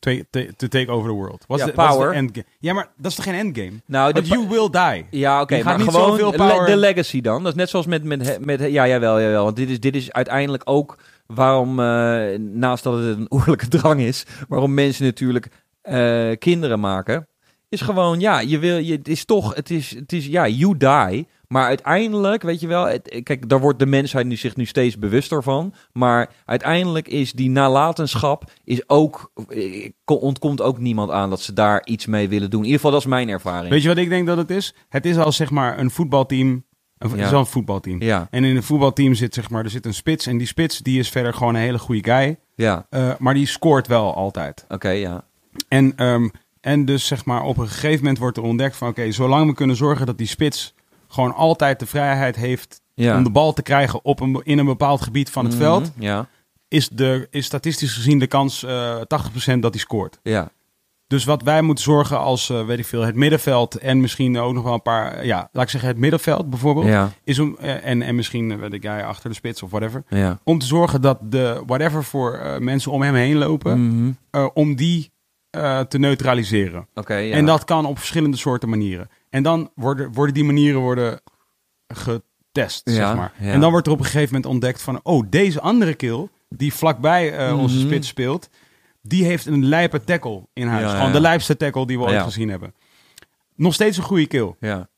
[0.56, 1.44] to take over the world?
[1.46, 2.12] Wat is Ja, power.
[2.12, 2.46] endgame?
[2.58, 3.72] Ja, maar dat is toch geen endgame?
[3.86, 5.06] nou, de you will die.
[5.10, 7.42] Ja, oké, gaat maar niet gewoon zoveel le- power- de legacy dan.
[7.42, 9.44] Dat is net zoals met, met, met ja, jawel, jawel.
[9.44, 14.00] Want dit is, dit is uiteindelijk ook waarom, eh, naast dat het een oerlijke drang
[14.00, 15.48] is, waarom mensen natuurlijk
[15.82, 17.28] eh, kinderen maken,
[17.68, 20.76] is gewoon, ja, je wil, je, het is toch, het is, het is, ja, you
[20.76, 21.26] die.
[21.48, 24.98] Maar uiteindelijk, weet je wel, het, kijk, daar wordt de mensheid nu zich nu steeds
[24.98, 25.74] bewuster van.
[25.92, 31.86] Maar uiteindelijk is die nalatenschap is ook, eh, ontkomt ook niemand aan dat ze daar
[31.86, 32.60] iets mee willen doen.
[32.60, 33.68] In ieder geval, dat is mijn ervaring.
[33.70, 34.74] Weet je wat ik denk dat het is?
[34.88, 36.64] Het is als zeg maar een voetbalteam.
[36.98, 37.32] Een, Ja.
[37.32, 38.02] een voetbalteam.
[38.02, 40.26] Ja, En in een voetbalteam zit zeg maar, er zit een spits.
[40.26, 42.36] En die spits die is verder gewoon een hele goede guy.
[42.54, 44.64] ja, eh, maar die scoort wel altijd.
[44.68, 45.24] oké, ja.
[45.68, 46.28] En, ehm,
[46.60, 48.88] en dus zeg maar op een gegeven moment wordt er ontdekt van...
[48.88, 50.74] oké, zolang we kunnen zorgen dat die spits
[51.16, 52.80] gewoon altijd de vrijheid heeft...
[52.94, 53.16] ja.
[53.16, 55.92] om de bal te krijgen op een, in een bepaald gebied van het Mhm, veld...
[55.98, 56.28] Ja,
[56.68, 60.18] Is, de, is statistisch gezien de kans eh 80% dat hij scoort.
[60.22, 60.50] ja,
[61.06, 63.74] Dus wat wij moeten zorgen als, eh, weet ik veel, het middenveld...
[63.78, 65.26] en misschien ook nog wel een paar...
[65.26, 66.86] ja, laat ik zeggen het middenveld bijvoorbeeld...
[66.86, 69.70] ja, is om, eh, en, en misschien eh, weet ik, guy achter de spits of
[69.70, 70.04] whatever...
[70.44, 73.86] om te zorgen dat de whatever voor eh, mensen om hem heen lopen...
[73.86, 74.10] Mhm.
[74.30, 75.10] eh, om die
[75.56, 76.88] eh, te neutraliseren.
[76.94, 77.34] Oké, ja.
[77.34, 79.08] En dat kan op verschillende soorten manieren.
[79.30, 81.20] En dan worden, worden die manieren worden
[81.88, 83.32] getest, Ja, zeg maar.
[83.38, 83.52] ja.
[83.52, 85.00] En dan wordt er op een gegeven moment ontdekt van...
[85.02, 87.86] oh, deze andere kill, die vlakbij eh, onze Mhm.
[87.86, 88.48] spits speelt...
[89.02, 90.92] die heeft een lijpe tackle in huis.
[90.92, 92.74] Gewoon de lijpste tackle die we ooit gezien hebben.
[93.54, 94.54] Nog steeds een goede kill.
[94.60, 94.88] Ja,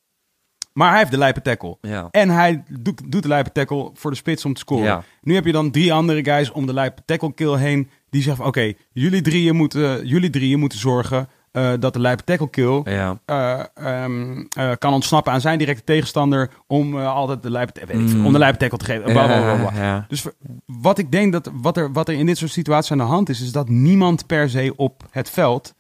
[0.79, 1.77] Maar hij heeft de lijpe tackle.
[1.81, 2.09] ja.
[2.11, 4.85] En hij doet, doet de lijpe tackle voor de spits om te scoren.
[4.85, 5.03] Ja.
[5.23, 7.89] Nu heb je dan drie andere guys om de lijpe tackle kill heen.
[8.11, 12.51] Die zeggen oké, jullie, drieën moeten, jullie drieën moeten zorgen eh, dat de lijpe tackle
[12.51, 13.19] kill Ja.
[13.25, 18.27] eh, ehm, eh, kan ontsnappen aan zijn directe tegenstander om altijd de lijpe, Mm.
[18.27, 19.13] om de lijpe tackle te geven.
[19.13, 20.05] Bla, bla, bla.
[20.09, 20.25] Dus
[20.67, 23.29] wat ik denk dat wat er, wat er in dit soort situaties aan de hand
[23.29, 25.75] is, is dat niemand per se op het veld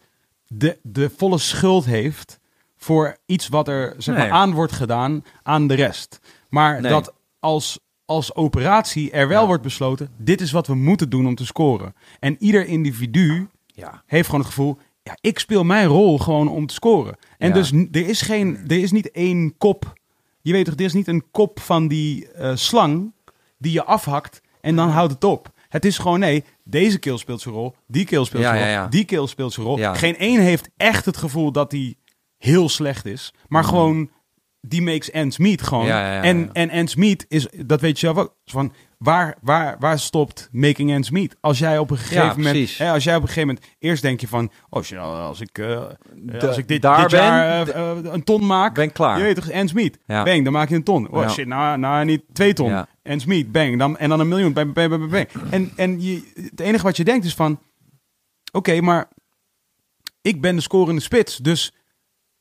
[0.46, 2.38] de, de volle schuld heeft
[2.88, 4.32] voor iets wat er zeg maar, Nee.
[4.32, 6.20] aan wordt gedaan aan de rest.
[6.48, 6.90] Maar Nee.
[6.90, 9.46] dat als, als operatie er wel Ja.
[9.46, 11.94] wordt besloten, dit is wat we moeten doen om te scoren.
[12.20, 14.02] En ieder individu Ja.
[14.06, 17.16] heeft gewoon het gevoel, ja, ik speel mijn rol gewoon om te scoren.
[17.38, 17.54] En Ja.
[17.54, 19.92] dus er is, geen, er is niet één kop,
[20.40, 23.12] je weet toch, er is niet een kop van die eh, slang
[23.58, 25.52] die je afhakt en dan houdt het op.
[25.68, 28.90] Het is gewoon, nee, deze kill speelt zijn rol, die kill speelt Ja, zijn rol,
[28.90, 29.78] die kill speelt zijn rol.
[29.78, 29.94] Ja.
[29.94, 31.94] Geen één heeft echt het gevoel dat hij
[32.38, 33.70] heel slecht is, maar Mhm.
[33.70, 34.10] gewoon,
[34.60, 35.86] die makes ends meet gewoon.
[35.86, 39.36] Ja, ja, ja, en, en ends meet is, dat weet je zelf ook, van waar,
[39.42, 41.36] waar, waar stopt making ends meet?
[41.40, 44.20] Als jij op een gegeven moment, hè, als jij op een gegeven moment eerst denk
[44.20, 45.82] je van, oh, als ik, eh,
[46.16, 48.92] Da- als ik dit, daar dit ben, jaar eh, eh, een ton maak, Ben ik
[48.92, 49.18] klaar.
[49.18, 49.98] je weet toch, ends meet.
[50.06, 50.22] Ja.
[50.22, 51.08] Bang, dan maak je een ton.
[51.10, 52.84] Oh shit, nou, nou niet twee ton.
[53.02, 53.78] Ends meet, bang.
[53.78, 55.28] Dan, en dan een miljoen, bang, bang, bang, bang.
[55.50, 57.60] En, en je, het enige wat je denkt is van,
[58.52, 59.08] oké, maar
[60.22, 61.72] ik ben de scorende spits, dus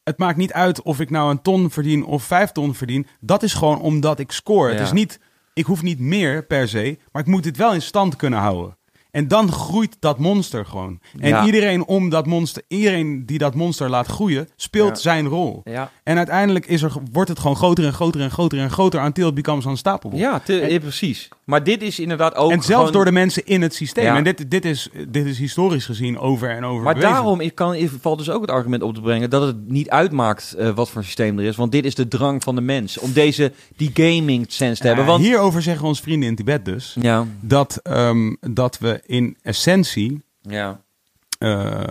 [0.08, 3.08] het maakt niet uit of ik nou een ton verdien of vijf ton verdien.
[3.20, 4.72] Dat is gewoon omdat ik score.
[4.72, 5.20] Het is niet,
[5.54, 8.77] ik hoef niet meer per se, maar ik moet dit wel in stand kunnen houden.
[9.18, 11.00] En dan groeit dat monster gewoon.
[11.20, 11.46] En Ja.
[11.46, 14.96] iedereen om dat monster, iedereen die dat monster laat groeien, speelt Ja.
[14.96, 15.62] zijn rol.
[15.64, 19.04] Ja, En uiteindelijk is er, wordt het gewoon groter en groter en groter en groter
[19.04, 20.20] until it becomes unstoppable.
[20.20, 21.30] ja, te- En- precies.
[21.44, 24.16] Maar dit is inderdaad ook en zelfs gewoon- door de mensen in het systeem.
[24.16, 27.16] En dit, dit, is, dit is historisch gezien over en over Maar bewezen.
[27.16, 30.70] daarom kan, valt dus ook het argument op te brengen dat het niet uitmaakt eh,
[30.70, 31.56] wat voor systeem er is.
[31.56, 32.98] Want dit is de drang van de mens.
[32.98, 35.06] Om deze, die gaming sense te hebben.
[35.06, 36.96] Want, Hierover zeggen onze vrienden in Tibet dus...
[37.02, 40.82] ja, dat, ehm, dat we in essentie ja,
[41.40, 41.82] eh,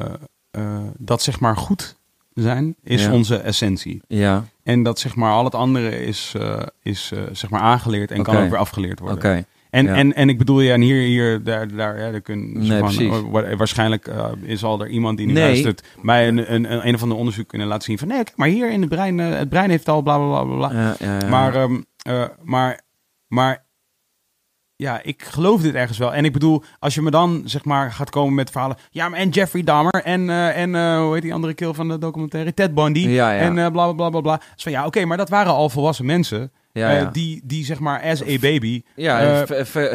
[0.50, 1.96] eh, dat zeg maar goed
[2.34, 3.12] zijn, is Ja.
[3.12, 4.00] onze essentie.
[4.08, 8.22] ja, En dat zeg maar al het andere is, eh, is zeg maar aangeleerd en
[8.22, 9.16] kan ook weer afgeleerd worden.
[9.18, 9.44] oké.
[9.70, 9.94] En, Ja.
[9.94, 13.10] en, en ik bedoel, ja, en hier, hier daar, daar, ja, daar kun, Nee, van,
[13.10, 14.10] oh, wa- waarschijnlijk
[14.42, 15.42] is al er iemand die nu Nee.
[15.42, 18.36] luistert mij een, een, een, een of ander onderzoek kunnen laten zien van nee, kijk,
[18.36, 20.72] maar hier in het brein, het brein heeft al bla bla bla bla.
[20.80, 21.28] Ja, ja, ja.
[21.28, 22.80] Maar, ehm, eh, maar,
[23.26, 23.64] maar
[24.76, 26.14] ja, ik geloof dit ergens wel.
[26.14, 28.76] En ik bedoel, als je me dan zeg maar gaat komen met verhalen.
[28.90, 31.88] Ja, maar en Jeffrey Dahmer en, eh, en eh, hoe heet die andere kill van
[31.88, 32.54] de documentaire?
[32.54, 33.08] Ted Bundy.
[33.08, 33.40] Ja, ja.
[33.40, 34.36] En eh, bla bla bla bla bla.
[34.54, 36.50] Dus van ja, oké, maar dat waren al volwassen mensen.
[36.72, 37.04] ja, ja.
[37.12, 38.82] die, die zeg maar as a baby.
[38.94, 39.46] ja,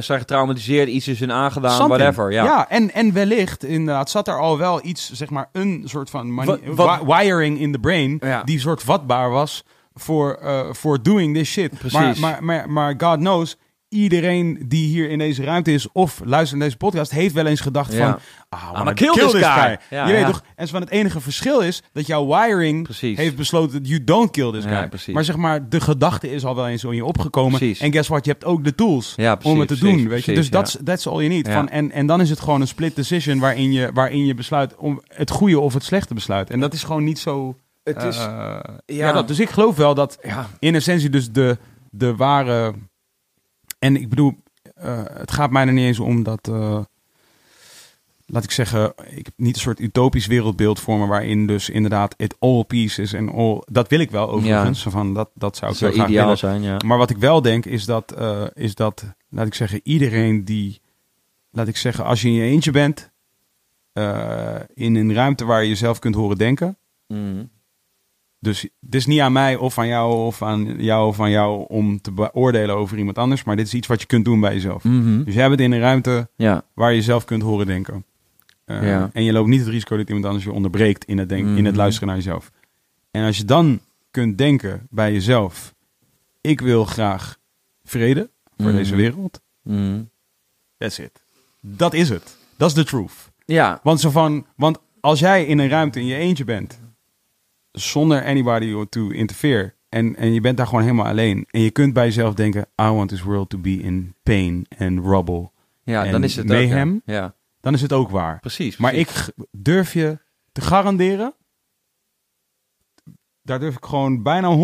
[0.01, 1.99] zijn getraumatiseerd, iets is hun aangedaan, something.
[1.99, 2.31] whatever.
[2.31, 2.69] Ja.
[2.69, 6.59] en, en wellicht inderdaad zat er al wel iets, zeg maar, een soort van Wat-
[6.65, 8.17] wat- wiring in the brain.
[8.23, 8.43] Ja.
[8.43, 9.63] Die soort vatbaar was
[9.93, 10.39] voor,
[10.71, 11.77] voor doing this shit.
[11.77, 11.99] Precies.
[11.99, 13.57] Maar, maar, maar, maar God knows,
[13.91, 17.59] iedereen die hier in deze ruimte is of luistert naar deze podcast, heeft wel eens
[17.59, 17.97] gedacht Ja.
[18.11, 18.19] van,
[18.49, 19.77] ah, wanna maar kill this guy.
[19.89, 20.43] Ja, je weet toch?
[20.55, 23.17] En van het enige verschil is dat jouw wiring Precies.
[23.17, 24.87] heeft besloten, you don't kill this Ja, guy.
[24.89, 25.13] precies.
[25.13, 27.57] maar zeg maar, de gedachte is al wel eens in je opgekomen.
[27.57, 27.79] Precies.
[27.79, 30.07] En guess what, je hebt ook de tools Ja, precies, om het te precies, doen.
[30.09, 30.33] Weet je?
[30.35, 30.51] Dus ja.
[30.51, 31.47] that's, that's all you need.
[31.47, 31.53] Ja.
[31.53, 34.75] Van, en, en dan is het gewoon een split decision waarin je, waarin je besluit
[34.75, 36.49] om het goede of het slechte besluit.
[36.49, 37.55] En dat is gewoon niet zo...
[37.83, 38.61] Het is, eh, ja.
[38.85, 39.11] ja.
[39.11, 40.47] dat, dus ik geloof wel dat ja.
[40.59, 41.57] in essentie dus de,
[41.89, 42.73] de ware...
[43.81, 44.43] En ik bedoel,
[44.75, 46.47] eh, het gaat mij er niet eens om dat...
[46.47, 46.79] eh,
[48.25, 51.05] laat ik zeggen, ik heb niet een soort utopisch wereldbeeld voor me...
[51.05, 53.61] waarin dus inderdaad it all peace is en all...
[53.65, 54.83] Dat wil ik wel overigens.
[54.83, 56.39] Van dat, dat zou ik zou heel graag ideaal willen.
[56.39, 56.77] zijn, ja.
[56.85, 60.81] Maar wat ik wel denk is dat, eh, is dat, laat ik zeggen, iedereen die,
[61.51, 63.11] laat ik zeggen, als je in je eentje bent,
[64.73, 66.77] in een ruimte waar je jezelf kunt horen denken.
[67.07, 67.43] Mhm.
[68.43, 71.65] Dus het is niet aan mij of aan jou of aan jou of aan jou
[71.67, 74.53] om te beoordelen over iemand anders, maar dit is iets wat je kunt doen bij
[74.53, 74.83] jezelf.
[74.83, 75.23] Mhm.
[75.23, 78.05] Dus jij bent in een ruimte Ja, waar je jezelf kunt horen denken.
[78.65, 79.09] Eh, Ja.
[79.13, 81.55] En je loopt niet het risico dat iemand anders je onderbreekt in het, denk, in
[81.55, 81.75] het Mhm.
[81.75, 82.51] luisteren naar jezelf.
[83.11, 83.79] En als je dan
[84.11, 85.73] kunt denken bij jezelf,
[86.41, 87.37] ik wil graag
[87.83, 88.75] vrede voor Mhm.
[88.75, 89.41] deze wereld.
[89.63, 90.01] Mhm.
[90.77, 91.21] That's it.
[91.59, 92.37] Dat is het.
[92.57, 93.13] Dat is de truth.
[93.45, 93.79] ja.
[93.83, 96.79] Want, zo van, want als jij in een ruimte in je eentje bent,
[97.71, 101.93] zonder anybody to interfere, en, en je bent daar gewoon helemaal alleen, en je kunt
[101.93, 105.51] bij jezelf denken, I want this world to be in pain and rubble,
[105.83, 107.01] ja En dan is het ook, mayhem?
[107.05, 107.13] ja.
[107.13, 108.39] ja, dan is het ook waar.
[108.39, 108.77] precies.
[108.77, 110.17] Maar ik durf je
[110.51, 111.33] te garanderen,
[113.43, 114.59] daar durf ik gewoon bijna 100%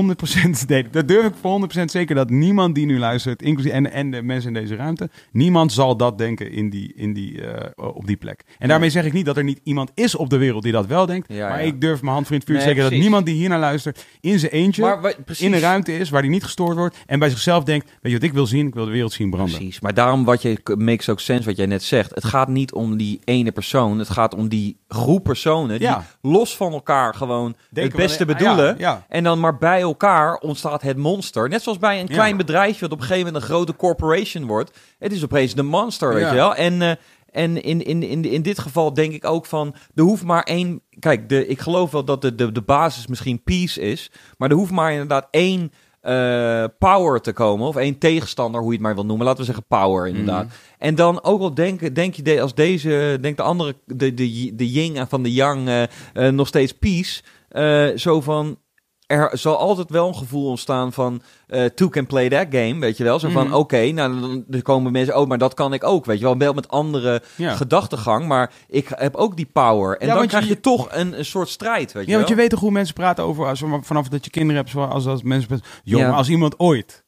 [0.67, 4.11] nee, daar durf ik voor 100% zeker dat niemand die nu luistert, inclusief en, en
[4.11, 8.07] de mensen in deze ruimte, niemand zal dat denken in die, in die, eh, op
[8.07, 8.43] die plek.
[8.59, 10.85] En daarmee zeg ik niet dat er niet iemand is op de wereld die dat
[10.85, 11.65] wel denkt, Ja, maar ja.
[11.67, 13.49] ik durf mijn hand voor in het vuur te Nee, zeggen dat niemand die hier
[13.49, 16.97] naar luistert in zijn eentje Maar in een ruimte is waar hij niet gestoord wordt
[17.05, 18.67] en bij zichzelf denkt, weet je wat ik wil zien?
[18.67, 19.55] Ik wil de wereld zien branden.
[19.55, 22.15] Precies, maar daarom wat je makes ook sense wat jij net zegt.
[22.15, 26.05] Het gaat niet om die ene persoon, het gaat om die groep personen die Ja.
[26.21, 28.66] los van elkaar gewoon Denken het beste bedoelen.
[28.67, 29.05] Ja, ja.
[29.09, 31.49] En dan maar bij elkaar ontstaat het monster.
[31.49, 32.13] Net zoals bij een Ja.
[32.13, 34.77] klein bedrijfje dat op een gegeven moment een grote corporation wordt.
[34.99, 36.29] Het is opeens de monster, weet Ja.
[36.29, 36.55] je wel.
[36.55, 36.91] En, eh,
[37.31, 40.81] en in, in, in, in dit geval denk ik ook van, er hoeft maar één...
[40.99, 44.11] Kijk, de, ik geloof wel dat de, de, de basis misschien peace is.
[44.37, 45.71] Maar er hoeft maar inderdaad één
[46.01, 47.67] eh, power te komen.
[47.67, 49.25] Of één tegenstander, hoe je het maar wil noemen.
[49.25, 50.43] Laten we zeggen power, inderdaad.
[50.45, 50.53] Mhm.
[50.77, 54.51] En dan ook al denk, denk je de, als deze, denk de andere, de, de,
[54.55, 57.21] de yin van de yang eh, nog steeds peace.
[57.57, 58.59] Eh, zo van,
[59.07, 62.97] er zal altijd wel een gevoel ontstaan van eh two can play that game, weet
[62.97, 63.19] je wel.
[63.19, 63.55] Zo van, Mhm.
[63.55, 66.37] oké, nou dan dan komen mensen, oh, maar dat kan ik ook, weet je wel.
[66.37, 67.55] Wel met andere Ja.
[67.55, 69.97] gedachtegang, maar ik heb ook die power.
[69.97, 72.27] En Ja, dan je- krijg je, toch een, een soort strijd, weet je Ja, want
[72.29, 72.43] je wel.
[72.43, 75.59] weet toch hoe mensen praten over, als, vanaf dat je kinderen hebt, zoals als mensen...
[75.85, 77.03] Maar als iemand ooit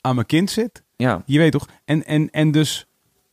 [0.00, 2.86] aan mijn kind zit, Ja, je weet toch, en, en, en dus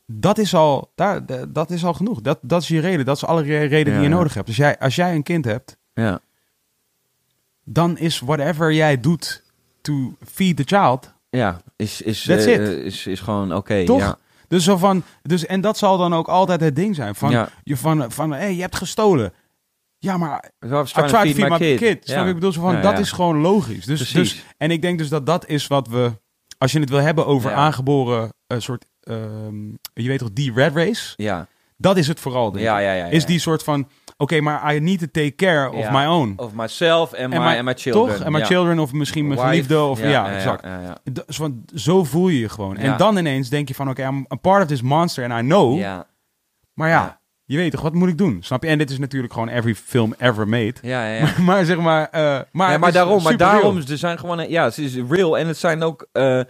[0.06, 2.20] dat is al, daar, dat is al genoeg.
[2.20, 4.46] Dat, dat is je reden, dat is alle re- reden die je nodig hebt.
[4.46, 6.20] Dus jij, als jij een kind hebt, ja,
[7.68, 9.42] dan is whatever jij doet
[9.80, 11.60] to feed the child, ja.
[11.76, 12.46] Is, is, it.
[12.60, 13.98] is, is gewoon oké, Toch?
[14.00, 14.18] ja.
[14.48, 17.14] dus zo van, dus, en dat zal dan ook altijd het ding zijn.
[17.14, 17.48] Van, Ja.
[17.62, 19.32] je, van, van hey, je hebt gestolen.
[19.98, 22.06] Ja, maar I try to feed my kid.
[22.08, 22.22] Ja.
[22.22, 22.28] je?
[22.28, 23.84] Ik bedoel, zo van, Ja, dat is gewoon logisch.
[23.84, 24.32] Dus, Precies.
[24.32, 26.12] dus, en ik denk dus dat dat is wat we,
[26.58, 30.74] als je het wil hebben over aangeboren eh, soort, ehm, je weet toch, die red
[30.74, 31.46] race, Ja,
[31.76, 32.44] dat is het vooral.
[32.44, 32.62] Denk ik.
[32.62, 33.06] ja, ja, ja.
[33.06, 33.88] Is die soort van,
[34.18, 36.32] oké, maar I need to take care of my own.
[36.36, 38.16] Of myself en my, my- and my children.
[38.16, 38.24] Toch?
[38.26, 39.50] En my children of misschien mijn Wife.
[39.50, 39.80] geliefde.
[39.80, 40.66] Of, ja, exact.
[41.28, 42.76] Zo van, zo voel je je gewoon.
[42.76, 45.46] En dan ineens denk je van, oké, I'm a part of this monster and I
[45.46, 45.78] know.
[45.78, 46.06] ja.
[46.74, 48.38] Maar ja, je weet toch, wat moet ik doen?
[48.42, 48.68] Snap je?
[48.68, 50.74] En dit is natuurlijk gewoon every film ever made.
[50.82, 51.40] Ja, ja, ja.
[51.46, 52.08] maar zeg maar...
[52.10, 53.60] eh, maar ja, daarom, maar super real.
[53.60, 56.40] daarom, er zijn gewoon, ja, het is real en het zijn ook, eh,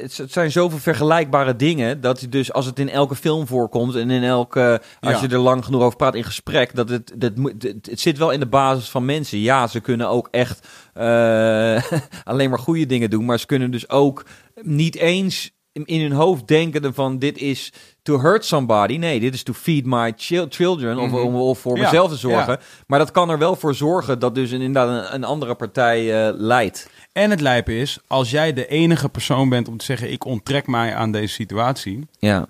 [0.00, 4.10] het, zijn zoveel vergelijkbare dingen dat je dus als het in elke film voorkomt en
[4.10, 5.20] in elke, als Ja.
[5.20, 8.18] je er lang genoeg over praat in gesprek, dat het, dat moet, het, het zit
[8.18, 9.38] wel in de basis van mensen.
[9.38, 11.82] Ja, ze kunnen ook echt eh,
[12.24, 14.24] alleen maar goede dingen doen, maar ze kunnen dus ook
[14.62, 18.96] niet eens in hun hoofd denken van dit is to hurt somebody.
[18.96, 22.16] Nee, dit is to feed my chil- children of, om, of voor Ja, mezelf te
[22.16, 22.52] zorgen.
[22.52, 22.60] ja.
[22.86, 26.26] Maar dat kan er wel voor zorgen dat dus een, inderdaad een, een andere partij
[26.28, 26.90] eh, leidt.
[27.14, 30.12] En het lijpe is, als jij de enige persoon bent om te zeggen...
[30.12, 32.08] ik onttrek mij aan deze situatie...
[32.18, 32.46] Ja,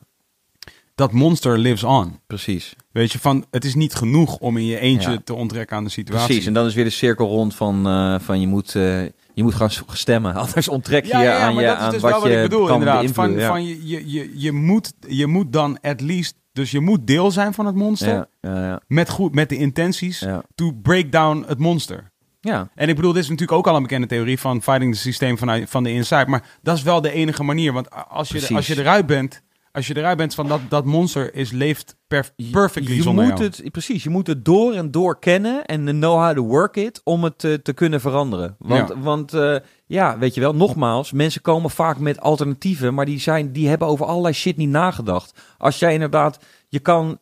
[0.95, 2.19] dat monster lives on.
[2.27, 2.75] precies.
[2.93, 5.21] Weet je, van het is niet genoeg om in je eentje Ja.
[5.25, 6.27] te onttrekken aan de situatie.
[6.27, 6.47] Precies.
[6.47, 9.03] En dan is weer de cirkel rond van, eh, van je, moet, eh,
[9.35, 10.35] je moet gewoon stemmen.
[10.45, 12.31] Anders onttrek je ja, ja, ja, aan, je, dat is aan dus wat wel wat
[12.31, 13.11] je ik bedoel kan inderdaad.
[13.11, 16.35] Van, van je, je, je, je, moet, je moet dan at least...
[16.53, 18.09] Dus je moet deel zijn van het monster...
[18.15, 20.43] ja, ja, ja, Met, goed, met de intenties ja.
[20.55, 22.13] to break down het monster.
[22.45, 22.69] Ja.
[22.75, 25.39] En ik bedoel, dit is natuurlijk ook al een bekende theorie van fighting the systeem
[25.39, 26.27] van, van de inside.
[26.27, 27.73] Maar dat is wel de enige manier.
[27.73, 28.57] Want als je, Precies.
[28.57, 29.43] als je eruit bent,
[29.73, 33.39] als je eruit bent van dat, dat monster is, leeft perf perfectly je zonder moet
[33.39, 33.51] jou.
[33.51, 37.01] het, precies, je moet het door en door kennen en know how to work it
[37.05, 38.57] om het eh, te kunnen veranderen.
[38.59, 38.99] Want, Ja.
[38.99, 39.57] want eh,
[39.87, 43.89] ja, weet je wel, nogmaals, mensen komen vaak met alternatieven, maar die, zijn, die hebben
[43.89, 45.41] over allerlei shit niet nagedacht.
[45.59, 46.39] Als jij inderdaad,
[46.69, 47.19] je kan,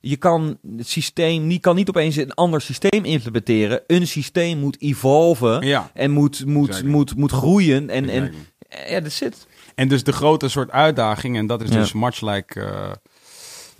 [0.00, 3.80] je kan het systeem, niet, kan niet opeens een ander systeem implementeren.
[3.86, 5.90] Een systeem moet evolven Ja.
[5.94, 6.90] en moet, moet, Exactly.
[6.92, 8.34] moet, moet groeien en, en
[8.88, 9.46] ja, dat zit.
[9.74, 11.76] En dus de grote soort uitdaging, en dat is Ja.
[11.76, 12.90] dus much like, eh,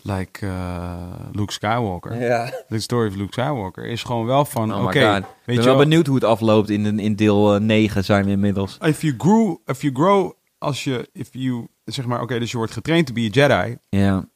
[0.02, 0.96] like eh,
[1.32, 2.20] Luke Skywalker.
[2.20, 2.52] Ja.
[2.68, 5.76] De story of Luke Skywalker is gewoon wel van, Oh oké, weet ben je wel
[5.76, 8.76] benieuwd hoe het afloopt in, in deel eh, 9 zijn we inmiddels.
[8.80, 12.56] if you grew, if you grow, als je, if you, zeg maar, oké, dus je
[12.56, 14.28] wordt getraind to be a Jedi, Ja,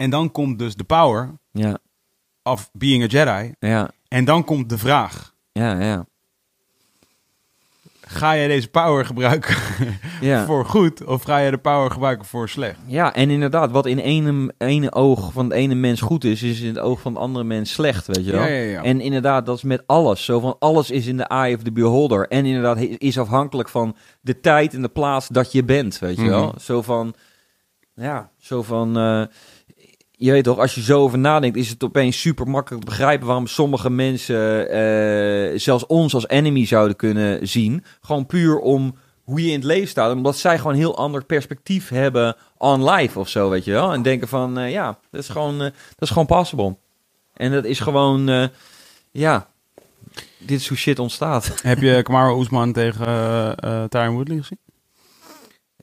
[0.00, 1.78] en dan komt dus de power ja,
[2.42, 6.06] of being a Jedi, ja, en dan komt de vraag, ja, ja.
[8.00, 9.56] ga jij deze power gebruiken
[10.20, 10.44] Ja.
[10.46, 12.78] voor goed of ga je de power gebruiken voor slecht?
[12.86, 16.60] ja, en inderdaad, wat in ene, ene oog van het ene mens goed is, is
[16.60, 18.40] in het oog van het andere mens slecht, weet je wel.
[18.40, 18.82] Ja, ja, ja.
[18.82, 20.24] En inderdaad, dat is met alles.
[20.24, 22.28] Zo van, alles is in de eye of the beholder.
[22.28, 26.28] En inderdaad, is afhankelijk van de tijd en de plaats dat je bent, weet je
[26.28, 26.46] wel.
[26.46, 26.58] Mhm.
[26.58, 27.14] Zo van,
[27.94, 28.98] ja, zo van...
[28.98, 29.22] eh,
[30.22, 33.26] je weet toch, als je zo over nadenkt, is het opeens super makkelijk te begrijpen
[33.26, 37.84] waarom sommige mensen eh, zelfs ons als enemy zouden kunnen zien.
[38.00, 38.94] Gewoon puur om
[39.24, 40.12] hoe je in het leven staat.
[40.12, 43.92] Omdat zij gewoon een heel ander perspectief hebben on life of zo, weet je wel.
[43.92, 46.76] En denken van, eh, ja, dat is gewoon, eh, dat is gewoon possible.
[47.34, 48.50] En dat is gewoon,
[49.10, 49.48] ja,
[50.38, 51.60] dit is hoe shit ontstaat.
[51.62, 53.56] Heb je Kamaru Oesman tegen
[53.88, 54.58] Tyron Woodley gezien?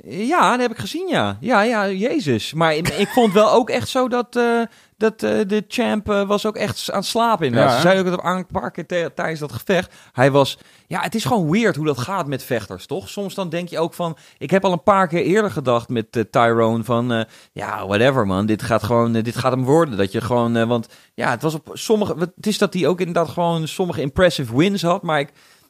[0.05, 1.37] Ja, dat heb ik gezien, ja.
[1.39, 2.53] Ja, ja, jezus.
[2.53, 4.61] Maar ik, vond wel ook echt zo dat, eh,
[4.97, 7.69] dat eh, de champ eh, was ook echt aan het slapen inderdaad.
[7.69, 9.93] Ja, Ze zeiden ook dat een paar keer tijdens dat gevecht.
[10.11, 10.57] Hij was...
[10.87, 13.09] Ja, het is gewoon weird hoe dat gaat met vechters, toch?
[13.09, 14.17] Soms dan denk je ook van...
[14.37, 17.25] Ik heb al een paar keer eerder gedacht met Tyrone van...
[17.51, 18.45] ja, whatever man.
[18.45, 19.11] Dit gaat gewoon...
[19.11, 19.97] dit gaat hem worden.
[19.97, 20.67] Dat je gewoon...
[20.67, 22.15] want ja, het was op sommige...
[22.35, 25.01] Het is dat hij ook inderdaad gewoon sommige impressive wins had.
[25.01, 25.29] Maar ik...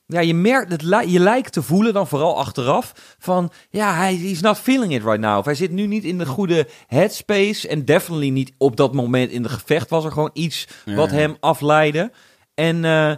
[0.09, 4.15] Ja, je merkt, het li- je lijkt te voelen dan vooral achteraf van, ja, hij
[4.15, 5.38] is not feeling it right now.
[5.38, 9.31] Of hij zit nu niet in de goede headspace en definitely niet op dat moment
[9.31, 11.15] in de gevecht was er gewoon iets Ja, wat ja.
[11.15, 12.11] hem afleidde.
[12.53, 13.11] En eh,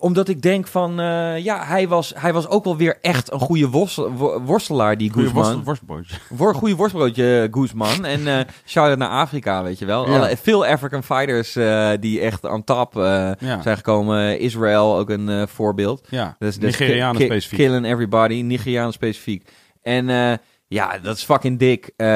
[0.00, 3.38] omdat ik denk van, eh, ja, hij was, hij was ook wel weer echt een
[3.40, 5.44] goede worstel- wo- worstelaar, die Goeie Guzman.
[5.52, 6.16] worst, worstbroodje.
[6.48, 8.04] Een goede worstbroodje, Guzman.
[8.04, 10.10] En eh shout-out naar Afrika, weet je wel.
[10.10, 10.16] Ja.
[10.16, 13.02] Alle, veel African fighters eh, die echt aan top eh,
[13.38, 13.62] Ja.
[13.62, 14.38] zijn gekomen.
[14.38, 16.06] Israël ook een eh, voorbeeld.
[16.10, 17.58] Ja, Dus, dus Nigerianen ki- ki- specifiek.
[17.58, 19.48] Killing everybody, Nigerianen specifiek.
[19.82, 20.32] En eh,
[20.66, 22.06] ja, dat is fucking dik, eh,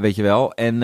[0.00, 0.52] weet je wel.
[0.52, 0.82] En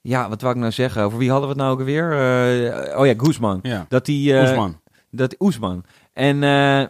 [0.00, 1.02] ja, wat wou ik nou zeggen?
[1.02, 2.12] Over wie hadden we het nou ook alweer?
[2.12, 3.58] Eh, oh ja, Guzman.
[3.62, 4.34] Ja, Dat die...
[4.38, 4.40] eh.
[5.16, 5.84] Dat Oesman.
[6.12, 6.84] En eh,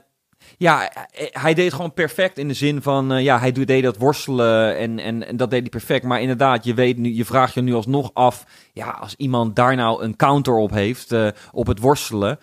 [0.59, 3.97] ja, hij- hij deed gewoon perfect in de zin van, eh, ja, hij deed dat
[3.97, 6.05] worstelen en, en, dat deed hij perfect.
[6.05, 9.77] Maar inderdaad, je weet nu, je vraagt je nu alsnog af, ja, als iemand daar
[9.77, 12.39] nou een counter op heeft, eh, op het worstelen.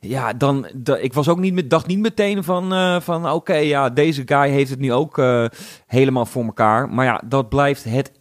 [0.00, 3.90] Ja, dan, da- ik was ook niet dacht niet meteen van, eh, van oké, ja,
[3.90, 5.44] deze guy heeft het nu ook eh,
[5.86, 6.88] helemaal voor elkaar.
[6.88, 8.12] Maar ja, dat blijft het,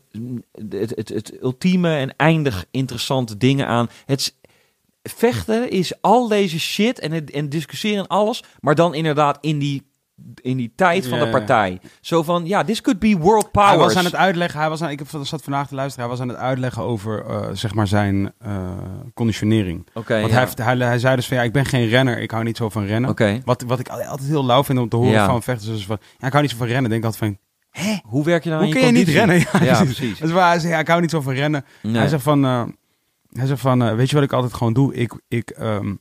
[0.69, 3.89] het, het, het ultieme en eindig interessante dingen aan.
[4.05, 4.35] Het,
[5.14, 9.60] vechten is al deze shit en, het, en discussiëren en alles, maar dan inderdaad in
[9.60, 9.90] die,
[10.41, 11.80] in die tijd van de partij.
[12.02, 13.69] Zo van, ja, this could be world powers.
[13.69, 16.18] Hij was aan het uitleggen, hij was aan, ik heb zat vandaag te luisteren, hij
[16.18, 18.68] was aan het uitleggen over eh, zeg maar zijn eh,
[19.14, 19.88] conditionering.
[19.94, 20.32] Oké, Want ja.
[20.32, 22.57] hij, heeft, hij, hij zei dus van ja, ik ben geen renner, ik hou niet
[22.57, 23.10] zo van rennen.
[23.10, 23.41] Oké.
[23.45, 25.26] Wat, wat ik altijd heel lauw vind om te horen Ja.
[25.26, 26.90] van vechters is van ja, ik hou niet zo van rennen.
[26.90, 27.38] Denk ik altijd
[27.73, 29.40] van, Hoe werk je nou hoe aan kun je niet rennen?
[29.61, 30.22] Ja, precies.
[30.22, 31.65] is waar hij zei, ja, ik hou niet zo van rennen.
[31.82, 31.95] Nee.
[31.98, 32.64] Hij zegt van, eh,
[33.38, 34.94] hij zegt van eh, weet je wat ik altijd gewoon doe?
[34.94, 35.94] Ik, ik, ehm,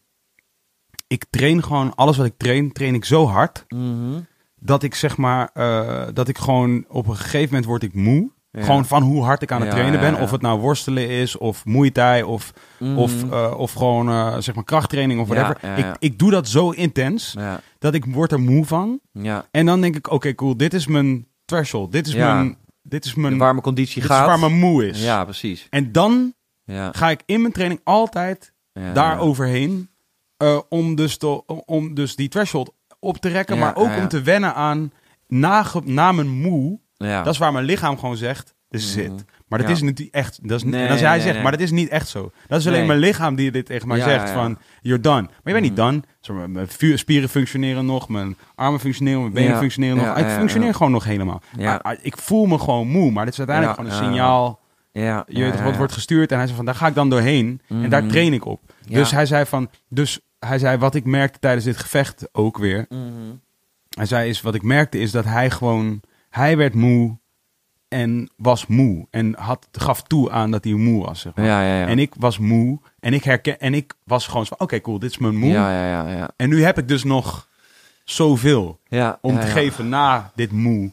[1.07, 4.21] ik train gewoon, alles wat ik train, train ik zo hard Mhm.
[4.61, 8.33] dat ik zeg maar, eh, dat ik gewoon op een gegeven moment word ik moe.
[8.51, 8.63] Ja.
[8.63, 10.15] Gewoon van hoe hard ik aan het Ja, trainen ben.
[10.15, 10.21] ja.
[10.23, 12.97] Of het nou worstelen is, of muay of, Mhm.
[12.99, 15.79] of, eh, of gewoon zeg maar krachttraining of whatever.
[15.79, 17.35] Ik, ik doe dat zo intens
[17.79, 19.01] dat ik word er moe van.
[19.13, 19.47] ja.
[19.51, 21.93] En dan denk ik, oké cool, dit is mijn threshold.
[21.93, 24.27] Dit is mijn, dit is mijn, waar mijn conditie dit is gaat.
[24.27, 25.03] waar mijn moe is.
[25.03, 25.67] Ja, precies.
[25.71, 29.89] En dan Ja, ga ik in mijn training altijd ja, daar overheen.
[30.37, 33.59] eh, om, dus te, om dus die threshold op te rekken.
[33.59, 34.93] Maar ook om te wennen aan
[35.29, 36.79] na, na mijn moe.
[36.97, 37.23] Ja.
[37.23, 39.11] Dat is waar mijn lichaam gewoon zegt, dit is Mhm.
[39.13, 39.25] het.
[39.49, 40.39] Maar dat is niet echt.
[40.49, 41.43] Dat is, Nee, en als hij nee, zegt, nee.
[41.43, 42.31] maar dat is niet echt zo.
[42.49, 45.23] Dat is alleen mijn lichaam die dit tegen mij zegt van, you're done.
[45.23, 46.01] Maar je bent niet Mhm.
[46.27, 46.47] done.
[46.49, 46.69] Mijn
[46.99, 50.17] spieren functioneren nog, mijn armen functioneren, mijn benen functioneren nog.
[50.19, 51.43] Ik functioneer gewoon nog helemaal.
[51.59, 54.61] Maar, ik voel me gewoon moe, maar dit is uiteindelijk gewoon een signaal.
[55.03, 56.95] Ja, Je weet toch, ja, wat wordt gestuurd en hij zei van, daar ga ik
[56.95, 57.61] dan doorheen.
[57.69, 58.11] En daar Mhm.
[58.11, 58.61] train ik op.
[58.89, 62.87] Dus hij zei van, dus hij zei wat ik merkte tijdens dit gevecht ook weer.
[62.89, 63.03] Mhm.
[63.89, 66.01] Hij zei is wat ik merkte is dat hij gewoon,
[66.31, 67.19] hij werd moe
[67.89, 71.21] en was moe en had, gaf toe aan dat hij moe was.
[71.21, 71.45] Zeg maar.
[71.45, 71.87] Ja, ja, ja.
[71.87, 75.11] En ik was moe en ik herken en ik was gewoon van, oké cool, dit
[75.11, 75.51] is mijn moe.
[75.51, 76.31] Ja, ja, ja, ja.
[76.37, 77.49] En nu heb ik dus nog
[78.05, 78.81] zoveel
[79.21, 80.93] om te geven na dit moe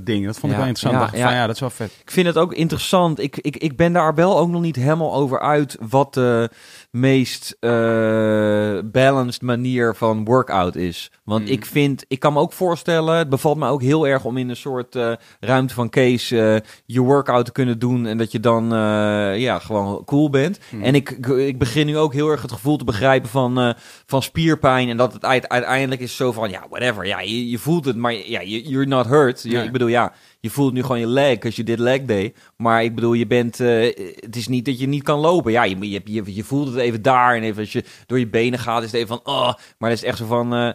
[0.00, 0.26] ding.
[0.26, 0.94] Dat vond ik wel interessant.
[0.94, 1.92] dacht van ja, dat is wel vet.
[2.00, 3.18] Ik vind het ook interessant.
[3.20, 6.50] Ik, ik, ik ben daar wel ook nog niet helemaal over uit wat de
[6.90, 11.10] meest eh, balanced manier van workout is.
[11.24, 11.52] Want Mhm.
[11.52, 14.48] ik vind, ik kan me ook voorstellen, het bevalt me ook heel erg om in
[14.48, 16.56] een soort eh, ruimte van Kees eh,
[16.86, 18.66] je workout te kunnen doen en dat je dan
[19.38, 20.58] ja, gewoon cool bent.
[20.70, 20.82] Mhm.
[20.82, 23.74] En ik, ik begin nu ook heel erg het gevoel te begrijpen van,
[24.06, 27.06] van spierpijn en dat het uite- uiteindelijk is zo van, ja, whatever.
[27.06, 29.42] Ja, je, je voelt het, maar ja, je- you're not hurt.
[29.42, 29.64] Je- Nee.
[29.64, 32.34] Ik bedoel, ja, je voelt nu gewoon je leg als je dit leg day.
[32.56, 35.52] Maar ik bedoel, je bent, eh, het is niet dat je niet kan lopen.
[35.52, 38.28] Ja, je, je, je, je voelt het even daar en even als je door je
[38.28, 39.52] benen gaat is het even van, oh.
[39.78, 40.70] Maar dat is echt zo van, eh,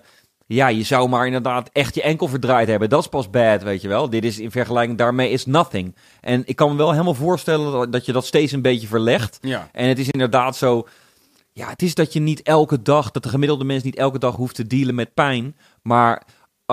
[0.46, 2.90] ja, je zou maar inderdaad echt je enkel verdraaid hebben.
[2.90, 4.10] Dat is pas bad, weet je wel.
[4.10, 5.96] Dit is in vergelijking daarmee is nothing.
[6.22, 9.38] En ik kan me wel helemaal voorstellen dat, dat je dat steeds een beetje verlegt.
[9.42, 9.70] Ja.
[9.72, 10.88] En het is inderdaad zo.
[11.54, 14.36] Ja, het is dat je niet elke dag, dat de gemiddelde mens niet elke dag
[14.36, 15.56] hoeft te dealen met pijn.
[15.82, 16.24] Maar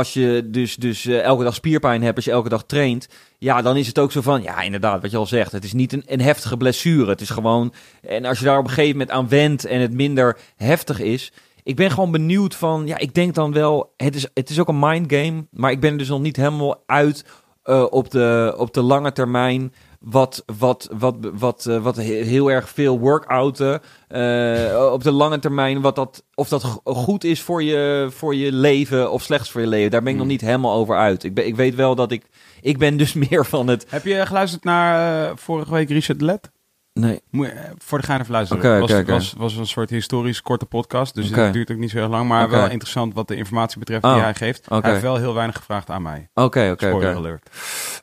[0.01, 3.09] als je dus, dus eh, elke dag spierpijn hebt, als je elke dag traint,
[3.39, 5.53] ja, dan is het ook zo van, ja, inderdaad, wat je al zegt.
[5.53, 7.11] Het is niet een, een heftige blessure.
[7.11, 7.73] Het is gewoon,
[8.03, 11.33] en als je daar op een gegeven moment aan wendt en het minder heftig is.
[11.63, 14.69] Ik ben gewoon benieuwd van, ja, ik denk dan wel, het is, het is ook
[14.69, 17.25] een mind game, maar ik ben er dus nog niet helemaal uit
[17.63, 22.51] eh, op, de, op de lange termijn wat, wat, wat, wat, eh, wat he- heel
[22.51, 27.41] erg veel workouten eh, op de lange termijn, wat dat, of dat go- goed is
[27.43, 29.91] voor je, voor je leven of slechts voor je leven.
[29.91, 30.33] Daar ben ik nog Hmm.
[30.37, 31.25] niet helemaal over uit.
[31.25, 32.27] Ik, ben, ik weet wel dat ik,
[32.61, 33.87] ik ben dus meer van het...
[33.89, 36.51] Heb je geluisterd naar eh, vorige week Richard Let?
[36.93, 38.63] Nee, Moet eh, voor de gein even luisteren.
[38.81, 41.15] Was, was, was een soort historisch korte podcast.
[41.15, 42.29] Dus het duurt ook niet zo heel lang.
[42.29, 44.67] Maar wel interessant wat de informatie betreft Oh, die hij geeft.
[44.83, 46.29] Hij heeft wel heel weinig gevraagd aan mij.
[46.35, 47.07] oké, oké, oké.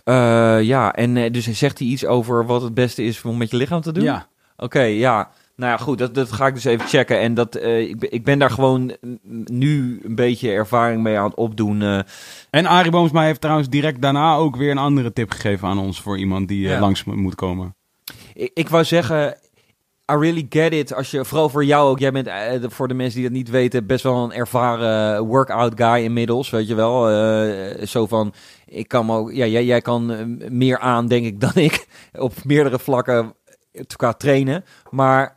[0.04, 3.52] Eh, Ja, en eh, dus zegt hij iets over wat het beste is om met
[3.52, 4.04] je lichaam te doen?
[4.04, 4.28] Ja.
[4.58, 5.30] Oké, ja.
[5.56, 7.20] Nou ja, goed, dat, dat ga ik dus even checken.
[7.20, 8.96] En dat, ik, ben- ik ben daar gewoon
[9.46, 12.04] nu een beetje ervaring mee aan het opdoen.
[12.50, 16.02] En Arie Boomsma heeft trouwens direct daarna ook weer een andere tip gegeven aan ons.
[16.02, 17.76] Voor iemand die langs mo- moet komen.
[18.38, 19.38] Ik, ik wou zeggen,
[20.12, 20.94] I really get it.
[20.94, 23.50] Als je, vooral voor jou ook, jij bent eh, voor de mensen die dat niet
[23.50, 27.10] weten, best wel een ervaren workout guy inmiddels, weet je wel.
[27.10, 28.34] Eh, zo van,
[28.66, 32.34] ik kan ook, ja, jij, jij kan eh, meer aan, denk ik, dan ik, op
[32.44, 33.34] meerdere vlakken
[33.96, 34.66] qua trainen.
[34.90, 35.36] Maar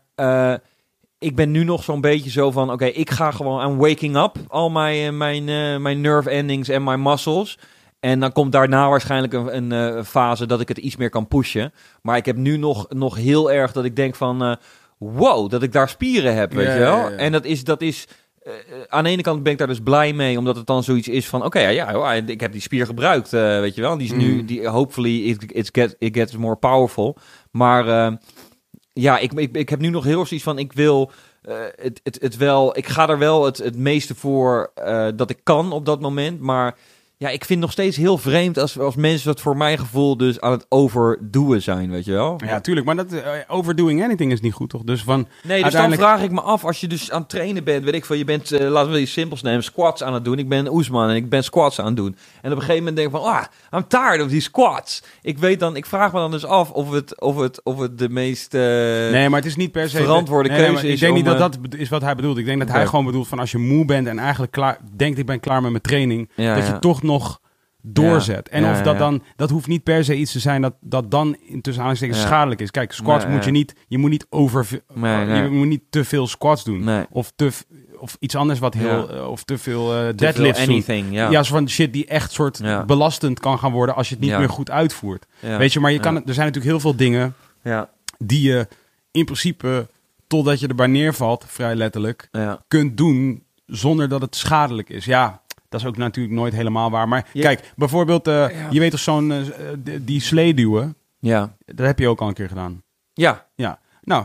[1.18, 4.36] ik ben nu nog zo'n beetje zo van, oké, ik ga gewoon aan waking up,
[4.48, 5.44] al mijn, mijn,
[5.82, 7.58] mijn nerve endings en mijn muscles.
[8.00, 11.28] En dan komt daarna waarschijnlijk een, een eh, fase dat ik het iets meer kan
[11.28, 11.72] pushen.
[12.02, 14.42] Maar ik heb nu nog, nog heel erg dat ik denk van...
[14.42, 14.54] eh,
[14.98, 16.96] wow, dat ik daar spieren heb, weet Ja, je wel?
[16.96, 17.16] ja, ja.
[17.16, 17.64] En dat is...
[17.64, 18.06] Dat is
[18.42, 18.52] eh,
[18.88, 21.28] aan de ene kant ben ik daar dus blij mee, omdat het dan zoiets is
[21.28, 21.44] van...
[21.44, 23.96] Oké, ja, ja, hoor, ik heb die spier gebruikt, eh, weet je wel?
[23.96, 24.34] Die is nu...
[24.36, 24.46] Mhm.
[24.46, 27.16] Die, hopefully it, it, get, it gets more powerful.
[27.50, 28.18] Maar
[28.92, 30.58] ja, ik, ik, ik heb nu nog heel erg zoiets van...
[30.58, 31.10] Ik wil...
[31.76, 34.72] het, het, het wel, ik ga er wel het, het meeste voor
[35.16, 36.40] dat ik kan op dat moment.
[36.40, 36.76] Maar
[37.22, 40.16] ja, ik vind het nog steeds heel vreemd als, als mensen dat voor mijn gevoel
[40.16, 42.40] dus aan het overdoen zijn, weet je wel?
[42.46, 42.86] Ja, tuurlijk.
[42.86, 44.82] Maar dat, eh, overdoing anything is niet goed, toch?
[44.82, 45.16] Dus van...
[45.16, 47.84] Nee, dus dan Uiteindelijk- vraag ik me af, als je dus aan het trainen bent,
[47.84, 50.38] weet ik veel, je bent, eh, laten we iets simpels nemen, squats aan het doen.
[50.38, 52.16] Ik ben Oesman en ik ben squats aan het doen.
[52.42, 53.44] En op een gegeven moment denk ik van, ah,
[53.74, 55.02] I'm tired of die squats.
[55.22, 57.98] Ik weet dan, ik vraag me dan dus af of het, of het, of het
[57.98, 58.54] de meest...
[58.54, 58.60] eh,
[59.10, 59.96] Nee, maar het is niet per se...
[59.96, 62.38] verantwoorde Nee, keuze is Ik denk om, niet dat dat is wat hij bedoelt.
[62.38, 65.18] Ik denk dat hij gewoon bedoelt van als je moe bent en eigenlijk klaar, denkt
[65.18, 66.72] ik ben klaar met mijn training, Ja, dat ja.
[66.72, 67.40] je toch nog
[67.82, 68.48] doorzet.
[68.48, 68.98] En Ja, of dat ja.
[68.98, 72.60] dan, dat hoeft niet per se iets te zijn dat, dat dan tussen aanhalingstekens schadelijk
[72.60, 72.70] is.
[72.70, 75.42] Kijk, squats moet je niet, je moet niet over, Nee, nee.
[75.42, 76.84] je moet niet te veel squats doen.
[76.84, 77.04] Nee.
[77.10, 77.50] Of, te,
[77.98, 80.74] of iets anders wat heel, eh, of te veel Te deadlifts veel doen.
[80.74, 81.30] anything, ja.
[81.30, 84.38] Ja, zo van shit die echt soort belastend kan gaan worden als je het niet
[84.38, 85.26] meer goed uitvoert.
[85.40, 87.88] Weet je, maar je kan, er zijn natuurlijk heel veel dingen Ja,
[88.18, 88.68] die je
[89.10, 89.88] in principe,
[90.26, 92.28] totdat je erbij neervalt, vrij letterlijk,
[92.68, 95.04] kunt doen zonder dat het schadelijk is.
[95.04, 97.08] Ja, dat is ook natuurlijk nooit helemaal waar.
[97.08, 98.48] Maar Je- kijk, bijvoorbeeld, eh, Ja.
[98.70, 99.38] je weet toch zo'n, eh,
[99.78, 102.82] die- die sleeduwen, Ja, dat heb je ook al een keer gedaan.
[103.12, 104.24] ja, Ja, nou,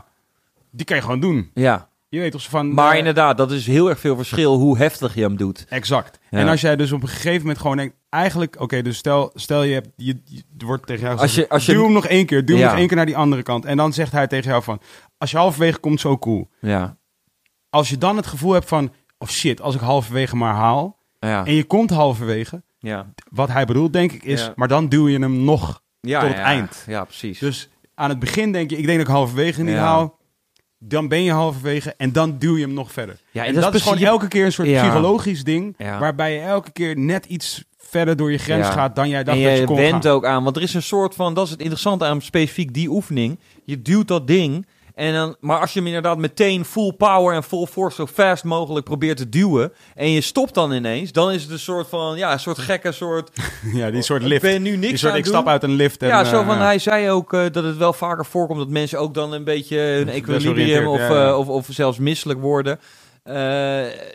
[0.72, 1.52] die kan je gewoon doen.
[1.54, 1.90] ja.
[2.10, 2.74] Je weet toch van...
[2.74, 5.66] Maar eh, inderdaad, dat is heel erg veel verschil hoe heftig je hem doet.
[5.70, 6.20] Exact.
[6.30, 6.38] Ja.
[6.40, 9.64] En als jij dus op een gegeven moment gewoon denkt, eigenlijk, oké, dus stel, stel
[9.64, 12.26] je hebt, je, je- wordt tegen jou Als je- als je- duw hem nog één
[12.26, 13.66] keer, duw hem nog één keer naar die andere kant.
[13.66, 14.80] En dan zegt hij tegen jou van,
[15.18, 16.50] als je halverwege komt, zo cool.
[16.60, 16.98] Ja,
[17.70, 21.46] Als je dan het gevoel hebt van, oh shit, als ik halverwege maar haal, ja,
[21.46, 23.14] en je komt halverwege, ja.
[23.30, 24.54] wat hij bedoelt denk ik is, Ja.
[24.56, 25.82] maar dan duw je hem nog.
[26.00, 26.84] ja Tot het eind.
[26.88, 27.40] Ja, precies.
[27.40, 30.18] Dus aan het begin denk je, ik denk dat ik halverwege niet haal.
[30.78, 33.20] Dan ben je halverwege en dan duw je hem nog verder.
[33.32, 34.82] ja, en dat, is gewoon elke keer een soort Ja.
[34.84, 36.00] psychologisch ding, Ja.
[36.00, 38.72] waarbij je elke keer net iets verder door je grens Ja.
[38.74, 40.14] gaat dan jij dacht en dat je je kon went gaan.
[40.14, 42.90] ook aan, want er is een soort van, dat is het interessante aan specifiek die
[42.90, 43.40] oefening.
[43.64, 44.66] Je duwt dat ding,
[44.96, 48.44] en dan, maar als je hem inderdaad meteen full power en full force zo fast
[48.44, 52.18] mogelijk probeert te duwen, en je stopt dan ineens, dan is het een soort van,
[52.18, 53.30] ja, een soort gekke soort,
[53.74, 54.42] Ja, die soort ik lift.
[54.42, 56.08] ben nu Die niks soort, aan ik stap uit een lift en...
[56.08, 59.00] ja, zo eh, van, hij zei ook eh, dat het wel vaker voorkomt dat mensen
[59.00, 61.30] ook dan een beetje hun equilibrium of, Desoriënteerd, ja, ja.
[61.30, 62.80] eh, of, of zelfs misselijk worden.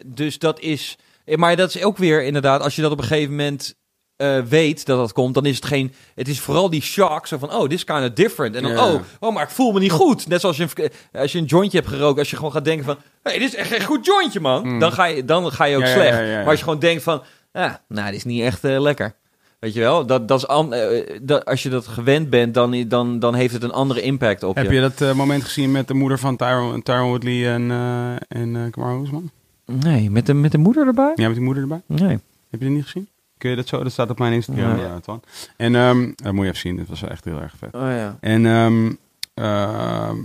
[0.06, 0.98] Dus dat is,
[1.34, 3.74] maar dat is ook weer inderdaad, als je dat op een gegeven moment
[4.20, 7.38] eh, weet dat dat komt, dan is het geen, het is vooral die shock, zo
[7.38, 8.54] van, oh, this is kind of different.
[8.54, 10.28] En dan, oh, oh, maar ik voel me niet goed.
[10.28, 10.90] Net zoals je, een-
[11.20, 13.54] als je een jointje hebt gerookt, als je gewoon gaat denken van, hey, dit is
[13.54, 14.66] echt een goed jointje, man.
[14.68, 14.78] Mm.
[14.78, 16.16] Dan, ga je, dan ga je ook Ja, slecht.
[16.16, 16.38] ja, ja, ja.
[16.38, 17.22] Maar als je gewoon denkt van,
[17.52, 19.14] ah, nou, dit is niet echt eh, lekker.
[19.58, 22.84] Weet je wel, dat, dat is an- eh, dat, als je dat gewend bent, dan,
[22.88, 24.74] dan, dan heeft het een andere impact op Heb je.
[24.74, 28.10] je dat eh, moment gezien met de moeder van Tyron, Tyron Woodley en, eh
[28.40, 29.30] en eh Kamara Oesman?
[29.66, 31.12] Nee, met de, met de moeder erbij?
[31.14, 31.80] Ja, met die moeder erbij?
[31.86, 32.18] Nee.
[32.50, 33.08] Heb je dat niet gezien?
[33.40, 33.82] Kun je dat zo?
[33.82, 34.84] Dat staat op mijn Instagram, Ja.
[34.84, 35.00] ja.
[35.00, 35.22] Twan.
[35.56, 36.76] En ehm dat moet je even zien.
[36.76, 37.74] Dat was echt heel erg vet.
[37.74, 38.16] Oh ja.
[38.20, 38.92] En, ehm
[39.34, 40.16] ehm,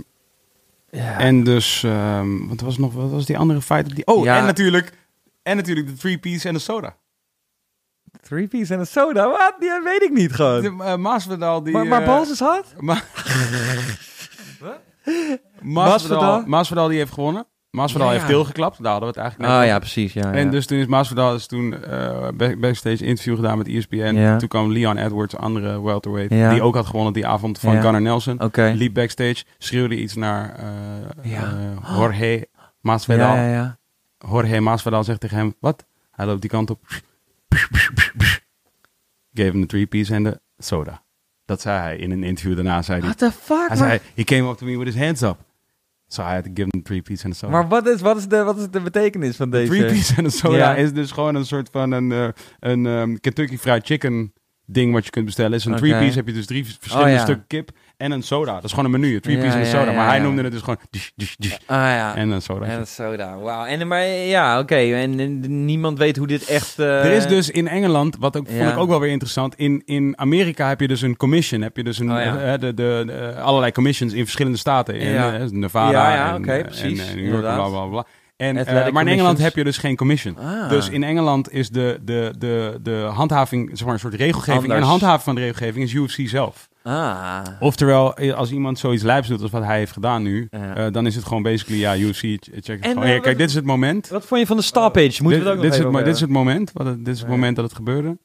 [0.90, 1.18] ja.
[1.18, 1.80] en dus,
[2.48, 2.92] wat was nog?
[2.92, 3.94] Wat was die andere fight?
[3.94, 4.38] Die, oh, Ja.
[4.38, 4.92] en natuurlijk,
[5.42, 6.96] en natuurlijk de three piece en de soda.
[8.22, 9.28] Three piece en een soda?
[9.28, 9.54] Wat?
[9.58, 10.62] Die weet ik niet gewoon.
[10.62, 11.72] De, eh, Masvidal die.
[11.72, 12.66] maar maar eh, is hard?
[12.80, 13.02] Ma-
[15.60, 16.42] Masvidal?
[16.46, 17.46] Masvidal die heeft gewonnen.
[17.70, 18.30] Masvidal Ja, heeft ja.
[18.30, 18.82] tilgeklapt.
[18.82, 19.74] Daar hadden we het eigenlijk net Ah over.
[19.74, 20.12] ja, precies.
[20.12, 20.50] Ja, En ja.
[20.50, 23.96] dus toen is Masvidal is toen eh, back- backstage interview gedaan met ESPN.
[24.14, 24.36] Ja.
[24.36, 26.50] Toen kwam Leon Edwards, andere welterweight, Ja.
[26.52, 27.80] die ook had gewonnen die avond van Ja.
[27.80, 28.40] Gunnar Nelson.
[28.42, 28.72] Oké.
[28.76, 31.42] Liep backstage, schreeuwde iets naar eh, Ja.
[31.42, 32.48] eh, Jorge
[32.80, 33.34] Masvidal.
[33.34, 33.78] Ja, ja, ja.
[34.30, 35.86] Jorge Masvidal zegt tegen hem, wat?
[36.10, 36.80] Hij loopt die kant op.
[39.34, 41.02] Gave hem de three piece en de soda.
[41.44, 42.54] Dat zei hij in een interview.
[42.54, 43.68] Daarna zei hij, What the fuck?
[43.68, 45.36] hij zei, he came up to me with his hands up.
[46.08, 47.52] So I had to give him the three piece en de soda.
[47.52, 49.72] maar wat, is, wat, is de, wat is de betekenis van deze?
[49.72, 50.74] Three piece en een soda Ja.
[50.74, 52.28] is dus gewoon een soort van een, eh,
[52.60, 54.32] een ehm, Kentucky Fried Chicken
[54.66, 55.52] ding wat je kunt bestellen.
[55.52, 57.22] Is een three piece heb je dus drie verschillende Oh, ja.
[57.24, 58.54] stukken kip en een soda.
[58.54, 59.92] Dat is gewoon een menu, een three Ja, piece en een soda.
[59.92, 60.76] maar hij noemde het dus gewoon
[61.66, 62.16] Ah ja.
[62.16, 62.66] en een soda.
[62.66, 63.64] En soda, wauw.
[63.64, 64.74] En maar ja, oké.
[64.76, 66.78] En, en niemand weet hoe dit echt...
[66.78, 69.54] eh, er is dus in Engeland, wat ook, vond ik ook wel weer interessant.
[69.54, 71.60] In, in Amerika heb je dus een commission.
[71.62, 74.94] Heb je dus een, Oh, eh, de, de, de- allerlei commissions in verschillende staten.
[74.94, 78.06] In eh, Nevada Ja, ja, en, oké, precies, en, New York bla bla bla.
[78.36, 78.54] En,
[78.92, 80.38] maar in Engeland heb je dus geen commission.
[80.38, 80.68] Ah.
[80.68, 84.62] Dus in Engeland is de, de, de, de handhaving, zeg maar een soort regelgeving.
[84.62, 84.80] Anders.
[84.80, 86.68] En handhaving van de regelgeving is UFC zelf.
[86.86, 87.42] Ah.
[87.60, 90.74] Oftewel, eh, als iemand zoiets lijps doet als wat hij heeft gedaan nu, Ja.
[90.76, 93.02] eh, dan is het gewoon basically, ja, UFC, check het En, gewoon.
[93.04, 94.08] eh, Hier, kijk, dit is het moment.
[94.08, 95.22] Wat vond je van de stoppage?
[95.22, 96.98] Moeten dit, we ook dit, nog is het, over dit is het moment, wat het,
[97.04, 97.34] dit is het Ja.
[97.34, 98.18] moment dat het gebeurde.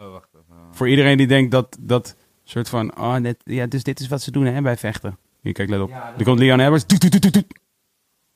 [0.00, 0.56] Oh, wacht even.
[0.72, 4.22] Voor iedereen die denkt dat, dat soort van, oh, dit, ja, dus dit is wat
[4.22, 5.18] ze doen hè, bij vechten.
[5.40, 5.88] Hier, kijk, let op.
[5.90, 7.44] Ja, dat- Er komt Leon toet.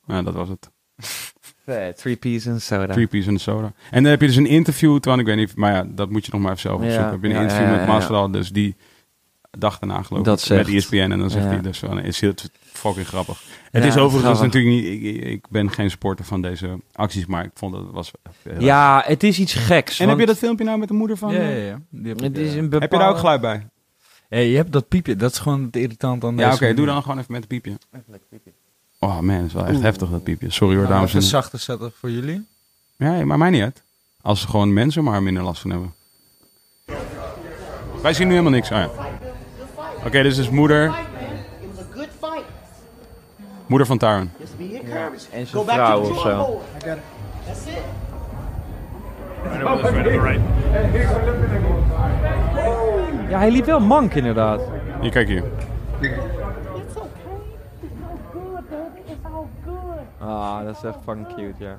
[0.06, 0.70] Ja, dat was het.
[1.64, 2.92] Vet, Three piece en soda.
[2.92, 3.72] Three piece en soda.
[3.90, 6.24] En dan heb je dus een interview, terwijl ik weet niet, maar ja, dat moet
[6.26, 7.10] je nog maar even zelf Ja, opzoeken.
[7.12, 8.76] heb je een ja, interview ja, met ja, Masvidal, dus die
[9.58, 10.66] dag daarna geloof Dat ik, zegt.
[10.66, 10.96] met ESPN.
[10.96, 11.50] En dan zegt Ja.
[11.50, 13.42] hij dus van, is het fucking grappig.
[13.70, 14.54] Het Ja, is overigens grappig.
[14.54, 17.92] natuurlijk niet, ik, ik ben geen supporter van deze acties, maar ik vond dat het
[17.92, 18.10] was.
[18.58, 19.98] Ja, het is iets geks.
[20.00, 21.32] En heb je dat filmpje nou met de moeder van?
[21.32, 22.02] Ja, eh, ja, ja.
[22.08, 23.66] Heb, Het ik, is eh, een Heb je daar ook geluid bij?
[24.28, 25.16] Ja, je hebt dat piepje.
[25.16, 27.78] Dat is gewoon het irritant aan Ja, oké, doe dan gewoon even met het piepje.
[28.98, 30.50] Oh man, dat is wel echt heftig dat piepje.
[30.50, 31.28] Sorry hoor, Nou, dames en heren.
[31.30, 32.46] zachter zetten voor jullie.
[32.96, 33.82] Ja, maar mij niet uit.
[34.20, 35.94] Als ze gewoon mensen maar minder last van hebben.
[38.02, 38.70] Wij zien nu helemaal niks.
[38.70, 38.90] Oh, ja.
[40.06, 40.94] Oké, dit is moeder,
[43.66, 43.98] moeder van
[44.56, 45.28] be encouraged.
[45.32, 46.36] En zijn Go back vrouw to the of zo.
[46.36, 46.98] board.
[47.46, 47.82] That's it.
[53.28, 54.60] Ja, hij liep wel mank inderdaad.
[55.00, 55.44] Hier, kijk hier.
[60.18, 61.78] Ah, dat is echt fucking cute, ja.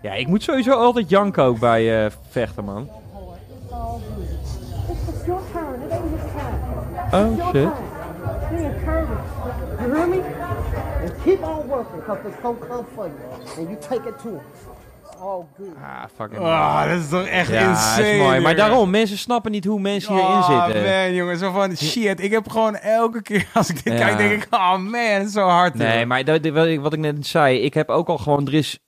[0.00, 2.82] Ja, ik moet sowieso altijd janken ook bij eh, vechten, man.
[2.82, 4.28] It's all good.
[4.42, 5.82] It's, it's your turn.
[5.82, 6.97] It ain't his time.
[7.12, 7.52] Oh, shit.
[7.52, 7.72] time.
[8.50, 9.10] Be encouraged.
[9.80, 10.20] You hear me?
[11.02, 13.58] And keep on working because it's going to come for you.
[13.58, 14.40] And you take it to
[15.56, 15.74] good.
[15.82, 18.10] Ah, fucking Ah, dat is toch echt Ja, insane.
[18.10, 18.40] is mooi.
[18.40, 20.82] Maar daarom, mensen snappen niet hoe mensen hierin Oh, zitten.
[20.84, 21.36] man, jongen.
[21.38, 22.20] Zo van, shit.
[22.20, 24.06] Ik heb gewoon elke keer als ik dit Ja.
[24.06, 25.74] kijk, denk ik, oh man, zo hard.
[25.74, 26.08] Nee, jongen.
[26.08, 28.78] maar dat, wat ik- wat ik net zei, ik heb ook al gewoon, er is...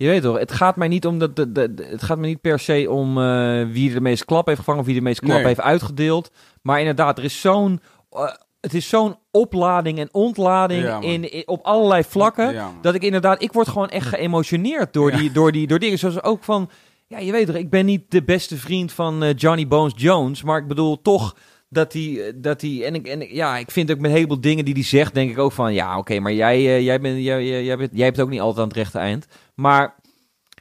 [0.00, 2.58] Je weet toch, het gaat mij niet om dat, de, het gaat me niet per
[2.58, 5.46] se om eh, wie de meeste klap heeft gevangen of wie de meeste klap Nee.
[5.46, 6.30] heeft uitgedeeld.
[6.62, 8.22] Maar inderdaad, er is zo'n, eh,
[8.60, 12.52] het is zo'n oplading en ontlading Ja, in, in- op allerlei vlakken.
[12.52, 15.16] Ja, dat ik inderdaad, ik word gewoon echt geëmotioneerd door, Ja.
[15.16, 15.98] die, door, die, door dingen.
[15.98, 16.70] Zoals ook van,
[17.06, 20.42] ja, je weet toch, ik ben niet de beste vriend van eh, Johnny Bones Jones.
[20.42, 21.36] Maar ik bedoel toch
[21.68, 24.40] dat hij, eh, dat hij en, ik, en ja, ik vind ook met een heleboel
[24.40, 27.22] dingen die hij zegt, denk ik ook van, ja, oké, maar jij, eh, jij, bent,
[27.24, 29.26] jij, jij, jij, bent, jij hebt ook niet altijd aan het rechte eind.
[29.54, 29.94] Maar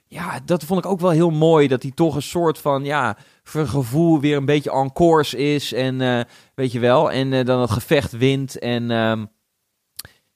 [0.08, 3.18] ja, dat vond ik ook wel heel mooi, dat hij toch een soort van, ja,
[3.44, 6.20] voor een gevoel weer een beetje on course is en, eh,
[6.56, 8.92] weet je wel, en dan het gevecht wint en...
[8.92, 9.26] ehm,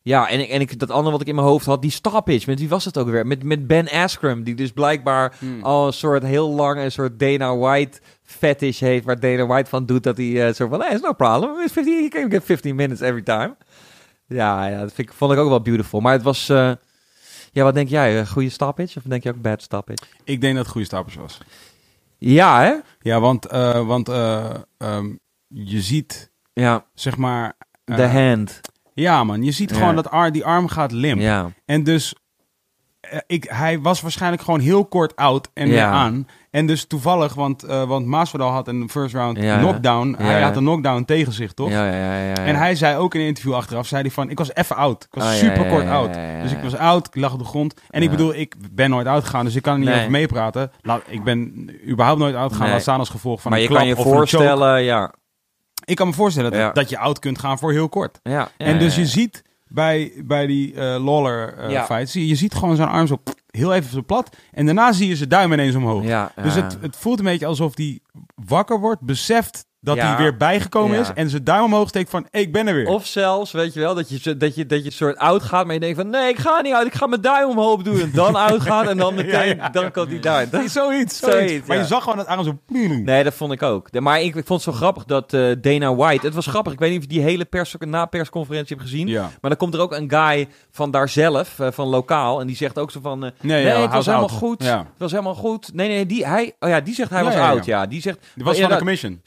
[0.04, 2.44] ja, en, ik, en ik, dat andere wat ik in mijn hoofd had, die stoppage.
[2.50, 3.28] Met wie was het ook weer?
[3.28, 5.64] Met, met Ben Askren, die dus blijkbaar Hmm.
[5.64, 8.00] al een soort heel lang een soort Dana White
[8.32, 11.14] fetish heeft, waar Dana White van doet dat hij eh zo van, hey, it's no
[11.14, 13.56] problem, it's 15, you can get 15 minutes every time.
[14.28, 16.00] Ja, ja dat vind ik, vond ik ook wel beautiful.
[16.00, 16.72] Maar het was, eh,
[17.52, 18.20] ja, wat denk jij?
[18.20, 20.04] Een goede stoppage of denk je ook bad stoppage?
[20.24, 21.38] Ik denk dat het goede stapels was.
[22.18, 22.74] Ja, hè?
[23.00, 25.10] Ja, want, eh, want eh, ehm,
[25.48, 27.54] je ziet, Ja, zeg maar...
[27.84, 28.60] de hand.
[28.94, 29.44] Ja, man.
[29.44, 29.76] Je ziet Ja.
[29.76, 31.20] gewoon dat ar, die arm gaat limp.
[31.22, 32.16] Ja, En dus,
[33.28, 35.90] ik, hij was waarschijnlijk gewoon heel kort out en weer Ja.
[35.92, 36.28] aan.
[36.52, 39.58] En dus toevallig, want, eh want Masvidal had een first round Ja.
[39.58, 40.16] knockdown.
[40.20, 40.26] Ja.
[40.26, 41.70] Hij had een knockdown tegen zich, toch?
[41.70, 42.34] ja, ja, ja, ja, ja.
[42.36, 45.04] En hij zei ook in een interview achteraf, zei hij van, ik was even oud.
[45.04, 46.14] Ik was Oh, ja, super kort oud.
[46.42, 47.74] Dus ik was oud, ik lag op de grond.
[47.90, 49.98] En ik bedoel, ik ben nooit oud gegaan, dus ik kan er niet Nee.
[49.98, 50.72] over meepraten.
[51.08, 52.74] Ik ben überhaupt nooit oud gegaan, Nee.
[52.74, 55.14] laat staan als gevolg van maar een je klap kan je voorstellen, ja.
[55.86, 58.20] Ik kan me voorstellen dat, dat je oud kunt gaan voor heel kort.
[58.58, 59.44] en dus je ziet
[59.74, 61.86] bij, bij die eh Lawler eh, Ja.
[61.86, 64.38] fight, zie je, je ziet gewoon zijn arm zo heel even zo plat.
[64.52, 66.04] En daarna zie je zijn duim ineens omhoog.
[66.04, 68.00] Ja, Dus het, het voelt een beetje alsof hij
[68.46, 70.08] wakker wordt, beseft dat Ja.
[70.08, 71.02] hij weer bijgekomen Ja.
[71.02, 72.88] is en zijn duim omhoog steekt van, ik ben er weer.
[72.88, 75.74] Of zelfs, weet je wel, dat je, dat je, dat je soort oud gaat, maar
[75.74, 78.00] je denkt van, nee, ik ga niet uit, ik ga mijn duim omhoog doen.
[78.02, 80.50] En dan oud gaat en dan meteen, Ja, dan komt hij daar.
[80.50, 82.60] Dat is- zoiets, zoiets, Maar je zag gewoon dat Aaron zo...
[83.04, 84.00] Nee, dat vond ik ook.
[84.00, 86.80] Maar ik, ik vond het zo grappig dat eh, Dana White, het was grappig, ik
[86.80, 89.12] weet niet of je die hele pers, na-persconferentie hebt gezien.
[89.12, 92.56] Maar dan komt er ook een guy van daar zelf, eh, van lokaal, en die
[92.56, 94.64] zegt ook zo van, eh, Nee, het was helemaal goed.
[94.68, 95.70] Het was helemaal goed.
[95.74, 97.86] Nee, nee, die, hij, oh ja, die zegt hij was oud, ja.
[97.86, 99.20] Die zegt, Die was ja, van de commission.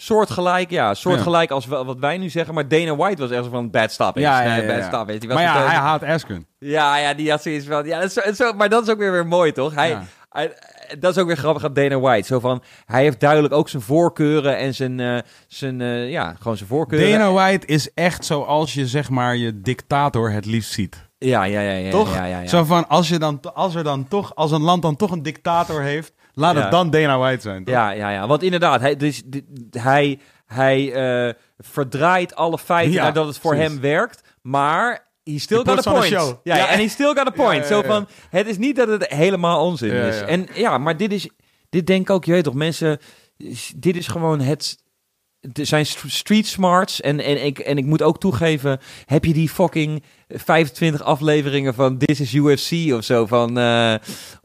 [0.45, 0.95] Soortgelijk, ja.
[0.95, 2.55] Soortgelijk als we- wat wij nu zeggen.
[2.55, 4.19] Maar Dana White was echt van bad stop.
[4.19, 5.09] Ja, ja, ja, bad stop.
[5.09, 6.47] Die was Maar ja, meteen- hij haat Asken.
[6.59, 7.85] ja, ja, die had zoiets van...
[7.87, 9.75] Ja, dat is zo, maar dat is ook weer, weer mooi, toch?
[9.75, 9.99] Hij,
[10.99, 12.27] dat is ook weer grappig aan Dana White.
[12.27, 16.57] Zo van, hij heeft duidelijk ook zijn voorkeuren en zijn, eh, zijn eh, ja, gewoon
[16.57, 17.11] zijn voorkeuren.
[17.19, 21.09] Dana White is echt zoals je zeg maar je dictator het liefst ziet.
[21.19, 21.91] Ja, ja, ja, ja.
[21.91, 22.15] Toch?
[22.15, 22.47] Ja, ja, ja.
[22.49, 25.23] Zo van, als, je dan, als er dan toch, als een land dan toch een
[25.23, 27.65] dictator heeft, laat het dan Dana White zijn.
[27.65, 27.75] toch?
[27.75, 28.27] Ja, ja, ja.
[28.27, 29.23] Want inderdaad, hij, dus,
[29.71, 33.73] hij, hij eh, verdraait alle feiten nadat het voor precies.
[33.73, 34.21] hem werkt.
[34.43, 36.07] Maar he still got a point.
[36.13, 36.35] show.
[36.43, 36.69] Ja, Ja.
[36.69, 37.69] en he still got a point.
[37.69, 37.83] Ja, ja, ja.
[37.83, 40.19] Zo van, het is niet dat het helemaal onzin is.
[40.19, 40.27] ja.
[40.27, 41.29] En ja, maar dit is,
[41.69, 42.99] dit denk ik ook, je weet toch, mensen,
[43.77, 44.83] dit is gewoon het...
[45.53, 49.33] Er zijn st- street smarts en, en, ik, en ik moet ook toegeven, heb je
[49.33, 50.03] die fucking
[50.37, 53.95] 25 afleveringen van This is UFC of zo van, eh,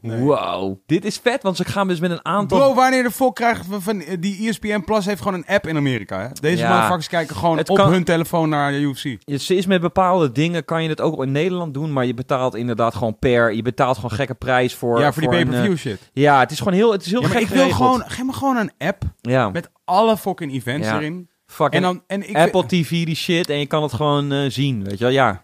[0.00, 2.58] wow, dit is vet, want ze gaan dus met een aantal...
[2.58, 5.66] Bro, wanneer de volk krijgen we van die E ESPN Plus heeft gewoon een app
[5.66, 6.20] in Amerika.
[6.20, 6.28] Hè?
[6.40, 6.98] Deze Ja.
[7.08, 9.16] kijken gewoon Het op kan- hun telefoon naar de UFC.
[9.40, 12.54] Ze is met bepaalde dingen, kan je het ook in Nederland doen, maar je betaalt
[12.54, 15.00] inderdaad gewoon per, je betaalt gewoon gekke prijs voor.
[15.00, 16.10] ja, voor die pay-per-view eh, shit.
[16.12, 18.32] ja, het is gewoon heel, het is heel Ja, maar ik wil gewoon, geef me
[18.32, 20.96] gewoon een app ja, met alle fucking events Ja.
[20.96, 21.28] erin.
[21.46, 24.38] fucking En dan, en ik Apple TV die shit en je kan het gewoon eh,
[24.48, 25.12] zien, weet je wel?
[25.12, 25.42] Ja,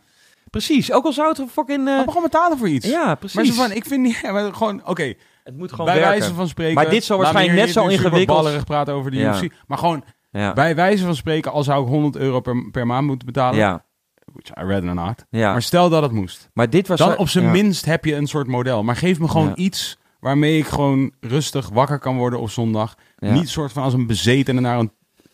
[0.57, 0.93] precies.
[0.93, 2.87] Ook al zou het een fucking, eh, Maar gewoon betalen voor iets.
[2.87, 3.37] ja, precies.
[3.37, 6.19] Maar zo van, ik vind niet, ja, maar gewoon, oké, het moet gewoon bij werken.
[6.19, 6.75] wijze van spreken.
[6.75, 9.43] Maar dit zal me waarschijnlijk net zo ingewikkeld- ballerig praten over de Ja.
[9.43, 9.53] UFC.
[9.67, 10.53] Maar gewoon, ja.
[10.53, 13.59] bij wijze van spreken, al zou ik 100 euro per, per maand moeten betalen.
[13.59, 13.85] ja,
[14.33, 15.25] Which I rather not.
[15.31, 15.53] ja.
[15.53, 16.51] Maar stel dat het moest.
[16.53, 17.51] Maar dit was Dan op zijn ja.
[17.51, 18.83] minst heb je een soort model.
[18.83, 19.55] Maar geef me gewoon Ja.
[19.55, 22.95] iets waarmee ik gewoon rustig wakker kan worden op zondag.
[23.19, 23.33] Ja.
[23.33, 24.93] Niet soort van als een bezetene naar een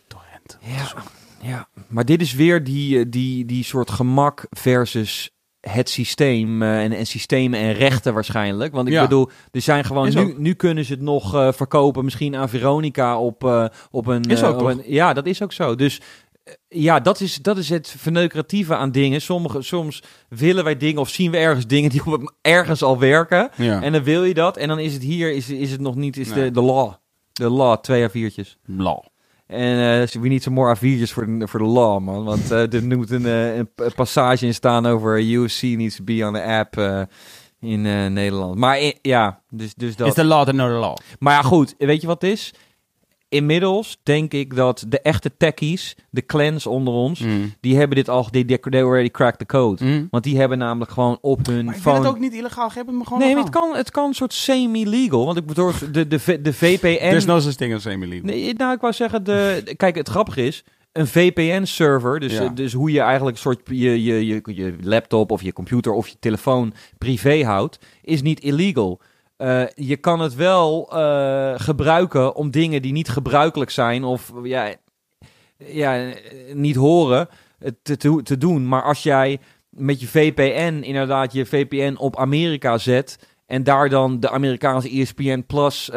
[0.08, 0.58] torrent.
[0.60, 1.02] Ja,
[1.42, 5.30] ja, maar dit is weer die, eh, die, die soort gemak versus
[5.60, 8.72] het systeem eh, en, en systemen en rechten waarschijnlijk.
[8.72, 9.02] Want ik Ja.
[9.02, 10.38] bedoel, er zijn gewoon nu, ook.
[10.38, 14.22] nu kunnen ze het nog eh, verkopen, misschien aan Veronica op, op een.
[14.22, 14.68] Is ook op toch?
[14.68, 15.74] een- ja, dat is ook zo.
[15.74, 16.00] Dus
[16.68, 19.20] ja, dat is, dat is het verneukeratieve aan dingen.
[19.20, 23.50] Sommige, soms willen wij dingen of zien we ergens dingen die op, ergens al werken.
[23.56, 23.82] Ja.
[23.82, 24.56] En dan wil je dat.
[24.56, 26.44] En dan is het hier, is, is het nog niet, is Nee.
[26.44, 26.92] de, de law.
[27.32, 28.56] De law, twee A4'tjes.
[28.66, 29.04] Blal.
[29.52, 32.24] En eh we need some more A4'tjes voor de, voor de law, man.
[32.24, 36.26] Want eh, er moet een, eh, een passage in staan over UFC needs to be
[36.26, 37.08] on the app
[37.60, 37.82] in
[38.12, 38.58] Nederland.
[38.58, 40.06] Maar ja, dus, dus dat.
[40.06, 40.96] Is de law to know the law.
[41.18, 42.52] Maar ja, goed, weet je wat het is?
[43.32, 47.54] Inmiddels denk ik dat de echte techies, de clans onder ons, Mm.
[47.60, 49.84] die hebben dit al, they, they already cracked the code.
[49.84, 50.08] Mm.
[50.10, 51.98] Want die hebben namelijk gewoon op hun Maar ik phone...
[51.98, 52.70] het ook niet illegaal.
[52.70, 55.24] Geef het me gewoon nee, het kan, het kan een soort semi-legal.
[55.24, 56.98] Want ik bedoel, de, de, de VPN...
[56.98, 58.24] There's no such thing as semi-legal.
[58.26, 62.48] Nee, nou, ik wou zeggen, de, kijk, het grappige is, een VPN-server, dus, Ja.
[62.48, 66.08] dus hoe je eigenlijk een soort je, je, je, je laptop of je computer of
[66.08, 69.00] je telefoon privé houdt, is niet illegal.
[69.42, 74.74] Eh, je kan het wel eh, gebruiken om dingen die niet gebruikelijk zijn of ja,
[75.56, 76.12] ja,
[76.52, 78.68] niet horen eh, te, te, doen.
[78.68, 79.38] Maar als jij
[79.68, 85.44] met je VPN inderdaad je VPN op Amerika zet en daar dan de Amerikaanse ESPN
[85.46, 85.90] Plus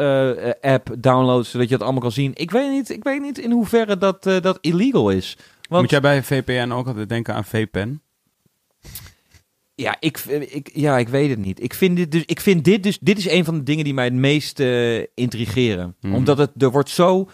[0.60, 2.32] app downloadt zodat je het allemaal kan zien.
[2.34, 5.36] Ik weet niet, ik weet niet in hoeverre dat, dat illegal is.
[5.68, 8.00] Want Moet jij bij VPN ook altijd denken aan VPN?
[9.78, 11.62] Ja, ik, ik, ja, ik weet het niet.
[11.62, 13.94] Ik vind dit dus, ik vind dit dus, dit is een van de dingen die
[13.94, 15.96] mij het meest eh, intrigeren.
[16.00, 16.14] Mhm.
[16.14, 17.28] Omdat het, er wordt zo,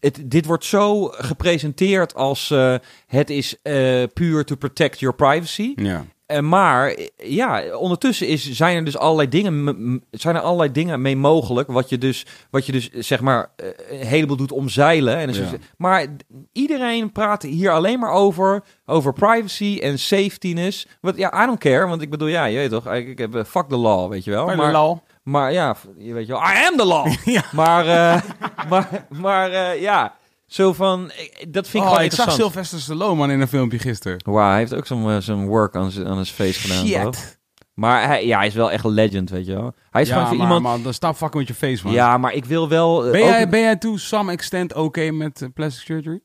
[0.00, 2.74] het, dit wordt zo gepresenteerd als eh,
[3.06, 5.72] het is eh, puur to protect your privacy.
[5.76, 6.06] Ja.
[6.28, 11.16] Eh, maar ja, ondertussen is, zijn er dus allerlei dingen, zijn er allerlei dingen mee
[11.16, 11.68] mogelijk.
[11.70, 13.66] Wat je dus, wat je dus zeg maar eh,
[14.00, 15.16] een heleboel doet omzeilen.
[15.16, 15.56] En dus- Ja.
[15.76, 16.06] Maar
[16.52, 20.86] iedereen praat hier alleen maar over, over privacy en safetyness.
[21.00, 21.86] Wat ja, I don't care.
[21.86, 24.24] Want ik bedoel, ja, je weet toch, ik, ik heb eh, fuck the law, weet
[24.24, 24.46] je wel.
[24.46, 25.02] Maar, Maar, lal.
[25.22, 27.14] maar ja, je weet je wel, I am the law.
[27.24, 27.42] Ja.
[27.52, 28.22] Maar, eh,
[28.70, 30.14] maar, maar eh, ja,
[30.48, 32.32] zo van, ik- dat vind ik Oh, gewoon ik zag.
[32.32, 34.18] Sylvester Stallone man in een filmpje gisteren.
[34.24, 37.02] Wauw, hij heeft ook zo'n eh, zo'n work aan zijn aan zijn face gedaan.
[37.04, 37.14] toch?
[37.14, 37.36] Shit.
[37.74, 39.74] Maar hij, ja, hij is wel echt een legend, weet je wel.
[39.90, 40.62] Hij is Ja, gewoon maar, voor iemand...
[40.62, 41.92] man, dan stop fucking met je face, man.
[41.92, 43.04] Ja, maar ik wil wel...
[43.06, 46.20] eh, Ben, ook- jij, ben jij to some extent oké met eh, plastic surgery?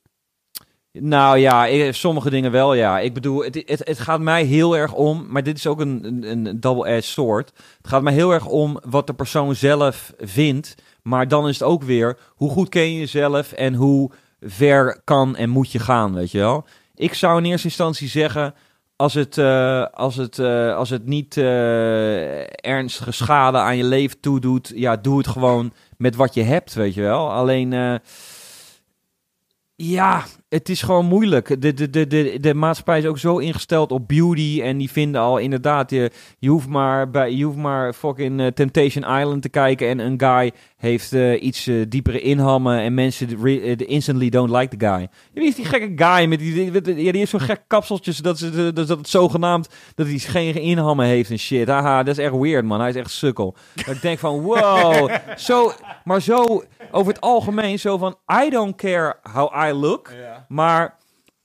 [0.92, 3.00] Nou ja, ik- sommige dingen wel, ja.
[3.00, 5.26] Ik bedoel, het, het, het gaat mij heel erg om...
[5.30, 7.52] Maar dit is ook een, een, een double-edged sword.
[7.78, 10.76] Het gaat mij heel erg om wat de persoon zelf vindt.
[11.04, 12.18] Maar dan is het ook weer...
[12.30, 14.12] Hoe goed ken je jezelf en hoe...
[14.42, 16.66] ver kan en moet je gaan, weet je wel.
[16.96, 18.54] Ik zou in eerste instantie zeggen,
[18.96, 24.20] als het, eh, als het, eh, als het niet eh, ernstige schade aan je leven
[24.20, 27.32] toedoet, ja, doe het gewoon met wat je hebt, weet je wel.
[27.32, 28.00] Alleen,
[29.76, 30.24] ja,
[30.54, 31.62] het is gewoon moeilijk.
[31.62, 34.62] De, de, de, de, de maatschappij is ook zo ingesteld op beauty.
[34.64, 38.48] En die vinden al inderdaad, je, je, hoeft, maar bij, je hoeft maar fucking eh,
[38.48, 39.88] Temptation Island te kijken.
[39.88, 42.80] En een guy heeft eh, iets eh, diepere inhammen.
[42.80, 45.08] En mensen de re- instantly don't like the guy.
[45.34, 48.18] Wie is die gekke guy met die, die, die, ja, die heeft zo'n gek kapseltjes.
[48.18, 51.68] Dat, ze, dat, dat het zogenaamd dat hij geen inhammen heeft en shit.
[51.68, 52.80] Haha, dat is echt weird man.
[52.80, 53.56] Hij is echt sukkel.
[53.76, 55.12] Ik denk van wow.
[55.36, 55.72] zo,
[56.04, 58.16] maar zo over het algemeen zo van
[58.46, 60.12] I don't care how I look.
[60.48, 61.02] Maar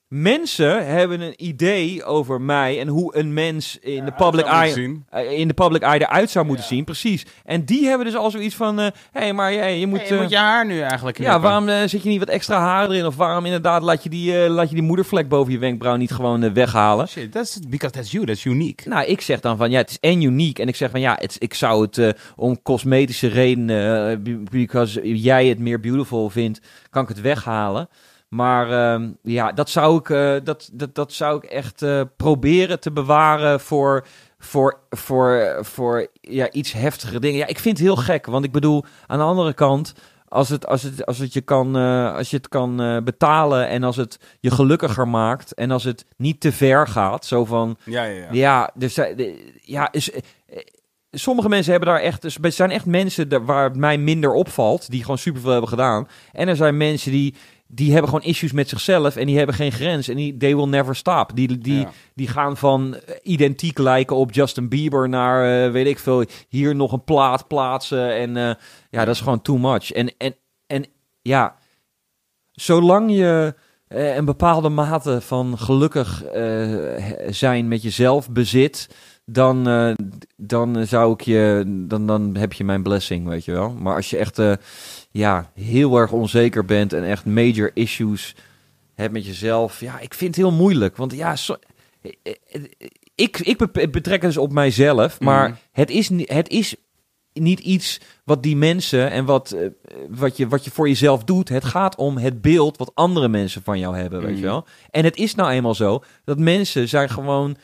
[0.08, 5.38] mensen hebben een idee over mij en hoe een mens in de public eye, eh,
[5.38, 6.84] in de public eye eruit zou moeten zien.
[6.84, 7.26] Precies.
[7.44, 10.08] En die hebben dus al zoiets van, hé, hey, maar jij, je moet...
[10.08, 12.58] je eh, moet je haar nu eigenlijk ja, waarom eh, zit je niet wat extra
[12.60, 13.06] haar erin?
[13.06, 16.12] Of waarom inderdaad laat je die, eh, laat je die moedervlek boven je wenkbrauw niet
[16.12, 17.08] gewoon eh, weghalen?
[17.08, 18.88] Shit, that's because that's you, that's unique.
[18.88, 20.58] Nou, ik zeg dan van ja, het is en uniek.
[20.58, 24.42] En ik zeg van ja, het, ik zou het eh, om cosmetische redenen, eh, be-
[24.50, 26.60] because jij het meer beautiful vindt,
[26.90, 27.88] kan ik het weghalen.
[28.28, 32.80] Maar ehm, ja, dat zou ik, eh, dat, dat, dat zou ik echt eh, proberen
[32.80, 34.06] te bewaren voor,
[34.38, 37.38] voor, voor, voor ja, iets heftigere dingen.
[37.38, 39.94] Ja, ik vind het heel gek, want ik bedoel, aan de andere kant,
[40.28, 43.82] als het, als het, als het je kan, eh, als je het kan betalen en
[43.82, 48.04] als het je gelukkiger maakt en als het niet te ver gaat, zo van Ja,
[48.04, 48.28] ja, ja.
[48.30, 49.00] ja, dus
[49.62, 50.10] ja, is,
[51.10, 54.90] sommige mensen hebben daar echt, dus er zijn echt mensen waar het mij minder opvalt,
[54.90, 56.08] die gewoon superveel hebben gedaan.
[56.32, 57.34] En er zijn mensen die,
[57.70, 60.66] die hebben gewoon issues met zichzelf en die hebben geen grens en die they will
[60.66, 61.30] never stop.
[61.34, 61.90] Die, die, Ja.
[62.14, 66.74] die gaan van eh, identiek lijken op Justin Bieber naar, eh, weet ik veel, hier
[66.74, 68.54] nog een plaat plaatsen en eh,
[68.90, 69.92] ja, dat is gewoon too much.
[69.92, 70.34] En, en,
[70.66, 70.84] en
[71.22, 71.56] ja,
[72.52, 73.54] zolang je
[73.88, 76.22] een bepaalde mate van gelukkig
[77.28, 78.88] zijn met jezelf bezit,
[79.24, 79.64] dan,
[80.36, 83.70] dan zou ik je, dan, dan heb je mijn blessing, weet je wel.
[83.70, 84.40] Maar als je echt,
[85.10, 88.34] ja, heel erg onzeker bent en echt major issues
[88.94, 91.56] hebt met jezelf, ja, ik vind het heel moeilijk, want ja, zo-
[92.02, 92.12] eh,
[92.52, 92.62] eh,
[93.14, 95.58] ik, ik be- betrek het dus op mijzelf, maar Mhm.
[95.72, 96.76] het is, het is
[97.32, 99.66] niet iets wat die mensen en wat, eh,
[100.08, 101.48] wat, je, wat je voor jezelf doet.
[101.48, 104.38] Het gaat om het beeld wat andere mensen van jou hebben, weet Mhm.
[104.40, 104.66] je wel.
[104.90, 107.56] En het is nou eenmaal zo dat mensen zijn gewoon,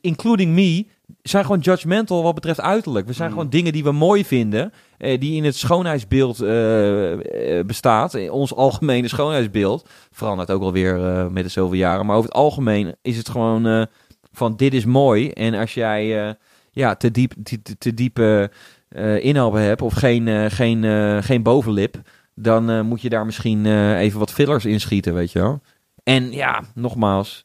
[0.00, 0.86] including me,
[1.22, 3.06] zijn gewoon judgmental wat betreft uiterlijk.
[3.06, 3.38] We zijn Mhm.
[3.38, 8.14] gewoon dingen die we mooi vinden, eh, die in het schoonheidsbeeld eh, eh, bestaat.
[8.14, 12.06] In ons algemene schoonheidsbeeld verandert ook alweer eh met de zoveel jaren.
[12.06, 13.82] Maar over het algemeen is het gewoon eh,
[14.32, 15.30] van dit is mooi.
[15.30, 16.34] En als jij eh,
[16.70, 17.32] ja, te diep,
[17.78, 18.50] te, diepe
[18.88, 21.96] eh inhouden hebt of geen, eh, geen, eh, geen bovenlip,
[22.34, 25.60] dan eh, moet je daar misschien eh, even wat fillers in schieten, weet je wel.
[26.02, 27.44] En ja, nogmaals,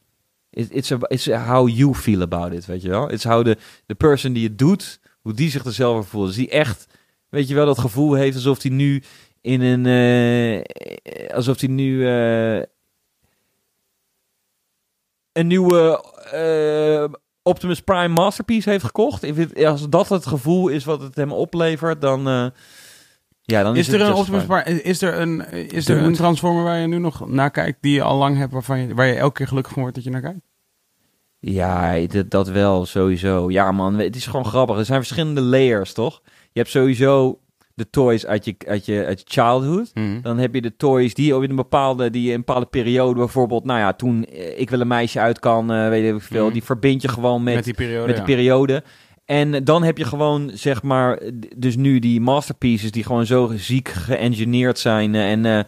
[0.69, 3.11] it's, a, it's how you feel about it, weet je wel.
[3.11, 6.27] It's how the, the person die het doet, hoe die zich er zelf over voelt.
[6.27, 6.85] Dus die echt,
[7.29, 9.03] weet je wel, dat gevoel heeft alsof hij nu
[9.41, 12.63] in een, eh, alsof hij nu eh,
[15.31, 17.13] een nieuwe eh,
[17.43, 19.55] Optimus Prime Masterpiece heeft gekocht.
[19.65, 22.51] Als dat het gevoel is wat het hem oplevert, dan,
[23.41, 24.13] ja, dan is, Is er een.
[24.13, 24.81] Optimus Prime?
[24.81, 28.01] Is er een, is er een Transformer waar je nu nog naar kijkt, die je
[28.01, 30.21] al lang hebt, waarvan je, waar je elke keer gelukkig van wordt dat je naar
[30.21, 30.48] kijkt?
[31.39, 33.49] Ja, dat, dat wel, sowieso.
[33.51, 34.77] Ja, man, het is gewoon grappig.
[34.77, 36.21] Er zijn verschillende layers, toch?
[36.51, 37.39] Je hebt sowieso
[37.73, 39.91] de toys uit je, uit je, uit je childhood.
[40.23, 43.63] Dan heb je de toys die op een bepaalde, die in een bepaalde periode, bijvoorbeeld,
[43.65, 46.53] nou ja, toen eh, ik wil een meisje uit kan, eh, weet ik veel, Mhm.
[46.53, 48.05] die verbind je gewoon met, met die periode.
[48.07, 48.27] met de ja.
[48.27, 48.83] periode.
[49.25, 51.19] En dan heb je gewoon, zeg maar,
[51.57, 55.15] dus nu die masterpieces die gewoon zo ziek geëngineerd zijn.
[55.15, 55.65] eh, En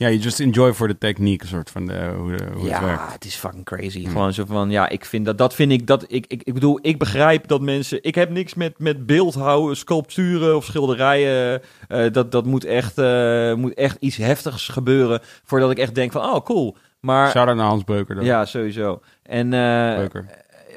[0.00, 2.84] Ja, je just enjoy for the technique, soort van de, hoe, de- hoe het ja,
[2.84, 3.12] werkt.
[3.12, 4.02] het is fucking crazy.
[4.02, 4.10] Hmm.
[4.12, 6.78] Gewoon zo van, ja, ik vind dat, dat vind ik, dat ik, ik, ik bedoel,
[6.82, 11.62] ik begrijp dat mensen, ik heb niks met, met beeldhouden, sculpturen of schilderijen.
[11.88, 16.12] eh, dat, dat moet echt, eh, moet echt iets heftigs gebeuren voordat ik echt denk
[16.12, 16.76] van, oh, cool.
[17.00, 18.24] Maar, Shout-out naar Hans Beuker dan.
[18.24, 19.00] ja, sowieso.
[19.22, 20.26] En, eh, Beuker.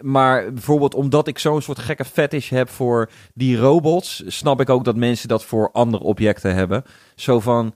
[0.02, 4.84] maar bijvoorbeeld omdat ik zo'n soort gekke fetish heb voor die robots, snap ik ook
[4.86, 6.84] dat mensen dat voor andere objecten hebben.
[7.16, 7.74] Zo van,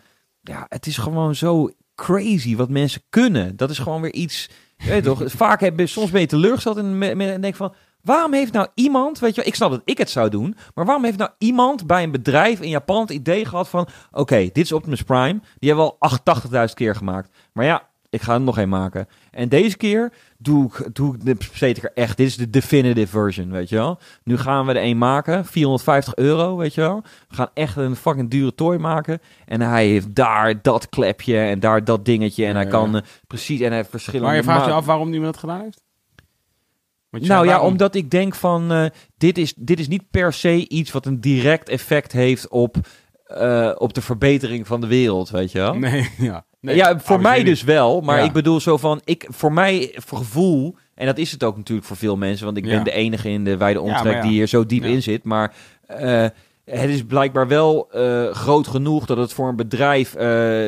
[0.48, 3.56] ja, het is gewoon zo crazy wat mensen kunnen.
[3.56, 6.78] Dat is gewoon weer iets, je weet toch, vaak heb je, soms ben je teleurgesteld
[6.78, 10.10] en, en denk van, waarom heeft nou iemand, weet je ik snap dat ik het
[10.10, 13.70] zou doen, maar waarom heeft nou iemand bij een bedrijf in Japan het idee gehad
[13.70, 17.32] van, oké, dit is Optimus Prime, die hebben we al 88.000 keer gemaakt.
[17.54, 19.08] Maar ja, Ik ga er nog een maken.
[19.32, 22.18] En deze keer doe ik, doe ik de Peteker echt.
[22.18, 24.00] Dit is de definitive version, weet je wel.
[24.24, 25.46] Nu gaan we er een maken.
[25.46, 27.04] 450 euro, weet je wel.
[27.28, 29.20] We gaan echt een fucking dure toy maken.
[29.46, 32.46] En hij heeft daar dat klepje en daar dat dingetje.
[32.46, 33.02] En hij kan ja.
[33.28, 33.60] precies...
[33.60, 34.28] En hij heeft verschillende...
[34.28, 35.82] Maar je vraagt je af waarom niemand dat gedaan heeft?
[37.10, 37.68] Nou ja, waarom?
[37.68, 38.72] omdat ik denk van...
[38.72, 38.86] eh,
[39.18, 42.78] dit, is, dit is niet per se iets wat een direct effect heeft op...
[43.28, 45.74] eh, op de verbetering van de wereld, weet je wel?
[45.88, 46.46] Nee, ja.
[46.60, 48.02] Nee, ja, voor mij dus wel.
[48.02, 48.24] Maar Ja.
[48.26, 51.88] ik bedoel zo van, ik, voor mij, voor gevoel, en dat is het ook natuurlijk
[51.88, 52.72] voor veel mensen, want ik Ja.
[52.76, 54.22] ben de enige in de wijde omtrek ja.
[54.22, 55.24] die hier zo diep in zit.
[55.24, 55.54] Maar
[55.88, 56.26] eh,
[56.66, 60.14] het is blijkbaar wel eh, groot genoeg dat het voor een bedrijf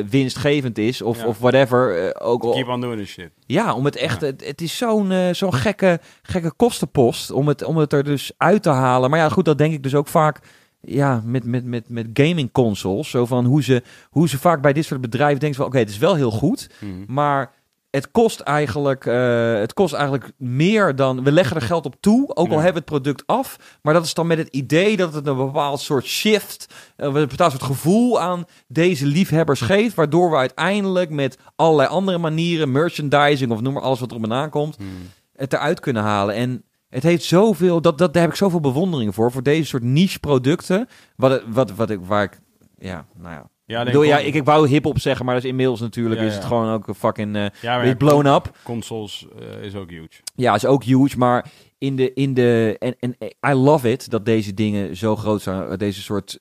[0.09, 2.13] winstgevend is, of, of whatever.
[2.21, 3.29] ook al- Keep on doing this shit.
[3.45, 7.77] ja, om het echt, het, het is zo'n zo'n gekke, gekke kostenpost om het, om
[7.77, 9.09] het er dus uit te halen.
[9.09, 10.39] Maar ja, goed, dat denk ik dus ook vaak
[10.81, 13.09] ja, met, met, met, met gaming consoles.
[13.09, 15.89] Zo van hoe ze, hoe ze vaak bij dit soort bedrijven denken van oké, het
[15.89, 16.91] is wel heel goed, Mhm.
[17.13, 17.57] maar
[17.89, 22.35] het kost eigenlijk, eh, het kost eigenlijk meer dan, we leggen er geld op toe,
[22.35, 23.77] ook al hebben we het product af.
[23.81, 27.13] Maar dat is dan met het idee dat het een bepaald soort shift, eh, een
[27.27, 33.51] bepaald soort gevoel aan deze liefhebbers geeft, waardoor we uiteindelijk met allerlei andere manieren, merchandising
[33.51, 34.87] of noem maar alles wat erop en aankomt, Mhm.
[35.35, 36.35] het eruit kunnen halen.
[36.35, 39.83] En het heeft zoveel, dat, dat, daar heb ik zoveel bewondering voor, voor deze soort
[39.83, 40.87] niche producten.
[41.15, 42.39] Wat, wat, wat ik, waar ik,
[42.77, 43.49] ja, nou ja.
[43.65, 46.27] Ja, Ik, bedoel, ja, ik, ik wou hip-hop zeggen, maar dat is inmiddels natuurlijk Ja,
[46.27, 48.51] is het gewoon ook een fucking eh ja, blown up.
[48.63, 50.21] consoles eh, is ook huge.
[50.35, 53.15] Ja, is ook huge, maar in de, in de, en, en
[53.47, 56.39] I love it dat deze dingen zo groot zijn, deze soort,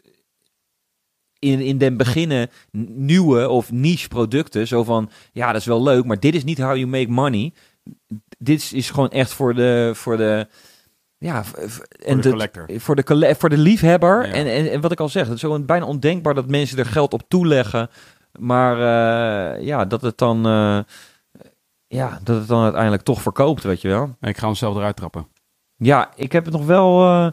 [1.39, 2.51] in, in den beginnen
[2.95, 6.59] nieuwe of niche producten, zo van, ja, dat is wel leuk, maar dit is niet
[6.59, 7.53] how you make money.
[8.39, 10.47] Dit is, gewoon echt voor de, voor de,
[11.19, 11.43] ja,
[12.05, 12.67] en de de- collector.
[12.81, 14.27] voor de, voor de liefhebber.
[14.27, 14.33] Ja.
[14.33, 16.87] En, en, en wat ik al zeg, het is zo bijna ondenkbaar dat mensen er
[16.87, 17.89] geld op toeleggen,
[18.39, 20.79] maar eh, ja, dat het dan, eh,
[21.87, 24.17] ja, dat het dan uiteindelijk toch verkoopt, weet je wel.
[24.21, 25.27] Ik ga hem zelf eruit trappen.
[25.77, 27.03] Ja, ik heb het nog wel.
[27.05, 27.31] eh,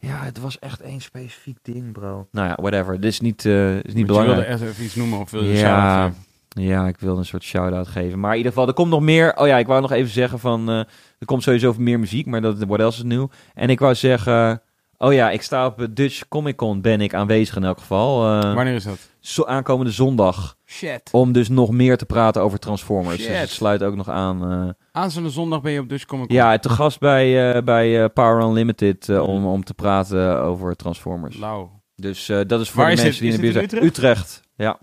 [0.00, 2.28] ja, het was echt één specifiek ding, bro.
[2.32, 2.94] Nou ja, whatever.
[3.00, 4.48] Dit is niet, is niet Want je wilde belangrijk.
[4.48, 6.12] echt even iets noemen of wil je Ja?
[6.60, 8.20] Ja, ik wilde een soort shout-out geven.
[8.20, 9.36] Maar in ieder geval, er komt nog meer.
[9.36, 10.68] Oh ja, ik wou nog even zeggen van.
[10.68, 10.78] eh,
[11.18, 13.28] er komt sowieso meer muziek, maar dat what else is nieuw.
[13.54, 14.62] En ik wou zeggen.
[15.00, 18.40] Oh ja, ik sta op het Dutch Comic Con, ben ik aanwezig in elk geval.
[18.42, 18.98] eh, Wanneer is dat?
[19.20, 20.56] zo, aankomende zondag.
[20.66, 21.08] Shit.
[21.12, 23.16] Om dus nog meer te praten over Transformers.
[23.16, 24.50] Dus het sluit ook nog aan.
[24.52, 26.36] eh, Aanstaande zondag ben je op Dutch Comic Con.
[26.36, 31.36] ja, te gast bij, eh, bij Power Unlimited om, om te praten over Transformers.
[31.38, 31.82] Lauw.
[31.94, 33.30] Dus eh, dat is voor Waar de is mensen dit?
[33.32, 33.82] die in de buurt zijn.
[33.82, 34.42] in Utrecht.
[34.56, 34.78] Ja.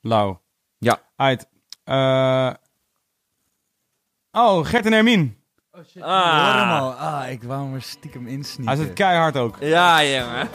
[0.00, 0.40] Lauw.
[0.80, 0.98] Ja.
[1.16, 1.46] Uit.
[1.84, 2.50] Eh,
[4.32, 5.36] Oh, Gert en Hermien.
[5.72, 6.98] Oh shit, ah.
[7.00, 8.76] Ah, ik wou hem er stiekem insneaken.
[8.78, 9.56] Hij zit keihard ook.
[9.60, 10.48] Ja, jongen.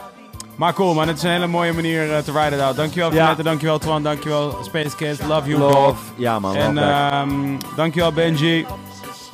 [0.55, 2.75] Maar cool man, het is een hele mooie manier eh, te ride it out.
[2.75, 3.21] Dankjewel Ja.
[3.21, 5.59] Vanette, dankjewel Twan, dankjewel Space Kids, love you.
[5.59, 6.03] Love.
[6.17, 6.55] Ja, man.
[6.55, 8.65] En ehm dankjewel Benji.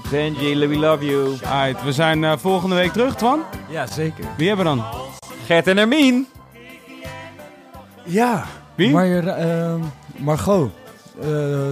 [0.09, 1.37] Benji, we love you.
[1.45, 3.43] Alright, we zijn eh, volgende week terug, Twan.
[3.69, 4.25] Ja, zeker.
[4.37, 4.85] Wie hebben we dan?
[5.45, 6.27] Gert en Hermien.
[8.05, 8.45] Ja.
[8.75, 8.89] Wie?
[8.91, 9.23] Mar
[10.17, 10.71] Margot,
[11.19, 11.25] eh,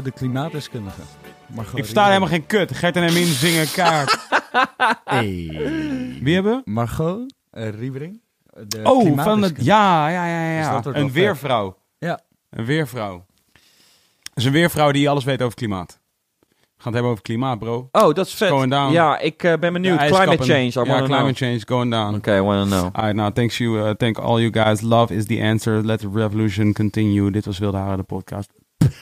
[0.04, 1.02] de klimaatdeskundige.
[1.48, 2.76] Margot Ik versta helemaal geen kut.
[2.76, 4.18] Gert en Hermien zingen kaart.
[5.06, 5.48] Hey.
[6.22, 6.72] Wie hebben we?
[6.72, 8.22] Margot uh, Riebering.
[8.68, 9.56] De Oh, van het...
[9.60, 11.00] Ja, ja, ja, Dus ja.
[11.00, 11.78] Een weervrouw.
[11.98, 12.20] Ja.
[12.50, 13.26] Een weervrouw.
[14.24, 16.00] Dat is een weervrouw die alles weet over klimaat.
[16.50, 17.90] We gaan het hebben over klimaat, bro.
[17.92, 18.50] Oh, dat is vet.
[18.50, 18.92] Going down.
[18.94, 20.00] Ja, ik eh, ben benieuwd.
[20.00, 20.88] Ja, climate change.
[20.88, 21.36] I Ja, climate know.
[21.36, 22.16] change going down.
[22.16, 22.96] Oké, I wanna know.
[22.96, 24.82] Alright, nou, thanks you, uh, thank all you guys.
[24.82, 25.86] Love is the answer.
[25.86, 27.32] Let the revolution continue.
[27.32, 28.50] Dit was Wilde Haren, de podcast.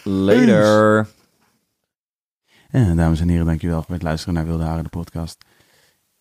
[0.04, 1.08] Later.
[2.70, 5.46] En dames en heren, dankjewel voor het luisteren naar Wilde Haren, de podcast.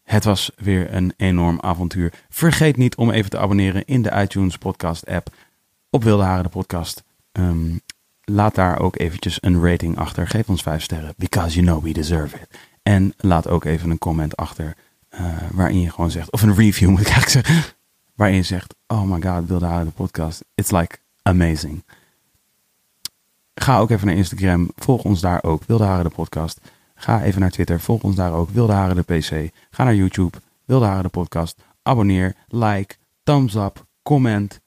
[0.03, 2.13] Het was weer een enorm avontuur.
[2.29, 5.29] Vergeet niet om even te abonneren in de iTunes podcast app
[5.91, 7.05] op Wilde Haren, de podcast.
[7.33, 7.77] Ehm,
[8.21, 10.29] laat daar ook eventjes een rating achter.
[10.29, 12.59] Geef ons vijf sterren, because you know we deserve it.
[12.83, 14.77] En laat ook even een comment achter
[15.09, 17.75] eh, waarin je gewoon zegt, of een review moet ik eigenlijk zeggen,
[18.15, 20.45] waarin je zegt, oh my god, Wilde Haren, de podcast.
[20.55, 21.85] It's like amazing.
[23.61, 24.71] Ga ook even naar Instagram.
[24.77, 25.63] Volg ons daar ook.
[25.67, 26.61] Wilde Haren de podcast.
[26.95, 27.81] Ga even naar Twitter.
[27.81, 28.51] Volg ons daar ook.
[28.51, 29.51] Wilde Haren de PC.
[29.71, 30.39] Ga naar YouTube.
[30.65, 31.63] Wilde Haren de podcast.
[31.83, 32.35] Abonneer.
[32.49, 32.95] Like.
[33.23, 33.85] Thumbs up.
[34.03, 34.61] Comment.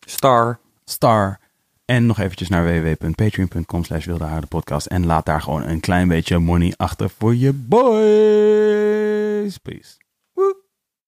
[0.00, 0.58] Star.
[0.84, 1.38] Star.
[1.84, 4.08] En nog eventjes naar www.patreon.com slash
[4.48, 4.86] podcast.
[4.86, 9.58] En laat daar gewoon een klein beetje money achter voor je boys.
[9.58, 10.03] Peace.